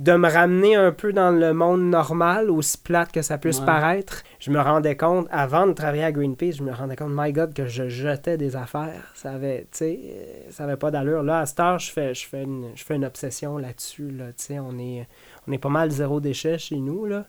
de, 0.00 0.12
me 0.16 0.28
ramener 0.30 0.76
un 0.76 0.92
peu 0.92 1.12
dans 1.12 1.30
le 1.30 1.52
monde 1.52 1.82
normal, 1.82 2.50
aussi 2.50 2.78
plate 2.78 3.10
que 3.12 3.22
ça 3.22 3.38
puisse 3.38 3.58
Ouais. 3.60 3.66
paraître. 3.66 4.22
Je 4.38 4.50
me 4.50 4.60
rendais 4.60 4.96
compte, 4.96 5.26
avant 5.30 5.66
de 5.66 5.72
travailler 5.72 6.04
à 6.04 6.12
Greenpeace, 6.12 6.52
je 6.58 6.62
me 6.62 6.72
rendais 6.72 6.96
compte, 6.96 7.10
my 7.12 7.32
God, 7.32 7.52
que 7.54 7.66
je 7.66 7.88
jetais 7.88 8.36
des 8.36 8.54
affaires. 8.56 9.10
Ça 9.14 9.32
avait, 9.32 9.62
tu 9.62 9.78
sais, 9.78 9.98
euh, 10.04 10.50
ça 10.50 10.64
avait 10.64 10.76
pas 10.76 10.90
d'allure. 10.90 11.22
Là, 11.22 11.40
à 11.40 11.46
cette 11.46 11.60
heure, 11.60 11.78
je 11.78 11.90
fais, 11.90 12.14
je 12.14 12.26
fais, 12.26 12.42
une, 12.44 12.70
je 12.74 12.84
fais 12.84 12.94
une 12.96 13.04
obsession 13.04 13.58
là-dessus. 13.58 14.10
Là, 14.10 14.26
tu 14.28 14.32
sais, 14.44 14.58
on 14.58 14.78
est, 14.78 15.06
on 15.46 15.52
est 15.52 15.58
pas 15.58 15.68
mal 15.68 15.90
zéro 15.90 16.20
déchet 16.20 16.58
chez 16.58 16.76
nous, 16.76 17.06
là. 17.06 17.24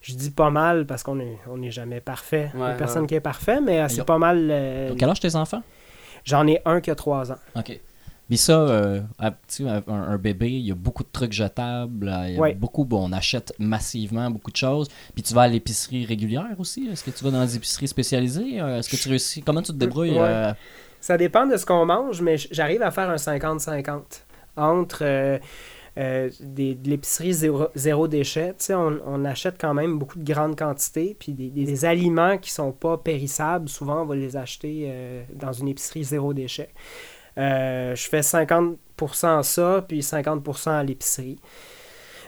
Je 0.00 0.14
dis 0.14 0.30
pas 0.30 0.50
mal 0.50 0.86
parce 0.86 1.02
qu'on 1.02 1.18
est, 1.18 1.38
on 1.50 1.58
n'est 1.58 1.72
jamais 1.72 2.00
parfait. 2.00 2.50
Il 2.54 2.60
y 2.60 2.62
a 2.62 2.66
Ouais, 2.68 2.76
personne 2.76 3.02
ouais. 3.02 3.08
qui 3.08 3.14
est 3.16 3.20
parfait, 3.20 3.60
mais 3.60 3.80
euh, 3.80 3.88
c'est 3.88 4.04
pas 4.04 4.18
mal. 4.18 4.48
euh, 4.50 4.88
Donc, 4.90 4.98
quel 4.98 5.08
âge 5.10 5.18
tes 5.18 5.34
enfants? 5.34 5.62
J'en 6.24 6.46
ai 6.46 6.60
un 6.64 6.80
qui 6.80 6.90
a 6.90 6.94
trois 6.94 7.32
ans. 7.32 7.38
OK. 7.56 7.80
Puis 8.28 8.36
ça, 8.36 8.60
euh, 8.60 9.00
à- 9.18 9.32
un, 9.60 9.82
un 9.88 10.18
bébé, 10.18 10.50
il 10.50 10.66
y 10.66 10.70
a 10.70 10.74
beaucoup 10.74 11.02
de 11.02 11.08
trucs 11.10 11.32
jetables. 11.32 12.08
euh, 12.08 12.28
Il 12.28 12.34
y 12.34 12.36
a 12.36 12.40
Ouais. 12.40 12.54
beaucoup, 12.54 12.84
bon, 12.84 13.08
on 13.08 13.12
achète 13.12 13.54
massivement 13.58 14.30
beaucoup 14.30 14.50
de 14.50 14.56
choses. 14.56 14.88
Puis 15.14 15.22
tu 15.22 15.32
vas 15.34 15.42
à 15.42 15.48
l'épicerie 15.48 16.04
régulière 16.04 16.54
aussi? 16.58 16.88
Est-ce 16.92 17.02
que 17.04 17.10
tu 17.10 17.24
vas 17.24 17.30
dans 17.30 17.40
les 17.42 17.56
épiceries 17.56 17.88
spécialisées? 17.88 18.60
Euh, 18.60 18.78
Est-ce 18.78 18.88
que 18.90 18.96
tu 18.96 19.08
réussis? 19.08 19.42
Comment 19.42 19.62
tu 19.62 19.72
te 19.72 19.76
débrouilles 19.78 20.10
Ouais. 20.12 20.18
euh, 20.20 20.52
Ça 21.00 21.16
dépend 21.16 21.46
de 21.46 21.56
ce 21.56 21.64
qu'on 21.64 21.86
mange, 21.86 22.20
mais 22.20 22.36
j'arrive 22.50 22.82
à 22.82 22.90
faire 22.90 23.08
un 23.08 23.16
50-50 23.18 24.24
entre 24.56 24.98
euh, 25.02 25.38
euh, 25.96 26.28
des, 26.40 26.74
de 26.74 26.90
l'épicerie 26.90 27.32
zéro, 27.32 27.68
zéro 27.74 28.08
déchet. 28.08 28.50
Tu 28.50 28.66
sais, 28.66 28.74
on, 28.74 28.98
on 29.06 29.24
achète 29.24 29.56
quand 29.60 29.74
même 29.74 29.98
beaucoup 29.98 30.18
de 30.18 30.24
grandes 30.32 30.56
quantités, 30.56 31.16
puis 31.18 31.32
des, 31.32 31.48
des- 31.50 31.64
des 31.64 31.84
aliments 31.84 32.36
qui 32.38 32.50
sont 32.50 32.72
pas 32.72 32.98
périssables, 32.98 33.68
souvent 33.68 34.02
on 34.02 34.06
va 34.06 34.14
les 34.16 34.36
acheter 34.36 34.84
euh, 34.88 35.22
dans 35.34 35.52
une 35.52 35.68
épicerie 35.68 36.04
zéro 36.04 36.34
déchet. 36.34 36.68
Euh, 37.38 37.94
je 37.94 38.08
fais 38.08 38.20
50% 38.20 39.42
ça, 39.42 39.84
puis 39.86 40.00
50% 40.02 40.70
à 40.70 40.82
l'épicerie. 40.82 41.38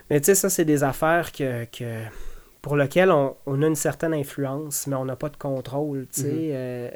Mais 0.08 0.20
tu 0.20 0.26
sais, 0.26 0.34
ça, 0.34 0.48
c'est 0.50 0.64
des 0.64 0.82
affaires 0.84 1.32
que, 1.32 1.64
que- 1.66 2.02
pour 2.62 2.76
lesquelles 2.76 3.11
on, 3.11 3.36
on 3.46 3.62
a 3.62 3.66
une 3.66 3.74
certaine 3.74 4.12
influence, 4.12 4.86
mais 4.86 4.94
on 4.96 5.04
n'a 5.06 5.16
pas 5.16 5.30
de 5.30 5.36
contrôle. 5.36 6.06
tu 6.12 6.20
sais. 6.22 6.26
Mhm. 6.28 6.50
Euh, 6.52 6.88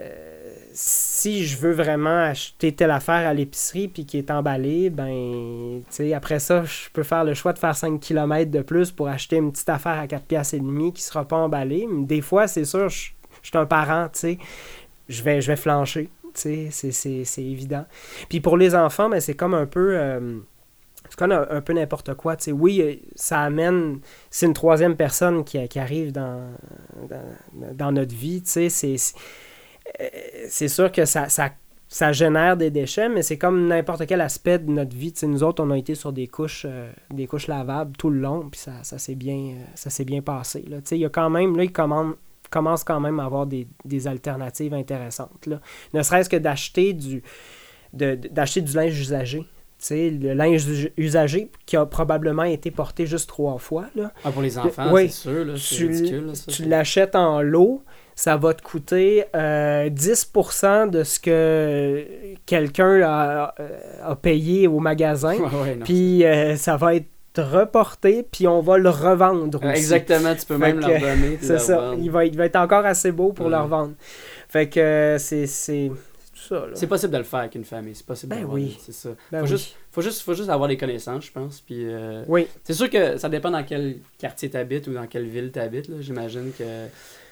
si 0.74 1.46
je 1.46 1.56
veux 1.56 1.72
vraiment 1.72 2.24
acheter 2.24 2.72
telle 2.72 2.90
affaire 2.90 3.26
à 3.28 3.32
l'épicerie 3.32 3.88
puis 3.88 4.04
qui 4.04 4.18
est 4.18 4.30
emballée, 4.30 4.90
ben, 4.90 5.80
tu 5.88 5.94
sais, 5.94 6.12
après 6.12 6.38
ça, 6.40 6.64
je 6.64 6.90
peux 6.92 7.02
faire 7.04 7.24
le 7.24 7.32
choix 7.34 7.52
de 7.52 7.58
faire 7.58 7.74
5 7.76 7.98
km 8.00 8.50
de 8.50 8.60
plus 8.60 8.90
pour 8.90 9.08
acheter 9.08 9.36
une 9.36 9.52
petite 9.52 9.68
affaire 9.70 9.98
à 10.00 10.06
4 10.06 10.24
piastres 10.24 10.54
et 10.54 10.60
demi 10.60 10.92
qui 10.92 11.00
sera 11.02 11.24
pas 11.26 11.36
emballée. 11.36 11.86
Mais 11.90 12.04
des 12.04 12.20
fois, 12.20 12.46
c'est 12.46 12.64
sûr, 12.64 12.88
je, 12.90 13.12
je 13.42 13.48
suis 13.48 13.56
un 13.58 13.66
parent, 13.66 14.08
tu 14.12 14.18
sais, 14.18 14.38
je 15.08 15.22
vais, 15.22 15.40
je 15.40 15.46
vais 15.46 15.56
flancher, 15.56 16.10
c'est- 16.34 17.38
évident. 17.38 17.84
Puis 18.28 18.40
pour 18.40 18.56
les 18.56 18.74
enfants, 18.74 19.08
ben, 19.08 19.20
c'est 19.20 19.34
comme 19.34 19.54
un 19.54 19.66
peu... 19.66 19.96
euh, 19.96 20.38
un, 21.20 21.60
peu 21.60 21.72
n'importe 21.72 22.14
quoi. 22.14 22.36
Oui, 22.52 22.80
euh, 22.80 22.94
ça 23.14 23.40
amène. 23.42 24.00
C'est 24.30 24.46
une 24.46 24.54
troisième 24.54 24.96
personne 24.96 25.44
qui, 25.44 25.78
arrive 25.78 26.12
dans, 26.12 26.50
notre 27.92 28.14
vie. 28.14 28.42
euh, 28.56 28.96
c'est 30.48 30.68
sûr 30.68 30.90
que 30.90 31.04
ça, 31.04 31.28
ça, 31.28 31.50
ça 31.88 32.12
génère 32.12 32.56
des 32.56 32.70
déchets, 32.70 33.08
mais 33.08 33.22
c'est 33.22 33.38
comme 33.38 33.68
n'importe 33.68 34.06
quel 34.06 34.20
aspect 34.20 34.58
de 34.58 34.70
notre 34.70 34.96
vie. 34.96 35.12
nous 35.24 35.42
autres, 35.42 35.62
on 35.62 35.70
a 35.70 35.78
été 35.78 35.94
sur 35.94 36.12
des 36.12 36.26
couches, 36.26 36.66
des 37.10 37.26
couches 37.26 37.46
lavables 37.46 37.96
tout 37.96 38.10
le 38.10 38.18
long, 38.20 38.48
puis 38.50 38.60
ça, 38.60 38.82
s'est 38.98 39.14
bien, 39.14 39.56
ça 39.74 39.90
s'est 39.90 40.04
bien 40.04 40.22
passé. 40.22 40.64
Il 40.90 40.98
y 40.98 41.04
a 41.04 41.10
quand 41.10 41.30
même, 41.30 41.56
là, 41.56 41.64
il 41.64 41.72
commande 41.72 42.14
commence 42.54 42.84
quand 42.84 43.00
même 43.00 43.18
à 43.20 43.24
avoir 43.24 43.46
des, 43.46 43.66
des 43.84 44.06
alternatives 44.06 44.72
intéressantes. 44.74 45.46
Là. 45.46 45.60
Ne 45.92 46.02
serait-ce 46.02 46.28
que 46.30 46.36
d'acheter 46.36 46.92
du, 46.92 47.22
d'acheter 47.92 48.60
du 48.62 48.72
linge 48.74 48.98
usagé. 49.00 49.44
Le 49.90 50.32
linge 50.32 50.66
us- 50.66 50.88
usagé 50.96 51.50
qui 51.66 51.76
a 51.76 51.84
probablement 51.84 52.44
été 52.44 52.70
porté 52.70 53.04
juste 53.06 53.28
trois 53.28 53.58
fois. 53.58 53.86
Là. 53.94 54.12
Ah, 54.24 54.30
pour 54.30 54.40
les 54.40 54.56
enfants, 54.56 54.90
Oui. 54.92 55.08
c'est 55.10 55.28
sûr, 55.28 55.44
là, 55.44 55.54
Tu, 55.54 55.86
ridicule. 55.88 56.26
là, 56.28 56.34
ça. 56.34 56.50
tu 56.52 56.64
l'achètes 56.64 57.14
en 57.16 57.42
lot, 57.42 57.82
ça 58.14 58.36
va 58.38 58.54
te 58.54 58.62
coûter 58.62 59.24
euh, 59.36 59.90
10% 59.90 60.88
de 60.88 61.02
ce 61.04 61.20
que 61.20 62.06
quelqu'un 62.46 63.02
a, 63.02 63.54
euh, 63.60 63.68
a 64.02 64.16
payé 64.16 64.68
au 64.68 64.78
magasin. 64.80 65.34
Ouais. 65.62 65.76
Puis 65.84 66.24
euh, 66.24 66.56
ça 66.56 66.76
va 66.78 66.94
être 66.94 67.08
reporté, 67.42 68.22
puis 68.30 68.46
on 68.46 68.60
va 68.60 68.78
le 68.78 68.90
revendre 68.90 69.58
aussi. 69.62 69.68
Exactement, 69.76 70.34
tu 70.34 70.46
peux 70.46 70.54
Fait 70.58 70.72
même 70.72 70.80
que, 70.80 70.86
leur 70.88 71.00
donner. 71.00 71.38
C'est 71.42 71.58
ça. 71.58 71.92
Il 71.98 72.10
va, 72.10 72.24
il 72.24 72.36
va 72.36 72.46
être 72.46 72.56
encore 72.56 72.84
assez 72.86 73.12
beau 73.12 73.32
pour 73.32 73.46
Ouais. 73.46 73.52
le 73.52 73.58
revendre. 73.58 73.94
Fait 74.48 74.68
que 74.68 74.78
euh, 74.80 75.18
c'est 75.18 75.46
c'est 75.48 75.90
tout 75.90 76.38
ça. 76.48 76.54
Là. 76.66 76.72
C'est 76.74 76.86
possible 76.86 77.12
de 77.12 77.18
le 77.18 77.24
faire 77.24 77.40
avec 77.40 77.54
une 77.56 77.64
famille, 77.64 77.94
c'est 77.94 78.06
possible 78.06 78.36
Ben 78.36 78.44
oui. 78.48 78.66
des- 78.66 78.76
c'est 78.80 78.92
ça. 78.92 79.08
Ben 79.32 79.38
faut, 79.38 79.44
oui. 79.44 79.48
juste, 79.50 79.76
faut, 79.90 80.00
juste, 80.02 80.22
faut 80.22 80.34
juste 80.34 80.48
avoir 80.50 80.68
les 80.68 80.76
connaissances, 80.76 81.26
je 81.26 81.32
pense. 81.32 81.60
Puis, 81.60 81.84
euh, 81.86 82.22
Oui, 82.28 82.46
c'est 82.62 82.72
sûr 82.74 82.88
que 82.88 83.16
ça 83.16 83.28
dépend 83.28 83.50
dans 83.50 83.64
quel 83.64 83.96
quartier 84.18 84.48
tu 84.50 84.56
habites 84.56 84.86
ou 84.86 84.92
dans 84.92 85.06
quelle 85.08 85.26
ville 85.26 85.50
tu 85.52 85.58
habites. 85.58 85.90
J'imagine 86.00 86.52
que, 86.56 86.64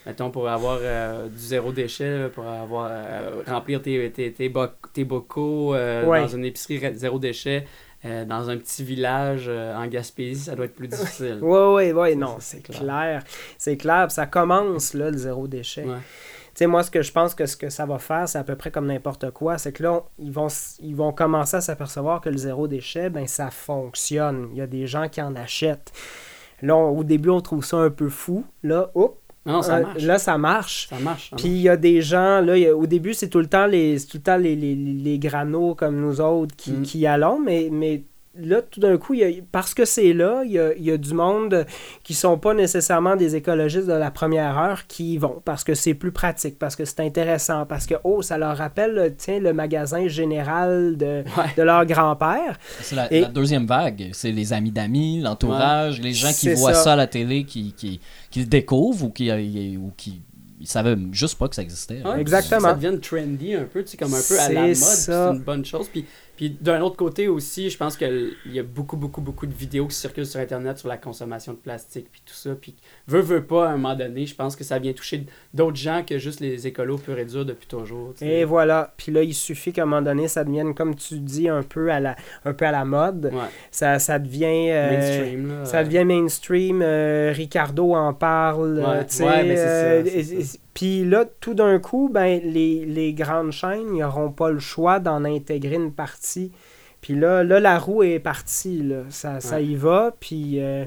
mettons, 0.05 0.31
pour 0.31 0.49
avoir 0.49 0.79
euh, 0.81 1.27
du 1.29 1.39
zéro 1.39 1.71
déchet, 1.71 2.19
là, 2.23 2.29
pour 2.29 2.45
avoir 2.45 2.89
euh, 2.91 3.41
remplir 3.47 3.81
tes, 3.81 4.11
tes, 4.11 4.33
tes, 4.33 4.49
boc- 4.49 4.71
tes 4.93 5.05
bocaux 5.05 5.73
dans 5.73 6.27
une 6.27 6.43
épicerie 6.43 6.81
zéro 6.95 7.19
déchet, 7.19 7.65
euh, 8.05 8.25
dans 8.25 8.49
un 8.49 8.57
petit 8.57 8.83
village 8.83 9.45
euh, 9.47 9.75
en 9.75 9.87
Gaspésie, 9.87 10.45
ça 10.45 10.55
doit 10.55 10.65
être 10.65 10.75
plus 10.75 10.87
difficile. 10.87 11.39
oui, 11.41 11.59
oui, 11.73 11.91
oui, 11.91 12.15
non, 12.15 12.37
c'est 12.39 12.61
clair. 12.61 12.79
clair. 12.79 13.23
C'est 13.57 13.77
clair, 13.77 14.11
ça 14.11 14.25
commence, 14.25 14.93
là, 14.93 15.09
le 15.11 15.17
zéro 15.17 15.47
déchet. 15.47 15.83
Ouais. 15.83 15.97
Tu 16.55 16.59
sais, 16.59 16.67
moi, 16.67 16.83
ce 16.83 16.91
que 16.91 17.01
je 17.01 17.11
pense 17.11 17.33
que 17.33 17.45
ce 17.47 17.57
que 17.57 17.69
ça 17.71 17.85
va 17.87 17.97
faire, 17.97 18.29
c'est 18.29 18.37
à 18.37 18.43
peu 18.43 18.55
près 18.55 18.69
comme 18.69 18.85
n'importe 18.85 19.31
quoi. 19.31 19.57
C'est 19.57 19.71
que 19.71 19.81
là, 19.81 19.93
on- 19.93 20.03
ils 20.19 20.31
vont, 20.31 20.47
ils 20.81 20.95
vont 20.95 21.11
commencer 21.11 21.57
à 21.57 21.61
s'apercevoir 21.61 22.21
que 22.21 22.29
le 22.29 22.37
zéro 22.37 22.67
déchet, 22.67 23.09
ben, 23.09 23.25
ça 23.25 23.49
fonctionne. 23.49 24.49
Il 24.51 24.57
y 24.57 24.61
a 24.61 24.67
des 24.67 24.85
gens 24.85 25.09
qui 25.09 25.19
en 25.21 25.35
achètent. 25.35 25.91
Là, 26.61 26.75
on- 26.77 26.97
au 26.97 27.03
début, 27.03 27.29
on 27.29 27.41
trouve 27.41 27.65
ça 27.65 27.77
un 27.77 27.89
peu 27.89 28.07
fou. 28.09 28.45
Là, 28.61 28.91
hop, 28.93 29.19
Non, 29.45 29.61
ça 29.61 29.77
euh, 29.77 29.81
marche. 29.83 30.01
là, 30.03 30.19
ça 30.19 30.37
marche. 30.37 30.87
Ça 30.89 30.99
marche. 30.99 31.29
ça 31.31 31.35
Puis 31.35 31.47
il 31.49 31.57
y 31.61 31.67
a 31.69 31.75
des 31.77 32.01
gens, 32.01 32.39
là, 32.41 32.53
a- 32.53 32.73
au 32.75 32.85
début, 32.85 33.13
c'est 33.13 33.27
tout 33.27 33.39
le 33.39 33.47
temps 33.47 33.65
les, 33.65 33.97
tout 33.99 34.17
le 34.17 34.23
temps 34.23 34.37
les, 34.37 34.55
les, 34.55 34.73
les 34.75 35.19
granos 35.19 35.75
comme 35.75 35.99
nous 35.99 36.21
autres 36.21 36.55
qui, 36.55 36.71
Mm. 36.71 36.81
qui 36.83 36.99
y 36.99 37.07
allons, 37.07 37.39
mais, 37.39 37.67
mais 37.71 38.03
là, 38.35 38.61
tout 38.63 38.79
d'un 38.79 38.97
coup, 38.97 39.13
il 39.13 39.19
y 39.19 39.23
a- 39.23 39.41
parce 39.51 39.73
que 39.73 39.85
c'est 39.85 40.11
là, 40.13 40.41
il 40.45 40.51
y 40.53 40.59
a, 40.59 40.73
il 40.75 40.83
y 40.83 40.91
a 40.91 40.97
du 40.97 41.13
monde 41.13 41.65
qui 42.03 42.13
sont 42.13 42.37
pas 42.37 42.53
nécessairement 42.53 43.15
des 43.15 43.35
écologistes 43.35 43.85
de 43.87 43.93
la 43.93 44.09
première 44.11 44.57
heure 44.57 44.87
qui 44.87 45.13
y 45.13 45.17
vont, 45.17 45.41
parce 45.45 45.63
que 45.63 45.75
c'est 45.75 45.93
plus 45.93 46.11
pratique, 46.11 46.57
parce 46.57 46.75
que 46.75 46.83
c'est 46.85 46.99
intéressant, 47.01 47.65
parce 47.65 47.85
que, 47.85 47.95
oh, 48.03 48.21
ça 48.21 48.37
leur 48.37 48.57
rappelle, 48.57 49.13
tiens, 49.17 49.39
le 49.39 49.53
magasin 49.53 50.07
général 50.07 50.97
de, 50.97 51.23
Ouais. 51.37 51.53
de 51.57 51.61
leur 51.63 51.85
grand-père. 51.85 52.57
C'est 52.81 52.95
la, 52.95 53.11
Et- 53.13 53.21
la 53.21 53.27
deuxième 53.29 53.65
vague. 53.67 54.09
C'est 54.13 54.31
les 54.31 54.51
amis 54.53 54.71
d'amis, 54.71 55.21
l'entourage, 55.21 56.01
les 56.01 56.13
gens 56.13 56.31
qui 56.33 56.53
voient 56.53 56.73
ça. 56.73 56.83
ça. 56.83 56.93
à 56.93 56.95
la 56.95 57.07
télé, 57.07 57.43
qui, 57.43 57.73
qui, 57.73 57.99
qui 58.31 58.39
le 58.39 58.45
découvrent 58.47 59.05
ou 59.05 59.09
qui, 59.11 59.29
euh, 59.29 59.77
ou 59.77 59.91
qui 59.95 60.21
ils 60.59 60.67
savaient 60.67 60.95
juste 61.11 61.37
pas 61.37 61.49
que 61.49 61.55
ça 61.55 61.61
existait. 61.61 62.01
Ouais, 62.05 62.21
Exactement. 62.21 62.69
Ça 62.69 62.73
devient 62.73 62.97
trendy 63.01 63.53
un 63.53 63.65
peu, 63.65 63.83
tu 63.83 63.89
sais, 63.91 63.97
comme 63.97 64.13
un 64.13 64.21
peu 64.25 64.39
à 64.39 64.47
la 64.49 64.73
C'est 64.73 64.79
mode, 64.79 65.29
c'est 65.33 65.37
une 65.37 65.43
bonne 65.43 65.65
chose. 65.65 65.89
Puis, 65.91 66.05
puis 66.35 66.49
d'un 66.61 66.81
autre 66.81 66.95
côté 66.95 67.27
aussi, 67.27 67.69
je 67.69 67.77
pense 67.77 67.95
qu'il 67.97 68.33
y 68.47 68.59
a 68.59 68.63
beaucoup, 68.63 68.97
beaucoup, 68.97 69.21
beaucoup 69.21 69.45
de 69.45 69.53
vidéos 69.53 69.87
qui 69.87 69.95
circulent 69.95 70.25
sur 70.25 70.39
Internet 70.39 70.77
sur 70.79 70.87
la 70.89 70.97
consommation 70.97 71.53
de 71.53 71.57
plastique, 71.57 72.07
puis 72.11 72.21
tout 72.25 72.33
ça. 72.33 72.55
Puis 72.59 72.75
veut, 73.07 73.21
veut 73.21 73.43
pas, 73.43 73.67
à 73.67 73.71
un 73.73 73.77
moment 73.77 73.95
donné, 73.95 74.25
je 74.25 74.35
pense 74.35 74.55
que 74.55 74.63
ça 74.63 74.79
vient 74.79 74.93
toucher 74.93 75.25
d'autres 75.53 75.77
gens 75.77 76.03
que 76.07 76.17
juste 76.17 76.39
les 76.39 76.65
écolos 76.67 76.97
purs 76.97 77.17
et 77.19 77.25
durs 77.25 77.45
depuis 77.45 77.67
toujours. 77.67 78.13
Et 78.21 78.43
voilà. 78.45 78.93
Puis 78.97 79.11
là, 79.11 79.21
il 79.23 79.33
suffit 79.33 79.71
qu'à 79.73 79.83
un 79.83 79.85
moment 79.85 80.01
donné, 80.01 80.27
ça 80.27 80.43
devienne, 80.43 80.73
comme 80.73 80.95
tu 80.95 81.19
dis, 81.19 81.49
un 81.49 81.63
peu 81.63 81.91
à 81.91 81.99
la, 81.99 82.15
un 82.45 82.53
peu 82.53 82.65
à 82.65 82.71
la 82.71 82.85
mode. 82.85 83.25
Ouais, 83.33 83.39
Ça, 83.71 83.99
ça 83.99 84.17
devient... 84.19 84.69
euh, 84.71 84.91
mainstream, 84.91 85.47
là. 85.47 85.65
Ça 85.65 85.83
devient 85.83 86.05
mainstream. 86.05 86.81
euh, 86.81 87.31
Ricardo 87.35 87.93
en 87.93 88.13
parle. 88.13 88.79
Ouais, 88.79 89.05
tu 89.05 89.15
sais, 89.17 89.23
ouais, 89.25 89.43
mais 89.43 89.55
c'est 89.55 89.63
ça, 90.23 90.41
euh, 90.41 90.57
Puis 90.73 91.05
là, 91.05 91.25
tout 91.39 91.53
d'un 91.53 91.79
coup, 91.79 92.09
ben, 92.11 92.41
les, 92.43 92.85
les 92.85 93.13
grandes 93.13 93.51
chaînes 93.51 93.87
ils 93.95 93.99
n'auront 93.99 94.31
pas 94.31 94.49
le 94.51 94.59
choix 94.59 94.99
d'en 94.99 95.23
intégrer 95.25 95.75
une 95.75 95.91
partie. 95.93 96.22
Puis 97.01 97.15
là, 97.15 97.43
là, 97.43 97.59
la 97.59 97.77
roue 97.77 98.03
est 98.03 98.19
partie. 98.19 98.81
Là. 98.81 99.01
Ça, 99.09 99.41
ça 99.41 99.59
y 99.59 99.75
va. 99.75 100.13
Puis 100.19 100.61
euh, 100.61 100.85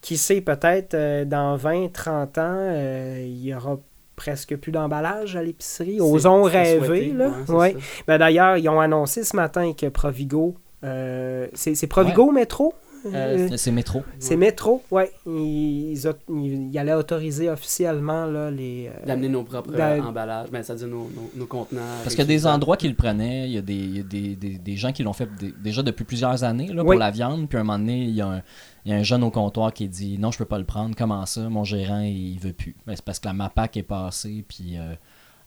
qui 0.00 0.16
sait, 0.16 0.40
peut-être 0.40 0.94
euh, 0.94 1.24
dans 1.24 1.56
20, 1.56 1.92
30 1.92 2.38
ans, 2.38 2.42
euh, 2.56 3.22
il 3.22 3.44
y 3.44 3.54
aura 3.54 3.78
presque 4.16 4.56
plus 4.56 4.72
d'emballage 4.72 5.36
à 5.36 5.42
l'épicerie. 5.42 6.00
Osons 6.00 6.44
rêver. 6.44 7.12
là. 7.12 7.30
ouais. 7.48 7.76
Ben, 8.06 8.18
D'ailleurs, 8.18 8.56
ils 8.56 8.68
ont 8.68 8.80
annoncé 8.80 9.22
ce 9.22 9.36
matin 9.36 9.72
que 9.72 9.86
Provigo... 9.86 10.56
c'est 10.82 11.74
c'est 11.74 11.86
Provigo 11.86 12.32
Métro? 12.32 12.74
Euh, 13.06 13.48
C'est- 13.48 13.56
C'est 13.56 13.70
métro. 13.70 14.02
C'est 14.18 14.36
métro, 14.36 14.82
ouais. 14.90 15.10
Ils, 15.26 15.92
ils, 15.92 16.08
ont- 16.08 16.14
ils- 16.28 16.68
ils 16.70 16.78
allaient 16.78 16.94
autoriser 16.94 17.48
officiellement 17.48 18.26
là, 18.26 18.50
les. 18.50 18.88
euh, 18.88 19.06
D'amener 19.06 19.28
nos 19.28 19.42
propres 19.42 19.70
euh, 19.74 20.00
emballages, 20.02 20.50
ben, 20.50 20.62
c'est-à-dire 20.62 20.88
nos, 20.88 21.10
nos, 21.14 21.30
nos 21.34 21.46
contenants. 21.46 21.80
Parce 22.02 22.14
qu'il 22.14 22.24
y 22.24 22.26
a 22.26 22.36
des 22.36 22.46
endroits 22.46 22.76
qui 22.76 22.88
le 22.88 22.94
prenaient, 22.94 23.46
il 23.48 23.52
y 23.52 23.58
a 23.58 23.62
des, 23.62 23.74
il 23.74 23.96
y 23.96 24.00
a 24.00 24.02
des, 24.02 24.36
des, 24.36 24.58
des 24.58 24.76
gens 24.76 24.92
qui 24.92 25.02
l'ont 25.02 25.12
fait 25.12 25.28
des- 25.38 25.52
déjà 25.52 25.82
depuis 25.82 26.04
plusieurs 26.04 26.44
années 26.44 26.68
là, 26.72 26.82
Oui. 26.82 26.90
pour 26.90 26.94
la 27.00 27.10
viande. 27.10 27.48
Puis 27.48 27.56
à 27.58 27.60
un 27.62 27.64
moment 27.64 27.78
donné, 27.78 28.02
il 28.04 28.14
y, 28.14 28.20
a 28.20 28.28
un, 28.28 28.42
il 28.84 28.92
y 28.92 28.94
a 28.94 28.98
un 28.98 29.02
jeune 29.02 29.22
au 29.22 29.30
comptoir 29.30 29.72
qui 29.72 29.88
dit 29.88 30.18
Non, 30.18 30.30
je 30.30 30.38
peux 30.38 30.44
pas 30.44 30.58
le 30.58 30.64
prendre. 30.64 30.94
Comment 30.96 31.24
ça? 31.26 31.48
Mon 31.48 31.64
gérant, 31.64 32.00
il 32.00 32.38
veut 32.38 32.52
plus. 32.52 32.76
Ben, 32.86 32.94
c'est 32.96 33.04
parce 33.04 33.18
que 33.18 33.26
la 33.28 33.32
MAPAC 33.34 33.76
est 33.78 33.82
passée, 33.82 34.44
puis 34.46 34.76
euh, 34.76 34.94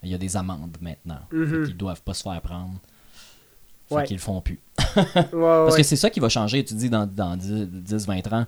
il 0.01 0.09
y 0.09 0.13
a 0.15 0.17
des 0.17 0.35
amendes 0.35 0.75
maintenant. 0.81 1.19
Mhm. 1.31 1.65
Ils 1.69 1.77
doivent 1.77 2.01
pas 2.01 2.13
se 2.13 2.23
faire 2.23 2.41
prendre. 2.41 2.79
Ouais. 3.95 4.03
qu'ils 4.05 4.17
le 4.17 4.21
font 4.21 4.41
plus. 4.41 4.59
ouais, 4.95 5.03
Parce 5.33 5.75
que 5.77 5.83
c'est 5.83 5.95
ça 5.95 6.09
qui 6.09 6.19
va 6.19 6.29
changer, 6.29 6.63
tu 6.63 6.73
dis, 6.73 6.89
dans, 6.89 7.05
dans 7.05 7.35
10, 7.37 7.67
10, 7.71 8.07
20 8.07 8.33
ans. 8.33 8.45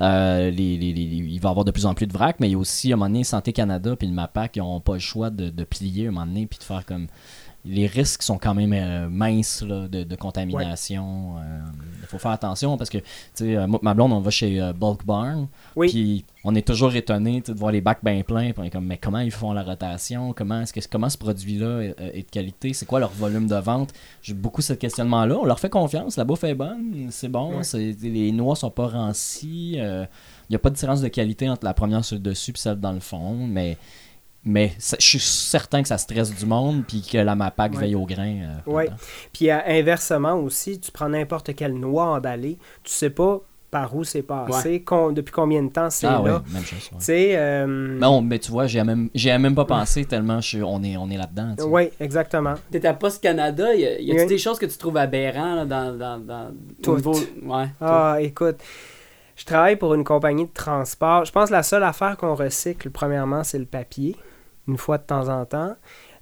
Euh, 0.00 0.50
les, 0.50 0.76
les- 0.76 0.92
les- 0.92 1.02
il 1.02 1.40
va 1.40 1.48
y 1.48 1.50
avoir 1.50 1.64
de 1.64 1.70
plus 1.70 1.86
en 1.86 1.94
plus 1.94 2.06
de 2.06 2.12
vrac, 2.12 2.36
mais 2.40 2.48
il 2.48 2.52
y 2.52 2.54
a 2.54 2.58
aussi, 2.58 2.90
à 2.92 2.94
un 2.94 2.96
moment 2.96 3.10
donné, 3.10 3.24
Santé 3.24 3.52
Canada 3.52 3.94
puis 3.96 4.06
le 4.08 4.14
MAPAC, 4.14 4.56
ils 4.56 4.60
n'ont 4.60 4.80
pas 4.80 4.94
le 4.94 4.98
choix 4.98 5.30
de, 5.30 5.50
de 5.50 5.64
plier, 5.64 6.06
à 6.06 6.08
un 6.08 6.12
moment 6.12 6.26
donné, 6.26 6.46
puis 6.46 6.58
de 6.58 6.64
faire 6.64 6.84
comme... 6.84 7.06
Les 7.64 7.86
risques 7.86 8.22
sont 8.22 8.38
quand 8.38 8.54
même 8.54 8.72
euh, 8.72 9.08
minces 9.10 9.62
là, 9.62 9.88
de, 9.88 10.02
de 10.04 10.16
contamination. 10.16 11.36
euh, 11.38 11.60
faut 12.06 12.18
faire 12.18 12.30
attention 12.30 12.78
parce 12.78 12.88
que, 12.88 12.98
tu 12.98 13.04
sais, 13.34 13.56
euh, 13.56 13.66
ma 13.82 13.92
blonde, 13.92 14.12
on 14.12 14.20
va 14.20 14.30
chez 14.30 14.58
euh, 14.60 14.72
Bulk 14.72 15.04
Barn. 15.04 15.48
Oui. 15.76 15.88
Puis 15.88 16.24
on 16.44 16.54
est 16.54 16.66
toujours 16.66 16.94
étonné 16.94 17.42
de 17.46 17.52
voir 17.52 17.70
les 17.72 17.82
bacs 17.82 18.02
bien 18.02 18.22
pleins. 18.22 18.52
Puis 18.52 18.54
on 18.58 18.62
est 18.64 18.70
comme, 18.70 18.86
mais 18.86 18.96
comment 18.96 19.18
ils 19.18 19.32
font 19.32 19.52
la 19.52 19.62
rotation? 19.62 20.32
Comment, 20.32 20.62
est-ce 20.62 20.72
que, 20.72 20.80
comment 20.90 21.10
ce 21.10 21.18
produit-là 21.18 21.82
est 21.82 22.22
de 22.22 22.30
qualité? 22.30 22.72
C'est 22.72 22.86
quoi 22.86 23.00
leur 23.00 23.10
volume 23.10 23.46
de 23.48 23.56
vente? 23.56 23.92
J'ai 24.22 24.34
beaucoup 24.34 24.62
ce 24.62 24.72
questionnement-là. 24.72 25.36
On 25.36 25.44
leur 25.44 25.60
fait 25.60 25.68
confiance. 25.68 26.16
La 26.16 26.24
bouffe 26.24 26.44
est 26.44 26.54
bonne, 26.54 27.08
c'est 27.10 27.28
bon. 27.28 27.58
Ouais. 27.58 27.94
les 28.02 28.32
noix 28.32 28.56
sont 28.56 28.70
pas 28.70 28.86
rancies. 28.86 29.72
Il 29.74 30.08
n'y 30.48 30.56
a 30.56 30.58
pas 30.60 30.70
de 30.70 30.74
différence 30.76 31.02
de 31.02 31.08
qualité 31.08 31.50
entre 31.50 31.66
la 31.66 31.74
première 31.74 32.04
sur 32.04 32.16
le 32.16 32.22
dessus 32.22 32.52
et 32.52 32.58
celle 32.58 32.80
dans 32.80 32.92
le 32.92 33.00
fond. 33.00 33.34
Mais. 33.46 33.76
Mais 34.50 34.72
je 34.78 34.96
suis 35.06 35.18
certain 35.18 35.82
que 35.82 35.88
ça 35.88 35.98
stresse 35.98 36.34
du 36.34 36.46
monde 36.46 36.82
puis 36.88 37.02
que 37.02 37.18
la 37.18 37.34
MAPAC 37.34 37.74
Ouais. 37.74 37.80
veille 37.80 37.94
au 37.96 38.06
grain. 38.06 38.34
euh, 38.66 38.70
Ouais. 38.70 38.84
là-dedans. 38.84 39.02
Puis 39.32 39.50
euh, 39.50 39.58
inversement 39.66 40.34
aussi, 40.34 40.80
tu 40.80 40.90
prends 40.90 41.10
n'importe 41.10 41.54
quelle 41.54 41.74
noix 41.74 42.06
emballée, 42.06 42.56
tu 42.82 42.90
sais 42.92 43.10
pas 43.10 43.40
par 43.70 43.94
où 43.94 44.02
c'est 44.02 44.22
passé, 44.22 44.80
con- 44.80 45.12
depuis 45.12 45.30
combien 45.32 45.62
de 45.62 45.68
temps 45.68 45.90
c'est 45.90 46.06
Ah 46.06 46.12
là. 46.12 46.36
ouais, 46.36 46.40
même 46.54 46.64
chose. 46.64 46.88
Tu 47.04 47.12
euh, 47.12 47.66
Non, 47.98 48.22
mais 48.22 48.38
tu 48.38 48.50
vois, 48.50 48.66
j'y 48.66 48.78
ai 48.78 48.84
même, 48.84 49.10
ai 49.14 49.36
même 49.38 49.54
pas 49.54 49.66
pensé 49.66 50.06
tellement 50.06 50.40
je 50.40 50.60
on 50.62 50.82
est, 50.82 50.96
on 50.96 51.10
est 51.10 51.18
là-dedans. 51.18 51.54
tu. 51.58 51.64
Oui, 51.64 51.90
exactement. 52.00 52.54
T'es 52.70 52.86
à 52.86 52.94
Post 52.94 53.22
Canada, 53.22 53.74
y 53.74 53.84
a- 53.84 54.00
y 54.00 54.10
a-tu 54.12 54.20
Oui. 54.22 54.26
des 54.26 54.38
choses 54.38 54.58
que 54.58 54.64
tu 54.64 54.78
trouves 54.78 54.96
aberrantes 54.96 55.68
là, 55.68 55.90
dans, 55.90 55.94
dans, 55.98 56.18
dans 56.18 56.46
au 56.48 56.52
Toutes. 56.82 56.96
niveau- 56.96 57.20
Ouais. 57.44 57.66
Ah, 57.82 58.16
écoute, 58.20 58.56
je 59.36 59.44
travaille 59.44 59.76
pour 59.76 59.92
une 59.92 60.04
compagnie 60.04 60.46
de 60.46 60.52
transport. 60.54 61.26
Je 61.26 61.32
pense 61.32 61.50
que 61.50 61.54
la 61.54 61.62
seule 61.62 61.84
affaire 61.84 62.16
qu'on 62.16 62.34
recycle, 62.34 62.88
premièrement, 62.88 63.44
c'est 63.44 63.58
le 63.58 63.66
papier, 63.66 64.16
une 64.68 64.76
fois 64.76 64.98
de 64.98 65.02
temps 65.04 65.28
en 65.28 65.44
temps. 65.44 65.74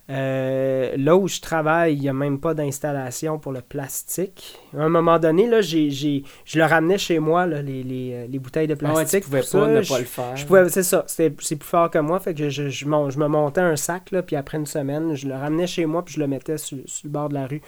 Euh, 0.09 0.95
là 0.97 1.17
où 1.17 1.27
je 1.27 1.41
travaille, 1.41 1.95
il 1.95 2.01
n'y 2.01 2.09
a 2.09 2.13
même 2.13 2.39
pas 2.39 2.55
d'installation 2.55 3.41
pour 3.41 3.51
le 3.51 3.61
plastique. 3.61 4.57
À 4.79 4.83
un 4.85 4.89
moment 4.89 5.19
donné, 5.19 5.49
là, 5.49 5.61
je 5.63 6.21
le 6.59 6.63
ramenais 6.65 6.97
chez 6.97 7.19
moi, 7.19 7.45
là, 7.45 7.61
les, 7.61 7.83
les, 7.83 8.13
euh, 8.15 8.27
les 8.29 8.39
bouteilles 8.39 8.69
de 8.69 8.75
Ah 8.81 8.85
ouais, 8.95 9.05
tu 9.05 9.21
plastique. 9.21 9.25
pouvais 9.25 9.41
pas 9.41 9.47
ça. 9.47 9.67
ne 9.67 9.83
pas 9.83 9.99
le 9.99 10.05
faire. 10.05 10.37
Je 10.37 10.47
pouvais, 10.47 10.69
c'est 10.69 10.85
ça, 10.85 11.03
c'est 11.09 11.31
plus 11.31 11.57
fort 11.61 11.91
que 11.91 11.99
moi, 11.99 12.21
fait 12.21 12.35
que 12.35 12.49
je, 12.49 12.69
je, 12.69 12.87
mon- 12.87 13.11
je 13.11 13.19
me 13.19 13.27
montais 13.27 13.63
un 13.63 13.75
sac, 13.75 14.13
là, 14.13 14.23
puis 14.23 14.37
après 14.37 14.59
une 14.59 14.67
semaine, 14.67 15.15
je 15.17 15.27
le 15.27 15.35
ramenais 15.35 15.67
chez 15.67 15.87
moi, 15.87 16.05
puis 16.05 16.15
je 16.15 16.21
le 16.21 16.29
mettais 16.29 16.57
sur, 16.59 16.79
sur 16.87 17.07
le 17.09 17.11
bord 17.11 17.29
de 17.29 17.35
la 17.35 17.49
rue. 17.49 17.61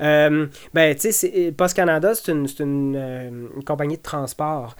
Euh, 0.00 0.46
ben, 0.72 0.94
tu 0.94 1.00
sais, 1.02 1.12
c'est- 1.12 1.52
Post 1.52 1.76
Canada, 1.76 2.14
c'est 2.14 2.32
une, 2.32 2.94
euh, 2.96 3.30
une 3.54 3.64
compagnie 3.64 3.96
de 3.98 4.02
transport. 4.02 4.76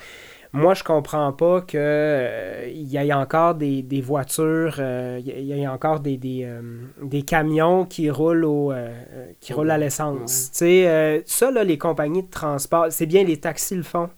Moi, 0.53 0.75
je 0.75 0.85
comprends 0.85 1.33
pas 1.33 1.61
que 1.61 1.77
euh, 1.77 2.69
il 2.73 2.89
y 2.89 2.97
ait 2.97 3.13
encore 3.13 3.55
des, 3.55 3.83
des 3.83 4.01
voitures, 4.01 4.77
euh, 4.79 5.21
il 5.25 5.45
y 5.45 5.53
ait 5.53 5.67
encore 5.67 6.01
des, 6.01 6.17
des, 6.17 6.45
euh, 6.45 6.61
des 7.03 7.23
camions 7.23 7.85
qui 7.85 8.11
roulent 8.11 8.45
au, 8.45 8.73
euh, 8.73 8.93
qui 9.41 9.53
roulent 9.53 9.71
à 9.71 9.79
l'essence. 9.79 10.51
Ouais. 10.61 11.23
Ça, 11.27 11.51
là, 11.51 11.65
les 11.65 11.79
compagnies 11.79 12.23
de 12.23 12.31
transport, 12.31 12.87
c'est 12.91 13.07
bien 13.07 13.25
les 13.25 13.39
taxis 13.39 13.77
le 13.77 13.83
font. 13.83 14.11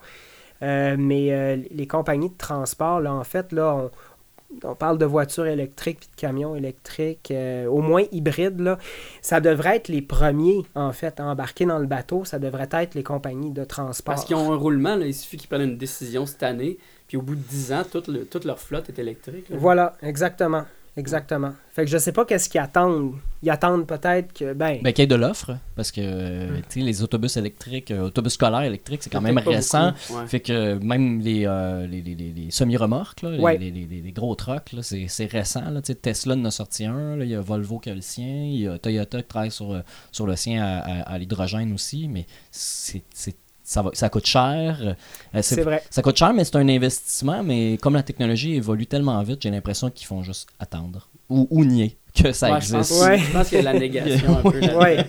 Mais 0.60 1.56
les 1.70 1.86
compagnies 1.86 2.30
de 2.30 2.36
transport, 2.36 3.00
là, 3.00 3.12
en 3.12 3.24
fait, 3.24 3.52
là, 3.52 3.74
on, 3.76 3.90
on 4.64 4.74
parle 4.74 4.98
de 4.98 5.04
voitures 5.04 5.46
électriques 5.46 6.00
puis 6.00 6.08
de 6.14 6.20
camions 6.20 6.56
électriques, 6.56 7.30
euh, 7.30 7.66
au 7.66 7.80
moins 7.80 8.04
hybrides, 8.12 8.60
là. 8.60 8.78
Ça 9.22 9.40
devrait 9.40 9.76
être 9.76 9.88
les 9.88 10.02
premiers, 10.02 10.64
en 10.74 10.92
fait, 10.92 11.20
à 11.20 11.24
embarquer 11.26 11.66
dans 11.66 11.78
le 11.78 11.86
bateau. 11.86 12.24
Ça 12.24 12.38
devrait 12.38 12.68
être 12.72 12.94
les 12.94 13.02
compagnies 13.02 13.50
de 13.50 13.64
transport. 13.64 14.14
Parce 14.14 14.24
qu'ils 14.24 14.36
ont 14.36 14.52
un 14.52 14.56
roulement, 14.56 14.96
là, 14.96 15.06
il 15.06 15.14
suffit 15.14 15.36
qu'ils 15.36 15.48
prennent 15.48 15.62
une 15.68 15.76
décision 15.78 16.24
cette 16.26 16.42
année, 16.42 16.78
puis 17.06 17.16
au 17.16 17.22
bout 17.22 17.34
de 17.34 17.40
10 17.42 17.72
ans, 17.72 17.82
toute, 17.90 18.08
le- 18.08 18.24
toute 18.24 18.44
leur 18.44 18.58
flotte 18.58 18.88
est 18.88 18.98
électrique. 18.98 19.48
là. 19.50 19.56
Voilà, 19.58 19.92
exactement. 20.02 20.64
Exactement. 20.98 21.52
Fait 21.72 21.84
que 21.84 21.90
je 21.90 21.96
sais 21.98 22.10
pas 22.12 22.24
qu'est-ce 22.24 22.48
qu'ils 22.48 22.60
attendent. 22.60 23.14
Ils 23.42 23.50
attendent 23.50 23.86
peut-être 23.86 24.32
que, 24.32 24.52
ben, 24.52 24.80
Ben, 24.82 24.92
qu'il 24.92 25.02
y 25.02 25.04
ait 25.04 25.06
de 25.06 25.14
l'offre, 25.14 25.56
parce 25.76 25.92
que 25.92 26.56
tu 26.62 26.62
sais, 26.68 26.80
les 26.80 27.02
autobus 27.04 27.36
électriques, 27.36 27.92
euh, 27.92 28.06
autobus 28.06 28.32
scolaires 28.32 28.62
électriques, 28.62 29.04
c'est 29.04 29.10
quand 29.10 29.20
même 29.20 29.38
récent. 29.38 29.92
ouais. 30.10 30.26
Fait 30.26 30.40
que 30.40 30.74
même 30.78 31.20
les, 31.20 31.44
euh, 31.46 31.86
les, 31.86 32.02
les, 32.02 32.16
les- 32.16 32.32
les 32.32 32.50
semi-remorques, 32.50 33.22
là, 33.22 33.30
les- 33.30 33.38
Ouais. 33.38 33.56
les, 33.58 33.70
les, 33.70 33.86
les- 33.86 34.00
les 34.00 34.12
gros 34.12 34.34
trucks, 34.34 34.72
là, 34.72 34.82
c'est, 34.82 35.06
c'est 35.08 35.26
récent. 35.26 35.70
Là, 35.70 35.80
Tu 35.82 35.92
sais, 35.92 35.94
Tesla 35.94 36.34
en 36.34 36.44
a 36.46 36.50
sorti 36.50 36.84
un, 36.84 37.14
là, 37.16 37.24
il 37.24 37.30
y 37.30 37.34
a 37.36 37.40
Volvo 37.40 37.78
qui 37.78 37.90
a 37.90 37.94
le 37.94 38.00
sien, 38.00 38.26
il 38.26 38.60
y 38.62 38.66
a 38.66 38.76
Toyota 38.78 39.22
qui 39.22 39.28
travaille 39.28 39.52
sur, 39.52 39.72
euh, 39.72 39.80
sur 40.10 40.26
le 40.26 40.34
sien 40.34 40.64
à, 40.64 40.78
à- 40.80 41.02
à 41.12 41.18
l'hydrogène 41.18 41.72
aussi, 41.72 42.08
mais 42.08 42.26
c'est- 42.50 43.04
ça, 43.68 43.82
va, 43.82 43.90
ça 43.92 44.08
coûte 44.08 44.24
cher. 44.24 44.78
Euh, 45.34 45.42
c'est- 45.42 45.60
vrai. 45.60 45.82
ça 45.90 46.00
coûte 46.00 46.16
cher, 46.16 46.32
mais 46.32 46.42
c'est 46.44 46.56
un 46.56 46.66
investissement. 46.70 47.42
Mais 47.42 47.76
comme 47.82 47.92
la 47.94 48.02
technologie 48.02 48.54
évolue 48.54 48.86
tellement 48.86 49.22
vite, 49.22 49.42
j'ai 49.42 49.50
l'impression 49.50 49.90
qu'ils 49.90 50.06
font 50.06 50.22
juste 50.22 50.48
attendre 50.58 51.06
ou, 51.28 51.46
ou 51.50 51.66
nier 51.66 51.98
que 52.14 52.32
ça 52.32 52.50
Ouais, 52.50 52.60
je 52.62 52.72
pense, 52.72 52.90
existe. 52.90 53.02
Ouais. 53.04 53.18
je 53.18 53.30
pense 53.30 53.48
qu'il 53.50 53.58
y 53.58 53.60
a 53.60 53.70
de 53.70 53.74
la 53.74 53.78
négation 53.86 54.38
un 54.38 54.50
peu. 54.50 54.58
Ouais. 54.74 55.04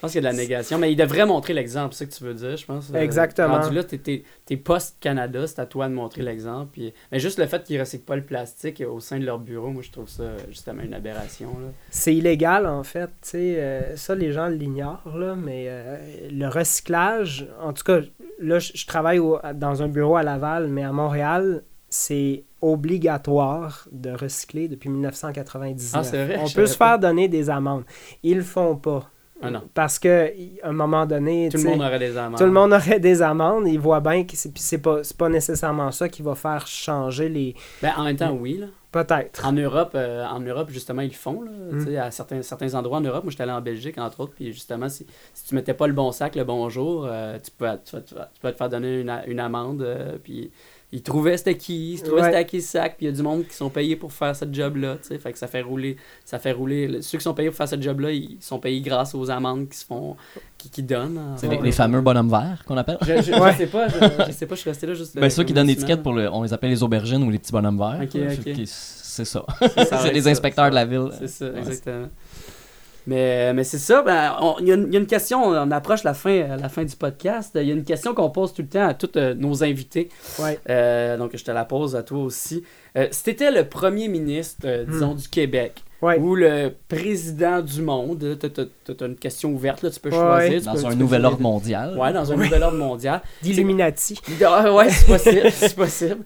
Je 0.00 0.06
pense 0.06 0.12
qu'il 0.12 0.22
y 0.24 0.26
a 0.26 0.30
de 0.30 0.34
la 0.34 0.42
négation, 0.42 0.78
mais 0.78 0.90
il 0.90 0.96
devrait 0.96 1.26
montrer 1.26 1.52
l'exemple, 1.52 1.94
c'est 1.94 2.04
ça 2.06 2.10
que 2.10 2.16
tu 2.16 2.24
veux 2.24 2.32
dire, 2.32 2.56
je 2.56 2.64
pense. 2.64 2.90
Euh, 2.94 3.02
Exactement. 3.02 3.60
rendu 3.60 3.74
là, 3.74 3.84
t'es- 3.84 4.56
post-Canada, 4.56 5.46
c'est 5.46 5.58
à 5.58 5.66
toi 5.66 5.90
de 5.90 5.92
montrer 5.94 6.22
l'exemple. 6.22 6.68
Puis... 6.72 6.94
Mais 7.12 7.18
juste 7.18 7.38
le 7.38 7.44
fait 7.46 7.62
qu'ils 7.64 7.76
ne 7.76 7.80
recyclent 7.82 8.06
pas 8.06 8.16
le 8.16 8.24
plastique 8.24 8.82
au 8.90 8.98
sein 8.98 9.18
de 9.18 9.26
leur 9.26 9.38
bureau, 9.38 9.68
moi, 9.68 9.82
je 9.82 9.90
trouve 9.90 10.08
ça 10.08 10.24
justement 10.48 10.82
une 10.82 10.94
aberration. 10.94 11.50
C'est 11.90 12.14
illégal, 12.14 12.66
en 12.66 12.82
fait. 12.82 13.10
euh, 13.34 13.94
ça, 13.96 14.14
les 14.14 14.32
gens 14.32 14.46
l'ignorent, 14.48 15.18
là, 15.18 15.34
mais 15.36 15.66
euh, 15.68 15.98
le 16.30 16.48
recyclage, 16.48 17.46
en 17.62 17.74
tout 17.74 17.84
cas, 17.84 18.00
là, 18.40 18.58
je 18.58 18.86
travaille 18.86 19.18
au- 19.18 19.38
dans 19.54 19.82
un 19.82 19.88
bureau 19.88 20.16
à 20.16 20.22
Laval, 20.22 20.68
mais 20.68 20.82
à 20.82 20.92
Montréal, 20.92 21.62
c'est 21.90 22.44
obligatoire 22.62 23.86
de 23.92 24.10
recycler 24.10 24.68
depuis 24.68 24.88
1999. 24.88 25.90
Ah, 25.94 26.04
c'est 26.04 26.24
vrai, 26.24 26.38
On 26.42 26.48
peut 26.48 26.66
se 26.66 26.76
faire 26.76 26.98
donner 26.98 27.28
des 27.28 27.50
amendes. 27.50 27.84
Ils 28.22 28.36
le 28.38 28.42
font 28.42 28.76
pas. 28.76 29.10
Ah 29.42 29.50
non. 29.50 29.62
Parce 29.74 29.98
que 29.98 30.30
à 30.62 30.68
un 30.68 30.72
moment 30.72 31.06
donné, 31.06 31.48
Tout 31.50 31.58
le 31.58 31.64
monde 31.70 31.80
aurait 31.80 31.98
des 31.98 32.16
amendes. 32.16 32.38
tout 32.38 32.44
le 32.44 32.50
monde 32.52 32.72
aurait 32.72 33.00
des 33.00 33.22
amendes. 33.22 33.66
Ils 33.68 33.78
voient 33.80 34.00
bien 34.00 34.24
que 34.24 34.36
c'est 34.36 34.56
c'est 34.58 34.78
pas, 34.78 35.02
c'est 35.02 35.16
pas 35.16 35.28
nécessairement 35.28 35.90
ça 35.92 36.08
qui 36.08 36.22
va 36.22 36.34
faire 36.34 36.66
changer 36.66 37.28
les. 37.28 37.54
Ben, 37.82 37.92
en 37.96 38.04
même 38.04 38.16
temps, 38.16 38.32
oui. 38.38 38.58
Là. 38.58 38.66
Peut-être. 38.92 39.46
En 39.46 39.52
Europe, 39.52 39.92
euh, 39.94 40.24
en 40.26 40.40
Europe, 40.40 40.68
justement, 40.70 41.02
ils 41.02 41.10
le 41.10 41.14
font. 41.14 41.42
Là, 41.42 41.50
Mm. 41.72 41.96
À 41.96 42.10
certains, 42.10 42.42
certains 42.42 42.74
endroits 42.74 42.98
en 42.98 43.02
Europe, 43.02 43.22
moi 43.22 43.30
j'étais 43.30 43.44
allé 43.44 43.52
en 43.52 43.60
Belgique, 43.60 43.96
entre 43.98 44.18
autres, 44.20 44.32
puis 44.34 44.52
justement, 44.52 44.88
si, 44.88 45.06
si 45.32 45.44
tu 45.46 45.54
mettais 45.54 45.74
pas 45.74 45.86
le 45.86 45.92
bon 45.92 46.10
sac 46.10 46.34
le 46.34 46.42
bon 46.42 46.68
jour, 46.68 47.06
euh, 47.08 47.38
tu, 47.42 47.52
peux, 47.52 47.66
tu, 47.84 47.96
tu 48.02 48.14
te 48.42 48.52
faire 48.52 48.68
donner 48.68 49.00
une, 49.00 49.20
une 49.28 49.38
amende. 49.38 49.82
euh, 49.82 50.18
puis 50.22 50.50
ils 50.92 51.02
trouvaient 51.02 51.36
c'était 51.36 51.56
qui, 51.56 51.92
ils 51.94 52.02
trouvaient 52.02 52.20
Ouais. 52.22 52.26
c'était 52.28 52.38
à 52.38 52.44
qui 52.44 52.56
le 52.56 52.62
sac, 52.62 52.96
puis 52.96 53.06
il 53.06 53.10
y 53.10 53.12
a 53.12 53.14
du 53.16 53.22
monde 53.22 53.46
qui 53.46 53.54
sont 53.54 53.70
payés 53.70 53.94
pour 53.96 54.12
faire 54.12 54.34
ce 54.34 54.44
job-là. 54.50 54.96
tu 55.00 55.08
sais, 55.08 55.18
Fait 55.18 55.32
que 55.32 55.38
ça 55.38 55.46
fait 55.46 55.62
rouler. 55.62 55.96
Ça 56.24 56.38
fait 56.38 56.52
rouler. 56.52 56.88
le- 56.88 57.02
Ceux 57.02 57.18
qui 57.18 57.24
sont 57.24 57.34
payés 57.34 57.48
pour 57.50 57.56
faire 57.56 57.68
ce 57.68 57.80
job-là, 57.80 58.10
ils 58.10 58.36
sont 58.40 58.58
payés 58.58 58.80
grâce 58.80 59.14
aux 59.14 59.30
amendes 59.30 59.68
qui 59.68 59.78
se 59.78 59.84
font. 59.86 60.16
qui, 60.58 60.68
qui 60.68 60.82
donnent. 60.82 61.16
en 61.18 61.36
C'est 61.36 61.48
les, 61.48 61.58
les 61.58 61.72
fameux 61.72 62.00
bonhommes 62.00 62.28
verts 62.28 62.64
qu'on 62.66 62.76
appelle. 62.76 62.98
Je, 63.02 63.16
je, 63.16 63.22
sais 63.56 63.66
pas, 63.66 63.88
je, 63.88 64.24
je 64.26 64.32
sais 64.32 64.46
pas, 64.46 64.54
je 64.56 64.60
suis 64.60 64.70
resté 64.70 64.86
là 64.86 64.94
juste. 64.94 65.16
Ben, 65.18 65.30
ceux 65.30 65.44
qui 65.44 65.52
donnent 65.54 65.68
l'étiquette 65.68 66.02
pour 66.02 66.12
le, 66.12 66.28
on 66.30 66.42
les 66.42 66.52
appelle 66.52 66.70
les 66.70 66.82
aubergines 66.82 67.22
ou 67.22 67.30
les 67.30 67.38
petits 67.38 67.52
bonhommes 67.52 67.78
verts. 67.78 68.06
C'est 68.66 69.24
ça. 69.24 69.44
C'est 70.02 70.12
les 70.12 70.28
inspecteurs 70.28 70.64
ça 70.66 70.70
de 70.70 70.74
la 70.74 70.84
ville. 70.84 71.08
C'est 71.18 71.26
ça, 71.28 71.46
Ouais. 71.50 71.58
exactement. 71.58 72.08
Mais, 73.06 73.52
mais 73.54 73.64
c'est 73.64 73.78
ça, 73.78 74.02
ben, 74.02 74.36
on- 74.40 74.56
il 74.60 74.68
y, 74.68 74.72
a 74.72 74.74
une- 74.74 74.86
il 74.88 74.92
y 74.92 74.96
a 74.96 75.00
une 75.00 75.06
question, 75.06 75.42
on 75.42 75.70
approche 75.70 76.04
la 76.04 76.14
fin, 76.14 76.56
la 76.56 76.68
fin 76.68 76.84
du 76.84 76.94
podcast. 76.96 77.52
Il 77.54 77.66
y 77.66 77.70
a 77.70 77.74
une 77.74 77.84
question 77.84 78.14
qu'on 78.14 78.30
pose 78.30 78.52
tout 78.52 78.62
le 78.62 78.68
temps 78.68 78.86
à 78.86 78.94
tous 78.94 79.10
euh, 79.16 79.34
nos 79.34 79.64
invités. 79.64 80.08
Ouais. 80.38 80.58
Euh, 80.68 81.16
donc, 81.16 81.30
je 81.36 81.42
te 81.44 81.50
la 81.50 81.64
pose 81.64 81.96
à 81.96 82.02
toi 82.02 82.18
aussi. 82.18 82.62
Euh, 82.96 83.08
si 83.10 83.22
tu 83.24 83.30
étais 83.30 83.50
le 83.50 83.64
premier 83.68 84.08
ministre, 84.08 84.62
euh, 84.66 84.84
disons, 84.88 85.14
du 85.14 85.28
Québec, 85.28 85.82
Hmm. 86.02 86.06
Ouais. 86.06 86.18
ou 86.18 86.34
le 86.34 86.72
président 86.88 87.60
du 87.60 87.82
monde, 87.82 88.38
tu 88.40 88.60
as, 89.02 89.04
une 89.06 89.16
question 89.16 89.50
ouverte, 89.52 89.82
là, 89.82 89.90
tu 89.90 90.00
peux 90.00 90.08
Ouais. 90.08 90.16
choisir. 90.16 90.58
tu 90.60 90.64
Dans 90.64 90.72
peux- 90.74 90.86
un 90.86 90.94
nouvel 90.94 91.26
ordre 91.26 91.42
mondial. 91.42 91.96
Ouais, 91.98 92.10
dans 92.12 92.32
un 92.32 92.36
nouvel 92.36 92.62
ordre 92.62 92.78
mondial. 92.78 93.20
D'Illuminati. 93.42 94.18
Ah, 94.46 94.72
ouais, 94.74 94.88
c'est 94.88 95.06
possible, 95.06 95.50
c'est 95.52 95.76
possible. 95.76 96.24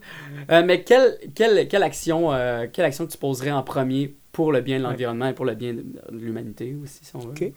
Euh, 0.51 0.63
mais 0.65 0.83
quelle, 0.85 1.19
quelle, 1.35 1.67
quelle, 1.67 1.83
action, 1.83 2.33
euh, 2.33 2.67
quelle 2.73 2.85
action 2.85 3.05
tu 3.07 3.19
poserais 3.19 3.51
en 3.51 3.63
premier 3.65 4.15
pour 4.35 4.53
le 4.53 4.61
bien 4.61 4.79
de 4.79 4.83
l'environnement 4.85 5.29
et 5.29 5.33
pour 5.33 5.47
le 5.47 5.55
bien 5.55 5.73
de, 5.73 5.81
de 5.83 6.19
l'humanité 6.19 6.77
aussi, 6.83 7.05
si 7.05 7.17
on 7.17 7.21
veut? 7.21 7.31
Ok. 7.31 7.53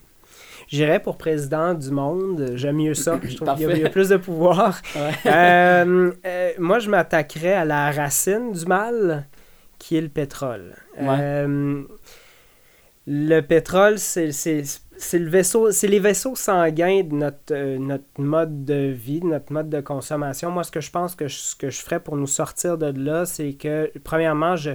J'irais 0.68 1.00
pour 1.00 1.16
président 1.18 1.74
du 1.74 1.90
monde. 1.90 2.52
J'aime 2.54 2.76
mieux 2.76 2.94
ça. 2.94 3.18
Je 3.28 3.36
trouve 3.36 3.54
qu'il 3.56 3.68
y 3.68 3.72
a- 3.72 3.88
y, 3.88 3.90
plus 3.90 4.08
de 4.08 4.16
pouvoir. 4.16 4.80
Ouais. 4.96 5.12
Euh, 5.32 6.12
euh, 6.26 6.50
moi, 6.58 6.78
je 6.78 6.88
m'attaquerais 6.90 7.54
à 7.54 7.64
la 7.64 7.90
racine 7.90 8.52
du 8.52 8.64
mal, 8.66 9.26
qui 9.78 9.96
est 9.96 10.00
le 10.00 10.08
pétrole. 10.08 10.74
Ouais. 10.98 11.06
Euh, 11.20 11.82
le 13.06 13.40
pétrole, 13.40 13.98
c'est 13.98 14.32
c'est- 14.32 14.82
c'est 15.00 15.18
le 15.20 15.30
vaisseau, 15.30 15.70
c'est 15.70 15.86
les 15.86 16.00
vaisseaux 16.00 16.34
sanguins 16.34 17.02
de 17.04 17.14
notre, 17.14 17.52
euh, 17.52 17.78
notre 17.78 18.04
mode 18.18 18.64
de 18.64 18.88
vie, 18.88 19.20
de 19.20 19.26
notre 19.26 19.52
mode 19.52 19.70
de 19.70 19.80
consommation. 19.80 20.50
Moi, 20.50 20.64
ce 20.64 20.72
que 20.72 20.80
je 20.80 20.90
pense 20.90 21.14
que 21.14 21.28
je, 21.28 21.36
ce 21.36 21.54
que 21.56 21.70
je 21.70 21.80
ferais 21.80 22.00
pour 22.00 22.16
nous 22.16 22.26
sortir 22.26 22.76
de 22.76 22.92
là, 23.00 23.24
c'est 23.24 23.52
que, 23.52 23.90
premièrement, 24.02 24.56
je 24.56 24.72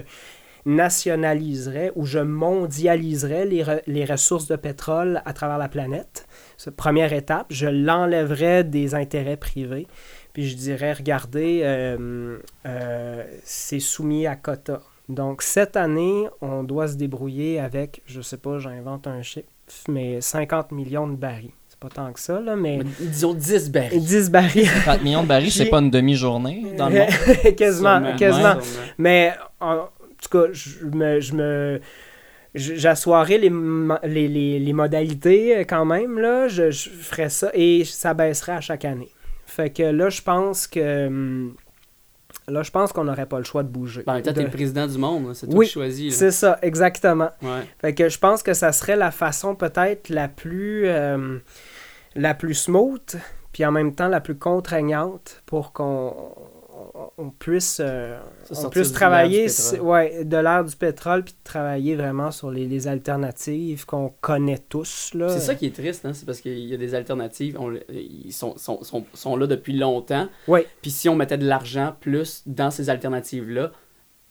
nationaliserais 0.66 1.92
ou 1.96 2.06
je 2.06 2.18
mondialiserais 2.18 3.44
les, 3.46 3.62
re- 3.62 3.82
les 3.86 4.04
ressources 4.04 4.46
de 4.46 4.56
pétrole 4.56 5.22
à 5.24 5.32
travers 5.32 5.58
la 5.58 5.68
planète. 5.68 6.26
C'est 6.56 6.74
première 6.74 7.12
étape. 7.12 7.46
Je 7.50 7.66
l'enlèverais 7.66 8.64
des 8.64 8.94
intérêts 8.94 9.36
privés. 9.36 9.86
Puis 10.32 10.48
je 10.48 10.56
dirais, 10.56 10.92
regardez, 10.92 11.60
euh, 11.64 12.38
euh, 12.66 13.24
c'est 13.44 13.80
soumis 13.80 14.26
à 14.26 14.36
quota. 14.36 14.80
Donc 15.08 15.42
cette 15.42 15.76
année, 15.76 16.26
on 16.40 16.64
doit 16.64 16.88
se 16.88 16.94
débrouiller 16.96 17.60
avec, 17.60 18.02
je 18.06 18.20
sais 18.20 18.38
pas, 18.38 18.58
j'invente 18.58 19.06
un 19.06 19.22
chiffre, 19.22 19.46
mais 19.88 20.20
50 20.20 20.72
millions 20.72 21.06
de 21.06 21.14
barils. 21.16 21.50
C'est 21.68 21.78
pas 21.78 21.88
tant 21.90 22.12
que 22.12 22.20
ça, 22.20 22.40
là, 22.40 22.56
mais 22.56 22.78
Mais 22.78 22.84
disons 23.00 23.34
10 23.34 23.70
barils. 23.70 24.00
10 24.00 24.30
barils. 24.30 24.66
50 24.66 25.02
millions 25.02 25.22
de 25.22 25.28
barils, 25.28 25.50
c'est 25.52 25.66
pas 25.66 25.80
une 25.80 25.90
demi-journée 25.90 26.74
dans 26.78 26.88
le 26.88 26.94
monde. 27.00 27.54
quasiment, 27.56 27.98
Sûrement, 28.00 28.16
quasiment. 28.16 28.60
sûrement. 28.62 28.86
Mais 28.96 29.34
tout 30.28 30.38
cas, 30.38 30.52
je 30.52 30.84
me. 30.86 31.20
Je 31.20 31.34
me 31.34 31.80
J'assoirais 32.56 33.38
les, 33.38 33.50
les, 34.04 34.28
les, 34.28 34.60
les 34.60 34.72
modalités 34.72 35.56
euh, 35.56 35.64
quand 35.64 35.84
même, 35.84 36.20
là. 36.20 36.46
Je, 36.46 36.70
je 36.70 36.88
ferais 36.88 37.28
ça 37.28 37.50
et 37.52 37.84
ça 37.84 38.14
baisserait 38.14 38.52
à 38.52 38.60
chaque 38.60 38.84
année. 38.84 39.10
Fait 39.44 39.70
que 39.70 39.82
là, 39.82 40.08
je 40.08 40.22
pense 40.22 40.66
que. 40.68 41.06
hum, 41.06 41.54
Là, 42.46 42.62
je 42.62 42.70
pense 42.70 42.92
qu'on 42.92 43.04
n'aurait 43.04 43.26
pas 43.26 43.38
le 43.38 43.44
choix 43.44 43.62
de 43.62 43.68
bouger. 43.68 44.02
Ben, 44.06 44.20
temps, 44.20 44.32
t'es 44.34 44.42
le 44.42 44.50
président 44.50 44.86
du 44.86 44.98
monde, 44.98 45.34
c'est 45.34 45.46
toi 45.46 45.56
Oui, 45.56 45.66
qui 45.66 45.72
choisis. 45.72 46.14
C'est 46.14 46.30
ça, 46.30 46.58
exactement. 46.60 47.30
Ouais. 47.40 47.62
Fait 47.80 47.94
que 47.94 48.08
je 48.10 48.18
pense 48.18 48.42
que 48.42 48.52
ça 48.52 48.70
serait 48.72 48.96
la 48.96 49.10
façon 49.10 49.54
peut-être 49.54 50.10
la 50.10 50.28
plus 50.28 50.86
euh, 50.86 51.38
la 52.14 52.34
plus 52.34 52.54
smooth, 52.54 53.16
puis 53.52 53.64
en 53.64 53.72
même 53.72 53.94
temps 53.94 54.08
la 54.08 54.20
plus 54.20 54.36
contraignante 54.36 55.42
pour 55.46 55.72
qu'on 55.72 56.34
on- 57.18 57.30
puisse 57.30 57.80
euh, 57.84 58.18
on 58.66 58.70
puisse 58.70 58.88
travailler 58.94 59.44
s- 59.44 59.74
ouais, 59.82 60.24
de 60.24 60.36
l'air 60.36 60.64
du 60.64 60.76
pétrole 60.76 61.24
puis 61.24 61.32
de 61.34 61.38
travailler 61.44 61.96
vraiment 61.96 62.30
sur 62.30 62.50
les, 62.50 62.66
les 62.66 62.86
alternatives 62.88 63.84
qu'on 63.86 64.12
connaît 64.20 64.58
tous. 64.68 65.10
C'est 65.28 65.40
ça 65.40 65.54
qui 65.54 65.66
est 65.66 65.74
triste, 65.74 66.04
hein, 66.06 66.12
c'est 66.14 66.24
parce 66.26 66.40
qu'il 66.40 66.58
y 66.58 66.74
a 66.74 66.76
des 66.76 66.94
alternatives, 66.94 67.56
on 67.60 67.74
ils 67.90 68.32
sont, 68.32 68.56
sont, 68.56 68.82
sont, 68.84 69.04
sont 69.14 69.36
là 69.36 69.46
depuis 69.46 69.76
longtemps. 69.76 70.28
Puis 70.82 70.90
si 70.90 71.08
on 71.08 71.16
mettait 71.16 71.38
de 71.38 71.46
l'argent 71.46 71.94
plus 72.00 72.42
dans 72.46 72.70
ces 72.70 72.90
alternatives-là, 72.90 73.72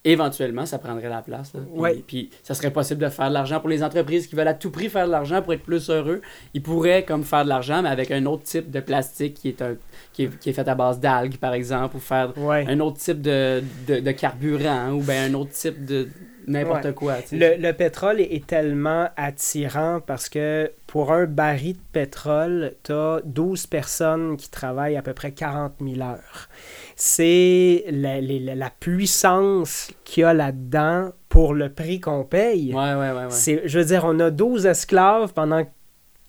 éventuellement, 0.06 0.66
ça 0.66 0.80
prendrait 0.80 1.10
la 1.10 1.22
place. 1.22 1.54
là. 1.54 1.62
Puis, 1.72 1.80
Ouais. 1.82 2.04
puis 2.06 2.30
ça 2.44 2.54
serait 2.54 2.72
possible 2.72 3.02
de 3.02 3.10
faire 3.10 3.30
de 3.30 3.34
l'argent 3.34 3.60
pour 3.60 3.70
les 3.70 3.84
entreprises 3.84 4.28
qui 4.28 4.36
veulent 4.36 4.48
à 4.48 4.54
tout 4.54 4.70
prix 4.70 4.90
faire 4.90 5.06
de 5.08 5.12
l'argent 5.12 5.42
pour 5.42 5.54
être 5.54 5.64
plus 5.64 5.90
heureux. 5.90 6.22
Ils 6.54 6.62
pourraient 6.62 7.04
comme 7.06 7.24
faire 7.24 7.44
de 7.44 7.50
l'argent, 7.50 7.82
mais 7.82 7.90
avec 7.90 8.12
un 8.12 8.26
autre 8.26 8.44
type 8.44 8.70
de 8.70 8.80
plastique 8.82 9.36
qui 9.36 9.50
est, 9.50 9.62
un, 9.62 9.76
qui 10.12 10.24
est, 10.24 10.40
qui 10.40 10.50
est 10.50 10.54
fait 10.54 10.68
à 10.68 10.76
base 10.76 11.00
d'algues, 11.00 11.38
par 11.38 11.54
exemple, 11.54 11.96
ou 11.96 12.00
faire 12.00 12.34
Ouais. 12.38 12.66
un 12.68 12.80
autre 12.82 12.98
type 12.98 13.22
de, 13.22 13.64
de, 13.88 14.00
de 14.02 14.12
carburant, 14.12 14.92
ou 14.92 15.02
bien 15.02 15.26
un 15.26 15.34
autre 15.36 15.52
type 15.52 15.86
de 15.86 16.08
n'importe 16.48 16.86
Ouais. 16.86 16.94
quoi. 16.94 17.16
Le, 17.32 17.56
le 17.58 17.72
pétrole 17.74 18.20
est, 18.22 18.46
tellement 18.46 19.10
attirant 19.16 20.00
parce 20.06 20.30
que 20.30 20.72
pour 20.88 21.12
un 21.12 21.26
baril 21.26 21.74
de 21.74 21.80
pétrole, 21.92 22.74
tu 22.84 22.92
as 22.92 23.22
12 23.26 23.68
personnes 23.68 24.38
qui 24.38 24.50
travaillent 24.50 24.98
à 24.98 25.02
peu 25.02 25.14
près 25.14 25.32
40 25.32 25.74
000 25.82 26.02
heures. 26.02 26.48
C'est 26.96 27.86
la, 27.90 28.22
les- 28.22 28.40
la- 28.40 28.56
la 28.56 28.70
puissance 28.70 29.92
qu'il 30.04 30.22
y 30.22 30.24
a 30.24 30.34
là-dedans 30.34 31.12
pour 31.30 31.54
le 31.54 31.70
prix 31.70 32.00
qu'on 32.00 32.24
paye. 32.24 32.74
Ouais, 32.74 32.94
ouais, 32.94 32.96
ouais. 33.12 33.12
ouais. 33.24 33.26
C'est, 33.30 33.62
je 33.66 33.80
veux 33.80 33.86
dire, 33.86 34.04
on 34.06 34.20
a 34.20 34.30
12 34.30 34.66
esclaves 34.66 35.34
pendant 35.34 35.64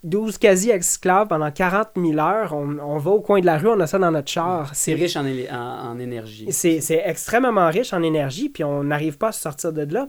12 0.05 0.39
quasi-esclaves 0.39 1.29
pendant 1.29 1.51
40 1.51 1.89
000 1.97 2.19
heures. 2.19 2.53
On, 2.53 2.79
on 2.79 2.99
va 2.99 3.11
au 3.11 3.21
coin 3.21 3.41
de 3.41 3.47
la 3.47 3.59
rue, 3.59 3.69
on 3.69 3.81
a 3.81 3.87
ça 3.87 3.99
dans 3.99 4.11
notre 4.11 4.31
char. 4.31 4.71
C'est 4.75 4.95
riche 4.95 5.17
en, 5.17 5.25
en, 5.25 5.91
en 5.93 5.99
énergie. 5.99 6.47
C'est 6.81 7.03
extrêmement 7.05 7.69
riche 7.69 7.93
en 7.93 8.03
énergie, 8.03 8.49
puis 8.49 8.63
on 8.65 8.85
n'arrive 8.85 9.19
pas 9.19 9.29
à 9.29 9.33
se 9.33 9.41
sortir 9.41 9.73
de 9.73 9.83
là. 9.93 10.09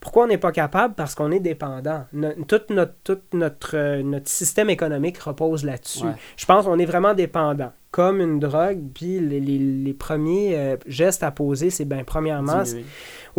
Pourquoi 0.00 0.24
on 0.24 0.26
n'est 0.28 0.38
pas 0.38 0.52
capable? 0.52 0.94
Parce 0.94 1.14
qu'on 1.16 1.32
est 1.32 1.40
dépendant. 1.40 2.04
No- 2.12 2.32
tout 2.46 2.60
notre, 2.70 2.92
tout 3.02 3.18
notre, 3.32 3.76
euh, 3.76 4.02
notre 4.04 4.28
système 4.28 4.70
économique 4.70 5.18
repose 5.18 5.64
là-dessus. 5.64 6.04
Ouais. 6.04 6.12
Je 6.36 6.46
pense 6.46 6.66
qu'on 6.66 6.78
est 6.78 6.84
vraiment 6.86 7.14
dépendant. 7.14 7.72
Comme 7.90 8.20
une 8.20 8.38
drogue, 8.38 8.80
puis 8.94 9.18
les, 9.18 9.40
les- 9.40 9.58
les 9.58 9.94
premiers 9.94 10.56
euh, 10.56 10.76
gestes 10.86 11.22
à 11.24 11.30
poser, 11.32 11.70
c'est 11.70 11.84
bien, 11.86 12.04
premièrement. 12.04 12.62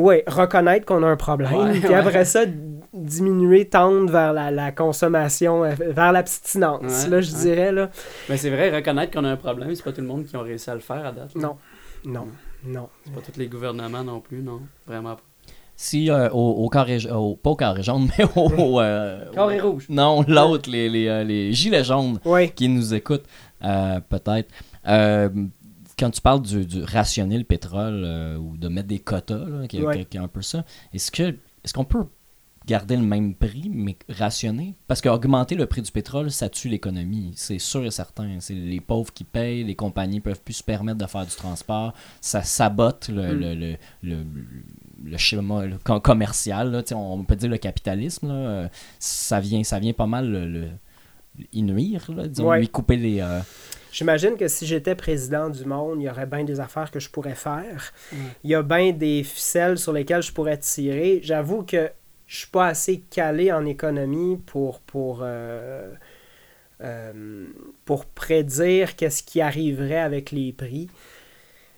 Oui, 0.02 0.22
reconnaître 0.28 0.86
qu'on 0.86 1.04
a 1.04 1.08
un 1.08 1.16
problème, 1.18 1.54
Ouais, 1.54 1.80
puis 1.80 1.88
ouais. 1.90 1.96
après 1.96 2.26
ça, 2.26 2.42
diminuer, 2.94 3.66
tendre 3.66 4.12
vers 4.12 4.34
la, 4.34 4.52
la 4.52 4.72
consommation, 4.72 5.64
euh, 5.64 5.74
vers 5.80 6.12
l'abstinence, 6.12 7.04
Ouais, 7.06 7.10
là, 7.10 7.22
je 7.22 7.32
ouais. 7.34 7.42
dirais, 7.42 7.72
là. 7.72 7.90
Mais 8.30 8.38
c'est 8.38 8.50
vrai, 8.50 8.76
reconnaître 8.76 9.12
qu'on 9.14 9.26
a 9.26 9.30
un 9.30 9.38
problème, 9.38 9.74
c'est 9.76 9.84
pas 9.84 9.92
tout 9.92 10.02
le 10.02 10.08
monde 10.08 10.26
qui 10.26 10.36
a 10.36 10.42
réussi 10.42 10.70
à 10.70 10.74
le 10.74 10.80
faire 10.80 11.06
à 11.06 11.12
date. 11.12 11.34
là. 11.36 11.42
Non, 11.42 11.56
non, 12.06 12.28
non. 12.66 12.90
C'est 13.06 13.14
pas 13.14 13.22
tous 13.22 13.40
les 13.40 13.48
gouvernements 13.48 14.04
non 14.04 14.20
plus, 14.22 14.42
non? 14.42 14.62
Vraiment 14.88 15.16
pas. 15.16 15.22
Si 15.76 16.12
euh, 16.12 16.30
au, 16.32 16.66
au 16.66 16.68
carré, 16.70 16.98
au, 17.10 17.38
pas 17.38 17.52
au 17.52 17.56
carré 17.56 17.82
jaune, 17.84 18.10
mais 18.18 18.26
au. 18.36 18.82
euh, 18.82 19.32
Carré 19.34 19.62
rouge. 19.62 19.86
Non, 19.88 20.26
l'autre, 20.28 20.70
les, 20.70 20.90
les, 20.90 21.08
euh, 21.08 21.24
les 21.24 21.54
gilets 21.54 21.86
jaunes 21.86 22.20
Oui, 22.26 22.50
qui 22.52 22.68
nous 22.68 22.94
écoutent, 22.94 23.24
euh, 23.64 24.00
peut-être. 24.10 24.50
Quand 26.00 26.10
tu 26.12 26.22
parles 26.22 26.42
du, 26.42 26.66
du 26.66 26.82
rationner 26.84 27.38
le 27.38 27.44
pétrole 27.44 28.04
euh, 28.06 28.38
ou 28.38 28.56
de 28.58 28.68
mettre 28.70 28.88
des 28.88 29.00
quotas, 29.00 29.46
là, 29.46 29.68
qui, 29.68 29.82
Ouais. 29.82 29.98
qui- 30.00 30.06
qui 30.06 30.18
est 30.18 30.22
un 30.22 30.28
peu 30.30 30.42
ça, 30.42 30.64
est-ce 30.94 31.12
que 31.12 31.36
est-ce 31.64 31.74
qu'on 31.74 31.84
peut 31.84 32.06
garder 32.66 32.96
le 32.96 33.02
même 33.04 33.34
prix, 33.36 33.70
mais 33.70 33.98
rationner? 34.10 34.76
Parce 34.88 35.02
qu'augmenter 35.02 35.56
le 35.56 35.66
prix 35.66 35.82
du 35.82 35.92
pétrole, 35.92 36.30
ça 36.32 36.48
tue 36.50 36.70
l'économie. 36.70 37.34
C'est 37.36 37.58
sûr 37.60 37.84
et 37.84 37.92
certain. 37.92 38.40
C'est 38.40 38.54
les 38.54 38.80
pauvres 38.80 39.12
qui 39.12 39.24
payent, 39.24 39.64
les 39.64 39.76
compagnies 39.76 40.20
peuvent 40.20 40.42
plus 40.42 40.54
se 40.56 40.64
permettre 40.64 41.00
de 41.00 41.06
faire 41.08 41.26
du 41.26 41.36
transport. 41.36 41.94
Ça 42.22 42.44
sabote 42.44 43.10
le, 43.10 43.34
Mm. 43.34 43.40
le, 43.40 43.56
le, 43.56 43.78
le- 44.04 44.26
le 45.04 45.18
schéma 45.18 45.64
commercial. 46.04 46.72
là. 46.72 46.84
On 46.96 47.24
peut 47.24 47.36
dire 47.36 47.50
le 47.50 47.58
capitalisme. 47.58 48.28
là, 48.28 48.34
euh, 48.34 48.68
ça, 49.00 49.40
vient, 49.40 49.64
ça 49.64 49.80
vient 49.80 49.94
pas 49.94 50.08
mal 50.08 50.30
le, 50.30 50.48
le- 50.48 50.70
y 51.54 51.62
nuire, 51.64 52.06
disons, 52.28 52.50
Ouais. 52.50 52.60
lui 52.60 52.68
couper 52.70 52.98
les... 52.98 53.20
euh, 53.22 53.40
J'imagine 53.92 54.38
que 54.38 54.48
si 54.48 54.66
j'étais 54.68 54.96
président 54.96 55.50
du 55.50 55.66
monde, 55.66 56.02
il 56.02 56.06
y 56.06 56.10
aurait 56.10 56.26
bien 56.26 56.44
des 56.44 56.60
affaires 56.60 56.92
que 56.92 57.00
je 57.00 57.10
pourrais 57.10 57.36
faire. 57.36 57.92
Mm. 58.12 58.16
Il 58.44 58.50
y 58.52 58.56
a 58.56 58.62
bien 58.62 58.92
des 58.92 59.24
ficelles 59.24 59.78
sur 59.78 59.94
lesquelles 59.94 60.22
je 60.24 60.32
pourrais 60.32 60.58
tirer. 60.58 61.20
J'avoue 61.24 61.64
que 61.64 61.90
je 62.28 62.38
suis 62.38 62.48
pas 62.48 62.68
assez 62.68 63.00
calé 63.10 63.52
en 63.52 63.66
économie 63.66 64.38
pour 64.46 64.80
pour 64.82 65.22
euh, 65.24 65.92
euh, 66.82 67.46
pour 67.86 68.06
prédire 68.06 68.96
qu'est-ce 68.96 69.24
qui 69.24 69.42
arriverait 69.42 70.00
avec 70.00 70.32
les 70.32 70.54
prix. 70.54 70.90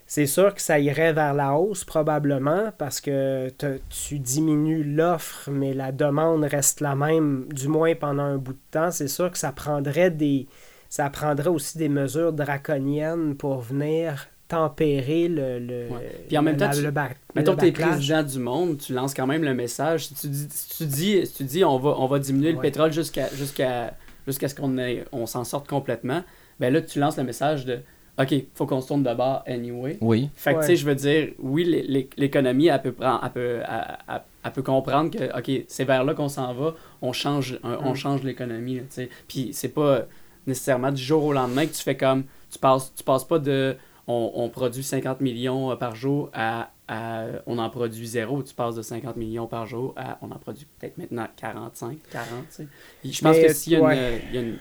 C'est 0.05 0.25
sûr 0.25 0.53
que 0.53 0.61
ça 0.61 0.77
irait 0.77 1.13
vers 1.13 1.33
la 1.33 1.53
hausse 1.55 1.85
probablement 1.85 2.73
parce 2.77 2.99
que 2.99 3.47
te- 3.51 3.79
tu 3.89 4.19
diminues 4.19 4.83
l'offre, 4.83 5.49
mais 5.49 5.73
la 5.73 5.93
demande 5.93 6.43
reste 6.43 6.81
la 6.81 6.95
même, 6.95 7.47
du 7.53 7.69
moins 7.69 7.95
pendant 7.95 8.23
un 8.23 8.37
bout 8.37 8.51
de 8.51 8.59
temps. 8.71 8.91
C'est 8.91 9.07
sûr 9.07 9.31
que 9.31 9.37
ça 9.37 9.53
prendrait 9.53 10.11
des, 10.11 10.47
ça 10.91 11.09
prendrait 11.09 11.47
aussi 11.49 11.77
des 11.77 11.87
mesures 11.89 12.33
draconiennes 12.33 13.35
pour 13.35 13.61
venir 13.61 14.27
tempérer 14.49 15.29
le, 15.29 15.59
le, 15.59 15.87
Ouais. 15.89 16.25
Puis 16.27 16.37
en 16.37 16.41
même 16.41 16.55
le- 16.55 16.59
temps, 16.59 16.67
la- 16.67 16.75
tu- 16.75 16.81
le 16.83 16.91
bac- 16.91 17.15
Mettons 17.33 17.51
le 17.51 17.57
que 17.57 17.61
tu 17.61 17.67
es 17.67 17.71
président 17.71 18.21
du 18.21 18.37
monde, 18.39 18.77
tu 18.77 18.93
lances 18.93 19.13
quand 19.13 19.25
même 19.25 19.43
le 19.45 19.53
message. 19.53 20.07
Si 20.07 20.13
tu 20.13 20.27
dis, 20.27 20.47
si 20.49 20.77
tu 20.77 20.85
dis, 20.85 21.25
si 21.25 21.33
tu 21.33 21.43
dis 21.45 21.63
on, 21.63 21.79
va, 21.79 21.95
on 21.97 22.07
va 22.07 22.19
diminuer 22.19 22.51
le 22.51 22.59
pétrole 22.59 22.91
jusqu'à 22.91 23.29
jusqu'à 23.33 23.93
jusqu'à 24.27 24.49
ce 24.49 24.53
qu'on 24.55 24.77
ait- 24.77 25.05
on 25.13 25.25
s'en 25.25 25.45
sorte 25.45 25.69
complètement, 25.69 26.23
ben 26.59 26.73
là, 26.73 26.81
tu 26.81 26.99
lances 26.99 27.17
le 27.17 27.23
message 27.23 27.65
de 27.65 27.79
OK, 28.19 28.35
faut 28.55 28.65
qu'on 28.67 28.81
se 28.81 28.89
tourne 28.89 29.03
de 29.03 29.13
bord 29.13 29.41
anyway. 29.47 29.97
Oui. 30.01 30.29
Fait 30.35 30.51
que, 30.51 30.57
Ouais. 30.57 30.61
tu 30.65 30.71
sais, 30.71 30.75
je 30.75 30.85
veux 30.85 30.95
dire, 30.95 31.29
oui, 31.39 31.63
l'é- 31.63 31.83
l'é- 31.87 32.09
l'économie, 32.17 32.67
elle 32.67 32.81
peut, 32.81 32.91
prendre- 32.91 33.21
elle, 33.23 33.31
peut, 33.31 33.59
elle, 33.67 33.97
elle- 34.09 34.21
elle 34.43 34.51
peut 34.51 34.61
comprendre 34.61 35.09
que, 35.17 35.37
OK, 35.39 35.63
c'est 35.69 35.85
vers 35.85 36.03
là 36.03 36.13
qu'on 36.13 36.27
s'en 36.27 36.53
va, 36.53 36.75
on 37.01 37.13
change, 37.13 37.57
un- 37.63 37.79
on 37.85 37.93
Mm. 37.93 37.95
change 37.95 38.23
l'économie, 38.23 38.79
tu 38.79 38.83
sais. 38.89 39.09
Puis 39.29 39.49
c'est 39.53 39.69
pas 39.69 40.01
nécessairement 40.47 40.91
du 40.91 41.01
jour 41.01 41.23
au 41.23 41.33
lendemain 41.33 41.65
que 41.65 41.73
tu 41.73 41.81
fais 41.83 41.97
comme, 41.97 42.23
tu 42.51 42.59
passes, 42.59 42.93
tu 42.95 43.03
passes 43.03 43.25
pas 43.25 43.39
de, 43.39 43.77
on, 44.07 44.31
on 44.35 44.49
produit 44.49 44.83
50 44.83 45.21
millions 45.21 45.71
euh, 45.71 45.75
par 45.75 45.95
jour 45.95 46.29
à, 46.33 46.71
à- 46.87 47.25
on 47.45 47.57
en 47.57 47.69
produit 47.69 48.07
zéro, 48.07 48.41
tu 48.43 48.53
passes 48.53 48.75
de 48.75 48.81
50 48.81 49.15
millions 49.17 49.47
par 49.47 49.65
jour 49.65 49.93
à, 49.97 50.17
on 50.21 50.31
en 50.31 50.37
produit 50.39 50.67
peut-être 50.79 50.97
maintenant 50.97 51.27
45, 51.37 51.97
40, 52.11 52.27
tu 52.49 52.55
sais. 52.55 52.67
Je 53.05 53.21
pense 53.21 53.35
Mais, 53.37 53.47
que 53.47 53.53
s'il 53.53 53.73
y 53.73 53.77
ouais. 53.77 54.21
il 54.29 54.35
y 54.35 54.37
a 54.37 54.41
une- 54.41 54.57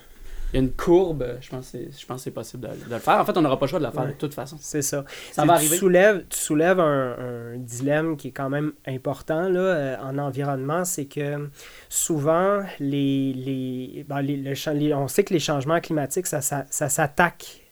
il 0.53 0.57
y 0.57 0.59
a 0.59 0.63
une 0.63 0.73
courbe, 0.73 1.25
je 1.41 1.49
pense 1.51 1.67
que 1.71 1.79
c'est- 1.79 2.01
je 2.01 2.07
pense 2.07 2.17
que 2.19 2.23
c'est 2.25 2.31
possible 2.31 2.63
de, 2.69 2.89
de 2.89 2.95
le 2.95 2.99
faire. 2.99 3.19
En 3.21 3.25
fait, 3.25 3.37
on 3.37 3.43
n'aura 3.43 3.59
pas 3.59 3.67
le 3.67 3.71
choix 3.71 3.79
de 3.79 3.85
le 3.85 3.91
faire 3.91 4.03
Ouais. 4.03 4.09
de 4.09 4.15
toute 4.19 4.35
façon. 4.35 4.57
C'est 4.61 4.83
ça. 4.83 5.05
Ça 5.33 5.43
Tu- 5.43 5.49
va 5.49 5.55
tu 5.55 5.59
arriver. 5.61 5.77
Soulèves, 5.77 6.25
tu 6.29 6.39
soulèves 6.39 6.81
un, 6.81 7.17
un 7.55 7.57
dilemme 7.59 8.17
qui 8.17 8.29
est 8.29 8.33
quand 8.33 8.51
même 8.51 8.73
important 8.87 9.49
là, 9.49 9.61
euh, 9.61 9.97
en 10.03 10.19
environnement, 10.19 10.85
c'est 10.85 11.07
que 11.07 11.49
souvent, 11.89 12.63
les, 12.79 13.33
les, 13.33 14.05
ben, 14.09 14.21
les- 14.23 14.37
le 14.37 14.55
cha- 14.55 14.75
les- 14.75 14.95
on 14.95 15.09
sait 15.09 15.25
que 15.25 15.33
les 15.35 15.41
changements 15.41 15.81
climatiques, 15.81 16.27
ça, 16.27 16.41
ça, 16.41 16.65
ça 16.71 16.89
s'attaque 16.89 17.67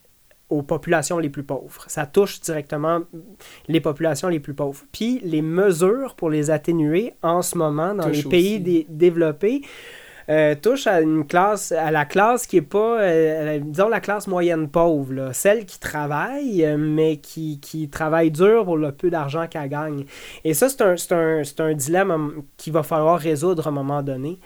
aux 0.51 0.63
populations 0.63 1.19
les 1.19 1.29
plus 1.29 1.43
pauvres. 1.43 1.85
Ça 1.89 2.07
touche 2.07 2.41
directement 2.41 3.01
les 3.69 3.81
populations 3.83 4.29
les 4.29 4.41
plus 4.41 4.55
pauvres. 4.55 4.83
Puis 4.93 5.21
les 5.23 5.43
mesures 5.43 6.15
pour 6.15 6.31
les 6.31 6.51
atténuer 6.51 7.13
en 7.23 7.43
ce 7.43 7.59
moment 7.59 7.95
dans 7.95 8.09
les 8.09 8.23
pays 8.23 8.59
dé- 8.59 8.87
développés 8.89 9.61
euh, 10.31 10.55
touche 10.55 10.87
à 10.87 11.01
une 11.01 11.27
classe, 11.27 11.73
à 11.73 11.91
la 11.91 12.05
classe 12.05 12.47
qui 12.47 12.59
est 12.59 12.63
pas, 12.63 13.01
euh, 13.01 13.59
disons 13.63 13.89
la 13.89 14.01
classe 14.01 14.27
moyenne 14.27 14.69
pauvre, 14.69 15.31
celle 15.33 15.65
qui 15.65 15.81
travaille, 15.81 16.65
euh, 16.65 16.77
mais 16.77 17.17
qui, 17.17 17.61
qui 17.61 17.89
travaille 17.89 18.31
dur 18.31 18.65
pour 18.65 18.77
le 18.77 18.93
peu 18.93 19.09
d'argent 19.09 19.47
qu'elle 19.47 19.71
gagne. 19.71 20.05
Et 20.45 20.53
ça, 20.53 20.69
c'est 20.69 20.83
un, 20.83 20.97
un, 21.17 21.43
un 21.59 21.75
dilemme 21.75 22.11
hum, 22.11 22.43
qu'il 22.59 22.75
va 22.75 22.83
falloir 22.83 23.19
résoudre 23.19 23.67
à 23.67 23.71
un 23.71 23.73
moment 23.73 24.03
donné. 24.03 24.39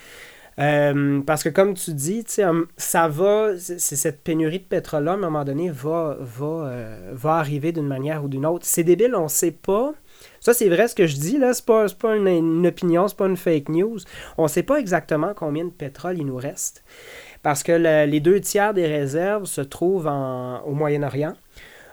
Parce 0.56 1.42
que 1.42 1.48
comme 1.48 1.74
tu 1.74 1.92
dis, 1.94 2.24
hum, 2.38 2.66
ça 2.76 3.08
va, 3.08 3.50
cette 3.58 4.22
pénurie 4.22 4.60
de 4.60 4.64
pétrole 4.64 5.08
à 5.08 5.14
un 5.14 5.16
moment 5.16 5.44
donné 5.44 5.70
va, 5.70 6.16
va, 6.20 6.70
va 7.10 7.34
arriver 7.34 7.72
d'une 7.72 7.88
manière 7.88 8.22
ou 8.24 8.28
d'une 8.28 8.46
autre. 8.46 8.66
C'est 8.66 8.84
débile, 8.84 9.16
on 9.16 9.26
sait 9.26 9.50
pas. 9.50 9.94
Ça, 10.44 10.52
c'est 10.52 10.68
vrai 10.68 10.88
ce 10.88 10.94
que 10.94 11.06
je 11.06 11.16
dis, 11.16 11.38
là. 11.38 11.54
C'est 11.54 11.64
pas, 11.64 11.86
pas 11.98 12.16
une, 12.16 12.26
une 12.28 12.66
opinion, 12.66 13.06
c'est 13.08 13.16
pas 13.16 13.26
une 13.28 13.36
fake 13.36 13.68
news. 13.68 13.98
On 14.36 14.48
sait 14.48 14.62
pas 14.64 14.78
exactement 14.80 15.32
combien 15.34 15.64
de 15.64 15.70
pétrole 15.70 16.18
il 16.18 16.26
nous 16.26 16.36
reste. 16.36 16.82
parce 17.42 17.62
que 17.64 17.72
le- 17.72 18.06
les 18.08 18.20
deux 18.20 18.40
tiers 18.40 18.72
des 18.72 18.86
réserves 18.86 19.46
se 19.46 19.60
trouvent 19.62 20.06
en- 20.06 20.60
au 20.62 20.72
Moyen-Orient. 20.74 21.34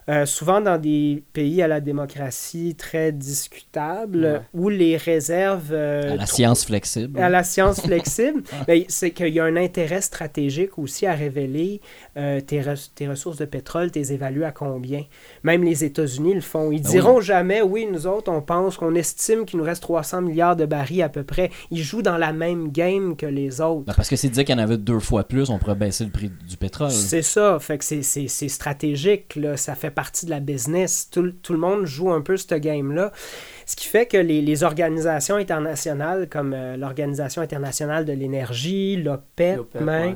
Euh, 0.07 0.25
souvent 0.25 0.59
dans 0.61 0.79
des 0.79 1.23
pays 1.33 1.61
à 1.61 1.67
la 1.67 1.79
démocratie 1.81 2.73
très 2.75 3.11
discutable, 3.11 4.25
Ouais. 4.25 4.41
où 4.53 4.69
les 4.69 4.97
réserves... 4.97 5.69
euh, 5.71 6.13
À 6.13 6.15
la 6.15 6.25
science 6.25 6.65
flexible. 6.65 7.19
à 7.19 7.29
la 7.29 7.43
science 7.43 7.81
flexible, 7.85 8.43
ben, 8.67 8.83
c'est 8.87 9.11
qu'il 9.11 9.29
y 9.33 9.39
a 9.39 9.43
un 9.45 9.55
intérêt 9.55 10.01
stratégique 10.01 10.77
aussi 10.79 11.05
à 11.05 11.13
révéler 11.13 11.81
euh, 12.17 12.41
tes, 12.41 12.61
tes 12.95 13.07
ressources 13.07 13.37
de 13.37 13.45
pétrole, 13.45 13.91
tes 13.91 14.11
évalues 14.11 14.43
à 14.43 14.51
combien? 14.51 15.03
Même 15.43 15.63
les 15.63 15.83
États-Unis 15.83 16.33
le 16.33 16.41
font. 16.41 16.71
Ils 16.71 16.81
Ah 16.85 16.89
diront 16.89 17.21
jamais, 17.21 17.61
oui, 17.61 17.87
nous 17.91 18.07
autres, 18.07 18.31
on 18.31 18.41
pense 18.41 18.77
qu'on 18.77 18.95
estime 18.95 19.45
qu'il 19.45 19.59
nous 19.59 19.65
reste 19.65 19.81
300 19.83 20.21
milliards 20.21 20.55
de 20.55 20.65
barils 20.65 21.01
à 21.01 21.09
peu 21.09 21.23
près. 21.23 21.51
Ils 21.71 21.81
jouent 21.83 22.01
dans 22.01 22.17
la 22.17 22.33
même 22.33 22.71
game 22.71 23.15
que 23.15 23.25
les 23.25 23.61
autres. 23.61 23.85
Ben, 23.85 23.93
parce 23.95 24.09
que 24.09 24.15
s'ils 24.15 24.31
disaient 24.31 24.43
qu'il 24.45 24.55
y 24.55 24.59
en 24.59 24.63
avait 24.63 24.77
deux 24.77 24.99
fois 24.99 25.23
plus, 25.23 25.49
on 25.49 25.59
pourrait 25.59 25.75
baisser 25.75 26.03
le 26.03 26.11
prix 26.11 26.29
du 26.47 26.57
pétrole. 26.57 26.91
C'est 26.91 27.21
ça, 27.21 27.57
fait 27.59 27.77
que 27.77 27.83
c'est- 27.85 28.01
c'est 28.01 28.27
c'est 28.27 28.49
stratégique, 28.49 29.35
là. 29.35 29.57
ça 29.57 29.75
fait 29.75 29.91
partie 29.91 30.25
de 30.25 30.31
la 30.31 30.39
business. 30.39 31.09
Tout, 31.11 31.21
le- 31.21 31.33
tout 31.33 31.53
le 31.53 31.59
monde 31.59 31.85
joue 31.85 32.11
un 32.11 32.21
peu 32.21 32.37
ce 32.37 32.55
game-là. 32.55 33.11
Ce 33.65 33.75
qui 33.75 33.85
fait 33.87 34.05
que 34.07 34.17
les, 34.17 34.41
les 34.41 34.63
organisations 34.63 35.35
internationales, 35.35 36.27
comme 36.29 36.53
euh, 36.53 36.75
l'Organisation 36.77 37.41
internationale 37.41 38.05
de 38.05 38.13
l'énergie, 38.13 38.95
l'OPEP, 38.97 39.57
L'OPEP, 39.57 39.81
même, 39.81 40.09
ouais. 40.11 40.15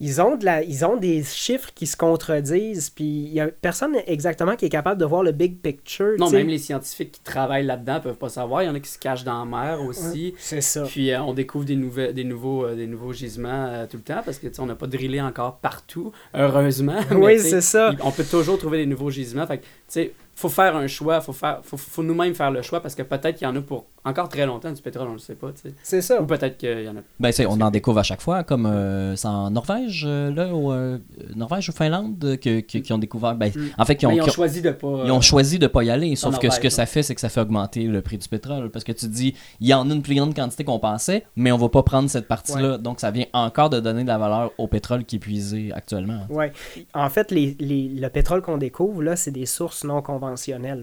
Ils, 0.00 0.20
ont 0.20 0.36
de 0.36 0.44
la, 0.46 0.62
ils 0.62 0.84
ont 0.84 0.96
des 0.96 1.22
chiffres 1.22 1.70
qui 1.74 1.86
se 1.86 1.96
contredisent, 1.96 2.90
puis 2.90 3.04
il 3.04 3.32
n'y 3.32 3.40
a 3.40 3.48
personne 3.48 3.96
exactement 4.06 4.56
qui 4.56 4.64
est 4.64 4.70
capable 4.70 5.00
de 5.00 5.04
voir 5.04 5.22
le 5.22 5.32
big 5.32 5.60
picture. 5.60 6.14
Non, 6.18 6.30
même 6.30 6.48
les 6.48 6.58
scientifiques 6.58 7.12
qui 7.12 7.20
travaillent 7.20 7.66
là-dedans 7.66 8.00
peuvent 8.00 8.16
pas 8.16 8.30
savoir. 8.30 8.62
Il 8.62 8.66
y 8.66 8.68
en 8.68 8.74
a 8.74 8.80
qui 8.80 8.90
se 8.90 8.98
cachent 8.98 9.24
dans 9.24 9.38
la 9.38 9.44
mer 9.44 9.82
aussi. 9.82 10.34
C'est 10.38 10.62
ça. 10.62 10.84
Puis 10.84 11.12
euh, 11.12 11.22
on 11.22 11.34
découvre 11.34 11.66
des, 11.66 11.76
nouvelles, 11.76 12.14
des, 12.14 12.24
nouveaux, 12.24 12.64
euh, 12.64 12.74
des 12.74 12.86
nouveaux 12.86 13.12
gisements 13.12 13.66
euh, 13.68 13.86
tout 13.86 13.98
le 13.98 14.02
temps 14.02 14.22
parce 14.24 14.38
que 14.38 14.46
on 14.58 14.66
n'a 14.66 14.74
pas 14.74 14.86
drillé 14.86 15.20
encore 15.20 15.58
partout, 15.58 16.12
heureusement. 16.34 17.00
Mais, 17.10 17.16
Oui, 17.16 17.38
c'est 17.38 17.60
ça. 17.60 17.92
On 18.02 18.10
peut 18.10 18.24
toujours 18.24 18.58
trouver 18.58 18.78
des 18.78 18.86
nouveaux 18.86 19.10
gisements. 19.10 19.46
Fait 19.46 19.58
que, 19.58 20.10
faut 20.40 20.48
faire 20.48 20.74
un 20.74 20.86
choix, 20.86 21.20
faut 21.20 21.32
faire, 21.32 21.60
faut, 21.62 21.76
faut 21.76 22.02
nous-mêmes 22.02 22.34
faire 22.34 22.50
le 22.50 22.62
choix 22.62 22.80
parce 22.80 22.94
que 22.94 23.02
peut-être 23.02 23.36
qu'il 23.36 23.46
y 23.46 23.50
en 23.50 23.54
a 23.56 23.60
pour 23.60 23.84
encore 24.04 24.30
très 24.30 24.46
longtemps 24.46 24.72
du 24.72 24.80
pétrole, 24.80 25.08
on 25.08 25.12
le 25.12 25.18
sait 25.18 25.34
pas, 25.34 25.48
tu 25.52 25.68
sais. 25.68 25.74
C'est 25.82 26.00
ça. 26.00 26.22
Ou 26.22 26.24
peut-être 26.24 26.56
qu'il 26.56 26.82
y 26.84 26.88
en 26.88 26.96
a. 26.96 27.00
Ben, 27.18 27.30
c'est- 27.32 27.44
on 27.44 27.60
en 27.60 27.70
découvre 27.70 27.98
à 27.98 28.02
chaque 28.02 28.22
fois, 28.22 28.42
comme 28.44 28.64
euh, 28.64 29.14
c'est 29.16 29.28
en 29.28 29.50
Norvège, 29.50 30.04
euh, 30.08 30.30
là, 30.32 30.48
ou, 30.54 30.72
euh, 30.72 30.96
Norvège 31.36 31.68
ou 31.68 31.72
Finlande, 31.72 32.38
que- 32.40 32.60
que- 32.60 32.78
qui 32.78 32.92
ont 32.94 32.98
découvert. 32.98 33.34
Ben, 33.34 33.50
Mm. 33.54 33.66
En 33.76 33.84
fait, 33.84 33.96
qui 33.96 34.06
ont, 34.06 34.10
ils 34.12 34.20
ont 34.20 34.24
qui 34.24 34.30
ont- 34.30 34.32
choisi 34.32 34.62
de 34.62 34.70
pas. 34.70 35.02
ils 35.04 35.10
ont 35.12 35.20
choisi 35.20 35.58
de 35.58 35.66
pas 35.66 35.84
y 35.84 35.90
aller, 35.90 36.16
sauf 36.16 36.38
que 36.38 36.48
ce 36.48 36.58
que 36.60 36.70
ça 36.70 36.86
fait, 36.86 37.02
c'est 37.02 37.14
que 37.14 37.20
ça 37.20 37.28
fait 37.28 37.40
augmenter 37.42 37.84
le 37.84 38.00
prix 38.00 38.16
du 38.16 38.26
pétrole. 38.28 38.70
Parce 38.70 38.84
que 38.84 38.92
tu 38.92 39.06
dis, 39.08 39.34
il 39.60 39.68
y 39.68 39.74
en 39.74 39.90
a 39.90 39.94
une 39.94 40.00
plus 40.02 40.14
grande 40.14 40.34
quantité 40.34 40.64
qu'on 40.64 40.78
pensait, 40.78 41.26
mais 41.36 41.52
on 41.52 41.58
va 41.58 41.68
pas 41.68 41.82
prendre 41.82 42.08
cette 42.08 42.26
partie-là. 42.28 42.78
Donc, 42.78 43.00
ça 43.00 43.10
vient 43.10 43.26
encore 43.34 43.68
de 43.68 43.80
donner 43.80 44.02
de 44.04 44.08
la 44.08 44.16
valeur 44.16 44.52
au 44.56 44.66
pétrole 44.66 45.04
qui 45.04 45.16
est 45.16 45.18
puisé 45.18 45.72
actuellement. 45.74 46.20
Ouais. 46.30 46.52
En 46.94 47.10
fait, 47.10 47.30
les, 47.30 47.54
les- 47.60 47.88
le 47.88 48.08
pétrole 48.08 48.40
qu'on 48.40 48.56
découvre, 48.56 49.02
là, 49.02 49.16
c'est 49.16 49.30
des 49.30 49.44
sources 49.46 49.84
non 49.84 50.00
conventionnelles 50.00 50.29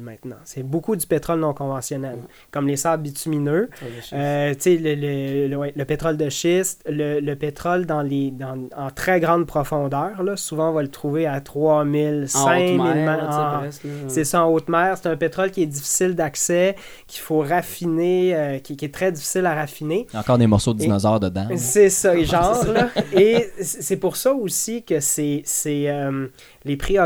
maintenant. 0.01 0.35
C'est 0.45 0.63
beaucoup 0.63 0.95
du 0.95 1.05
pétrole 1.07 1.39
non 1.39 1.53
conventionnel, 1.53 2.17
comme 2.51 2.67
les 2.67 2.77
sables 2.77 3.03
bitumineux, 3.03 3.69
euh, 4.13 4.53
tu 4.55 4.61
sais, 4.61 4.77
le, 4.77 4.95
le, 4.95 5.47
le- 5.47 5.57
ouais, 5.57 5.73
le 5.75 5.85
pétrole 5.85 6.17
de 6.17 6.29
schiste, 6.29 6.83
le, 6.87 7.19
le 7.19 7.35
pétrole 7.35 7.85
dans 7.85 8.01
les, 8.01 8.31
dans, 8.31 8.67
en 8.75 8.89
très 8.91 9.19
grande 9.19 9.45
profondeur. 9.45 10.21
Là, 10.23 10.35
souvent, 10.37 10.69
on 10.69 10.73
va 10.73 10.81
le 10.81 10.87
trouver 10.89 11.25
à 11.27 11.39
3000, 11.41 12.23
en 12.23 12.27
5000 12.27 12.79
haute 12.79 12.85
mer, 12.95 13.05
ma- 13.05 13.17
là, 13.17 13.25
tu 13.27 13.31
sais, 13.31 13.37
en- 13.39 13.59
presque, 13.59 13.83
là. 13.83 13.89
C'est 14.07 14.23
ça, 14.23 14.45
en 14.45 14.49
haute 14.51 14.69
mer. 14.69 14.97
C'est 15.01 15.09
un 15.09 15.17
pétrole 15.17 15.51
qui 15.51 15.63
est 15.63 15.67
difficile 15.67 16.15
d'accès, 16.15 16.75
qu'il 17.07 17.21
faut 17.21 17.39
raffiner, 17.39 18.35
euh, 18.35 18.59
qui, 18.59 18.75
qui 18.77 18.85
est 18.85 18.93
très 18.93 19.11
difficile 19.11 19.45
à 19.45 19.53
raffiner. 19.55 20.07
Il 20.11 20.13
y 20.13 20.17
a 20.17 20.21
encore 20.21 20.37
des 20.37 20.47
morceaux 20.47 20.73
de 20.73 20.79
Et- 20.79 20.85
dinosaures 20.85 21.19
dedans. 21.19 21.47
C'est 21.55 21.89
ça, 21.89 22.17
genre. 22.23 22.65
là. 22.73 22.89
Et 23.13 23.49
c'est 23.61 23.97
pour 23.97 24.15
ça 24.15 24.33
aussi 24.33 24.83
que 24.83 24.99
c'est, 24.99 25.41
c'est, 25.45 25.89
euh, 25.89 26.27
les 26.65 26.77
prix 26.77 26.97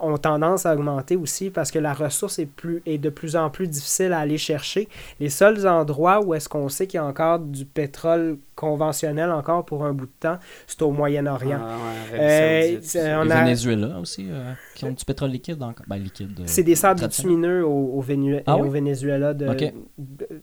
ont 0.00 0.18
tendance 0.18 0.66
à 0.66 0.74
augmenter 0.74 1.16
aussi 1.16 1.50
parce 1.50 1.70
que 1.70 1.78
la 1.78 1.87
ressource 1.92 2.38
est, 2.38 2.46
plus, 2.46 2.82
est 2.86 2.98
de 2.98 3.10
plus 3.10 3.36
en 3.36 3.50
plus 3.50 3.68
difficile 3.68 4.12
à 4.12 4.18
aller 4.20 4.38
chercher. 4.38 4.88
Les 5.20 5.28
seuls 5.28 5.66
endroits 5.66 6.20
où 6.24 6.34
est-ce 6.34 6.48
qu'on 6.48 6.68
sait 6.68 6.86
qu'il 6.86 6.98
y 6.98 7.00
a 7.00 7.04
encore 7.04 7.38
du 7.38 7.64
pétrole 7.64 8.38
conventionnel 8.54 9.30
encore 9.30 9.64
pour 9.64 9.84
un 9.84 9.92
bout 9.92 10.06
de 10.06 10.10
temps, 10.18 10.38
c'est 10.66 10.82
au 10.82 10.90
Moyen-Orient. 10.90 11.60
Ah, 11.62 11.76
ouais, 12.12 12.18
Euh, 12.20 13.22
on 13.24 13.30
a- 13.30 13.44
Venezuela 13.44 13.98
aussi, 14.00 14.26
euh, 14.28 14.52
qui 14.74 14.84
ont 14.84 14.90
du 14.90 15.04
pétrole 15.04 15.30
liquide 15.30 15.62
encore. 15.62 15.86
Ben, 15.86 15.96
liquide. 15.96 16.40
euh, 16.40 16.42
C'est 16.46 16.64
des 16.64 16.74
sables 16.74 17.00
bitumineux 17.00 17.64
au, 17.64 17.92
au, 17.98 18.02
Vénu- 18.02 18.42
Ah 18.46 18.56
au? 18.56 18.68
Venezuela 18.68 19.32
de- 19.34 19.46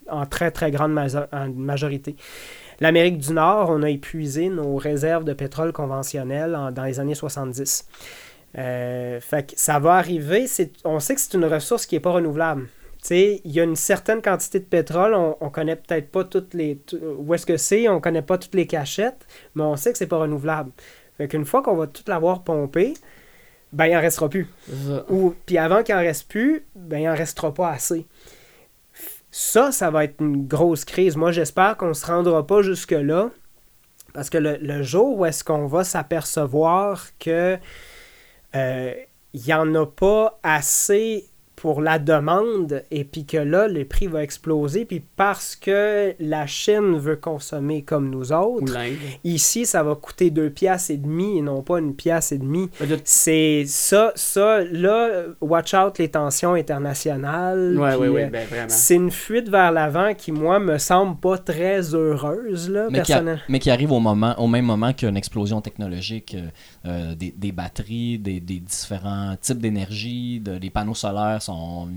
en 0.09 0.25
très 0.25 0.51
très 0.51 0.71
grande 0.71 0.93
majorité. 1.55 2.15
L'Amérique 2.81 3.17
du 3.19 3.31
Nord, 3.33 3.69
on 3.69 3.83
a 3.83 3.89
épuisé 3.89 4.49
nos 4.49 4.75
réserves 4.77 5.23
de 5.23 5.33
pétrole 5.33 5.71
conventionnel 5.71 6.55
en- 6.55 6.71
dans 6.71 6.83
les 6.83 6.99
années 6.99 7.15
70. 7.15 7.87
Euh, 8.57 9.19
fait 9.19 9.51
que 9.51 9.59
ça 9.59 9.79
va 9.79 9.95
arriver. 9.95 10.45
On 10.83 10.99
sait 10.99 11.15
que 11.15 11.21
c'est 11.21 11.33
une 11.33 11.45
ressource 11.45 11.85
qui 11.85 11.95
n'est 11.95 12.01
pas 12.01 12.11
renouvelable. 12.11 12.67
Il 13.11 13.39
y 13.43 13.59
a 13.59 13.63
une 13.63 13.75
certaine 13.75 14.21
quantité 14.21 14.59
de 14.59 14.65
pétrole, 14.65 15.13
on, 15.13 15.37
on 15.39 15.49
connaît 15.49 15.75
peut-être 15.75 16.09
pas 16.09 16.23
toutes 16.23 16.53
les. 16.55 16.79
où 17.19 17.33
est-ce 17.33 17.45
que 17.45 17.57
c'est, 17.57 17.87
on 17.87 18.01
connaît 18.01 18.23
pas 18.23 18.37
toutes 18.37 18.55
les 18.55 18.65
cachettes, 18.65 19.27
mais 19.53 19.61
on 19.63 19.75
sait 19.75 19.91
que 19.91 19.97
c'est 19.97 20.07
pas 20.07 20.17
renouvelable. 20.17 20.71
Fait 21.17 21.27
qu'une 21.27 21.45
fois 21.45 21.61
qu'on 21.61 21.75
va 21.75 21.87
tout 21.87 22.03
l'avoir 22.07 22.43
pompé, 22.43 22.95
ben 23.73 23.85
il 23.85 23.95
en 23.95 24.01
restera 24.01 24.27
plus. 24.27 24.47
Ou, 25.09 25.35
puis 25.45 25.57
avant 25.57 25.83
qu'il 25.83 25.93
en 25.93 25.99
reste 25.99 26.27
plus, 26.27 26.65
ben 26.75 26.99
il 26.99 27.09
en 27.09 27.15
restera 27.15 27.53
pas 27.53 27.69
assez. 27.69 28.07
Ça, 29.29 29.71
ça 29.71 29.91
va 29.91 30.05
être 30.05 30.21
une 30.21 30.47
grosse 30.47 30.85
crise. 30.85 31.15
Moi, 31.15 31.31
j'espère 31.31 31.77
qu'on 31.77 31.93
se 31.93 32.05
rendra 32.05 32.47
pas 32.47 32.61
jusque-là. 32.61 33.29
Parce 34.13 34.29
que 34.29 34.37
le, 34.37 34.57
le 34.61 34.81
jour 34.81 35.17
où 35.17 35.25
est-ce 35.25 35.43
qu'on 35.43 35.67
va 35.67 35.83
s'apercevoir 35.83 37.07
que 37.19 37.57
il 39.33 39.41
n'y 39.45 39.53
en 39.53 39.73
a 39.75 39.85
pas 39.85 40.39
assez 40.43 41.25
pour 41.57 41.79
la 41.81 41.99
demande 41.99 42.83
et 42.91 43.05
puis 43.05 43.25
que 43.25 43.37
là, 43.37 43.69
le 43.69 43.85
prix 43.85 44.07
va 44.07 44.21
exploser. 44.23 44.83
Puis 44.83 45.01
parce 45.15 45.55
que 45.55 46.13
la 46.19 46.45
Chine 46.47 46.97
veut 46.97 47.15
consommer 47.15 47.81
comme 47.81 48.09
nous 48.09 48.33
Ou 48.33 48.35
autres, 48.35 48.73
ici, 49.23 49.65
ça 49.65 49.81
va 49.81 49.95
coûter 49.95 50.31
deux 50.31 50.49
piastres 50.49 50.91
et 50.91 50.97
demi 50.97 51.37
et 51.37 51.41
non 51.41 51.61
pas 51.61 51.79
une 51.79 51.95
pièce 51.95 52.33
et 52.33 52.37
demie. 52.39 52.69
De- 52.81 52.99
C'est 53.05 53.63
ça, 53.67 54.11
ça, 54.15 54.65
là, 54.65 55.07
euh, 55.09 55.33
watch 55.39 55.73
out 55.73 55.97
les 55.97 56.09
tensions 56.09 56.55
internationales. 56.55 57.77
Ouais, 57.79 57.91
puis, 57.91 57.99
ouais, 57.99 58.07
ouais, 58.09 58.23
euh, 58.25 58.29
ben 58.29 58.47
vraiment. 58.47 58.65
C'est 58.69 58.95
une 58.95 59.11
fuite 59.11 59.47
vers 59.49 59.71
l'avant 59.71 60.13
qui, 60.13 60.33
moi, 60.33 60.59
me 60.59 60.77
semble 60.77 61.17
pas 61.19 61.37
très 61.37 61.93
heureuse, 61.95 62.69
là, 62.69 62.87
mais 62.91 63.01
qui, 63.01 63.13
a- 63.13 63.23
mais 63.47 63.59
qui 63.59 63.71
arrive 63.71 63.93
au, 63.93 63.99
moment, 64.01 64.35
au 64.37 64.47
même 64.47 64.65
moment 64.65 64.93
qu'une 64.93 65.17
explosion 65.17 65.61
technologique, 65.61 66.35
euh, 66.37 66.47
euh, 66.85 67.15
des, 67.15 67.31
des 67.35 67.51
batteries, 67.51 68.19
des, 68.19 68.39
des 68.39 68.59
différents 68.59 69.35
types 69.41 69.59
d'énergie, 69.59 70.39
de, 70.39 70.53
les 70.53 70.69
panneaux 70.69 70.93
solaires 70.95 71.41
sont 71.41 71.87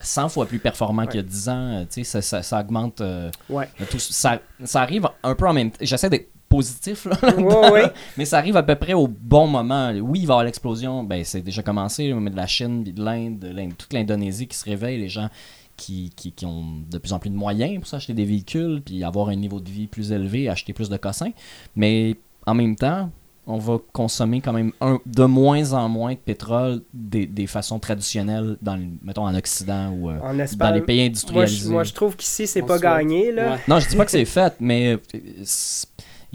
100 0.00 0.28
fois 0.28 0.46
plus 0.46 0.58
performants 0.58 1.02
Ouais. 1.02 1.08
qu'il 1.08 1.16
y 1.20 1.24
a 1.24 1.26
10 1.26 1.48
ans. 1.48 1.52
euh, 1.72 1.80
tu 1.84 2.02
sais, 2.02 2.04
ça, 2.04 2.22
ça, 2.22 2.42
ça 2.42 2.60
augmente. 2.60 3.00
euh, 3.00 3.30
Ouais. 3.48 3.68
tout, 3.90 3.98
ça, 3.98 4.40
ça 4.64 4.82
arrive 4.82 5.08
un 5.22 5.34
peu 5.34 5.48
en 5.48 5.52
même 5.52 5.70
temps. 5.70 5.78
J'essaie 5.80 6.10
d'être 6.10 6.30
positif, 6.48 7.06
là, 7.06 7.18
Ouais, 7.36 7.70
ouais. 7.70 7.92
mais 8.16 8.24
ça 8.24 8.38
arrive 8.38 8.56
à 8.56 8.62
peu 8.62 8.74
près 8.76 8.92
au 8.92 9.08
bon 9.08 9.46
moment. 9.48 9.90
Oui, 10.00 10.20
il 10.20 10.26
va 10.26 10.32
y 10.32 10.34
avoir 10.34 10.44
l'explosion. 10.44 11.02
Ben, 11.02 11.24
c'est 11.24 11.40
déjà 11.40 11.62
commencé, 11.62 12.12
mais 12.14 12.30
de 12.30 12.36
la 12.36 12.46
Chine, 12.46 12.84
de 12.84 13.02
l'Inde, 13.02 13.38
de 13.40 13.48
l'Inde- 13.48 13.76
toute 13.76 13.92
l'Indonésie 13.92 14.46
qui 14.46 14.56
se 14.56 14.64
réveille, 14.64 14.98
les 15.00 15.08
gens 15.08 15.28
qui, 15.76 16.10
qui, 16.14 16.32
qui 16.32 16.46
ont 16.46 16.64
de 16.90 16.98
plus 16.98 17.12
en 17.12 17.18
plus 17.18 17.30
de 17.30 17.34
moyens 17.36 17.76
pour 17.80 17.86
s'acheter 17.86 18.14
des 18.14 18.24
véhicules, 18.24 18.80
puis 18.84 19.02
avoir 19.04 19.28
un 19.28 19.34
niveau 19.34 19.60
de 19.60 19.68
vie 19.68 19.86
plus 19.88 20.12
élevé, 20.12 20.48
acheter 20.48 20.72
plus 20.72 20.88
de 20.88 20.96
cossins. 20.96 21.32
Mais 21.74 22.16
en 22.46 22.54
même 22.54 22.76
temps, 22.76 23.10
on 23.46 23.58
va 23.58 23.78
consommer 23.92 24.40
quand 24.40 24.52
même 24.52 24.72
un, 24.80 24.98
de 25.06 25.24
moins 25.24 25.72
en 25.72 25.88
moins 25.88 26.12
de 26.14 26.18
pétrole 26.18 26.82
des, 26.92 27.26
des 27.26 27.46
façons 27.46 27.78
traditionnelles, 27.78 28.56
dans, 28.60 28.76
le- 28.76 28.86
mettons 29.02 29.24
en 29.26 29.34
Occident 29.34 29.90
ou 29.92 30.10
euh, 30.10 30.18
En 30.20 30.34
dans 30.56 30.70
les 30.74 30.80
pays 30.82 30.98
Moi, 30.98 31.06
industrialisés. 31.06 31.64
je, 31.66 31.70
moi, 31.70 31.84
je 31.84 31.92
trouve 31.92 32.16
qu'ici, 32.16 32.46
c'est 32.46 32.62
pas 32.62 32.78
souhaite. 32.78 32.82
gagné, 32.82 33.30
là. 33.32 33.52
Ouais. 33.52 33.58
Non, 33.68 33.78
je 33.78 33.88
dis 33.88 33.96
pas 33.96 34.04
que 34.04 34.10
c'est 34.10 34.24
fait, 34.24 34.54
mais 34.60 34.94
euh, 34.94 34.98
c'est- 35.44 35.86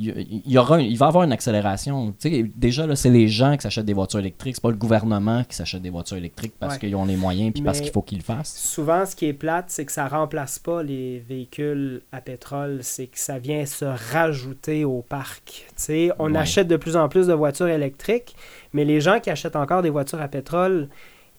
il 0.02 0.41
y, 0.52 0.57
aura 0.57 0.78
va 0.78 0.84
y 0.84 0.94
avoir 1.03 1.23
une 1.23 1.32
accélération. 1.32 2.14
Déjà, 2.56 2.88
là, 2.88 2.95
c'est 2.95 3.10
les 3.10 3.28
gens 3.28 3.56
qui 3.56 3.61
s'achètent 3.61 3.86
des 3.86 3.94
voitures 3.94 4.19
électriques, 4.19 4.56
c'est 4.56 4.61
pas 4.61 4.69
le 4.72 4.76
gouvernement 4.76 5.44
qui 5.44 5.56
s'achète 5.56 5.82
des 5.82 5.90
voitures 5.90 6.18
électriques 6.18 6.53
parce 6.60 6.73
Ouais. 6.76 6.80
qu'ils 6.80 6.95
ont 6.95 7.06
les 7.06 7.15
moyens 7.18 7.53
puis 7.53 7.61
parce 7.61 7.80
qu'il 7.82 7.91
faut 7.91 8.02
qu'ils 8.02 8.19
le 8.19 8.23
fassent. 8.23 8.56
Souvent, 8.56 9.06
ce 9.06 9.15
qui 9.15 9.26
est 9.28 9.34
plate, 9.34 9.65
c'est 9.68 9.86
que 9.86 9.91
ça 9.91 10.07
remplace 10.07 10.60
pas 10.60 10.84
les 10.84 11.19
véhicules 11.19 12.02
à 12.11 12.22
pétrole, 12.22 12.80
c'est 12.82 13.07
que 13.07 13.19
ça 13.19 13.40
vient 13.40 13.65
se 13.65 13.86
rajouter 13.86 14.86
au 14.86 15.02
parc. 15.02 15.68
On 16.19 16.32
Ouais. 16.34 16.38
achète 16.40 16.68
de 16.68 16.78
plus 16.78 16.95
en 16.95 17.10
plus 17.10 17.28
de 17.28 17.34
voitures 17.34 17.68
électriques, 17.68 18.36
mais 18.73 18.86
les 18.86 19.02
gens 19.02 19.19
qui 19.19 19.30
achètent 19.30 19.56
encore 19.56 19.82
des 19.82 19.90
voitures 19.90 20.22
à 20.22 20.28
pétrole, 20.28 20.88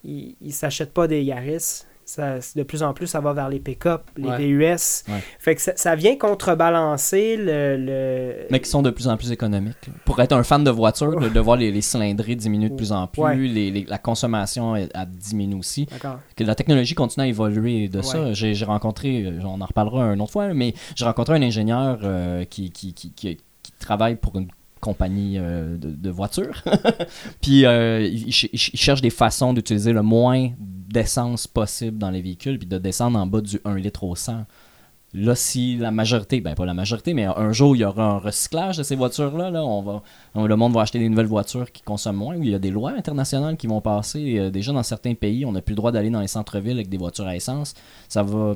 ils 0.04 0.34
ne 0.40 0.50
s'achètent 0.50 0.92
pas 0.92 1.06
des 1.06 1.22
Yaris. 1.22 1.84
Ça, 2.04 2.38
de 2.56 2.62
plus 2.64 2.82
en 2.82 2.92
plus, 2.92 3.06
ça 3.06 3.20
va 3.20 3.32
vers 3.32 3.48
les 3.48 3.60
pick-up, 3.60 4.02
les 4.16 4.28
Ouais. 4.28 4.38
VUS. 4.38 5.04
Ouais. 5.08 5.22
Fait 5.38 5.54
que 5.54 5.62
ça, 5.62 5.72
ça 5.76 5.94
vient 5.94 6.16
contrebalancer 6.16 7.36
le... 7.36 7.76
le- 7.76 8.46
Mais 8.50 8.60
qui 8.60 8.68
sont 8.68 8.82
de 8.82 8.90
plus 8.90 9.08
en 9.08 9.16
plus 9.16 9.32
économiques. 9.32 9.88
Pour 10.04 10.20
être 10.20 10.32
un 10.32 10.42
fan 10.42 10.64
de 10.64 10.70
voiture, 10.70 11.18
de, 11.20 11.28
de 11.28 11.40
voir 11.40 11.56
les, 11.56 11.70
les 11.70 11.80
cylindrées 11.80 12.34
diminuer 12.34 12.68
de 12.70 12.74
plus 12.74 12.92
en 12.92 13.06
plus, 13.06 13.22
Ouais. 13.22 13.36
les- 13.36 13.70
les- 13.70 13.84
la 13.84 13.98
consommation 13.98 14.74
elle, 14.76 14.90
elle 14.94 15.08
diminue 15.10 15.54
aussi. 15.56 15.86
Que 16.36 16.44
la 16.44 16.54
technologie 16.54 16.94
continue 16.94 17.24
à 17.24 17.28
évoluer 17.28 17.88
de 17.88 18.02
ça. 18.02 18.32
J'ai 18.32 18.64
rencontré, 18.64 19.32
on 19.44 19.60
en 19.60 19.66
reparlera 19.66 20.06
une 20.12 20.20
autre 20.20 20.32
fois, 20.32 20.52
mais 20.54 20.74
j'ai 20.96 21.04
rencontré 21.04 21.36
un 21.36 21.42
ingénieur 21.42 22.00
euh, 22.02 22.44
qui, 22.44 22.70
qui, 22.70 22.94
qui, 22.94 23.12
qui- 23.12 23.36
qui 23.62 23.72
travaille 23.78 24.16
pour 24.16 24.36
une 24.38 24.48
compagnies 24.82 25.38
euh, 25.38 25.76
de, 25.78 26.10
voitures. 26.10 26.62
puis 27.40 27.64
euh, 27.64 28.02
ils, 28.02 28.32
ch- 28.32 28.50
ils 28.52 28.58
cherchent 28.58 29.00
des 29.00 29.10
façons 29.10 29.54
d'utiliser 29.54 29.92
le 29.92 30.02
moins 30.02 30.50
d'essence 30.58 31.46
possible 31.46 31.96
dans 31.96 32.10
les 32.10 32.20
véhicules, 32.20 32.58
puis 32.58 32.68
de 32.68 32.76
descendre 32.76 33.18
en 33.18 33.26
bas 33.26 33.40
du 33.40 33.60
1 33.64 33.76
litre 33.76 34.04
au 34.04 34.14
100. 34.14 34.44
Là, 35.14 35.34
si 35.34 35.76
la 35.76 35.90
majorité, 35.90 36.40
ben 36.40 36.54
pas 36.54 36.64
la 36.64 36.74
majorité, 36.74 37.12
mais 37.12 37.24
un 37.26 37.52
jour, 37.52 37.76
il 37.76 37.80
y 37.80 37.84
aura 37.84 38.04
un 38.04 38.18
recyclage 38.18 38.78
de 38.78 38.82
ces 38.82 38.96
voitures-là. 38.96 39.50
Là, 39.50 39.62
on 39.62 39.82
va, 39.82 40.02
le 40.34 40.56
monde 40.56 40.72
va 40.72 40.80
acheter 40.80 40.98
des 40.98 41.08
nouvelles 41.08 41.26
voitures 41.26 41.70
qui 41.70 41.82
consomment 41.82 42.16
moins. 42.16 42.36
Il 42.36 42.48
y 42.48 42.54
a 42.54 42.58
des 42.58 42.70
lois 42.70 42.92
internationales 42.92 43.56
qui 43.58 43.66
vont 43.66 43.82
passer. 43.82 44.38
Euh, 44.38 44.50
déjà, 44.50 44.72
dans 44.72 44.82
certains 44.82 45.14
pays, 45.14 45.44
on 45.44 45.52
n'a 45.52 45.60
plus 45.60 45.72
le 45.72 45.76
droit 45.76 45.92
d'aller 45.92 46.08
dans 46.10 46.20
les 46.20 46.28
centres-villes 46.28 46.72
avec 46.72 46.88
des 46.88 46.96
voitures 46.96 47.26
à 47.26 47.36
essence. 47.36 47.74
Ça 48.08 48.22
va... 48.22 48.54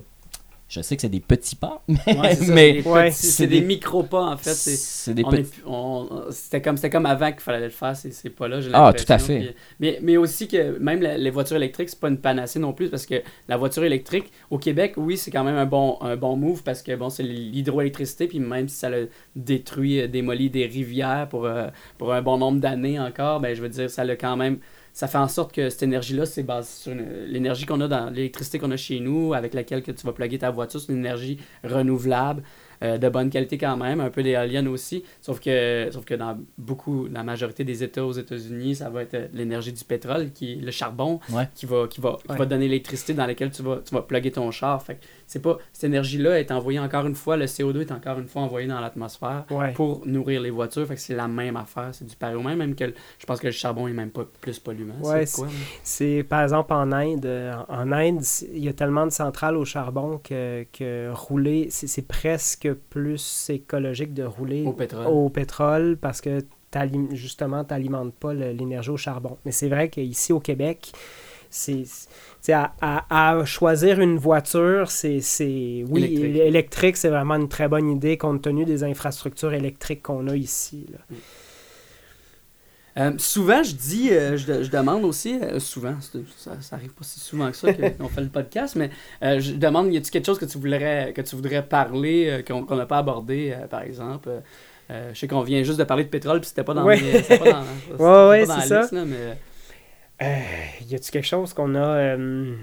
Je 0.69 0.81
sais 0.81 0.97
que 0.97 1.03
c'est 1.03 1.09
des 1.09 1.21
petits 1.21 1.55
pas, 1.55 1.83
mais, 1.89 1.97
Ouais, 2.19 2.35
c'est 2.35 2.53
mais 2.53 2.73
des, 2.83 2.89
Ouais. 2.89 3.11
petits- 3.11 3.17
C'est 3.19 3.27
c'est 3.29 3.47
des 3.47 3.61
des- 3.61 3.67
micro-pas, 3.67 4.23
en 4.33 4.37
fait. 4.37 4.51
petits... 4.51 4.77
C'était 6.33 6.61
comme, 6.61 6.77
c'était 6.77 6.91
comme 6.91 7.07
avant 7.07 7.31
qu'il 7.31 7.41
fallait 7.41 7.61
le 7.61 7.71
faire, 7.71 7.95
c'est, 7.97 8.11
c'est 8.13 8.31
pas 8.31 8.49
là. 8.49 8.59
Ah, 8.73 8.93
tout 8.93 9.05
à 9.09 9.19
fait. 9.19 9.39
Puis- 9.39 9.55
mais, 9.81 9.99
mais 10.03 10.17
aussi 10.17 10.49
que 10.49 10.77
même 10.79 11.01
la- 11.03 11.17
les 11.19 11.31
voitures 11.31 11.57
électriques, 11.57 11.89
c'est 11.91 12.01
pas 12.01 12.09
une 12.09 12.19
panacée 12.19 12.59
non 12.59 12.73
plus, 12.73 12.89
parce 12.91 13.07
que 13.07 13.15
la 13.49 13.57
voiture 13.57 13.85
électrique, 13.85 14.33
au 14.51 14.59
Québec, 14.59 14.95
oui, 14.97 15.17
c'est 15.17 15.31
quand 15.31 15.45
même 15.45 15.57
un 15.57 15.67
bon, 15.67 15.99
un 16.01 16.17
bon 16.17 16.37
move, 16.37 16.63
parce 16.65 16.83
que 16.83 16.95
bon, 16.97 17.11
c'est 17.11 17.23
l'hydroélectricité, 17.23 18.27
puis 18.27 18.41
même 18.41 18.69
si 18.69 18.77
ça 18.77 18.89
a 18.89 18.91
détruit, 19.35 20.01
euh, 20.01 20.09
démoli 20.09 20.51
des 20.51 20.67
rivières 20.67 21.29
pour, 21.31 21.45
euh, 21.47 21.69
pour 21.99 22.13
un 22.13 22.23
bon 22.23 22.39
nombre 22.39 22.61
d'années 22.61 22.99
encore, 22.99 23.41
ben 23.41 23.55
je 23.55 23.63
veux 23.63 23.69
dire, 23.69 23.91
ça 23.91 24.05
l'a 24.05 24.17
quand 24.17 24.37
même. 24.37 24.59
Ça 24.99 25.09
fait 25.09 25.19
en 25.19 25.29
sorte 25.29 25.53
que 25.53 25.69
cette 25.69 25.83
énergie-là, 25.83 26.25
c'est 26.25 26.43
basé 26.43 26.69
sur 26.71 26.95
l'énergie 27.27 27.67
qu'on 27.67 27.83
a 27.83 27.87
dans 27.87 28.09
l'électricité 28.09 28.59
qu'on 28.59 28.71
a 28.71 28.79
chez 28.79 28.99
nous, 28.99 29.35
avec 29.35 29.53
laquelle 29.53 29.83
que 29.83 29.91
tu 29.93 30.07
vas 30.07 30.13
plugger 30.15 30.39
ta 30.39 30.51
voiture, 30.51 30.81
c'est 30.81 30.91
une 30.91 31.01
énergie 31.01 31.37
renouvelable. 31.65 32.43
euh, 32.83 32.99
de 32.99 33.09
bonne 33.09 33.31
qualité 33.31 33.57
quand 33.57 33.75
même, 33.79 34.01
un 34.03 34.11
peu 34.11 34.23
d'éolienne 34.23 34.69
aussi, 34.69 35.03
sauf 35.23 35.41
que, 35.41 35.89
sauf 35.91 36.05
que 36.05 36.13
dans 36.15 36.37
beaucoup, 36.59 37.09
la 37.11 37.23
majorité 37.23 37.65
des 37.65 37.83
États 37.83 38.05
aux 38.05 38.13
États-Unis, 38.13 38.75
ça 38.75 38.91
va 38.91 39.01
être 39.01 39.15
euh, 39.15 39.29
l'énergie 39.33 39.73
du 39.73 39.83
pétrole, 39.83 40.31
qui 40.31 40.57
le 40.57 40.71
charbon, 40.71 41.19
Ouais. 41.33 41.49
qui 41.55 41.65
va, 41.65 41.87
qui 41.89 42.03
va, 42.03 42.19
qui 42.23 42.31
Ouais. 42.33 42.37
va 42.39 42.45
donner 42.45 42.69
l'électricité 42.69 43.15
dans 43.15 43.25
laquelle 43.25 43.51
tu 43.51 43.63
vas, 43.63 43.79
tu 43.83 43.95
vas 43.95 44.03
plugger 44.03 44.31
ton 44.31 44.51
char. 44.51 44.83
Fait 44.83 44.99
c'est 45.27 45.43
pas, 45.43 45.59
cette 45.73 45.85
énergie-là 45.85 46.39
est 46.41 46.51
envoyée 46.51 46.79
encore 46.79 47.07
une 47.07 47.15
fois, 47.15 47.37
le 47.37 47.47
CO2 47.47 47.81
est 47.81 47.93
encore 47.93 48.19
une 48.19 48.29
fois 48.29 48.43
envoyé 48.43 48.67
dans 48.69 48.81
l'atmosphère 48.81 49.45
Ouais. 49.51 49.73
pour 49.73 50.07
nourrir 50.07 50.41
les 50.41 50.51
voitures. 50.51 50.87
Fait 50.87 50.95
que 50.95 51.01
c'est 51.01 51.15
la 51.17 51.29
même 51.29 51.57
affaire, 51.57 51.89
c'est 51.93 52.05
du 52.07 52.15
pareil 52.17 52.43
même, 52.43 52.59
même 52.59 52.75
que 52.75 52.85
le- 52.85 52.95
je 53.19 53.27
pense 53.27 53.41
que 53.41 53.47
le 53.47 53.53
charbon 53.53 53.89
est 53.89 53.93
même 53.93 54.11
pas 54.11 54.25
plus 54.41 54.59
polluant. 54.59 54.95
Ouais, 55.03 55.27
c'est 55.27 55.37
quoi? 55.43 55.49
C'est 55.83 56.25
par 56.29 56.43
exemple 56.43 56.73
en 56.73 56.93
Inde. 56.93 57.27
euh, 57.27 57.53
En 57.69 57.91
Inde, 57.93 58.21
il 58.53 58.65
y 58.65 58.69
a 58.69 58.73
tellement 58.73 59.05
de 59.07 59.11
centrales 59.11 59.57
au 59.57 59.65
charbon 59.65 60.21
que, 60.23 60.65
que 60.73 61.11
rouler, 61.13 61.69
c'est 61.71 61.87
c'est 61.87 62.03
presque 62.07 62.73
plus 62.91 63.51
écologique 63.51 64.15
de 64.15 64.23
rouler 64.25 64.65
Au 64.67 64.73
pétrole. 64.73 65.07
au 65.07 65.29
pétrole 65.29 65.97
parce 66.01 66.21
que 66.21 66.41
justement, 67.13 67.65
tu 67.65 67.73
n'alimentes 67.73 68.15
pas 68.15 68.35
le- 68.35 68.53
l'énergie 68.53 68.91
au 68.91 68.97
charbon. 68.99 69.39
Mais 69.45 69.51
c'est 69.53 69.69
vrai 69.69 69.89
qu'ici 69.89 70.33
au 70.33 70.41
Québec, 70.41 70.93
c'est 71.57 72.53
à, 72.53 72.73
à- 72.81 73.39
à 73.41 73.45
choisir 73.45 74.01
une 74.01 74.19
voiture, 74.19 74.91
c'est 74.91 75.21
c'est- 75.21 75.85
oui, 75.89 76.05
Électrique. 76.05 76.37
électrique, 76.37 76.97
c'est 76.97 77.09
vraiment 77.09 77.35
une 77.37 77.49
très 77.49 77.69
bonne 77.69 77.89
idée 77.91 78.17
compte 78.19 78.43
tenu 78.43 78.65
des 78.65 78.85
infrastructures 78.85 79.53
électriques 79.55 80.03
qu'on 80.03 80.29
a 80.29 80.37
ici. 80.37 80.87
là. 80.93 81.17
Euh, 82.99 83.13
souvent, 83.19 83.63
je 83.63 83.75
dis, 83.75 84.09
euh, 84.11 84.39
je, 84.39 84.63
je 84.63 84.71
demande 84.71 85.05
aussi, 85.05 85.39
euh, 85.43 85.61
souvent, 85.61 85.97
ça, 86.39 86.53
ça 86.63 86.77
arrive 86.77 86.93
pas 86.95 87.05
si 87.05 87.21
souvent 87.21 87.51
que 87.51 87.57
ça 87.57 87.71
qu'on 87.99 88.09
fait 88.09 88.23
le 88.23 88.29
podcast, 88.29 88.75
mais 88.75 88.91
je 89.21 89.53
demande, 89.53 89.93
y 89.93 89.99
a-t-il 89.99 90.11
quelque 90.11 90.25
chose 90.25 90.39
que 90.39 90.47
tu 90.47 90.57
voudrais, 90.57 91.13
que 91.15 91.21
tu 91.21 91.37
voudrais 91.37 91.63
parler, 91.63 92.43
qu'on 92.49 92.65
qu'on 92.65 92.77
n'a 92.77 92.87
pas 92.87 92.99
abordé, 92.99 93.55
par 93.69 93.83
exemple? 93.83 94.31
Je 94.89 95.13
sais 95.19 95.29
qu'on 95.29 95.43
vient 95.43 95.63
juste 95.63 95.79
de 95.79 95.85
parler 95.85 96.05
de 96.05 96.09
pétrole, 96.09 96.41
puis 96.41 96.49
c'était 96.49 96.65
pas 96.65 96.73
dans, 96.73 96.85
pas 96.87 96.95
Ouais, 97.99 98.29
ouais, 98.29 98.47
dans 98.47 98.61
c'est 98.61 98.69
ça. 98.69 98.81
liste, 98.81 98.93
là, 98.93 99.05
mais 99.05 99.37
Euh, 100.23 100.41
y 100.89 100.95
a-tu 100.95 101.11
quelque 101.11 101.27
chose 101.27 101.53
qu'on 101.53 101.75
a. 101.75 101.79
euh, 101.97 102.55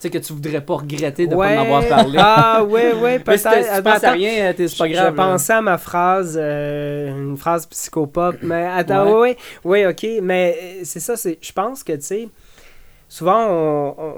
sais 0.00 0.10
que 0.10 0.18
tu 0.18 0.32
voudrais 0.32 0.60
pas 0.60 0.74
regretter 0.74 1.26
de 1.28 1.34
ouais. 1.34 1.54
pas 1.54 1.60
en 1.60 1.64
avoir 1.64 1.88
parlé. 1.88 2.18
Ah, 2.20 2.64
ouais, 2.64 2.92
ouais, 2.94 3.18
peut-être. 3.20 3.76
tu 3.76 3.82
penses 3.82 4.04
à 4.04 4.10
rien, 4.12 4.52
c'est 4.56 4.76
pas 4.76 4.88
grave. 4.88 5.12
Je 5.12 5.16
là. 5.16 5.22
pensais 5.30 5.52
à 5.52 5.62
ma 5.62 5.78
phrase, 5.78 6.36
euh, 6.40 7.08
une 7.16 7.36
phrase 7.36 7.66
psychopop, 7.66 8.36
mais 8.42 8.66
attends, 8.66 9.20
Ouais. 9.20 9.36
oui, 9.64 9.82
oui, 9.84 9.86
ok, 9.86 10.06
mais 10.22 10.80
c'est 10.84 11.00
ça, 11.00 11.16
c'est, 11.16 11.38
je 11.40 11.52
pense 11.52 11.84
que, 11.84 11.92
tu 11.92 12.02
sais, 12.02 12.28
souvent 13.08 13.46
on, 13.48 13.94
on, 13.98 14.14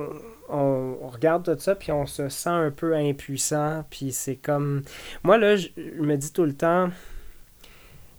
on- 0.56 0.98
on 1.02 1.08
regarde 1.08 1.44
tout 1.44 1.60
ça, 1.62 1.74
puis 1.74 1.92
on 1.92 2.06
se 2.06 2.28
sent 2.30 2.48
un 2.48 2.70
peu 2.70 2.94
impuissant, 2.96 3.84
puis 3.90 4.10
c'est 4.12 4.36
comme, 4.36 4.82
moi 5.22 5.36
là, 5.36 5.56
je, 5.56 5.68
je 5.76 6.02
me 6.02 6.16
dis 6.16 6.32
tout 6.32 6.44
le 6.44 6.54
temps, 6.54 6.88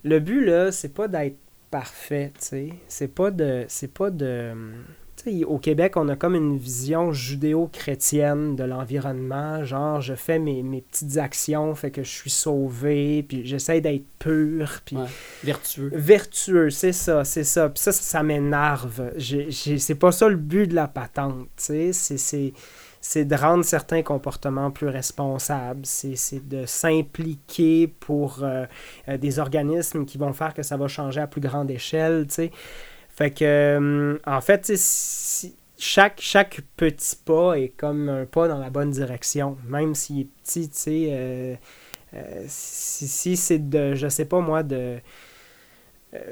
le 0.03 0.19
but 0.19 0.45
là, 0.45 0.71
c'est 0.71 0.93
pas 0.93 1.07
d'être 1.07 1.37
parfait, 1.71 2.31
tu 2.39 2.45
sais, 2.45 2.69
c'est 2.87 3.13
pas 3.13 3.31
de, 3.31 3.65
c'est 3.67 3.91
pas 3.93 4.09
de, 4.09 4.53
tu 5.17 5.39
sais, 5.39 5.43
au 5.45 5.57
Québec, 5.57 5.97
on 5.97 6.07
a 6.09 6.15
comme 6.15 6.35
une 6.35 6.57
vision 6.57 7.11
judéo-chrétienne 7.11 8.55
de 8.55 8.63
l'environnement. 8.63 9.63
Genre, 9.65 9.99
je 10.01 10.13
fais 10.13 10.39
mes, 10.39 10.63
mes 10.63 10.81
petites 10.81 11.17
actions, 11.17 11.73
fait 11.75 11.91
que 11.91 12.03
je 12.03 12.09
suis 12.09 12.29
sauvé, 12.29 13.23
puis 13.27 13.45
j'essaie 13.45 13.81
d'être 13.81 14.05
pur, 14.19 14.81
puis 14.85 14.95
Ouais. 14.97 15.03
Vertueux. 15.43 15.91
vertueux, 15.93 16.69
c'est 16.69 16.93
ça, 16.93 17.23
c'est 17.23 17.43
ça. 17.43 17.69
Puis 17.69 17.81
ça, 17.83 17.91
ça, 17.91 18.01
ça 18.01 18.23
m'énerve. 18.23 19.11
C'est 19.51 19.95
pas 19.95 20.11
ça 20.11 20.29
le 20.29 20.35
but 20.37 20.67
de 20.67 20.75
la 20.75 20.87
patente, 20.87 21.47
tu 21.57 21.91
sais. 21.91 21.93
C'est- 21.93 22.53
C'est 23.09 23.23
de 23.23 23.35
rendre 23.35 23.63
certains 23.63 24.03
comportements 24.03 24.69
plus 24.69 24.89
responsables. 24.89 25.85
C'est 25.85 26.45
de 26.45 26.65
s'impliquer 26.65 27.87
pour 27.87 28.43
euh, 28.43 28.65
euh, 29.07 29.17
des 29.17 29.39
organismes 29.39 30.05
qui 30.05 30.17
vont 30.17 30.33
faire 30.33 30.53
que 30.53 30.61
ça 30.61 30.75
va 30.75 30.89
changer 30.89 31.21
à 31.21 31.27
plus 31.27 31.39
grande 31.39 31.71
échelle, 31.71 32.25
tu 32.27 32.33
sais. 32.33 32.51
Fait 33.09 33.31
que, 33.31 33.45
euh, 33.45 34.17
en 34.25 34.41
fait, 34.41 34.71
si- 34.75 35.55
chaque, 35.77 36.19
chaque 36.21 36.59
petit 36.75 37.15
pas 37.23 37.55
est 37.57 37.69
comme 37.69 38.09
un 38.09 38.25
pas 38.25 38.49
dans 38.49 38.57
la 38.59 38.69
bonne 38.69 38.91
direction, 38.91 39.57
même 39.67 39.95
s'il 39.95 40.21
est 40.21 40.27
petit, 40.43 40.69
tu 40.69 40.77
sais. 40.77 41.59
si 42.47 43.07
si 43.07 43.37
c'est 43.37 43.69
de, 43.69 43.95
je 43.95 44.07
sais 44.07 44.25
pas 44.25 44.39
moi, 44.41 44.63
de 44.63 44.97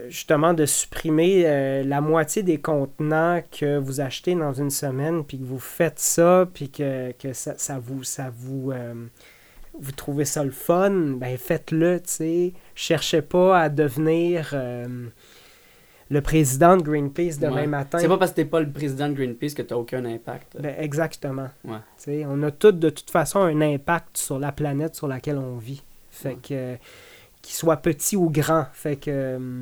justement 0.09 0.53
de 0.53 0.65
supprimer 0.65 1.43
euh, 1.45 1.83
la 1.83 2.01
moitié 2.01 2.43
des 2.43 2.59
contenants 2.59 3.41
que 3.51 3.77
vous 3.77 4.01
achetez 4.01 4.35
dans 4.35 4.53
une 4.53 4.69
semaine, 4.69 5.23
puis 5.23 5.37
que 5.39 5.43
vous 5.45 5.59
faites 5.59 5.99
ça, 5.99 6.47
puis 6.53 6.69
que, 6.69 7.11
que 7.13 7.33
ça, 7.33 7.53
ça 7.57 7.79
vous, 7.79 8.03
ça 8.03 8.31
vous, 8.35 8.71
euh, 8.71 8.93
vous 9.79 9.91
trouvez 9.91 10.25
ça 10.25 10.43
le 10.43 10.51
fun, 10.51 10.91
ben 10.91 11.37
faites-le, 11.37 11.99
tu 12.01 12.09
sais. 12.11 12.53
Cherchez 12.75 13.21
pas 13.21 13.59
à 13.59 13.69
devenir 13.69 14.51
euh, 14.53 15.07
le 16.09 16.21
président 16.21 16.77
de 16.77 16.83
Greenpeace 16.83 17.39
demain 17.39 17.55
Ouais. 17.61 17.67
matin. 17.67 17.97
C'est 17.97 18.07
pas 18.07 18.17
parce 18.17 18.31
que 18.31 18.35
t'es 18.37 18.45
pas 18.45 18.59
le 18.59 18.69
président 18.69 19.09
de 19.09 19.13
Greenpeace 19.13 19.53
que 19.55 19.61
t'as 19.63 19.75
aucun 19.75 20.05
impact. 20.05 20.55
Ben, 20.61 20.75
exactement. 20.77 21.49
Ouais. 21.63 21.77
Tu 21.97 22.03
sais, 22.03 22.25
on 22.29 22.41
a 22.43 22.51
tous 22.51 22.71
de 22.73 22.89
toute 22.89 23.09
façon 23.09 23.39
un 23.39 23.59
impact 23.61 24.17
sur 24.17 24.37
la 24.39 24.51
planète 24.51 24.95
sur 24.95 25.07
laquelle 25.07 25.37
on 25.37 25.57
vit. 25.57 25.83
Fait 26.11 26.29
Ouais. 26.29 26.35
que 26.35 26.53
euh, 26.53 26.75
qu'il 27.41 27.53
soit 27.55 27.77
petit 27.77 28.15
ou 28.15 28.29
grand. 28.29 28.65
Fait 28.73 28.95
que 28.95 29.09
euh, 29.11 29.61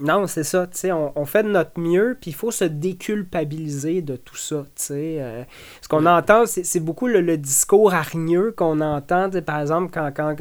non, 0.00 0.26
c'est 0.26 0.42
ça, 0.44 0.66
tu 0.66 0.76
sais, 0.78 0.92
on, 0.92 1.12
on 1.16 1.24
fait 1.24 1.42
de 1.44 1.50
notre 1.50 1.78
mieux, 1.78 2.16
puis 2.20 2.30
il 2.32 2.34
faut 2.34 2.50
se 2.50 2.64
déculpabiliser 2.64 4.02
de 4.02 4.16
tout 4.16 4.36
ça, 4.36 4.64
tu 4.74 4.82
sais. 4.82 5.16
euh, 5.20 5.44
ce 5.80 5.88
qu'on 5.88 6.04
entend, 6.06 6.44
c'est 6.46 6.80
beaucoup 6.80 7.06
le, 7.06 7.20
le 7.20 7.36
discours 7.38 7.94
hargneux 7.94 8.52
qu'on 8.56 8.80
entend, 8.80 9.30
par 9.44 9.60
exemple, 9.60 9.90
quand, 9.92 10.10
quand 10.14 10.34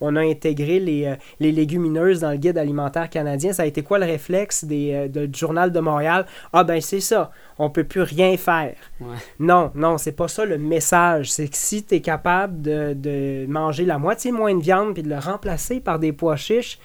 on 0.00 0.14
a 0.14 0.20
intégré 0.20 0.78
les, 0.78 1.06
euh, 1.06 1.16
les 1.40 1.50
légumineuses 1.52 2.20
dans 2.20 2.30
le 2.30 2.36
guide 2.36 2.56
alimentaire 2.58 3.10
canadien, 3.10 3.52
ça 3.52 3.62
a 3.62 3.66
été 3.66 3.82
quoi 3.82 3.98
le 3.98 4.04
réflexe 4.06 4.64
des, 4.64 4.92
euh, 4.94 5.08
de- 5.08 5.26
du 5.26 5.38
Journal 5.38 5.72
de 5.72 5.80
Montréal? 5.80 6.24
Ah 6.52 6.62
ben 6.62 6.80
c'est 6.80 7.00
ça, 7.00 7.32
on 7.58 7.68
peut 7.70 7.82
plus 7.84 8.02
rien 8.02 8.36
faire. 8.36 8.76
Ouais. 9.00 9.16
Non, 9.40 9.72
non, 9.74 9.98
c'est 9.98 10.12
pas 10.12 10.28
ça 10.28 10.44
le 10.44 10.56
message. 10.58 11.32
C'est 11.32 11.48
que 11.48 11.56
si 11.56 11.82
tu 11.82 11.96
es 11.96 12.00
capable 12.00 12.62
de, 12.62 12.92
de 12.94 13.46
manger 13.48 13.84
la 13.86 13.98
moitié 13.98 14.30
moins 14.30 14.54
de 14.54 14.62
viande 14.62 14.94
puis 14.94 15.02
de 15.02 15.08
le 15.08 15.18
remplacer 15.18 15.80
par 15.80 15.98
des 15.98 16.12
pois 16.12 16.36
chiches, 16.36 16.78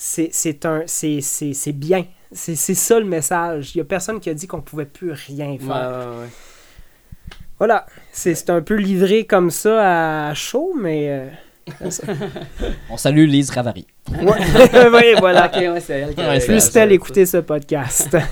c'est 0.00 0.28
c'est 0.30 0.64
un 0.64 0.82
c'est 0.86 1.20
c'est- 1.20 1.52
c'est 1.54 1.72
bien. 1.72 2.04
C'est 2.30 2.54
c'est 2.54 2.74
ça 2.74 2.98
le 3.00 3.04
message. 3.06 3.74
Il 3.74 3.78
y 3.78 3.80
a 3.80 3.84
personne 3.84 4.20
qui 4.20 4.30
a 4.30 4.34
dit 4.34 4.46
qu'on 4.46 4.60
pouvait 4.60 4.84
plus 4.86 5.10
rien 5.10 5.56
faire. 5.58 5.68
ouais, 5.68 6.20
ouais. 6.22 6.28
Voilà, 7.58 7.84
c'est 8.12 8.36
c'est 8.36 8.50
un 8.50 8.62
peu 8.62 8.74
livré 8.76 9.24
comme 9.26 9.50
ça 9.50 10.28
à 10.28 10.34
chaud, 10.34 10.72
mais... 10.80 11.08
euh. 11.08 11.28
On 12.90 12.96
salue 12.96 13.26
Lise 13.26 13.50
Ravary. 13.50 13.86
ouais, 14.10 14.88
ouais, 14.90 15.14
voilà. 15.18 15.46
Ok, 15.46 15.56
ouais, 15.60 15.80
c'est 15.80 16.00
elle 16.00 16.14
qui 16.14 16.20
Ouais, 16.20 16.38
Plus 16.40 16.76
elle 16.76 16.92
écouter 16.92 17.26
ce 17.26 17.38
podcast. 17.38 18.16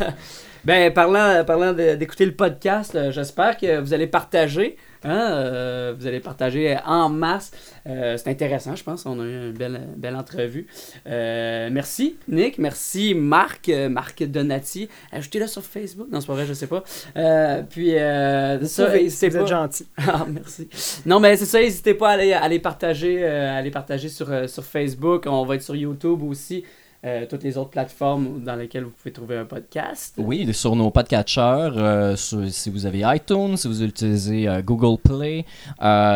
Ben, 0.65 0.93
parlant, 0.93 1.45
parlant 1.45 1.73
d'écouter 1.73 2.27
le 2.27 2.35
podcast, 2.35 2.93
euh, 2.97 3.13
j'espère 3.13 3.57
que 3.57 3.79
vous 3.79 3.95
allez 3.95 4.09
partager 4.09 4.77
Hein, 5.07 5.31
euh, 5.35 5.95
vous 5.97 6.07
allez 6.09 6.19
partager 6.19 6.77
en 6.85 7.09
masse. 7.09 7.53
Euh, 7.87 8.17
c'est 8.17 8.29
intéressant, 8.29 8.75
je 8.75 8.83
pense. 8.83 9.07
On 9.07 9.21
a 9.21 9.25
eu 9.25 9.47
une 9.49 9.53
belle, 9.53 9.81
belle 9.97 10.17
entrevue. 10.17 10.67
Euh, 11.07 11.69
merci, 11.71 12.17
Nick. 12.29 12.59
Merci, 12.59 13.15
Marc. 13.15 13.71
Marc 13.89 14.25
Donati. 14.25 14.89
Ajoutez-le 15.13 15.47
sur 15.47 15.63
Facebook. 15.63 16.09
Non, 16.11 16.21
c'est 16.21 16.27
pas 16.27 16.33
vrai, 16.35 16.47
je 16.47 16.55
sais 16.55 16.67
pas. 16.67 16.83
Puis, 17.71 17.97
euh, 17.97 18.65
ça, 18.65 18.97
êtes 18.97 19.33
pas. 19.33 19.47
gentil. 19.47 19.87
Ah, 20.09 20.25
merci. 20.29 20.69
Non, 21.05 21.21
mais 21.21 21.37
c'est 21.37 21.47
ça, 21.47 21.61
n'hésitez 21.61 21.95
pas 21.95 22.11
à 22.11 22.13
aller, 22.13 22.33
à 22.33 22.43
aller 22.43 22.59
partager, 22.59 23.27
à 23.27 23.57
aller 23.57 23.71
partager 23.71 24.09
sur, 24.09 24.49
sur 24.49 24.65
Facebook. 24.65 25.25
On 25.27 25.45
va 25.45 25.57
être 25.57 25.63
sur 25.63 25.75
YouTube 25.75 26.23
aussi. 26.23 26.65
Euh, 27.05 27.27
toutes 27.29 27.43
les 27.43 27.57
autres 27.59 27.71
plateformes 27.71 28.43
dans 28.43 28.57
lesquelles 28.57 28.85
vous 28.85 28.91
pouvez 28.91 29.13
trouver 29.13 29.37
un 29.37 29.45
podcast. 29.45 30.15
Oui, 30.19 30.53
sur 30.55 30.75
nos 30.77 30.91
podcatchers, 30.91 31.41
euh, 31.77 32.17
sur- 32.17 32.49
si 32.51 32.71
vous 32.71 32.87
avez 32.87 33.03
iTunes, 33.05 33.57
si 33.57 33.69
vous 33.69 33.83
utilisez 33.83 34.49
euh, 34.49 34.63
Google 34.63 35.01
Play, 35.03 35.45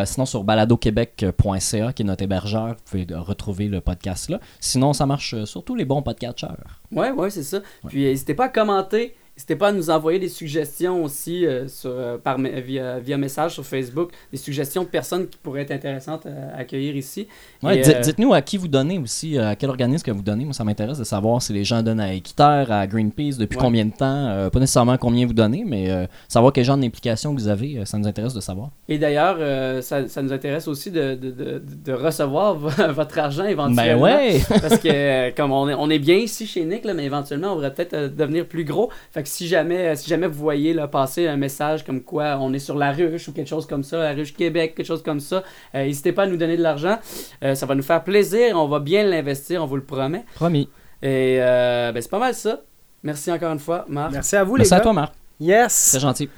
sinon 0.07 0.27
sur 0.27 0.45
baladoquebec.ca, 0.45 1.93
qui 1.93 2.03
est 2.03 2.05
notre 2.05 2.23
hébergeur, 2.25 2.69
vous 2.69 2.75
pouvez 3.05 3.07
retrouver 3.15 3.69
le 3.69 3.81
podcast 3.81 4.29
là. 4.31 4.41
Sinon, 4.61 4.93
ça 4.93 5.07
marche 5.07 5.45
sur 5.45 5.65
tous 5.65 5.75
les 5.75 5.85
bons 5.85 6.03
podcatchers. 6.03 6.47
Ouais, 6.93 7.11
ouais, 7.11 7.31
c'est 7.31 7.43
ça. 7.43 7.61
Puis 7.89 8.05
n'hésitez 8.05 8.35
pas 8.35 8.47
à 8.47 8.49
commenter. 8.49 9.15
N'hésitez 9.41 9.57
pas 9.57 9.69
à 9.69 9.73
nous 9.73 9.89
envoyer 9.89 10.19
des 10.19 10.29
suggestions 10.29 11.03
aussi 11.03 11.47
euh, 11.47 11.67
sur, 11.67 11.89
euh, 11.95 12.19
par, 12.19 12.37
via, 12.39 12.99
via 12.99 13.17
message 13.17 13.55
sur 13.55 13.65
Facebook, 13.65 14.11
des 14.31 14.37
suggestions 14.37 14.83
de 14.83 14.89
personnes 14.89 15.27
qui 15.29 15.39
pourraient 15.39 15.63
être 15.63 15.71
intéressantes 15.71 16.27
à 16.27 16.59
accueillir 16.59 16.95
ici. 16.95 17.27
Ouais, 17.63 17.81
euh, 17.89 18.01
Dites-nous 18.03 18.35
à 18.35 18.43
qui 18.43 18.59
vous 18.59 18.69
donnez 18.69 18.99
aussi, 18.99 19.39
euh, 19.39 19.49
à 19.49 19.57
quel 19.57 19.71
organisme 19.71 20.05
que 20.05 20.11
vous 20.11 20.21
donnez. 20.21 20.45
Moi, 20.45 20.53
ça 20.53 20.63
m'intéresse 20.63 20.99
de 20.99 21.05
savoir 21.05 21.41
si 21.41 21.55
les 21.55 21.65
gens 21.65 21.83
donnent 21.83 22.01
à 22.01 22.13
Équiterre, 22.13 22.71
à 22.71 22.87
Greenpeace, 22.87 23.39
depuis 23.39 23.57
Ouais. 23.57 23.65
combien 23.65 23.87
de 23.87 23.93
temps. 23.93 24.05
euh, 24.29 24.51
pas 24.51 24.61
nécessairement 24.61 24.99
combien 24.99 25.27
vous 25.27 25.33
donnez, 25.33 25.65
mais 25.67 25.91
euh, 25.91 26.05
savoir 26.29 26.53
quel 26.53 26.67
genre 26.67 26.77
d'implication 26.77 27.33
vous 27.33 27.49
avez, 27.49 27.79
euh, 27.79 27.87
ça 27.87 27.97
nous 27.97 28.07
intéresse 28.07 28.35
de 28.35 28.41
savoir. 28.41 28.69
Et 28.89 28.99
d'ailleurs, 28.99 29.37
euh, 29.41 29.81
ça, 29.81 30.07
ça 30.07 30.21
nous 30.21 30.35
intéresse 30.35 30.69
aussi 30.69 30.91
de, 30.91 31.15
de, 31.15 31.31
de, 31.31 31.63
de 31.83 31.93
recevoir 31.95 32.57
votre 32.93 33.19
argent 33.19 33.47
éventuellement. 33.47 33.83
Ben 33.83 33.99
ouais! 33.99 34.41
Parce 34.61 34.77
que 34.79 34.89
euh, 34.91 35.31
comme 35.35 35.51
on 35.53 35.67
est, 35.71 35.75
on 35.75 35.89
est 35.89 35.99
bien 35.99 36.17
ici 36.17 36.47
chez 36.47 36.63
Nick, 36.67 36.85
là, 36.85 36.93
mais 36.93 37.05
éventuellement 37.07 37.53
on 37.53 37.55
devrait 37.55 37.73
peut-être 37.73 37.95
euh, 37.95 38.09
devenir 38.11 38.45
plus 38.45 38.65
gros. 38.65 38.91
Fait 39.13 39.23
que 39.23 39.30
si 39.31 39.49
jamais, 39.49 39.89
euh, 39.89 39.95
si 39.97 40.09
jamais 40.09 40.27
vous 40.27 40.39
voyez 40.41 40.73
là, 40.75 40.89
passer 40.89 41.27
un 41.27 41.37
message 41.37 41.85
comme 41.85 42.03
quoi 42.03 42.37
on 42.41 42.53
est 42.53 42.59
sur 42.59 42.77
la 42.77 42.93
ruche 42.93 43.29
ou 43.29 43.33
quelque 43.33 43.49
chose 43.49 43.67
comme 43.67 43.83
ça, 43.85 43.99
la 43.99 44.13
ruche 44.13 44.35
Québec, 44.35 44.75
quelque 44.75 44.87
chose 44.87 45.03
comme 45.03 45.21
ça, 45.21 45.43
euh, 45.75 45.85
n'hésitez 45.85 46.13
pas 46.13 46.25
à 46.25 46.27
nous 46.27 46.37
donner 46.37 46.57
de 46.57 46.63
l'argent. 46.63 46.99
Euh, 47.45 47.55
ça 47.55 47.67
va 47.67 47.75
nous 47.75 47.83
faire 47.83 48.03
plaisir, 48.05 48.57
on 48.57 48.69
va 48.69 48.79
bien 48.81 49.05
l'investir, 49.05 49.63
on 49.63 49.67
vous 49.67 49.77
le 49.77 49.85
promet. 49.85 50.25
Promis. 50.35 50.69
Et 51.03 51.39
euh, 51.41 51.93
ben, 51.93 52.03
c'est 52.03 52.11
pas 52.11 52.19
mal 52.19 52.35
ça. 52.35 52.61
Merci 53.03 53.33
encore 53.33 53.53
une 53.53 53.59
fois, 53.59 53.85
Marc. 53.89 54.13
Merci 54.13 54.37
à 54.37 54.45
vous, 54.45 54.57
Merci 54.57 54.71
les 54.71 54.75
à 54.75 54.77
gars. 54.79 54.83
toi, 54.83 54.93
Marc. 54.93 55.15
Yes! 55.41 55.73
C'est 55.73 56.01
gentil. 56.01 56.29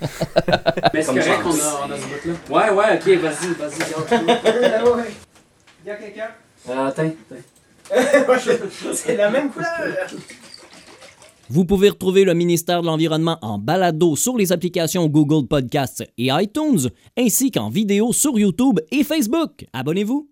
Mais 0.02 1.02
c'est 1.02 1.06
correct 1.06 1.42
qu'on 1.42 1.50
a, 1.50 1.86
on 1.86 1.90
a 1.90 1.96
ce 1.96 2.28
bout-là. 2.28 2.34
Ouais, 2.50 2.70
ouais, 2.70 2.94
ok, 2.96 3.08
vas-y, 3.20 3.54
vas-y. 3.54 3.78
Il 5.84 5.88
y 5.88 5.90
a 5.90 5.94
quelqu'un? 5.96 6.28
Euh, 6.68 6.86
attends, 6.86 7.02
attends. 7.02 7.42
C'est 8.94 9.16
la 9.16 9.30
même 9.30 9.50
couleur! 9.50 9.68
Vous 11.52 11.64
pouvez 11.64 11.88
retrouver 11.88 12.22
le 12.22 12.32
ministère 12.32 12.80
de 12.80 12.86
l'Environnement 12.86 13.36
en 13.42 13.58
balado 13.58 14.14
sur 14.14 14.36
les 14.36 14.52
applications 14.52 15.08
Google 15.08 15.48
Podcasts 15.48 16.04
et 16.16 16.28
iTunes, 16.30 16.88
ainsi 17.18 17.50
qu'en 17.50 17.70
vidéo 17.70 18.12
sur 18.12 18.38
YouTube 18.38 18.78
et 18.92 19.02
Facebook. 19.02 19.66
Abonnez-vous! 19.72 20.30